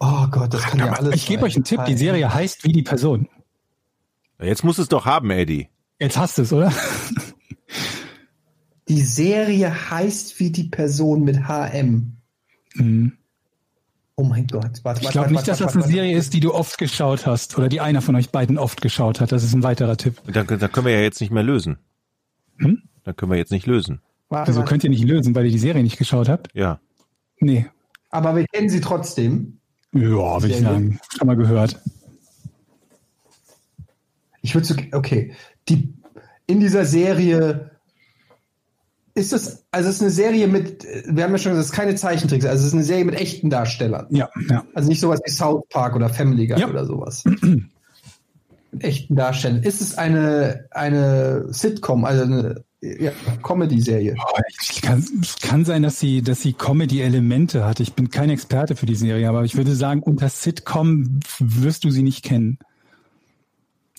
Oh 0.00 0.26
Gott, 0.30 0.52
das 0.52 0.60
kann 0.64 0.80
ja 0.80 0.92
alles. 0.92 1.14
ich 1.14 1.24
gebe 1.26 1.44
euch 1.44 1.54
einen 1.54 1.64
Tipp, 1.64 1.82
die 1.86 1.96
Serie 1.96 2.34
heißt 2.34 2.64
wie 2.64 2.72
die 2.72 2.82
Person. 2.82 3.26
Jetzt 4.38 4.64
muss 4.64 4.76
es 4.76 4.88
doch 4.88 5.06
haben, 5.06 5.30
Eddie. 5.30 5.68
Jetzt 5.98 6.18
hast 6.18 6.36
du 6.36 6.42
es, 6.42 6.52
oder? 6.52 6.70
Die 8.88 9.00
Serie 9.00 9.90
heißt 9.90 10.38
wie 10.40 10.50
die 10.50 10.64
Person 10.64 11.22
mit 11.24 11.48
HM. 11.48 12.16
Mhm. 12.74 13.12
Oh 14.16 14.24
mein 14.24 14.46
Gott, 14.46 14.80
warte, 14.82 15.00
Ich 15.02 15.08
glaube 15.10 15.26
warte, 15.26 15.32
nicht, 15.32 15.48
dass 15.48 15.60
warte, 15.60 15.64
das 15.64 15.72
eine 15.74 15.82
warte, 15.84 15.94
Serie 15.94 16.18
ist, 16.18 16.34
die 16.34 16.40
du 16.40 16.52
oft 16.52 16.76
geschaut 16.76 17.24
hast 17.24 17.56
oder 17.56 17.68
die 17.68 17.80
einer 17.80 18.02
von 18.02 18.14
euch 18.14 18.30
beiden 18.30 18.58
oft 18.58 18.82
geschaut 18.82 19.20
hat. 19.20 19.32
Das 19.32 19.42
ist 19.42 19.54
ein 19.54 19.62
weiterer 19.62 19.96
Tipp. 19.96 20.20
Dann, 20.26 20.46
dann 20.46 20.72
können 20.72 20.86
wir 20.86 20.92
ja 20.92 21.00
jetzt 21.00 21.20
nicht 21.20 21.32
mehr 21.32 21.42
lösen. 21.42 21.78
Hm? 22.62 22.82
Dann 23.04 23.16
können 23.16 23.30
wir 23.32 23.38
jetzt 23.38 23.52
nicht 23.52 23.66
lösen. 23.66 24.00
Warte, 24.28 24.48
Also 24.48 24.62
könnt 24.64 24.84
ihr 24.84 24.90
nicht 24.90 25.04
lösen, 25.04 25.34
weil 25.34 25.44
ihr 25.46 25.52
die 25.52 25.58
Serie 25.58 25.82
nicht 25.82 25.98
geschaut 25.98 26.28
habt? 26.28 26.48
Ja. 26.54 26.80
Nee. 27.38 27.66
Aber 28.10 28.34
wir 28.36 28.46
kennen 28.46 28.68
sie 28.70 28.80
trotzdem. 28.80 29.58
Ja, 29.92 30.00
würde 30.42 30.48
ich 30.48 30.60
sagen. 30.60 30.98
Schon 31.16 31.26
mal 31.26 31.36
gehört. 31.36 31.78
Ich 34.40 34.54
würde 34.54 34.66
so, 34.66 34.74
okay, 34.92 35.34
die 35.68 35.92
in 36.46 36.60
dieser 36.60 36.84
Serie 36.84 37.70
ist 39.14 39.32
es, 39.32 39.64
also 39.70 39.88
es 39.90 39.96
ist 39.96 40.02
eine 40.02 40.10
Serie 40.10 40.48
mit, 40.48 40.84
wir 41.06 41.24
haben 41.24 41.32
ja 41.32 41.38
schon 41.38 41.52
gesagt, 41.52 41.58
es 41.66 41.66
ist 41.66 41.72
keine 41.72 41.94
Zeichentricks, 41.94 42.46
also 42.46 42.62
es 42.62 42.68
ist 42.68 42.74
eine 42.74 42.84
Serie 42.84 43.04
mit 43.04 43.14
echten 43.14 43.50
Darstellern. 43.50 44.06
Ja, 44.10 44.30
ja. 44.48 44.64
Also 44.74 44.88
nicht 44.88 45.00
sowas 45.00 45.20
wie 45.24 45.30
South 45.30 45.64
Park 45.68 45.94
oder 45.94 46.08
Family 46.08 46.46
Guy 46.46 46.58
Ja. 46.58 46.68
oder 46.68 46.86
sowas. 46.86 47.22
echten 48.78 49.16
Darstellern. 49.16 49.62
Ist 49.62 49.80
es 49.80 49.98
eine, 49.98 50.66
eine 50.70 51.52
Sitcom, 51.52 52.04
also 52.04 52.22
eine 52.22 52.64
ja, 52.80 53.12
Comedy-Serie? 53.42 54.16
Ich 54.60 54.82
kann, 54.82 55.04
es 55.20 55.36
kann 55.36 55.64
sein, 55.64 55.82
dass 55.82 56.00
sie, 56.00 56.22
dass 56.22 56.40
sie 56.40 56.52
Comedy-Elemente 56.52 57.64
hat. 57.64 57.80
Ich 57.80 57.94
bin 57.94 58.10
kein 58.10 58.30
Experte 58.30 58.76
für 58.76 58.86
die 58.86 58.94
Serie, 58.94 59.28
aber 59.28 59.44
ich 59.44 59.56
würde 59.56 59.74
sagen, 59.74 60.02
unter 60.02 60.28
Sitcom 60.28 61.20
wirst 61.38 61.84
du 61.84 61.90
sie 61.90 62.02
nicht 62.02 62.24
kennen. 62.24 62.58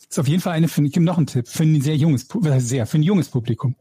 Ist 0.10 0.20
auf 0.20 0.28
jeden 0.28 0.42
Fall 0.42 0.54
eine, 0.54 0.68
ich 0.68 0.74
gebe 0.74 1.02
noch 1.02 1.18
einen 1.18 1.28
Tipp, 1.28 1.48
für 1.48 1.64
ein 1.64 1.82
sehr 1.82 1.96
junges, 1.96 2.28
heißt 2.32 2.68
sehr, 2.68 2.86
für 2.86 2.98
ein 2.98 3.04
junges 3.04 3.30
Publikum. 3.30 3.76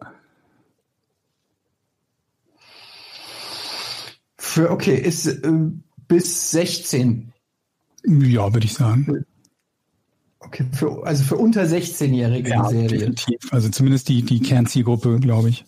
Für, 4.39 4.71
okay, 4.71 4.97
ist 4.97 5.27
äh, 5.27 5.53
bis 6.09 6.51
16. 6.51 7.33
Ja, 8.05 8.53
würde 8.53 8.67
ich 8.67 8.75
sagen. 8.75 9.25
Okay, 10.45 10.67
für, 10.73 11.05
also 11.07 11.25
für 11.25 11.37
unter 11.37 11.63
16-Jährige 11.63 12.51
Ja, 12.51 12.69
Serie. 12.69 12.89
definitiv. 12.89 13.53
Also 13.53 13.69
zumindest 13.71 14.09
die, 14.09 14.23
die 14.23 14.41
Kernzielgruppe, 14.41 15.19
glaube 15.21 15.49
ich. 15.51 15.65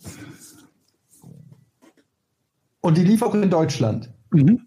Und 2.80 2.98
die 2.98 3.04
lief 3.04 3.22
auch 3.22 3.34
in 3.34 3.48
Deutschland. 3.48 4.10
Mhm. 4.30 4.66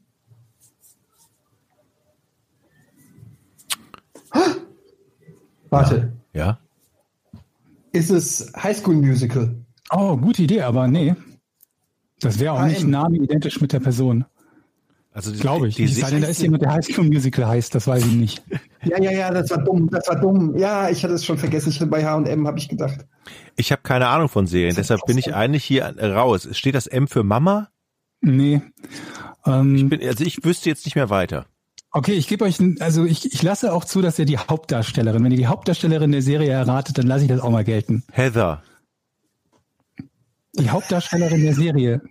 Warte, 5.69 6.14
Ja? 6.34 6.60
ist 7.91 8.10
es 8.10 8.52
High 8.56 8.77
School 8.77 8.95
Musical? 8.95 9.56
Oh, 9.91 10.18
gute 10.18 10.44
Idee, 10.44 10.61
aber 10.61 10.88
nee. 10.88 11.15
Das 12.19 12.40
wäre 12.40 12.53
auch 12.53 12.60
HM. 12.61 12.68
nicht 12.69 12.88
namenidentisch 12.88 13.61
mit 13.61 13.73
der 13.73 13.80
Person. 13.80 14.26
Also 15.18 15.31
Glaube 15.34 15.68
ich. 15.68 15.76
Die, 15.76 15.88
sei 15.88 16.11
denn, 16.11 16.22
da 16.22 16.27
ist 16.27 16.41
jemand, 16.44 16.61
der 16.61 16.72
High 16.73 16.85
School 16.85 17.06
Musical 17.06 17.48
heißt, 17.48 17.73
das 17.73 17.88
weiß 17.88 18.06
ich 18.06 18.14
nicht. 18.14 18.44
Ja, 18.84 19.02
ja, 19.02 19.11
ja, 19.11 19.31
das 19.31 19.49
war 19.49 19.57
dumm, 19.64 19.89
das 19.91 20.07
war 20.07 20.15
dumm. 20.22 20.56
Ja, 20.56 20.89
ich 20.89 21.03
hatte 21.03 21.15
es 21.15 21.26
schon 21.26 21.38
vergessen. 21.38 21.69
Ich 21.69 21.80
bei 21.89 22.06
H&M 22.06 22.48
habe 22.48 22.57
ich 22.60 22.69
gedacht. 22.69 23.06
ich 23.57 23.72
habe 23.73 23.81
keine 23.81 24.07
Ahnung 24.07 24.30
von 24.30 24.45
Serien, 24.48 24.76
deshalb 24.76 25.02
bin 25.07 25.18
ich 25.18 25.34
eigentlich 25.35 25.65
hier 25.65 25.94
raus. 25.99 26.48
Steht 26.52 26.76
das 26.76 26.88
M 26.88 27.07
für 27.10 27.23
Mama? 27.23 27.69
Nee. 28.22 28.61
Ähm, 29.45 29.76
Ich 29.76 29.89
bin, 29.89 30.07
also 30.07 30.23
ich 30.23 30.45
wüsste 30.45 30.69
jetzt 30.69 30.85
nicht 30.85 30.95
mehr 30.95 31.10
weiter. 31.10 31.48
Okay, 31.91 32.14
ich 32.14 32.27
gebe 32.27 32.45
euch, 32.45 32.60
ein- 32.60 32.77
also 32.80 33.03
ich, 33.03 33.34
ich 33.34 33.41
lasse 33.44 33.73
auch 33.73 33.84
zu, 33.84 34.02
dass 34.02 34.19
ihr 34.19 34.26
die 34.26 34.38
Hauptdarstellerin, 34.38 35.22
wenn 35.23 35.31
ihr 35.31 35.38
die 35.38 35.48
Hauptdarstellerin 35.48 36.11
der 36.14 36.22
Serie 36.22 36.52
erratet, 36.52 36.98
dann 36.99 37.07
lasse 37.07 37.23
ich 37.23 37.30
das 37.30 37.41
auch 37.41 37.49
mal 37.52 37.64
gelten. 37.65 38.03
Heather. 38.11 38.61
Die 40.60 40.69
Hauptdarstellerin 40.69 41.41
der 41.44 41.56
Serie, 41.56 42.02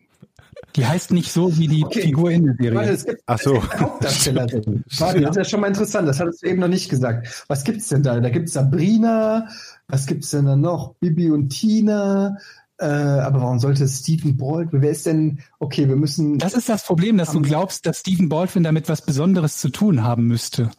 die 0.77 0.87
heißt 0.87 1.13
nicht 1.13 1.33
so 1.33 1.57
wie 1.59 1.69
die 1.69 1.85
Okay. 1.85 2.03
Figur 2.03 2.31
in 2.31 2.45
der 2.45 2.55
Serie. 2.55 2.75
Warte, 2.79 2.91
es 2.91 3.05
gibt, 3.07 3.23
Ach 3.27 3.39
so. 3.39 3.55
es 3.57 3.61
gibt 3.63 3.73
eine 3.73 3.81
Hauptdarstellerin. 3.83 4.85
Warte, 4.99 5.21
das 5.21 5.31
ist 5.31 5.37
ja 5.37 5.45
schon 5.45 5.61
mal 5.61 5.69
interessant. 5.69 6.09
Das 6.09 6.21
hattest 6.21 6.43
du 6.43 6.47
eben 6.47 6.61
noch 6.61 6.69
nicht 6.69 6.89
gesagt. 6.89 7.45
Was 7.49 7.65
gibt's 7.65 7.89
denn 7.89 8.03
da? 8.03 8.21
Da 8.21 8.29
gibt's 8.31 8.53
Sabrina. 8.53 9.49
Was 9.89 10.07
gibt's 10.07 10.31
denn 10.31 10.47
da 10.47 10.57
noch? 10.57 10.95
Bibi 10.97 11.31
und 11.31 11.49
Tina. 11.51 12.37
Äh, 12.79 12.85
aber 12.87 13.41
warum 13.41 13.59
sollte 13.59 13.85
es 13.85 14.01
Stephen 14.01 14.37
Baldwin? 14.37 14.83
Wer 14.83 14.91
ist 14.91 15.07
denn? 15.07 15.39
Okay, 15.61 15.89
wir 15.89 15.97
müssen. 15.97 16.39
Das 16.39 16.53
ist 16.55 16.69
das 16.69 16.85
Problem, 16.85 17.17
dass 17.17 17.33
du 17.33 17.41
glaubst, 17.41 17.87
dass 17.87 18.01
Stephen 18.01 18.29
Baldwin 18.29 18.65
damit 18.65 18.89
was 18.91 19.01
Besonderes 19.01 19.57
zu 19.59 19.71
tun 19.71 20.03
haben 20.03 20.27
müsste. 20.27 20.71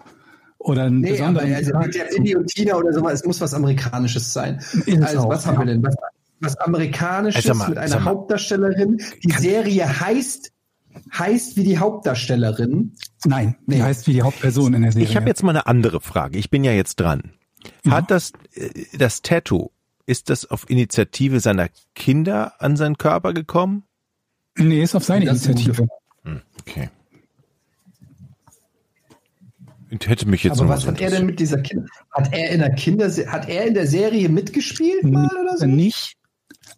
Oder 0.60 0.84
einen 0.84 1.00
Nee, 1.02 1.10
aber 1.22 1.42
besonderen 1.42 1.54
also 1.54 1.78
mit 1.78 1.96
der 1.96 2.06
Bibi 2.06 2.36
und 2.36 2.48
Tina 2.48 2.76
oder 2.76 2.94
so, 2.94 3.08
es 3.10 3.24
muss 3.26 3.42
was 3.42 3.54
Amerikanisches 3.54 4.32
sein. 4.34 4.58
Ist 4.58 4.88
es 4.88 5.02
Also, 5.02 5.20
auch, 5.22 5.30
was 5.30 5.46
haben 5.48 5.54
ja. 5.56 5.60
wir 5.62 5.66
denn? 5.66 5.84
Was, 5.84 5.96
was 6.40 6.56
Amerikanisches 6.58 7.46
Also, 7.48 7.58
mal, 7.58 7.70
mit 7.70 7.78
einer. 7.78 8.04
Hauptdarstellerin. 8.04 9.02
Die 9.24 9.32
Serie 9.32 10.00
heißt, 10.00 10.52
heißt 11.18 11.58
wie 11.58 11.64
die 11.64 11.78
Hauptdarstellerin. 11.78 12.94
Nein, 13.26 13.56
die 13.68 13.76
Nee. 13.76 13.82
heißt 13.82 14.08
wie 14.08 14.14
die 14.14 14.22
Hauptperson 14.22 14.74
in 14.74 14.82
der 14.84 14.92
Serie. 14.92 15.08
Ich 15.08 15.16
habe 15.16 15.28
jetzt 15.28 15.44
mal 15.44 15.52
eine 15.52 15.68
andere 15.68 16.02
Frage. 16.02 16.38
Ich 16.38 16.50
bin 16.50 16.64
ja 16.64 16.72
jetzt 16.72 16.96
dran. 16.98 17.34
Hat 17.90 18.12
das, 18.12 18.32
äh, 18.54 18.70
das 18.98 19.22
Tattoo, 19.22 19.72
ist 20.06 20.30
das 20.30 20.46
auf 20.50 20.70
Initiative 20.70 21.40
seiner 21.40 21.70
Kinder 21.96 22.54
an 22.62 22.78
seinen 22.78 22.98
Körper 22.98 23.34
gekommen? 23.34 23.84
Nee, 24.58 24.82
ist 24.82 24.96
auf 24.96 25.04
seine 25.04 25.26
Das 25.26 25.46
Initiative. 25.46 25.88
Okay. 26.62 26.90
Ich 29.90 30.08
hätte 30.08 30.28
mich 30.28 30.44
jetzt 30.44 30.60
Aber 30.60 30.64
noch 30.66 30.76
was 30.76 30.86
hat 30.86 31.00
er 31.00 31.10
denn 31.12 31.26
mit 31.26 31.40
dieser 31.40 31.62
Kinder? 31.62 31.86
Hat 32.12 32.34
er 32.34 32.50
in 32.52 32.60
der 32.60 32.74
Kinder 32.76 33.10
hat 33.28 33.48
er 33.48 33.66
in 33.68 33.74
der 33.74 33.88
Serie 33.88 34.28
mitgespielt 34.28 35.04
mal 35.06 35.30
oder 35.42 35.58
so? 35.58 35.66
Nicht, 35.66 36.17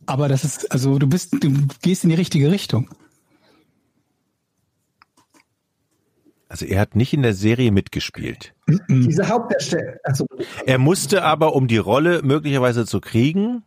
aber 0.10 0.28
das 0.28 0.44
ist, 0.44 0.72
also 0.72 0.98
du 1.00 1.08
bist, 1.08 1.34
du 1.42 1.52
gehst 1.82 2.04
in 2.04 2.10
die 2.10 2.16
richtige 2.16 2.52
Richtung. 2.52 2.90
Also 6.48 6.66
er 6.66 6.80
hat 6.82 6.96
nicht 6.96 7.14
in 7.14 7.22
der 7.22 7.34
Serie 7.36 7.72
mitgespielt. 7.72 8.56
Diese 8.90 9.28
Hauptdarsteller. 9.30 9.98
Also, 10.04 10.26
Er 10.66 10.80
musste 10.80 11.24
aber, 11.24 11.54
um 11.56 11.68
die 11.68 11.78
Rolle 11.78 12.22
möglicherweise 12.24 12.86
zu 12.88 13.00
kriegen, 13.00 13.64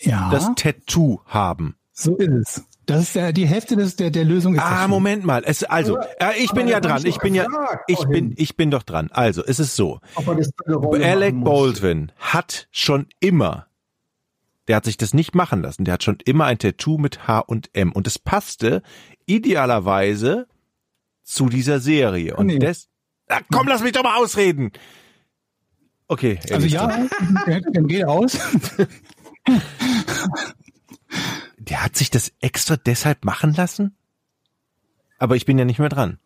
Ja, 0.00 0.28
das 0.30 0.50
Tattoo 0.56 1.20
haben. 1.26 1.76
so 1.92 2.16
ist 2.16 2.28
es. 2.58 2.64
Das 2.86 3.02
ist 3.02 3.14
der, 3.14 3.32
die 3.32 3.46
Hälfte 3.46 3.76
des, 3.76 3.94
der, 3.94 4.10
der 4.10 4.24
Lösung 4.24 4.54
ist 4.54 4.62
das 4.62 4.68
Ah. 4.68 4.88
Moment 4.88 5.24
mal. 5.24 5.44
Es, 5.46 5.62
also, 5.62 5.98
äh, 6.18 6.32
ich 6.42 6.50
bin 6.50 6.66
ja 6.66 6.80
dran. 6.80 7.06
ich 7.06 7.18
bin 7.18 7.34
ja, 7.36 7.46
ich 7.86 8.04
bin, 8.06 8.34
ich 8.36 8.56
bin 8.56 8.72
doch 8.72 8.82
dran. 8.82 9.10
Also, 9.12 9.44
es 9.44 9.60
ist 9.60 9.76
so. 9.76 10.00
Alec. 10.16 11.44
Baldwin 11.44 12.10
hat 12.18 12.66
schon 12.72 13.06
immer, 13.20 13.66
der 14.70 14.76
hat 14.76 14.84
sich 14.84 14.96
das 14.96 15.14
nicht 15.14 15.34
machen 15.34 15.62
lassen, 15.62 15.84
der 15.84 15.94
hat 15.94 16.04
schon 16.04 16.18
immer 16.24 16.44
ein 16.44 16.56
Tattoo 16.56 16.96
mit 16.96 17.26
H 17.26 17.40
und 17.40 17.70
M 17.72 17.90
und 17.90 18.06
es 18.06 18.20
passte 18.20 18.84
idealerweise 19.26 20.46
zu 21.24 21.48
dieser 21.48 21.80
Serie. 21.80 22.36
Und 22.36 22.46
Nee. 22.46 22.60
des, 22.60 22.88
ah, 23.26 23.40
komm, 23.50 23.66
lass 23.66 23.82
mich 23.82 23.90
doch 23.90 24.04
mal 24.04 24.16
ausreden. 24.22 24.70
Okay. 26.06 26.38
Also 26.52 26.68
ja, 26.68 26.86
dann 27.72 27.88
geht 27.88 28.04
aus. 28.04 28.38
Der 31.58 31.82
hat 31.82 31.96
sich 31.96 32.10
das 32.10 32.32
extra 32.38 32.76
deshalb 32.76 33.24
machen 33.24 33.52
lassen? 33.54 33.96
Aber 35.18 35.34
ich 35.34 35.46
bin 35.46 35.58
ja 35.58 35.64
nicht 35.64 35.80
mehr 35.80 35.88
dran. 35.88 36.20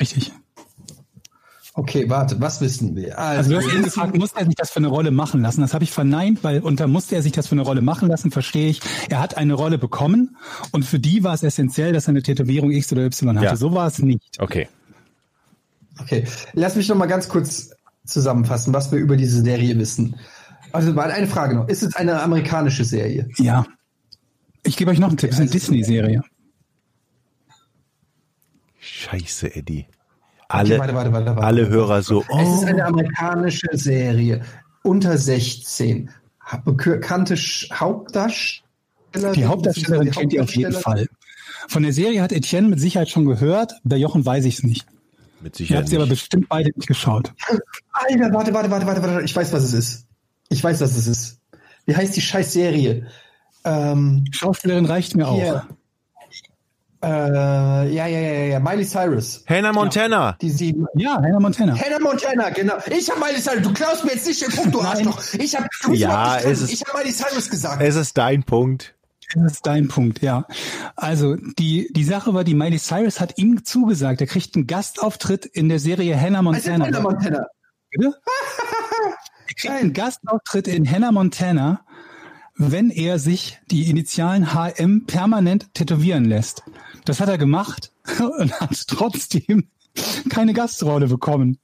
Richtig. 0.00 0.32
Okay, 1.78 2.08
warte, 2.08 2.40
was 2.40 2.62
wissen 2.62 2.96
wir? 2.96 3.18
Also 3.18 3.50
du 3.50 3.56
hast 3.58 3.66
eben 3.66 3.76
jetzt- 3.76 3.84
gefragt, 3.94 4.16
musste 4.16 4.40
er 4.40 4.46
sich 4.46 4.54
das 4.54 4.70
für 4.70 4.78
eine 4.78 4.86
Rolle 4.88 5.10
machen 5.10 5.42
lassen? 5.42 5.60
Das 5.60 5.74
habe 5.74 5.84
ich 5.84 5.90
verneint, 5.92 6.42
weil 6.42 6.60
unter 6.60 6.86
musste 6.86 7.16
er 7.16 7.22
sich 7.22 7.32
das 7.32 7.48
für 7.48 7.52
eine 7.52 7.60
Rolle 7.62 7.82
machen 7.82 8.08
lassen, 8.08 8.30
verstehe 8.30 8.70
ich. 8.70 8.80
Er 9.10 9.20
hat 9.20 9.36
eine 9.36 9.52
Rolle 9.52 9.76
bekommen 9.76 10.38
und 10.72 10.86
für 10.86 10.98
die 10.98 11.22
war 11.22 11.34
es 11.34 11.42
essentiell, 11.42 11.92
dass 11.92 12.06
er 12.06 12.10
eine 12.10 12.22
Tätowierung 12.22 12.70
X 12.70 12.90
oder 12.92 13.04
Y 13.04 13.36
hatte. 13.36 13.44
Ja. 13.44 13.56
So 13.56 13.74
war 13.74 13.86
es 13.88 13.98
nicht. 13.98 14.40
Okay. 14.40 14.68
Okay, 16.00 16.24
lass 16.54 16.76
mich 16.76 16.88
noch 16.88 16.96
mal 16.96 17.06
ganz 17.06 17.28
kurz 17.28 17.70
zusammenfassen, 18.06 18.72
was 18.72 18.90
wir 18.90 18.98
über 18.98 19.18
diese 19.18 19.42
Serie 19.42 19.78
wissen. 19.78 20.16
Also 20.72 20.94
mal 20.94 21.10
eine 21.10 21.26
Frage 21.26 21.56
noch. 21.56 21.68
Ist 21.68 21.82
es 21.82 21.94
eine 21.94 22.22
amerikanische 22.22 22.84
Serie? 22.86 23.28
Ja. 23.36 23.66
Ich 24.62 24.78
gebe 24.78 24.90
euch 24.90 24.98
noch 24.98 25.08
einen 25.08 25.18
Tipp. 25.18 25.28
Es 25.30 25.36
ist 25.36 25.40
eine 25.42 25.50
Disney-Serie. 25.50 26.22
Scheiße, 28.78 29.54
Eddie. 29.54 29.86
Okay, 30.48 30.58
Alle, 30.58 30.78
warte, 30.78 30.94
warte, 30.94 31.12
warte, 31.12 31.26
warte. 31.26 31.42
alle 31.42 31.68
Hörer 31.68 32.02
so, 32.02 32.20
Es 32.22 32.48
ist 32.48 32.62
oh, 32.62 32.66
eine 32.66 32.84
amerikanische 32.84 33.66
Serie. 33.72 34.42
Unter 34.82 35.18
16. 35.18 36.10
Ha- 36.40 36.62
Bekannte 36.64 37.34
Hauptdarsteller. 37.36 39.32
Die 39.34 39.44
Hauptdarstellerin 39.44 40.10
kennt 40.10 40.32
ihr 40.32 40.42
auf 40.44 40.54
jeden 40.54 40.72
Fall. 40.72 41.06
Von 41.68 41.82
der 41.82 41.92
Serie 41.92 42.22
hat 42.22 42.32
Etienne 42.32 42.68
mit 42.68 42.80
Sicherheit 42.80 43.08
schon 43.08 43.24
gehört. 43.24 43.72
Bei 43.82 43.96
Jochen 43.96 44.24
weiß 44.24 44.44
ich 44.44 44.58
es 44.58 44.62
nicht. 44.62 44.86
mit 45.40 45.54
Ihr 45.58 45.66
Sicherheit 45.66 45.82
habt 45.82 45.88
sie 45.90 45.96
aber 45.96 46.06
bestimmt 46.06 46.48
beide 46.48 46.70
nicht 46.76 46.86
geschaut. 46.86 47.32
Alter, 47.92 48.32
warte, 48.32 48.54
warte, 48.54 48.70
warte, 48.70 48.86
warte, 48.86 49.02
warte. 49.02 49.24
Ich 49.24 49.34
weiß, 49.34 49.52
was 49.52 49.64
es 49.64 49.72
ist. 49.72 50.06
Ich 50.48 50.62
weiß, 50.62 50.80
was 50.80 50.96
es 50.96 51.08
ist. 51.08 51.40
Wie 51.86 51.96
heißt 51.96 52.14
die 52.16 52.20
scheiß 52.20 52.52
Serie? 52.52 53.08
Ähm, 53.64 54.24
Schauspielerin 54.30 54.84
reicht 54.86 55.16
mir 55.16 55.26
auch. 55.26 55.64
Äh, 57.02 57.08
ja, 57.08 58.06
ja, 58.06 58.06
ja, 58.06 58.18
ja, 58.20 58.44
ja. 58.52 58.60
Miley 58.60 58.84
Cyrus. 58.86 59.44
Hannah 59.48 59.72
Montana. 59.72 60.36
Die 60.40 60.50
sieben. 60.50 60.86
Ja, 60.94 61.16
Hannah 61.16 61.40
Montana. 61.40 61.74
Hannah 61.78 62.00
Montana, 62.00 62.50
genau. 62.50 62.74
Ich 62.90 63.10
habe 63.10 63.20
Miley 63.20 63.40
Cyrus. 63.40 63.62
Du 63.62 63.72
klaust 63.72 64.04
mir 64.04 64.12
jetzt 64.12 64.26
nicht 64.26 64.40
den 64.42 64.50
Punkt, 64.50 64.74
du 64.74 64.82
Nein. 64.82 65.06
Arschloch. 65.08 65.22
Ich 65.38 65.54
habe 65.56 65.68
Ja, 65.92 66.38
es 66.38 66.62
ist- 66.62 66.72
ich 66.72 66.82
habe 66.86 66.98
Miley 66.98 67.12
Cyrus 67.12 67.50
gesagt. 67.50 67.82
Es 67.82 67.96
ist 67.96 68.16
dein 68.16 68.42
Punkt. 68.44 68.94
Das 69.34 69.52
ist 69.54 69.66
dein 69.66 69.88
Punkt, 69.88 70.22
ja. 70.22 70.46
Also 70.94 71.34
die, 71.36 71.88
die 71.92 72.04
Sache 72.04 72.32
war, 72.32 72.44
die 72.44 72.54
Miley 72.54 72.78
Cyrus 72.78 73.18
hat 73.20 73.38
ihm 73.38 73.64
zugesagt, 73.64 74.20
er 74.20 74.26
kriegt 74.28 74.54
einen 74.54 74.66
Gastauftritt 74.68 75.44
in 75.46 75.68
der 75.68 75.80
Serie 75.80 76.14
Hannah 76.18 76.38
Also 76.38 76.70
Montana. 76.70 76.84
Hannah 76.86 77.00
Montana. 77.00 77.46
Bitte? 77.90 78.14
Er 79.48 79.54
kriegt 79.54 79.74
einen 79.74 79.92
Gastauftritt 79.92 80.68
in 80.68 80.90
Hannah 80.90 81.12
Montana, 81.12 81.80
wenn 82.56 82.90
er 82.90 83.18
sich 83.18 83.58
die 83.70 83.88
Initialen 83.90 84.54
HM 84.54 85.06
permanent 85.06 85.72
tätowieren 85.74 86.24
lässt. 86.24 86.62
Das 87.04 87.20
hat 87.20 87.28
er 87.28 87.38
gemacht 87.38 87.92
und 88.38 88.60
hat 88.60 88.86
trotzdem 88.86 89.68
keine 90.28 90.52
Gastrolle 90.52 91.08
bekommen. 91.08 91.58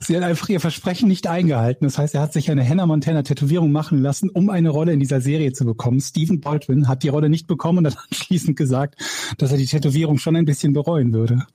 Sie 0.00 0.16
hat 0.16 0.22
einfach 0.22 0.48
ihr 0.48 0.60
Versprechen 0.60 1.08
nicht 1.08 1.26
eingehalten. 1.26 1.84
Das 1.84 1.98
heißt, 1.98 2.14
er 2.14 2.20
hat 2.20 2.32
sich 2.32 2.50
eine 2.50 2.66
Hannah 2.66 2.86
Montana 2.86 3.22
Tätowierung 3.22 3.72
machen 3.72 4.00
lassen, 4.00 4.30
um 4.30 4.48
eine 4.48 4.70
Rolle 4.70 4.92
in 4.92 5.00
dieser 5.00 5.20
Serie 5.20 5.52
zu 5.52 5.64
bekommen. 5.64 6.00
Stephen 6.00 6.40
Baldwin 6.40 6.86
hat 6.86 7.02
die 7.02 7.08
Rolle 7.08 7.28
nicht 7.28 7.48
bekommen 7.48 7.78
und 7.78 7.86
hat 7.86 7.98
anschließend 8.10 8.56
gesagt, 8.56 9.00
dass 9.38 9.50
er 9.50 9.58
die 9.58 9.66
Tätowierung 9.66 10.18
schon 10.18 10.36
ein 10.36 10.44
bisschen 10.44 10.72
bereuen 10.72 11.12
würde. 11.12 11.46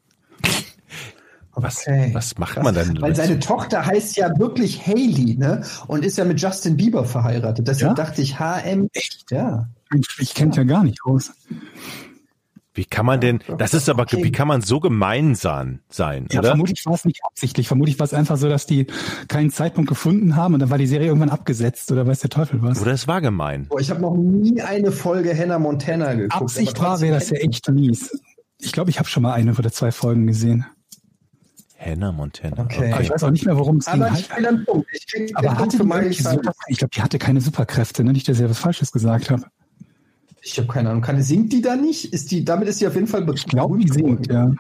Was, 1.56 1.80
Okay. 1.88 2.10
was 2.14 2.38
macht 2.38 2.61
man 2.61 2.76
dann? 2.76 3.02
Weil 3.02 3.15
seine 3.15 3.40
Tochter 3.40 3.86
heißt 3.86 4.18
ja 4.18 4.38
wirklich 4.38 4.86
Haley, 4.86 5.36
ne? 5.38 5.64
Und 5.88 6.03
ist 6.06 6.18
ja 6.18 6.26
mit 6.26 6.41
Justin 6.41 6.76
Bieber 6.77 7.06
verheiratet. 7.06 7.68
Deshalb 7.68 7.98
Ja? 7.98 8.03
dachte 8.06 8.22
ich 8.22 8.40
HM. 8.40 8.90
Ja. 9.32 9.68
Ich 10.19 10.34
kenne 10.34 10.53
ja 10.56 10.64
gar 10.64 10.84
nicht 10.84 10.99
aus. 11.06 11.32
Wie 12.73 12.84
kann 12.84 13.06
man 13.06 13.22
denn, 13.22 13.40
das 13.57 13.73
ist 13.73 13.88
aber, 13.88 14.02
Okay. 14.03 14.22
wie 14.22 14.34
kann 14.34 14.49
man 14.49 14.60
so 14.61 14.82
gemeinsam 14.82 15.80
sein, 15.90 16.27
Ja, 16.30 16.40
oder? 16.40 16.49
vermutlich 16.49 16.86
war 16.86 16.94
es 16.94 17.06
nicht 17.06 17.22
absichtlich. 17.23 17.69
Vermutlich 17.69 17.98
war 17.99 18.03
es 18.03 18.14
einfach 18.14 18.36
so, 18.36 18.49
dass 18.49 18.65
die 18.65 18.88
keinen 19.30 19.49
Zeitpunkt 19.49 19.88
gefunden 19.88 20.36
haben 20.36 20.56
und 20.56 20.60
dann 20.60 20.69
war 20.69 20.77
die 20.77 20.86
Serie 20.88 21.07
irgendwann 21.07 21.30
abgesetzt 21.30 21.90
oder 21.94 22.06
weiß 22.06 22.19
der 22.19 22.32
Teufel 22.32 22.61
was. 22.61 22.82
Oder 22.82 22.91
es 22.91 23.07
war 23.07 23.22
gemein. 23.22 23.68
Boah, 23.69 23.80
ich 23.80 23.90
habe 23.91 24.02
noch 24.02 24.18
nie 24.18 24.61
eine 24.61 24.91
Folge 24.91 25.34
Hannah 25.38 25.57
Montana 25.57 26.15
geguckt. 26.15 26.36
Absicht 26.41 26.77
war, 26.82 26.99
wäre 26.99 27.14
das 27.15 27.30
ja 27.30 27.38
echt 27.38 27.69
mies. 27.72 28.19
Ich 28.60 28.73
glaube, 28.73 28.90
ich 28.90 28.99
habe 28.99 29.07
schon 29.07 29.23
mal 29.23 29.32
eine 29.34 29.53
oder 29.53 29.72
zwei 29.72 29.94
Folgen 29.94 30.27
gesehen. 30.27 30.65
Hannah 31.86 32.12
Montana. 32.12 32.64
Okay. 32.64 32.91
Aber 32.91 33.02
ich 33.02 33.10
weiß 33.12 33.24
auch 33.24 33.32
nicht 33.32 33.45
mehr, 33.45 33.57
worum 33.57 33.78
es 33.78 33.86
ging. 33.86 34.02
Aber 34.02 34.18
ich 34.18 34.36
will 34.36 34.45
einen 34.48 34.66
Punkt. 34.66 34.88
Ich 34.91 35.07
krieg 35.07 35.32
Aber 35.36 35.48
Punkt 35.49 35.62
hatte 35.62 35.78
für 35.78 36.10
die 36.10 36.16
super, 36.16 36.53
ich 36.68 36.78
glaube, 36.80 36.91
die 36.95 37.02
hatte 37.02 37.20
keine 37.20 37.41
Superkräfte, 37.41 38.03
ne? 38.03 38.12
Nicht, 38.14 38.28
dass 38.28 38.38
ich 38.38 38.41
ja 38.41 38.49
was 38.49 38.60
Falsches 38.60 38.91
gesagt 38.91 39.30
habe. 39.30 39.44
Ich 40.41 40.57
habe 40.57 40.68
keine 40.68 40.90
Ahnung. 40.90 41.02
Kann, 41.02 41.22
singt 41.22 41.53
die 41.53 41.62
da 41.62 41.76
nicht? 41.76 42.14
Ist 42.14 42.32
die, 42.32 42.44
damit 42.44 42.68
ist 42.68 42.80
sie 42.80 42.88
auf 42.88 42.95
jeden 42.95 43.07
Fall 43.07 43.28
Ich 43.34 43.45
glaube, 43.45 43.78
die 43.78 43.88
singt, 43.88 44.28
ja. 44.28 44.52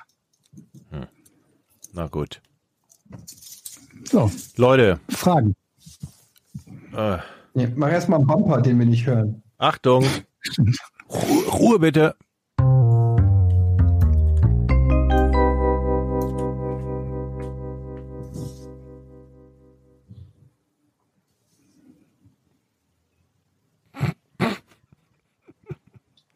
Na 1.93 2.07
gut. 2.07 2.41
So, 4.03 4.29
Leute, 4.57 4.99
Fragen. 5.09 5.55
äh, 6.93 7.17
Nee, 7.53 7.71
mach 7.73 7.89
erst 7.89 8.09
mal 8.09 8.17
einen 8.17 8.27
Bumper, 8.27 8.61
den 8.61 8.77
wir 8.77 8.85
nicht 8.85 9.07
hören. 9.07 9.41
Achtung. 9.57 10.05
Ruhe, 11.09 11.45
Ruhe 11.47 11.79
bitte. 11.79 12.15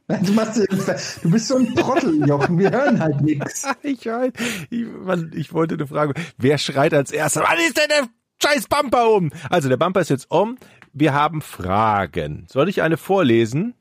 Du, 0.10 0.34
machst, 0.34 0.57
du 0.57 1.30
bist 1.30 1.48
so 1.48 1.57
ein 1.57 1.76
Trottel, 1.76 2.27
Jochen. 2.27 2.57
Wir 2.57 2.72
hören 2.72 2.99
halt 2.99 3.22
nichts. 3.22 3.68
Ich, 3.84 4.06
weiß, 4.06 4.31
ich, 4.69 4.86
Mann, 4.86 5.31
ich 5.36 5.53
wollte 5.53 5.76
eine 5.76 5.88
Frage. 5.88 6.14
Wer 6.38 6.57
schreit 6.57 6.94
als 6.94 7.11
erster? 7.11 7.44
Wann 7.48 7.60
ist 7.60 7.77
denn 7.77 7.88
der 7.90 8.07
scheiß 8.44 8.68
Bumper 8.68 9.11
um? 9.11 9.31
Also 9.49 9.69
der 9.69 9.77
Bumper 9.77 10.02
ist 10.02 10.10
jetzt 10.10 10.30
um. 10.30 10.57
Wir 10.94 11.14
haben 11.14 11.41
Fragen. 11.41 12.45
Soll 12.49 12.69
ich 12.69 12.81
eine 12.81 12.98
vorlesen? 12.98 13.76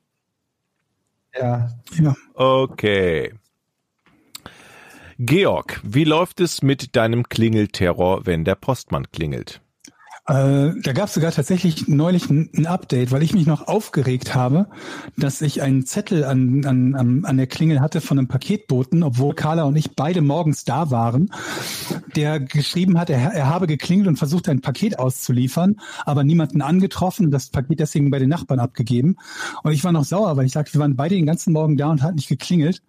Ja. 1.34 1.70
Ja. 1.98 2.14
Okay. 2.34 3.34
Georg, 5.18 5.80
wie 5.82 6.04
läuft 6.04 6.40
es 6.40 6.62
mit 6.62 6.94
deinem 6.94 7.28
Klingelterror, 7.28 8.26
wenn 8.26 8.44
der 8.44 8.54
Postmann 8.54 9.10
klingelt? 9.10 9.60
Äh, 10.28 10.74
da 10.82 10.92
gab 10.92 11.08
es 11.08 11.14
sogar 11.14 11.32
tatsächlich 11.32 11.88
neulich 11.88 12.28
ein, 12.28 12.50
ein 12.54 12.66
Update, 12.66 13.12
weil 13.12 13.22
ich 13.22 13.32
mich 13.32 13.46
noch 13.46 13.66
aufgeregt 13.66 14.34
habe, 14.34 14.66
dass 15.16 15.40
ich 15.40 15.62
einen 15.62 15.86
Zettel 15.86 16.24
an, 16.24 16.66
an, 16.66 17.24
an, 17.24 17.36
der 17.38 17.46
Klingel 17.46 17.80
hatte 17.80 18.02
von 18.02 18.18
einem 18.18 18.28
Paketboten, 18.28 19.02
obwohl 19.02 19.34
Carla 19.34 19.62
und 19.62 19.76
ich 19.76 19.96
beide 19.96 20.20
morgens 20.20 20.66
da 20.66 20.90
waren, 20.90 21.32
der 22.14 22.40
geschrieben 22.40 22.98
hat, 22.98 23.08
er, 23.08 23.32
er 23.32 23.48
habe 23.48 23.66
geklingelt 23.66 24.06
und 24.06 24.16
versucht, 24.16 24.50
ein 24.50 24.60
Paket 24.60 24.98
auszuliefern, 24.98 25.76
aber 26.04 26.24
niemanden 26.24 26.60
angetroffen, 26.60 27.30
das 27.30 27.48
Paket 27.48 27.80
deswegen 27.80 28.10
bei 28.10 28.18
den 28.18 28.28
Nachbarn 28.28 28.60
abgegeben. 28.60 29.16
Und 29.62 29.72
ich 29.72 29.82
war 29.82 29.92
noch 29.92 30.04
sauer, 30.04 30.36
weil 30.36 30.44
ich 30.44 30.52
sagte, 30.52 30.74
wir 30.74 30.82
waren 30.82 30.94
beide 30.94 31.14
den 31.14 31.24
ganzen 31.24 31.54
Morgen 31.54 31.78
da 31.78 31.90
und 31.90 32.02
hat 32.02 32.16
nicht 32.16 32.28
geklingelt. 32.28 32.82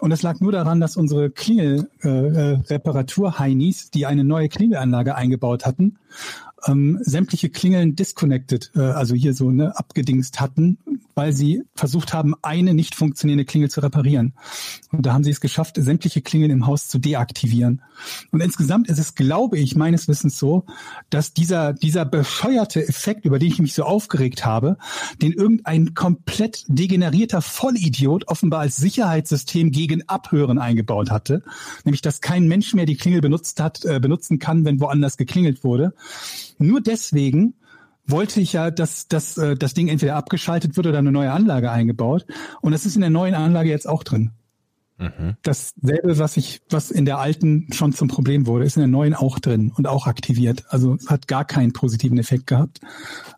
Und 0.00 0.12
es 0.12 0.22
lag 0.22 0.40
nur 0.40 0.52
daran, 0.52 0.80
dass 0.80 0.96
unsere 0.96 1.30
Klingel-Reparatur-Heinis, 1.30 3.90
die 3.90 4.06
eine 4.06 4.22
neue 4.22 4.48
Klingelanlage 4.48 5.16
eingebaut 5.16 5.66
hatten, 5.66 5.98
ähm, 6.66 6.98
sämtliche 7.02 7.50
Klingeln 7.50 7.96
disconnected, 7.96 8.70
äh, 8.74 8.80
also 8.80 9.14
hier 9.14 9.34
so 9.34 9.50
ne, 9.50 9.76
abgedingst 9.76 10.40
hatten, 10.40 10.78
weil 11.14 11.32
sie 11.32 11.62
versucht 11.74 12.12
haben, 12.12 12.34
eine 12.42 12.74
nicht 12.74 12.94
funktionierende 12.94 13.44
Klingel 13.44 13.70
zu 13.70 13.80
reparieren. 13.80 14.34
Und 14.92 15.06
da 15.06 15.12
haben 15.12 15.24
sie 15.24 15.30
es 15.30 15.40
geschafft, 15.40 15.76
sämtliche 15.78 16.22
Klingeln 16.22 16.50
im 16.50 16.66
Haus 16.66 16.88
zu 16.88 16.98
deaktivieren. 16.98 17.82
Und 18.32 18.42
insgesamt 18.42 18.88
ist 18.88 18.98
es, 18.98 19.14
glaube 19.14 19.58
ich, 19.58 19.76
meines 19.76 20.08
Wissens 20.08 20.38
so, 20.38 20.64
dass 21.10 21.32
dieser, 21.32 21.72
dieser 21.72 22.04
bescheuerte 22.04 22.86
Effekt, 22.86 23.24
über 23.24 23.38
den 23.38 23.48
ich 23.48 23.58
mich 23.58 23.74
so 23.74 23.84
aufgeregt 23.84 24.44
habe, 24.44 24.76
den 25.22 25.32
irgendein 25.32 25.94
komplett 25.94 26.64
degenerierter 26.68 27.42
Vollidiot 27.42 28.28
offenbar 28.28 28.60
als 28.60 28.76
Sicherheitssystem 28.76 29.70
gegen 29.70 30.08
Abhören 30.08 30.58
eingebaut 30.58 31.10
hatte. 31.10 31.42
Nämlich, 31.84 32.02
dass 32.02 32.20
kein 32.20 32.48
Mensch 32.48 32.74
mehr 32.74 32.86
die 32.86 32.96
Klingel 32.96 33.20
benutzt 33.20 33.60
hat, 33.60 33.84
äh, 33.84 34.00
benutzen 34.00 34.38
kann, 34.38 34.64
wenn 34.64 34.80
woanders 34.80 35.16
geklingelt 35.16 35.64
wurde. 35.64 35.94
Nur 36.58 36.80
deswegen 36.80 37.54
wollte 38.06 38.40
ich 38.40 38.52
ja, 38.52 38.70
dass, 38.70 39.08
dass 39.08 39.36
äh, 39.36 39.56
das 39.56 39.74
Ding 39.74 39.88
entweder 39.88 40.16
abgeschaltet 40.16 40.76
wird 40.76 40.86
oder 40.86 40.98
eine 40.98 41.12
neue 41.12 41.32
Anlage 41.32 41.70
eingebaut. 41.70 42.26
Und 42.60 42.72
das 42.72 42.86
ist 42.86 42.94
in 42.94 43.00
der 43.00 43.10
neuen 43.10 43.34
Anlage 43.34 43.68
jetzt 43.68 43.88
auch 43.88 44.04
drin. 44.04 44.32
Dasselbe, 45.42 46.18
was 46.18 46.38
ich, 46.38 46.62
was 46.70 46.90
in 46.90 47.04
der 47.04 47.18
alten 47.18 47.68
schon 47.72 47.92
zum 47.92 48.08
Problem 48.08 48.46
wurde, 48.46 48.64
ist 48.64 48.76
in 48.76 48.80
der 48.80 48.88
neuen 48.88 49.14
auch 49.14 49.38
drin 49.38 49.70
und 49.76 49.86
auch 49.86 50.06
aktiviert. 50.06 50.64
Also 50.68 50.94
es 50.94 51.10
hat 51.10 51.28
gar 51.28 51.44
keinen 51.44 51.74
positiven 51.74 52.16
Effekt 52.16 52.46
gehabt. 52.46 52.80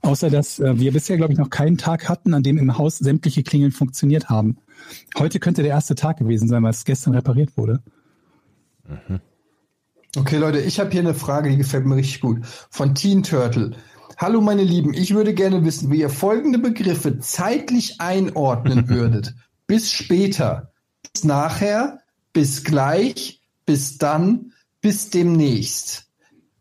Außer 0.02 0.30
dass 0.30 0.60
äh, 0.60 0.78
wir 0.78 0.92
bisher, 0.92 1.16
glaube 1.16 1.32
ich, 1.32 1.38
noch 1.38 1.50
keinen 1.50 1.76
Tag 1.76 2.08
hatten, 2.08 2.32
an 2.34 2.44
dem 2.44 2.58
im 2.58 2.78
Haus 2.78 2.98
sämtliche 2.98 3.42
Klingeln 3.42 3.72
funktioniert 3.72 4.28
haben. 4.28 4.58
Heute 5.18 5.40
könnte 5.40 5.62
der 5.62 5.72
erste 5.72 5.96
Tag 5.96 6.18
gewesen 6.18 6.48
sein, 6.48 6.62
weil 6.62 6.70
es 6.70 6.84
gestern 6.84 7.14
repariert 7.14 7.56
wurde. 7.56 7.82
Okay, 10.16 10.38
Leute, 10.38 10.60
ich 10.60 10.80
habe 10.80 10.90
hier 10.90 11.00
eine 11.00 11.14
Frage, 11.14 11.50
die 11.50 11.56
gefällt 11.56 11.84
mir 11.84 11.96
richtig 11.96 12.20
gut. 12.20 12.38
Von 12.70 12.94
Teen 12.94 13.22
Turtle. 13.22 13.72
Hallo, 14.16 14.40
meine 14.40 14.64
Lieben, 14.64 14.94
ich 14.94 15.14
würde 15.14 15.34
gerne 15.34 15.64
wissen, 15.64 15.92
wie 15.92 16.00
ihr 16.00 16.10
folgende 16.10 16.58
Begriffe 16.58 17.18
zeitlich 17.20 18.00
einordnen 18.00 18.88
würdet. 18.88 19.34
Bis 19.66 19.92
später, 19.92 20.72
bis 21.12 21.24
nachher, 21.24 22.00
bis 22.32 22.64
gleich, 22.64 23.42
bis 23.66 23.98
dann, 23.98 24.52
bis 24.80 25.10
demnächst. 25.10 26.06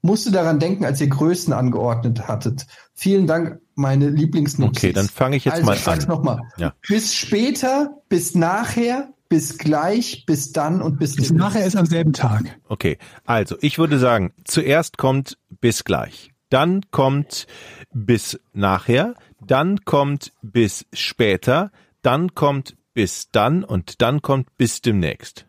Musste 0.02 0.32
daran 0.32 0.60
denken, 0.60 0.86
als 0.86 1.02
ihr 1.02 1.07
Größen 1.07 1.53
angeordnet 1.53 2.28
hattet. 2.28 2.68
Vielen 2.94 3.28
Dank, 3.28 3.60
meine 3.76 4.10
Lieblingsnutzer. 4.10 4.78
Okay, 4.78 4.94
dann 4.94 5.07
fange 5.07 5.38
ich 5.38 5.45
jetzt 5.45 5.65
also, 5.65 5.65
mal 5.65 5.78
an. 5.86 6.07
Nochmal. 6.07 6.41
Ja. 6.57 6.74
Bis 6.88 7.15
später, 7.15 8.02
bis 8.10 8.36
nachher, 8.36 9.14
bis 9.29 9.57
gleich, 9.57 10.25
bis 10.25 10.51
dann 10.51 10.81
und 10.81 10.99
bis 10.99 11.15
demnächst. 11.15 11.35
nachher 11.35 11.65
ist 11.65 11.75
am 11.75 11.85
selben 11.85 12.13
Tag. 12.13 12.59
Okay, 12.67 12.97
also 13.25 13.57
ich 13.61 13.77
würde 13.77 13.99
sagen, 13.99 14.33
zuerst 14.43 14.97
kommt 14.97 15.37
bis 15.61 15.83
gleich, 15.83 16.31
dann 16.49 16.81
kommt 16.91 17.47
bis 17.93 18.39
nachher, 18.53 19.15
dann 19.45 19.83
kommt 19.85 20.33
bis 20.41 20.85
später, 20.93 21.71
dann 22.01 22.35
kommt 22.35 22.75
bis 22.93 23.29
dann 23.31 23.63
und 23.63 24.01
dann 24.01 24.21
kommt 24.21 24.57
bis 24.57 24.81
demnächst. 24.81 25.45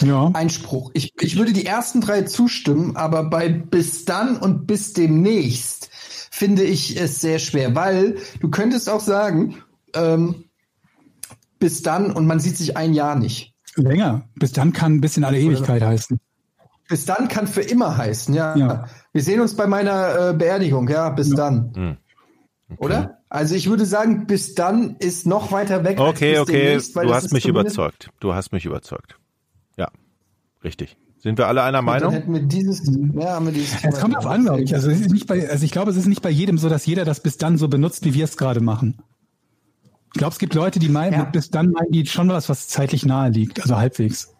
Ja. 0.00 0.30
Einspruch. 0.34 0.90
Ich, 0.94 1.12
ich 1.20 1.36
würde 1.36 1.52
die 1.52 1.66
ersten 1.66 2.00
drei 2.00 2.22
zustimmen, 2.22 2.96
aber 2.96 3.24
bei 3.24 3.48
bis 3.48 4.04
dann 4.04 4.36
und 4.36 4.66
bis 4.66 4.92
demnächst 4.92 5.90
finde 6.30 6.64
ich 6.64 7.00
es 7.00 7.20
sehr 7.20 7.38
schwer, 7.38 7.74
weil 7.74 8.18
du 8.40 8.50
könntest 8.50 8.88
auch 8.88 9.00
sagen, 9.00 9.62
ähm, 9.94 10.45
bis 11.58 11.82
dann 11.82 12.10
und 12.10 12.26
man 12.26 12.40
sieht 12.40 12.56
sich 12.56 12.76
ein 12.76 12.92
Jahr 12.94 13.16
nicht. 13.16 13.54
Länger. 13.76 14.28
Bis 14.36 14.52
dann 14.52 14.72
kann 14.72 15.00
bis 15.00 15.16
in 15.16 15.24
alle 15.24 15.38
Ewigkeit 15.38 15.82
heißen. 15.82 16.18
Bis 16.88 17.04
dann 17.04 17.28
kann 17.28 17.46
für 17.46 17.62
immer 17.62 17.96
heißen, 17.96 18.34
ja. 18.34 18.56
Ja. 18.56 18.84
Wir 19.12 19.22
sehen 19.22 19.40
uns 19.40 19.56
bei 19.56 19.66
meiner 19.66 20.30
äh, 20.30 20.34
Beerdigung, 20.34 20.88
ja, 20.88 21.10
bis 21.10 21.30
dann. 21.30 21.72
Hm. 21.74 21.96
Oder? 22.78 23.18
Also 23.28 23.54
ich 23.54 23.68
würde 23.68 23.86
sagen, 23.86 24.26
bis 24.26 24.54
dann 24.54 24.96
ist 24.96 25.26
noch 25.26 25.50
weiter 25.50 25.84
weg. 25.84 25.98
Okay, 25.98 26.36
als 26.36 26.46
bis 26.46 26.54
okay, 26.54 26.64
demnächst, 26.64 26.96
weil 26.96 27.06
du 27.06 27.14
hast 27.14 27.32
mich 27.32 27.46
überzeugt. 27.46 28.10
Du 28.20 28.34
hast 28.34 28.52
mich 28.52 28.64
überzeugt. 28.64 29.18
Ja, 29.76 29.88
richtig. 30.62 30.96
Sind 31.18 31.38
wir 31.38 31.48
alle 31.48 31.62
einer 31.64 31.80
Gut, 31.80 31.88
Dann 31.88 31.94
Meinung? 31.94 32.12
hätten 32.12 32.32
wir 32.32 32.42
dieses, 32.42 32.88
ja, 33.14 33.34
haben 33.34 33.46
wir 33.46 33.52
dieses 33.52 33.82
Es 33.82 33.98
kommt 34.00 34.16
auf 34.16 34.26
an, 34.26 34.44
glaube 34.44 34.62
ich. 34.62 34.74
Also, 34.74 34.90
es 34.90 35.00
ist 35.00 35.10
nicht 35.10 35.26
bei, 35.26 35.48
also 35.48 35.64
ich 35.64 35.72
glaube, 35.72 35.90
es 35.90 35.96
ist 35.96 36.06
nicht 36.06 36.22
bei 36.22 36.30
jedem 36.30 36.56
so, 36.56 36.68
dass 36.68 36.86
jeder 36.86 37.04
das 37.04 37.20
bis 37.20 37.36
dann 37.36 37.58
so 37.58 37.66
benutzt, 37.66 38.04
wie 38.04 38.14
wir 38.14 38.24
es 38.24 38.36
gerade 38.36 38.60
machen. 38.60 38.98
Ich 40.16 40.18
glaube, 40.18 40.32
es 40.32 40.38
gibt 40.38 40.54
Leute, 40.54 40.78
die 40.78 40.88
meinen, 40.88 41.12
Ja. 41.12 41.24
bis 41.24 41.50
dann 41.50 41.72
meinen 41.72 41.92
die 41.92 42.06
schon 42.06 42.30
was, 42.30 42.48
was 42.48 42.68
zeitlich 42.68 43.04
nahe 43.04 43.28
liegt, 43.28 43.60
also 43.60 43.76
halbwegs. 43.76 44.32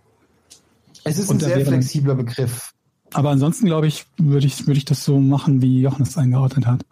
Es 1.05 1.19
ist 1.19 1.29
Und 1.29 1.43
ein 1.43 1.51
sehr 1.51 1.67
flexibler 1.67 2.15
Begriff. 2.15 2.73
Aber 3.13 3.29
ansonsten, 3.29 3.67
glaube 3.67 3.87
ich, 3.87 4.07
würde 4.17 4.47
ich, 4.47 4.67
würde 4.67 4.79
ich 4.79 4.87
das 4.87 5.05
so 5.05 5.21
machen, 5.21 5.61
wie 5.61 5.83
Jochen 5.83 6.05
es 6.05 6.17
eingeordnet 6.17 6.65
hat. 6.67 6.87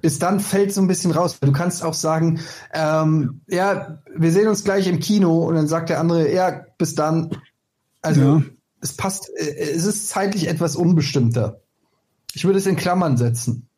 bis 0.00 0.18
dann 0.18 0.40
fällt 0.40 0.72
so 0.72 0.80
ein 0.80 0.88
bisschen 0.88 1.10
raus. 1.10 1.38
Du 1.40 1.52
kannst 1.52 1.84
auch 1.84 1.92
sagen, 1.92 2.40
ähm, 2.72 3.42
ja, 3.48 3.98
wir 4.16 4.32
sehen 4.32 4.48
uns 4.48 4.64
gleich 4.64 4.86
im 4.86 4.98
Kino 4.98 5.46
und 5.46 5.54
dann 5.54 5.68
sagt 5.68 5.90
der 5.90 6.00
andere, 6.00 6.32
ja, 6.32 6.64
bis 6.78 6.94
dann. 6.94 7.36
Also 8.00 8.20
Ja. 8.22 8.42
es 8.80 8.94
passt, 8.94 9.28
äh, 9.36 9.72
es 9.74 9.84
ist 9.84 10.08
zeitlich 10.08 10.48
etwas 10.48 10.74
unbestimmter. 10.74 11.60
Ich 12.32 12.46
würde 12.46 12.58
es 12.58 12.66
in 12.66 12.76
Klammern 12.76 13.18
setzen. 13.18 13.68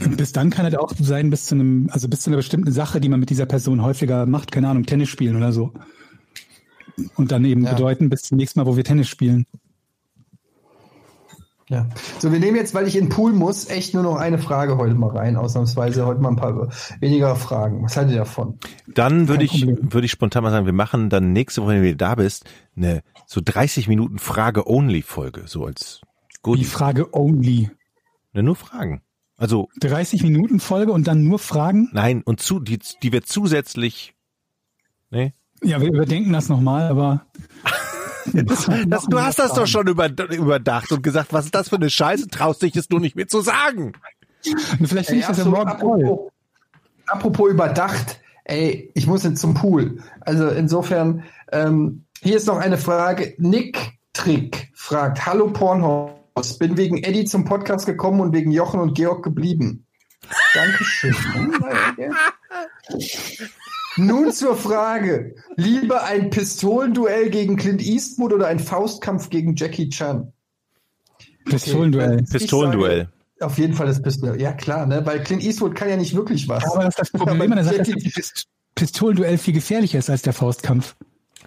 Und 0.00 0.16
bis 0.16 0.32
dann 0.32 0.50
kann 0.50 0.64
es 0.64 0.74
auch 0.74 0.92
sein, 0.98 1.28
bis 1.30 1.46
zu 1.46 1.54
einem, 1.54 1.88
also 1.92 2.08
bis 2.08 2.22
zu 2.22 2.30
einer 2.30 2.38
bestimmten 2.38 2.72
Sache, 2.72 3.00
die 3.00 3.08
man 3.08 3.20
mit 3.20 3.30
dieser 3.30 3.46
Person 3.46 3.82
häufiger 3.82 4.24
macht, 4.26 4.50
keine 4.50 4.68
Ahnung, 4.68 4.84
Tennis 4.84 5.10
spielen 5.10 5.36
oder 5.36 5.52
so. 5.52 5.72
Und 7.16 7.30
dann 7.30 7.44
eben 7.44 7.64
Ja. 7.64 7.72
bedeuten, 7.72 8.08
bis 8.08 8.22
zum 8.22 8.38
nächsten 8.38 8.60
Mal, 8.60 8.66
wo 8.66 8.76
wir 8.76 8.84
Tennis 8.84 9.08
spielen. 9.08 9.46
Ja. 11.68 11.88
So, 12.18 12.32
wir 12.32 12.38
nehmen 12.40 12.56
jetzt, 12.56 12.74
weil 12.74 12.86
ich 12.86 12.96
in 12.96 13.04
den 13.04 13.08
Pool 13.08 13.32
muss, 13.32 13.70
echt 13.70 13.94
nur 13.94 14.02
noch 14.02 14.16
eine 14.16 14.38
Frage 14.38 14.76
heute 14.76 14.94
mal 14.94 15.10
rein, 15.10 15.36
ausnahmsweise 15.36 16.04
heute 16.04 16.20
mal 16.20 16.30
ein 16.30 16.36
paar 16.36 16.68
weniger 17.00 17.34
Fragen. 17.36 17.82
Was 17.82 17.96
haltet 17.96 18.12
ihr 18.12 18.18
davon? 18.18 18.58
Dann 18.88 19.28
würde 19.28 19.44
ich, 19.44 19.66
würde 19.66 20.04
ich 20.04 20.10
spontan 20.10 20.42
mal 20.42 20.50
sagen, 20.50 20.66
wir 20.66 20.74
machen 20.74 21.08
dann 21.08 21.32
nächste 21.32 21.62
Woche, 21.62 21.70
wenn 21.70 21.76
du 21.78 21.84
wieder 21.84 21.96
da 21.96 22.14
bist, 22.16 22.44
eine 22.76 23.02
so 23.26 23.40
30 23.42 23.88
Minuten 23.88 24.18
Frage-Only-Folge, 24.18 25.44
so 25.46 25.64
als 25.64 26.02
gut. 26.42 26.58
Die 26.58 26.64
Frage 26.64 27.14
only. 27.14 27.70
Ne, 28.34 28.42
nur 28.42 28.56
Fragen. 28.56 29.00
Also, 29.42 29.68
30 29.80 30.22
Minuten 30.22 30.60
Folge 30.60 30.92
und 30.92 31.08
dann 31.08 31.24
nur 31.24 31.40
Fragen? 31.40 31.90
nein, 31.92 32.22
und 32.24 32.38
zu, 32.38 32.60
die, 32.60 32.78
die 33.02 33.10
wir 33.10 33.24
zusätzlich, 33.24 34.14
ne? 35.10 35.32
Ja, 35.64 35.80
wir 35.80 35.88
überdenken 35.88 36.32
das 36.32 36.48
nochmal, 36.48 36.88
aber. 36.88 37.26
Das, 38.32 39.06
du 39.06 39.20
hast 39.20 39.40
das 39.40 39.52
doch 39.52 39.66
schon 39.66 39.88
über, 39.88 40.08
überdacht 40.08 40.92
und 40.92 41.02
gesagt, 41.02 41.32
was 41.32 41.46
ist 41.46 41.56
das 41.56 41.70
für 41.70 41.74
eine 41.74 41.90
Scheiße, 41.90 42.28
traust 42.28 42.62
dich 42.62 42.76
es 42.76 42.88
nur 42.88 43.00
nicht 43.00 43.16
mehr 43.16 43.26
zu 43.26 43.40
sagen. 43.40 43.94
Vielleicht 44.84 45.08
finde 45.08 45.22
ich 45.22 45.26
das 45.26 45.38
ja 45.38 45.44
so, 45.44 45.50
morgen 45.50 45.76
toll. 45.80 46.04
apropos, 46.04 46.32
apropos 47.06 47.50
überdacht, 47.50 48.20
ey, 48.44 48.92
ich 48.94 49.08
muss 49.08 49.24
jetzt 49.24 49.40
zum 49.40 49.54
Pool. 49.54 50.04
Also 50.20 50.46
insofern, 50.50 51.24
ähm, 51.50 52.04
hier 52.22 52.36
ist 52.36 52.46
noch 52.46 52.58
eine 52.58 52.78
Frage. 52.78 53.34
Nick 53.38 53.98
Trick 54.12 54.70
fragt, 54.72 55.26
hallo 55.26 55.48
Pornhaus, 56.42 56.58
bin 56.58 56.76
wegen 56.76 56.98
Eddie 57.02 57.24
zum 57.24 57.44
Podcast 57.44 57.86
gekommen 57.86 58.20
und 58.20 58.32
wegen 58.32 58.50
Jochen 58.50 58.80
und 58.80 58.94
Georg 58.94 59.22
geblieben. 59.22 59.86
Dankeschön. 60.54 61.14
Nun 63.96 64.32
zur 64.32 64.56
Frage. 64.56 65.34
Lieber 65.56 66.04
ein 66.04 66.30
Pistolenduell 66.30 67.28
gegen 67.30 67.56
Clint 67.56 67.82
Eastwood 67.82 68.32
oder 68.32 68.46
ein 68.46 68.58
Faustkampf 68.58 69.28
gegen 69.28 69.54
Jackie 69.56 69.90
Chan? 69.90 70.32
Pistolenduell. 71.44 72.22
Ich 72.24 72.30
Pistolenduell. 72.30 73.08
Auf 73.40 73.58
jeden 73.58 73.74
Fall 73.74 73.86
das 73.88 74.00
Pistolenduell. 74.00 74.42
Ja 74.42 74.52
klar, 74.52 74.86
ne? 74.86 75.04
Weil 75.04 75.22
Clint 75.22 75.42
Eastwood 75.42 75.74
kann 75.74 75.88
ja 75.90 75.96
nicht 75.96 76.14
wirklich 76.14 76.48
was. 76.48 76.64
Aber 76.64 76.84
das 76.84 76.94
ist 76.98 76.98
das 77.00 77.10
Problem 77.10 77.52
an 77.52 77.56
der 77.56 77.64
Sache. 77.64 77.76
Jackie- 77.78 77.94
Die, 77.94 78.08
Pist 78.10 78.46
Pistolenduell 78.74 79.36
viel 79.36 79.52
gefährlicher 79.52 79.98
ist 79.98 80.08
als 80.08 80.22
der 80.22 80.32
Faustkampf. 80.32 80.96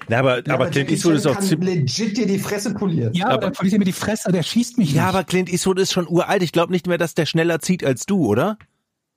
Ja, 0.10 0.20
aber, 0.20 0.42
aber 0.48 0.70
Clint 0.70 0.92
Eastwood 0.92 1.16
ist 1.16 1.26
auch 1.28 1.36
kann 1.36 1.44
ziemlich. 1.44 1.76
legit 1.76 2.18
dir 2.18 2.28
die 2.28 2.40
Fresse 2.40 2.74
polieren. 2.74 3.14
Ja, 3.14 3.28
aber 3.28 3.38
dann 3.40 3.54
verliert 3.54 3.74
er 3.74 3.80
mir 3.80 3.86
die 3.86 3.92
Fresse, 3.92 4.32
der 4.32 4.44
schießt 4.44 4.78
mich 4.78 4.94
Ja, 4.94 5.04
nicht. 5.06 5.10
aber 5.16 5.24
Clint 5.24 5.52
Eastwood 5.52 5.80
ist 5.80 5.92
schon 5.94 6.08
uralt. 6.08 6.44
Ich 6.44 6.52
glaube 6.52 6.72
nicht 6.72 6.88
mehr, 6.88 6.98
dass 6.98 7.14
der 7.16 7.26
schneller 7.26 7.60
zieht 7.60 7.84
als 7.84 8.06
du, 8.06 8.26
oder? 8.26 8.58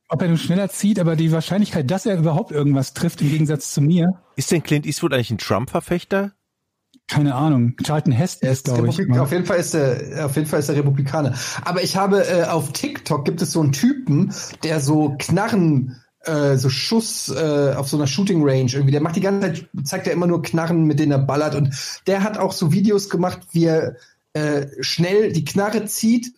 Ob 0.09 0.23
er 0.23 0.28
nun 0.28 0.39
schneller 0.39 0.70
zieht, 0.70 0.98
aber 0.98 1.16
die 1.16 1.31
Wahrscheinlichkeit, 1.32 1.90
dass 1.90 2.06
er 2.06 2.16
überhaupt 2.16 2.51
irgendwas 2.51 2.94
trifft, 2.94 3.20
im 3.20 3.28
Gegensatz 3.31 3.74
zu 3.74 3.82
mir, 3.82 4.15
Ist 4.36 4.51
denn 4.51 4.62
Clint 4.62 4.86
Eastwood 4.86 5.12
eigentlich 5.12 5.31
ein 5.31 5.39
Trump-Verfechter? 5.39 6.32
keine 7.10 7.35
Ahnung. 7.35 7.74
Charlton 7.82 8.12
Heston 8.12 8.51
ist, 8.51 8.65
glaube 8.66 8.89
ich. 8.89 8.98
Mal. 9.09 9.20
auf 9.20 9.32
jeden 9.32 9.47
Fall 9.47 9.56
ist 9.59 9.74
er, 9.74 10.27
auf 10.27 10.36
jeden 10.36 10.47
Fall 10.47 10.60
ist 10.60 10.69
er 10.69 10.77
Republikaner. 10.77 11.35
Aber 11.65 11.82
ich 11.82 11.97
habe 11.97 12.27
äh, 12.28 12.44
auf 12.44 12.73
TikTok 12.73 13.24
gibt 13.24 13.40
es 13.40 13.52
so 13.52 13.62
einen 13.62 13.73
Typen, 13.73 14.32
der 14.62 14.81
so 14.81 15.15
Knarren, 15.19 15.97
äh, 16.24 16.57
so 16.57 16.69
Schuss 16.69 17.28
äh, 17.28 17.74
auf 17.77 17.89
so 17.89 17.97
einer 17.97 18.07
Shooting 18.07 18.43
Range 18.43 18.70
irgendwie. 18.73 18.93
Der 18.93 19.01
macht 19.01 19.16
die 19.16 19.20
ganze 19.20 19.53
Zeit, 19.53 19.69
zeigt 19.85 20.07
er 20.07 20.12
immer 20.12 20.27
nur 20.27 20.43
Knarren, 20.43 20.85
mit 20.85 20.99
denen 20.99 21.12
er 21.12 21.19
ballert. 21.19 21.55
Und 21.55 21.74
der 22.07 22.23
hat 22.23 22.39
auch 22.39 22.53
so 22.53 22.73
Videos 22.73 23.09
gemacht, 23.09 23.40
wie 23.53 23.65
er 23.65 23.97
äh, 24.32 24.66
schnell 24.81 25.32
die 25.32 25.45
Knarre 25.45 25.86
zieht, 25.86 26.32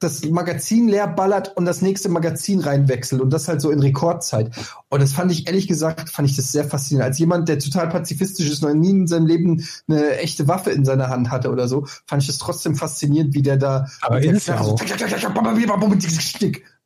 das 0.00 0.24
Magazin 0.24 0.88
leer 0.88 1.06
ballert 1.06 1.56
und 1.56 1.64
das 1.64 1.80
nächste 1.80 2.08
Magazin 2.08 2.60
reinwechselt 2.60 3.22
und 3.22 3.30
das 3.30 3.48
halt 3.48 3.60
so 3.60 3.70
in 3.70 3.80
Rekordzeit. 3.80 4.50
Und 4.90 5.00
das 5.00 5.12
fand 5.12 5.32
ich 5.32 5.46
ehrlich 5.46 5.66
gesagt, 5.66 6.10
fand 6.10 6.28
ich 6.28 6.36
das 6.36 6.52
sehr 6.52 6.64
faszinierend. 6.64 7.08
Als 7.08 7.18
jemand, 7.18 7.48
der 7.48 7.58
total 7.58 7.88
pazifistisch 7.88 8.48
ist, 8.50 8.62
noch 8.62 8.74
nie 8.74 8.90
in 8.90 9.06
seinem 9.06 9.26
Leben 9.26 9.66
eine 9.88 10.18
echte 10.18 10.46
Waffe 10.46 10.70
in 10.70 10.84
seiner 10.84 11.08
Hand 11.08 11.30
hatte 11.30 11.50
oder 11.50 11.68
so, 11.68 11.86
fand 12.06 12.22
ich 12.22 12.26
das 12.26 12.38
trotzdem 12.38 12.76
faszinierend, 12.76 13.34
wie 13.34 13.42
der 13.42 13.56
da. 13.56 13.86
Aber 14.02 14.20
ist 14.36 14.48
er 14.48 14.56
Knarre 14.56 14.60
auch. 14.60 14.78
so 14.78 14.84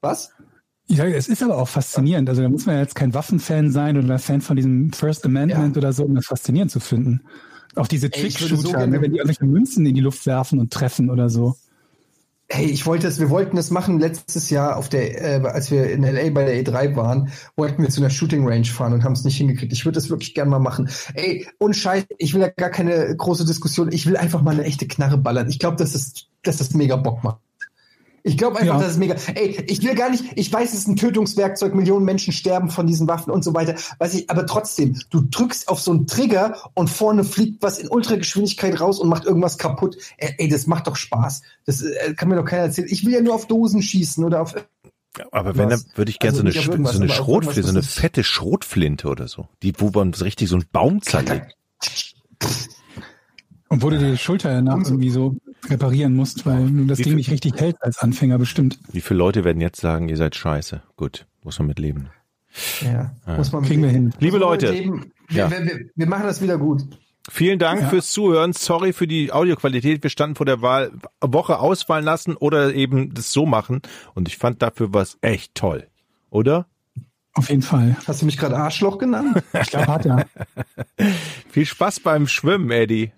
Was? 0.01 0.31
Ja, 0.89 1.05
es 1.05 1.28
ist 1.28 1.43
aber 1.43 1.59
auch 1.59 1.69
faszinierend. 1.69 2.28
Also 2.28 2.43
da 2.43 2.48
muss 2.48 2.66
man 2.66 2.77
ja 2.77 2.81
jetzt 2.81 2.94
kein 2.94 3.12
Waffenfan 3.15 3.70
sein 3.70 3.98
oder 3.98 4.19
Fan 4.19 4.40
von 4.40 4.56
diesem 4.56 4.93
First 4.93 5.24
Amendment 5.27 5.77
oder 5.77 5.93
so, 5.93 6.05
um 6.05 6.15
das 6.15 6.27
faszinierend 6.27 6.70
zu 6.70 6.81
finden. 6.81 7.20
Auch 7.77 7.86
diese 7.86 8.06
so 8.06 8.20
Trickshooter, 8.20 8.70
gerne- 8.78 8.97
ne, 8.97 9.02
wenn 9.02 9.12
die 9.12 9.19
irgendwelche 9.19 9.44
Münzen 9.44 9.85
in 9.86 9.94
die 9.94 10.01
Luft 10.01 10.24
werfen 10.27 10.59
und 10.59 10.73
treffen 10.73 11.10
oder 11.10 11.28
so. 11.28 11.56
Hey, 12.51 12.65
ich 12.65 12.86
wollte 12.86 13.06
es, 13.06 13.20
wir 13.20 13.28
wollten 13.28 13.59
es 13.59 13.70
machen 13.70 14.01
letztes 14.01 14.48
Jahr 14.48 14.78
auf 14.78 14.89
der, 14.89 15.43
äh, 15.43 15.47
als 15.47 15.70
wir 15.70 15.90
in 15.90 16.02
LA 16.02 16.31
bei 16.31 16.47
der 16.47 16.55
E3 16.65 16.97
waren, 16.97 17.31
wollten 17.56 17.82
wir 17.82 17.90
zu 17.90 18.01
einer 18.01 18.09
Shooting 18.09 18.48
Range 18.48 18.65
fahren 18.65 18.94
und 18.94 19.05
haben 19.05 19.12
es 19.12 19.23
nicht 19.24 19.36
hingekriegt. 19.36 19.70
Ich 19.74 19.85
würde 19.85 19.97
das 19.97 20.09
wirklich 20.09 20.32
gerne 20.35 20.51
mal 20.51 20.59
machen. 20.59 20.89
Ey, 21.12 21.47
und 21.59 21.77
Scheiß, 21.77 22.06
ich 22.16 22.32
will 22.32 22.40
ja 22.40 22.48
gar 22.48 22.70
keine 22.70 23.15
große 23.15 23.44
Diskussion. 23.44 23.93
Ich 23.93 24.06
will 24.06 24.16
einfach 24.16 24.40
mal 24.40 24.52
eine 24.55 24.65
echte 24.65 24.89
Knarre 24.89 25.19
ballern. 25.19 25.51
Ich 25.51 25.59
glaube, 25.59 25.77
dass 25.77 25.93
das, 25.93 26.15
dass 26.43 26.56
das 26.56 26.73
mega 26.73 26.97
Bock 26.97 27.23
macht. 27.23 27.40
Ich 28.28 28.36
glaube 28.36 28.59
einfach, 28.59 28.74
Ja. 28.74 28.80
dass 28.80 28.92
es 28.92 28.98
mega. 28.98 29.16
Ey, 29.34 29.64
ich 29.68 29.82
will 29.82 29.94
gar 29.94 30.10
nicht, 30.10 30.24
ich 30.36 30.52
weiß, 30.52 30.72
es 30.74 30.80
ist 30.80 30.88
ein 30.88 30.96
Tötungswerkzeug, 30.96 31.74
Millionen 31.74 32.05
Menschen 32.05 32.32
sterben 32.34 32.68
von 32.68 32.86
diesen 32.86 33.09
Waffen 33.09 33.30
und 33.30 33.42
so 33.42 33.55
weiter. 33.55 33.74
Weiß 33.98 34.12
ich, 34.14 34.28
aber 34.28 34.44
trotzdem, 34.44 35.00
du 35.09 35.22
drückst 35.22 35.68
auf 35.68 35.80
so 35.80 35.92
einen 35.92 36.06
Trigger 36.06 36.70
und 36.74 36.90
vorne 36.90 37.24
fliegt 37.24 37.62
was 37.62 37.78
in 37.78 37.88
Ultrageschwindigkeit 37.88 38.78
raus 38.80 38.98
und 39.00 39.09
macht 39.09 39.24
irgendwas 39.24 39.56
kaputt. 39.56 39.96
Ey, 40.18 40.48
das 40.48 40.66
macht 40.66 40.86
doch 40.86 40.96
Spaß. 40.96 41.40
Das 41.64 41.80
äh, 41.80 42.12
kann 42.14 42.28
mir 42.28 42.36
doch 42.36 42.44
keiner 42.44 42.64
erzählen. 42.64 42.88
Ich 42.90 43.05
will 43.06 43.14
ja 43.14 43.22
nur 43.22 43.34
auf 43.34 43.46
Dosen 43.46 43.80
schießen 43.80 44.22
oder 44.22 44.42
auf. 44.42 44.55
Aber 45.32 45.56
wenn, 45.56 45.70
dann 45.70 45.82
würde 45.94 46.10
ich 46.10 46.18
gerne 46.18 46.38
Also 46.38 46.60
so 46.60 46.72
eine, 46.72 46.86
so 46.86 47.00
eine 47.00 47.09
Schrotflinte, 47.09 47.62
so 47.62 47.70
eine 47.70 47.82
fette 47.82 48.22
Schrotflinte 48.24 49.09
oder 49.09 49.26
so. 49.26 49.48
Die, 49.62 49.72
wo 49.78 49.90
man 49.90 50.12
richtig 50.12 50.50
so 50.50 50.56
einen 50.56 50.66
Baum 50.70 51.00
zerlegt. 51.02 51.56
Und 53.69 53.82
wo 53.82 53.90
du 53.90 53.99
die 53.99 54.16
Schulter 54.16 54.51
danach 54.53 54.78
irgendwie 54.78 55.11
so 55.11 55.36
reparieren 55.69 56.15
musst, 56.15 56.47
weil 56.47 56.69
du 56.70 56.85
das 56.86 56.99
Ding 56.99 57.16
nicht 57.16 57.31
richtig 57.31 57.55
hältst 57.61 57.82
als 57.82 57.99
Anfänger 57.99 58.39
bestimmt. 58.39 58.78
Wie 58.93 59.01
viele 59.01 59.19
Leute 59.19 59.45
werden 59.45 59.61
jetzt 59.61 59.81
sagen, 59.81 60.09
ihr 60.09 60.16
seid 60.16 60.35
scheiße? 60.36 60.82
Gut, 60.97 61.27
muss 61.43 61.59
man 61.59 61.69
mit 61.69 61.78
leben. 61.78 62.09
Ja, 62.82 63.12
muss 63.36 63.53
man 63.53 63.62
Kriegen 63.65 63.82
wir 63.82 63.90
hin. 63.90 64.12
Liebe 64.20 64.39
Leute. 64.39 64.70
Leben. 64.70 65.12
Wir, 65.28 65.36
Ja. 65.45 65.51
wir, 65.51 65.65
wir, 65.66 65.81
wir 65.95 66.07
machen 66.07 66.24
das 66.24 66.40
wieder 66.40 66.57
gut. 66.59 66.82
Vielen 67.31 67.59
Dank 67.59 67.82
Ja. 67.82 67.89
fürs 67.89 68.11
Zuhören. 68.11 68.55
Sorry 68.55 68.95
für 68.95 69.07
die 69.07 69.32
Audioqualität. 69.32 70.03
Wir 70.03 70.09
standen 70.09 70.35
vor 70.36 70.47
der 70.47 70.62
Wahl, 70.62 70.90
Woche 71.20 71.59
ausfallen 71.59 72.05
lassen 72.07 72.36
oder 72.36 72.74
eben 72.74 73.12
das 73.12 73.32
so 73.32 73.45
machen. 73.45 73.82
Und 74.15 74.28
ich 74.28 74.39
fand 74.39 74.62
dafür 74.62 74.95
was 74.95 75.19
echt 75.20 75.55
toll. 75.55 75.86
Oder? 76.31 76.66
Auf 77.35 77.51
jeden 77.51 77.62
Fall. 77.62 77.97
Hast 78.07 78.23
du 78.23 78.27
mich 78.27 78.39
gerade 78.39 78.57
Arschloch 78.57 78.97
genannt? 78.99 79.43
Ich 79.53 79.69
glaube, 79.70 79.86
hat 79.89 80.07
er. 80.07 80.27
Viel 81.51 81.66
Spaß 81.66 82.01
beim 82.01 82.27
Schwimmen, 82.27 82.70
Eddie. 82.70 83.12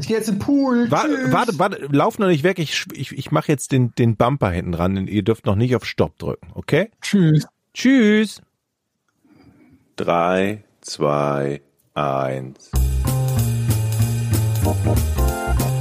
Ich 0.00 0.08
gehe 0.08 0.16
jetzt 0.16 0.28
in 0.28 0.36
den 0.36 0.40
Pool. 0.40 0.90
Wa 0.90 1.02
Tschüss. 1.04 1.32
warte, 1.32 1.58
warte, 1.58 1.88
lauf 1.90 2.18
noch 2.18 2.26
nicht 2.26 2.42
weg. 2.42 2.58
Ich, 2.58 2.86
ich, 2.92 3.16
ich 3.16 3.30
mache 3.30 3.52
jetzt 3.52 3.70
den, 3.72 3.94
den 3.96 4.16
Bumper 4.16 4.50
hinten 4.50 4.74
ran. 4.74 5.06
Ihr 5.06 5.22
dürft 5.22 5.46
noch 5.46 5.56
nicht 5.56 5.76
auf 5.76 5.84
Stopp 5.84 6.18
drücken, 6.18 6.48
okay? 6.54 6.90
Tschüss. 7.02 7.46
Tschüss. 7.74 8.40
Drei, 9.96 10.64
zwei, 10.80 11.60
eins. 11.94 12.70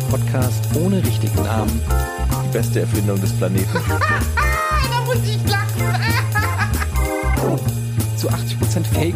Podcast 0.10 0.76
ohne 0.76 1.04
richtigen 1.06 1.44
Namen. 1.44 1.82
Die 2.46 2.52
beste 2.52 2.82
Erfindung 2.82 3.20
des 3.22 3.32
Planeten. 3.38 3.70
Da 4.92 5.06
muss 5.06 5.28
ich 5.28 5.50
lachen. 5.50 5.84
Zu 8.18 8.30
80% 8.30 8.86
Fake. 8.94 9.16